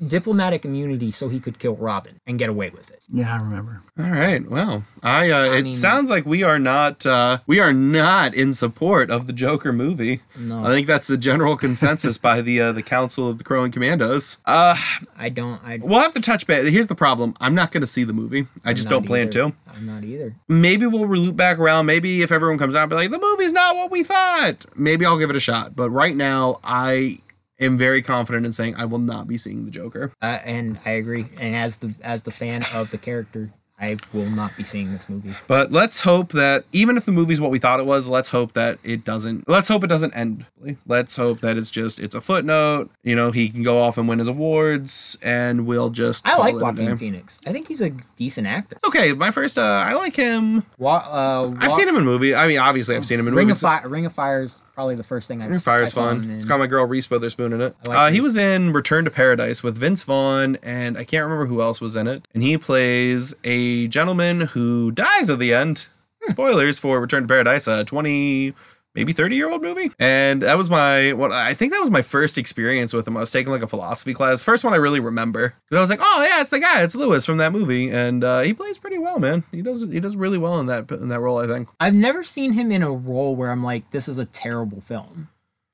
diplomatic 0.07 0.65
immunity 0.65 1.11
so 1.11 1.29
he 1.29 1.39
could 1.39 1.59
kill 1.59 1.77
Robin 1.77 2.19
and 2.27 2.39
get 2.39 2.49
away 2.49 2.71
with 2.71 2.91
it. 2.91 3.03
Yeah, 3.13 3.35
I 3.35 3.43
remember. 3.43 3.83
All 3.99 4.09
right. 4.11 4.49
Well, 4.49 4.85
I. 5.03 5.31
Uh, 5.31 5.45
it 5.53 5.63
mean- 5.65 5.73
sounds 5.73 6.09
like 6.11 6.25
we 6.25 6.43
are 6.43 6.59
not. 6.59 7.05
Uh, 7.05 7.39
we 7.47 7.59
are 7.59 7.73
not 7.73 8.35
in 8.35 8.53
support 8.53 9.11
of 9.11 9.27
the 9.27 9.33
Joker 9.33 9.73
movie. 9.73 10.21
No. 10.39 10.65
I 10.65 10.69
think 10.69 10.87
that's 10.87 11.09
the 11.09 11.19
general 11.19 11.57
consensus 11.57 12.17
by 12.19 12.41
the 12.41 12.61
uh, 12.61 12.73
the 12.73 12.83
Council 12.85 13.29
of 13.29 13.39
the 13.39 13.45
Crowing 13.45 13.73
Commandos. 13.73 14.39
Uh, 14.47 14.77
I 15.19 15.29
don't. 15.29 15.61
I 15.65 15.81
we'll 15.83 15.99
have 16.01 16.15
to 16.15 16.21
touch 16.21 16.47
base. 16.47 16.71
Here's 16.71 16.87
the 16.87 16.95
problem. 16.95 17.35
I'm 17.41 17.55
not 17.55 17.73
going 17.73 17.81
to 17.83 17.87
see 17.87 18.05
the 18.05 18.13
movie. 18.13 18.47
I 18.65 18.73
just 18.75 18.89
don't 18.89 19.05
plan 19.05 19.23
either. 19.23 19.51
to. 19.51 19.53
I'm 19.75 19.87
not 19.87 20.05
either. 20.05 20.35
Maybe 20.49 20.87
we'll 20.87 21.09
loop 21.09 21.37
back 21.37 21.59
around. 21.59 21.87
Maybe 21.87 22.23
if 22.23 22.31
everyone 22.33 22.59
comes 22.59 22.75
out 22.77 22.83
and 22.85 22.91
be 22.91 22.97
like, 22.97 23.11
the 23.11 23.19
movie's 23.19 23.53
not 23.53 23.75
what 23.77 23.91
we 23.91 24.05
thought. 24.05 24.65
Maybe 24.77 25.05
I'll 25.05 25.19
give 25.19 25.31
it 25.31 25.37
a 25.37 25.41
shot. 25.41 25.75
But 25.75 25.91
right 25.91 26.15
now, 26.17 26.61
I 26.63 27.19
am 27.61 27.77
very 27.77 28.03
confident 28.03 28.47
in 28.47 28.53
saying 28.53 28.75
I 28.77 28.85
will 28.87 28.99
not 28.99 29.27
be 29.27 29.39
seeing 29.39 29.65
the 29.65 29.71
Joker. 29.71 30.13
Uh, 30.21 30.39
and 30.45 30.79
I 30.85 30.91
agree. 30.91 31.27
And 31.39 31.55
as 31.55 31.79
the 31.79 31.95
as 32.03 32.23
the 32.23 32.31
fan 32.31 32.63
of 32.75 32.91
the 32.91 32.99
character, 32.99 33.51
I 33.81 33.97
will 34.13 34.29
not 34.29 34.57
be 34.57 34.65
seeing 34.65 34.93
this 34.93 35.09
movie. 35.09 35.35
But 35.47 35.73
let's 35.73 36.03
hope 36.03 36.33
that 36.33 36.65
even 36.73 36.97
if 36.97 37.07
the 37.07 37.13
movie's 37.13 37.41
what 37.41 37.51
we 37.51 37.59
thought 37.59 37.81
it 37.81 37.87
was, 37.87 38.07
let's 38.07 38.29
hope 38.29 38.53
that 38.53 38.79
it 38.85 39.05
doesn't. 39.05 39.49
Let's 39.49 39.69
hope 39.69 39.83
it 39.85 39.87
doesn't 39.87 40.15
end. 40.15 40.45
Let's 40.87 41.17
hope 41.17 41.41
that 41.41 41.57
it's 41.57 41.71
just 41.71 41.99
it's 41.99 42.15
a 42.15 42.21
footnote. 42.21 42.91
You 43.03 43.17
know, 43.17 43.31
he 43.31 43.49
can 43.49 43.63
go 43.63 43.81
off 43.81 43.97
and 43.97 44.07
win 44.09 44.19
his 44.19 44.29
awards, 44.29 45.17
and 45.23 45.67
we'll 45.67 45.91
just. 45.91 46.27
I 46.27 46.37
like 46.37 46.55
Joaquin. 46.57 46.97
Phoenix. 46.99 47.41
I 47.47 47.53
think 47.53 47.69
he's 47.69 47.81
a 47.81 47.91
decent 48.17 48.47
actor. 48.47 48.77
Okay, 48.85 49.13
my 49.15 49.31
first. 49.31 49.57
Uh, 49.57 49.63
I 49.63 49.95
like 49.95 50.15
him. 50.15 50.65
Wa- 50.79 50.97
uh, 50.99 51.55
I've 51.59 51.73
seen 51.73 51.89
him 51.89 51.97
in 51.97 52.05
movie. 52.05 52.35
I 52.35 52.47
mean, 52.49 52.59
obviously, 52.59 52.97
I've 52.97 53.07
seen 53.07 53.19
him 53.19 53.29
in 53.29 53.35
Ring 53.35 53.47
movies. 53.49 53.63
of 53.63 53.69
Fire. 53.69 53.89
Ring 53.89 54.05
of 54.05 54.13
Fire 54.13 54.43
is 54.43 54.63
probably 54.75 54.97
the 54.97 55.03
first 55.03 55.27
thing 55.29 55.41
I've. 55.41 55.49
Ring 55.49 55.57
of 55.57 55.63
Fire's 55.63 55.93
I 55.93 55.93
saw 55.93 56.09
fun. 56.11 56.31
It's 56.33 56.45
got 56.45 56.59
my 56.59 56.67
girl 56.67 56.85
Reese 56.85 57.09
Witherspoon 57.09 57.55
in 57.55 57.63
it. 57.63 57.75
Like 57.87 57.97
uh, 57.99 58.11
he 58.11 58.21
was 58.21 58.37
in 58.37 58.73
Return 58.75 59.07
to 59.07 59.11
Paradise 59.11 59.63
with 59.63 59.77
Vince 59.77 60.03
Vaughn, 60.05 60.59
and 60.63 60.99
I 60.99 61.05
can't 61.05 61.23
remember 61.25 61.47
who 61.47 61.63
else 61.63 61.81
was 61.81 61.97
in 61.97 62.07
it. 62.07 62.27
And 62.35 62.43
he 62.43 62.59
plays 62.59 63.35
a 63.45 63.70
gentleman 63.89 64.43
who 64.43 64.91
dies 64.93 65.31
at 65.31 65.39
the 65.39 65.55
end. 65.55 65.87
Spoilers 66.27 66.79
for 66.79 67.01
Return 67.01 67.23
to 67.23 67.29
Paradise, 67.29 67.67
a 67.67 67.85
twenty, 67.85 68.53
maybe 68.95 69.13
thirty 69.13 69.37
year 69.37 69.51
old 69.51 69.63
movie. 69.63 69.91
And 69.99 70.43
that 70.43 70.59
was 70.59 70.69
my 70.69 71.15
what 71.15 71.33
I 71.33 71.55
think 71.55 71.73
that 71.73 71.81
was 71.81 71.91
my 71.91 72.03
first 72.03 72.37
experience 72.37 72.93
with 72.93 73.09
him. 73.09 73.17
I 73.17 73.21
was 73.21 73.31
taking 73.31 73.53
like 73.53 73.63
a 73.63 73.67
philosophy 73.67 74.13
class, 74.13 74.45
first 74.45 74.63
one 74.63 74.75
I 74.75 74.77
really 74.77 75.01
remember. 75.01 75.55
Because 75.65 75.77
I 75.77 75.81
was 75.81 75.91
like, 75.91 76.01
oh 76.03 76.27
yeah, 76.29 76.43
it's 76.43 76.51
the 76.51 76.61
guy, 76.61 76.83
it's 76.83 76.95
Lewis 76.95 77.25
from 77.25 77.39
that 77.39 77.53
movie, 77.53 77.89
and 77.91 78.23
uh, 78.23 78.41
he 78.41 78.53
plays 78.53 78.79
pretty 78.79 78.99
well, 78.99 79.19
man. 79.19 79.45
He 79.51 79.63
does 79.63 79.83
he 79.83 80.01
does 80.01 80.17
really 80.17 80.39
well 80.39 80.61
in 80.61 80.67
that 80.67 80.91
in 80.91 81.09
that 81.09 81.21
role, 81.21 81.39
I 81.39 81.47
think. 81.47 81.69
I've 81.81 81.95
never 81.95 82.23
seen 82.23 82.53
him 82.53 82.71
in 82.71 82.83
a 82.83 82.93
role 82.93 83.35
where 83.35 83.51
I'm 83.51 83.65
like, 83.65 83.91
this 83.91 84.07
is 84.07 84.19
a 84.19 84.27
terrible 84.27 84.83
film. 84.83 85.29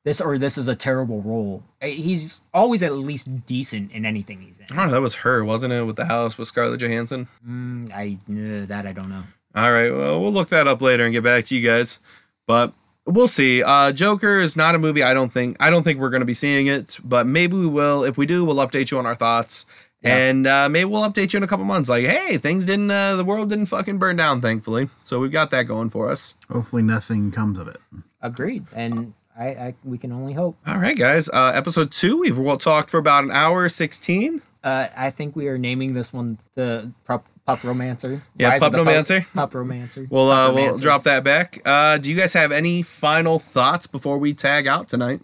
This 0.07 0.21
or 0.21 0.39
this 0.39 0.57
is 0.57 0.69
a 0.69 0.77
terrible 0.77 1.21
role. 1.21 1.65
He's 1.83 2.41
always 2.55 2.85
at 2.85 2.93
least 2.93 3.45
decent 3.45 3.91
in 3.91 4.07
anything 4.07 4.41
he's 4.41 4.57
in. 4.57 4.67
I 4.71 4.77
don't 4.77 4.87
know. 4.87 4.93
That 4.93 5.01
was 5.01 5.17
her, 5.17 5.45
wasn't 5.45 5.73
it, 5.73 5.83
with 5.83 5.97
the 5.97 6.05
house 6.05 6.39
with 6.39 6.47
Scarlett 6.47 6.81
Johansson? 6.81 7.27
Mm, 7.45 7.93
I 7.93 8.17
uh, 8.31 8.67
that 8.67 8.87
I 8.87 8.93
don't 8.93 9.09
know. 9.09 9.25
All 9.57 9.73
right, 9.73 9.91
well, 9.91 10.21
we'll 10.21 10.33
look 10.33 10.51
that 10.51 10.69
up 10.69 10.81
later 10.81 11.05
and 11.05 11.13
get 11.13 11.25
back 11.25 11.47
to 11.47 11.57
you 11.57 11.69
guys. 11.69 11.99
But 12.47 12.73
we'll 13.05 13.27
see. 13.27 13.65
Uh, 13.65 13.91
Joker 13.91 14.41
is 14.41 14.57
not 14.57 14.77
a 14.77 14.79
movie. 14.79 15.03
I 15.03 15.13
don't 15.13 15.33
think. 15.33 15.57
I 15.59 15.71
don't 15.71 15.83
think 15.83 15.99
we're 15.99 16.11
going 16.11 16.21
to 16.21 16.25
be 16.25 16.35
seeing 16.35 16.69
it, 16.69 17.01
but 17.03 17.27
maybe 17.27 17.57
we 17.57 17.67
will. 17.67 18.05
If 18.05 18.17
we 18.17 18.27
do, 18.27 18.45
we'll 18.45 18.65
update 18.65 18.93
you 18.93 18.99
on 18.99 19.07
our 19.07 19.17
thoughts. 19.17 19.67
Yeah. 20.03 20.15
And 20.15 20.47
uh, 20.47 20.69
maybe 20.69 20.85
we'll 20.85 21.03
update 21.03 21.33
you 21.33 21.39
in 21.39 21.43
a 21.43 21.49
couple 21.49 21.65
months. 21.65 21.89
Like, 21.89 22.05
hey, 22.05 22.39
things 22.39 22.65
didn't. 22.65 22.93
Uh, 22.93 23.17
the 23.17 23.25
world 23.25 23.49
didn't 23.49 23.67
fucking 23.67 23.99
burn 23.99 24.15
down, 24.15 24.41
thankfully. 24.41 24.89
So 25.03 25.19
we've 25.19 25.33
got 25.33 25.51
that 25.51 25.65
going 25.65 25.91
for 25.91 26.09
us. 26.09 26.35
Hopefully, 26.49 26.83
nothing 26.83 27.33
comes 27.33 27.59
of 27.59 27.67
it. 27.67 27.81
Agreed, 28.23 28.67
and 28.73 29.15
I, 29.39 29.47
I 29.47 29.75
we 29.85 29.99
can 29.99 30.13
only 30.13 30.33
hope. 30.33 30.57
All 30.67 30.79
right, 30.79 30.97
guys. 30.97 31.29
Uh, 31.29 31.53
episode 31.55 31.93
two. 31.93 32.19
We've 32.19 32.39
well, 32.39 32.59
talked 32.59 32.91
for 32.91 32.99
about 32.99 33.25
an 33.25 33.31
hour 33.31 33.69
sixteen. 33.69 34.43
Uh, 34.65 34.89
I 34.97 35.11
think 35.11 35.37
we 35.37 35.49
are 35.49 35.59
naming 35.59 35.95
this 35.95 36.13
one 36.13 36.39
the 36.55 36.91
Pup, 37.05 37.29
Pupnomancer. 37.47 38.21
Yeah, 38.39 38.51
Rise 38.51 38.63
Pupnomancer. 38.63 39.27
Pup 39.33 39.55
Romancer. 39.55 40.07
We'll 40.11 40.31
uh, 40.31 40.47
Pup 40.47 40.55
we'll 40.55 40.77
drop 40.77 41.05
that 41.05 41.23
back. 41.23 41.61
Uh, 41.65 41.99
do 41.99 42.11
you 42.11 42.17
guys 42.19 42.33
have 42.33 42.51
any 42.51 42.83
final 42.83 43.39
thoughts 43.39 43.87
before 43.87 44.19
we 44.19 44.35
tag 44.35 44.67
out 44.67 44.89
tonight? 44.89 45.21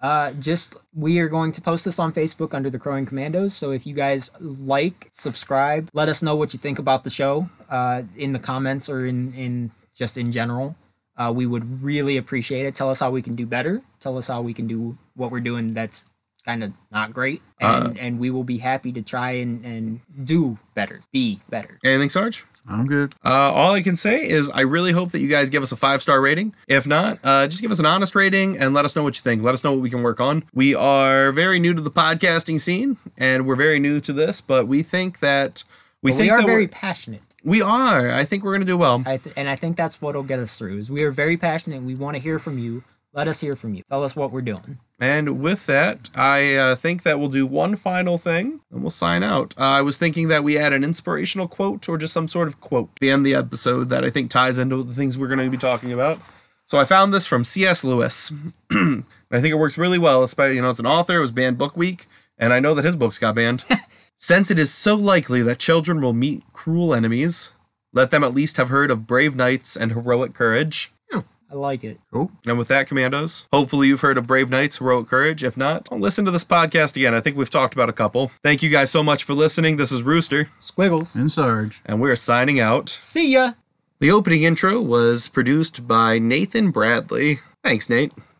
Uh, 0.00 0.32
just 0.34 0.76
we 0.94 1.18
are 1.18 1.28
going 1.28 1.50
to 1.50 1.62
post 1.62 1.86
this 1.86 1.98
on 1.98 2.12
Facebook 2.12 2.52
under 2.52 2.68
the 2.68 2.78
Crowing 2.78 3.06
Commandos. 3.06 3.54
So 3.54 3.70
if 3.70 3.86
you 3.86 3.94
guys 3.94 4.30
like, 4.38 5.08
subscribe, 5.12 5.88
let 5.94 6.10
us 6.10 6.22
know 6.22 6.36
what 6.36 6.52
you 6.52 6.58
think 6.58 6.78
about 6.78 7.04
the 7.04 7.10
show 7.10 7.48
uh, 7.70 8.02
in 8.14 8.34
the 8.34 8.38
comments 8.38 8.90
or 8.90 9.06
in 9.06 9.32
in 9.32 9.70
just 9.94 10.18
in 10.18 10.30
general. 10.30 10.76
Uh, 11.16 11.32
we 11.34 11.46
would 11.46 11.82
really 11.82 12.16
appreciate 12.16 12.66
it. 12.66 12.74
Tell 12.74 12.90
us 12.90 12.98
how 13.00 13.10
we 13.10 13.22
can 13.22 13.36
do 13.36 13.46
better. 13.46 13.82
Tell 14.00 14.18
us 14.18 14.26
how 14.26 14.42
we 14.42 14.52
can 14.54 14.66
do 14.66 14.98
what 15.14 15.30
we're 15.30 15.40
doing 15.40 15.72
that's 15.74 16.04
kind 16.44 16.62
of 16.64 16.72
not 16.92 17.12
great, 17.14 17.40
and 17.60 17.96
and 17.98 18.18
we 18.18 18.30
will 18.30 18.44
be 18.44 18.58
happy 18.58 18.92
to 18.92 19.00
try 19.02 19.30
and 19.32 19.64
and 19.64 20.00
do 20.24 20.58
better, 20.74 21.02
be 21.12 21.40
better. 21.48 21.78
Anything, 21.84 22.10
Sarge? 22.10 22.44
I'm 22.66 22.86
good. 22.86 23.14
Uh, 23.22 23.28
all 23.52 23.74
I 23.74 23.82
can 23.82 23.94
say 23.94 24.26
is 24.26 24.48
I 24.50 24.62
really 24.62 24.92
hope 24.92 25.10
that 25.12 25.20
you 25.20 25.28
guys 25.28 25.50
give 25.50 25.62
us 25.62 25.70
a 25.70 25.76
five 25.76 26.00
star 26.00 26.18
rating. 26.20 26.54
If 26.66 26.86
not, 26.86 27.18
uh, 27.22 27.46
just 27.46 27.60
give 27.62 27.70
us 27.70 27.78
an 27.78 27.84
honest 27.86 28.14
rating 28.14 28.58
and 28.58 28.72
let 28.74 28.86
us 28.86 28.96
know 28.96 29.02
what 29.02 29.16
you 29.16 29.22
think. 29.22 29.42
Let 29.42 29.52
us 29.52 29.62
know 29.62 29.72
what 29.72 29.80
we 29.82 29.90
can 29.90 30.02
work 30.02 30.18
on. 30.18 30.44
We 30.54 30.74
are 30.74 31.30
very 31.30 31.58
new 31.58 31.74
to 31.74 31.80
the 31.82 31.90
podcasting 31.90 32.58
scene 32.58 32.96
and 33.18 33.46
we're 33.46 33.56
very 33.56 33.78
new 33.80 34.00
to 34.00 34.14
this, 34.14 34.40
but 34.40 34.66
we 34.66 34.82
think 34.82 35.18
that 35.20 35.62
we 36.02 36.10
But 36.12 36.16
think 36.16 36.26
we 36.26 36.30
are 36.30 36.38
that 36.40 36.46
very 36.46 36.62
we're- 36.64 36.68
passionate. 36.68 37.20
We 37.44 37.62
are. 37.62 38.10
I 38.10 38.24
think 38.24 38.42
we're 38.42 38.52
gonna 38.52 38.64
do 38.64 38.76
well. 38.76 39.02
I 39.06 39.18
th- 39.18 39.34
and 39.36 39.48
I 39.48 39.56
think 39.56 39.76
that's 39.76 40.00
what'll 40.00 40.22
get 40.22 40.38
us 40.38 40.58
through. 40.58 40.78
Is 40.78 40.90
we 40.90 41.02
are 41.04 41.10
very 41.10 41.36
passionate. 41.36 41.82
We 41.82 41.94
want 41.94 42.16
to 42.16 42.22
hear 42.22 42.38
from 42.38 42.58
you. 42.58 42.82
Let 43.12 43.28
us 43.28 43.40
hear 43.40 43.54
from 43.54 43.74
you. 43.74 43.84
Tell 43.84 44.02
us 44.02 44.16
what 44.16 44.32
we're 44.32 44.42
doing. 44.42 44.78
And 44.98 45.40
with 45.40 45.66
that, 45.66 46.10
I 46.16 46.56
uh, 46.56 46.74
think 46.74 47.04
that 47.04 47.20
we'll 47.20 47.28
do 47.28 47.46
one 47.46 47.76
final 47.76 48.18
thing 48.18 48.58
and 48.72 48.82
we'll 48.82 48.90
sign 48.90 49.22
out. 49.22 49.54
Uh, 49.56 49.62
I 49.62 49.82
was 49.82 49.96
thinking 49.96 50.26
that 50.28 50.42
we 50.42 50.58
add 50.58 50.72
an 50.72 50.82
inspirational 50.82 51.46
quote 51.46 51.88
or 51.88 51.96
just 51.96 52.12
some 52.12 52.26
sort 52.26 52.48
of 52.48 52.60
quote 52.60 52.90
at 52.96 53.00
the 53.00 53.10
end 53.10 53.20
of 53.20 53.24
the 53.24 53.36
episode 53.36 53.88
that 53.90 54.04
I 54.04 54.10
think 54.10 54.32
ties 54.32 54.58
into 54.58 54.82
the 54.82 54.94
things 54.94 55.16
we're 55.16 55.28
going 55.28 55.38
to 55.38 55.48
be 55.48 55.56
talking 55.56 55.92
about. 55.92 56.18
So 56.66 56.78
I 56.78 56.84
found 56.84 57.14
this 57.14 57.26
from 57.26 57.44
C.S. 57.44 57.84
Lewis. 57.84 58.32
I 58.72 59.04
think 59.30 59.46
it 59.46 59.58
works 59.58 59.78
really 59.78 59.98
well, 59.98 60.24
especially, 60.24 60.56
you 60.56 60.62
know, 60.62 60.70
it's 60.70 60.80
an 60.80 60.86
author, 60.86 61.18
it 61.18 61.20
was 61.20 61.30
banned 61.30 61.58
book 61.58 61.76
week, 61.76 62.06
and 62.38 62.52
I 62.52 62.58
know 62.58 62.74
that 62.74 62.84
his 62.84 62.96
books 62.96 63.18
got 63.18 63.34
banned. 63.36 63.64
Since 64.18 64.50
it 64.50 64.58
is 64.58 64.72
so 64.72 64.94
likely 64.94 65.42
that 65.42 65.58
children 65.58 66.00
will 66.00 66.12
meet 66.12 66.42
cruel 66.52 66.94
enemies, 66.94 67.52
let 67.92 68.10
them 68.10 68.24
at 68.24 68.34
least 68.34 68.56
have 68.56 68.68
heard 68.68 68.90
of 68.90 69.06
brave 69.06 69.36
knights 69.36 69.76
and 69.76 69.92
heroic 69.92 70.32
courage. 70.34 70.90
Oh, 71.12 71.24
I 71.50 71.54
like 71.54 71.84
it. 71.84 72.00
Cool. 72.12 72.30
And 72.46 72.56
with 72.58 72.68
that, 72.68 72.86
Commandos, 72.88 73.46
hopefully 73.52 73.88
you've 73.88 74.00
heard 74.00 74.16
of 74.16 74.26
Brave 74.26 74.48
Knights, 74.50 74.78
Heroic 74.78 75.08
Courage. 75.08 75.44
If 75.44 75.56
not, 75.56 75.92
listen 75.92 76.24
to 76.24 76.30
this 76.30 76.44
podcast 76.44 76.96
again. 76.96 77.14
I 77.14 77.20
think 77.20 77.36
we've 77.36 77.50
talked 77.50 77.74
about 77.74 77.88
a 77.90 77.92
couple. 77.92 78.30
Thank 78.42 78.62
you 78.62 78.70
guys 78.70 78.90
so 78.90 79.02
much 79.02 79.24
for 79.24 79.34
listening. 79.34 79.76
This 79.76 79.92
is 79.92 80.02
Rooster, 80.02 80.48
Squiggles. 80.58 81.14
And 81.14 81.30
Sarge. 81.30 81.82
and 81.84 82.00
we're 82.00 82.16
signing 82.16 82.58
out. 82.58 82.88
See 82.88 83.32
ya. 83.34 83.52
The 84.00 84.10
opening 84.10 84.42
intro 84.42 84.80
was 84.80 85.28
produced 85.28 85.86
by 85.86 86.18
Nathan 86.18 86.70
Bradley. 86.70 87.40
Thanks, 87.62 87.88
Nate. 87.88 88.12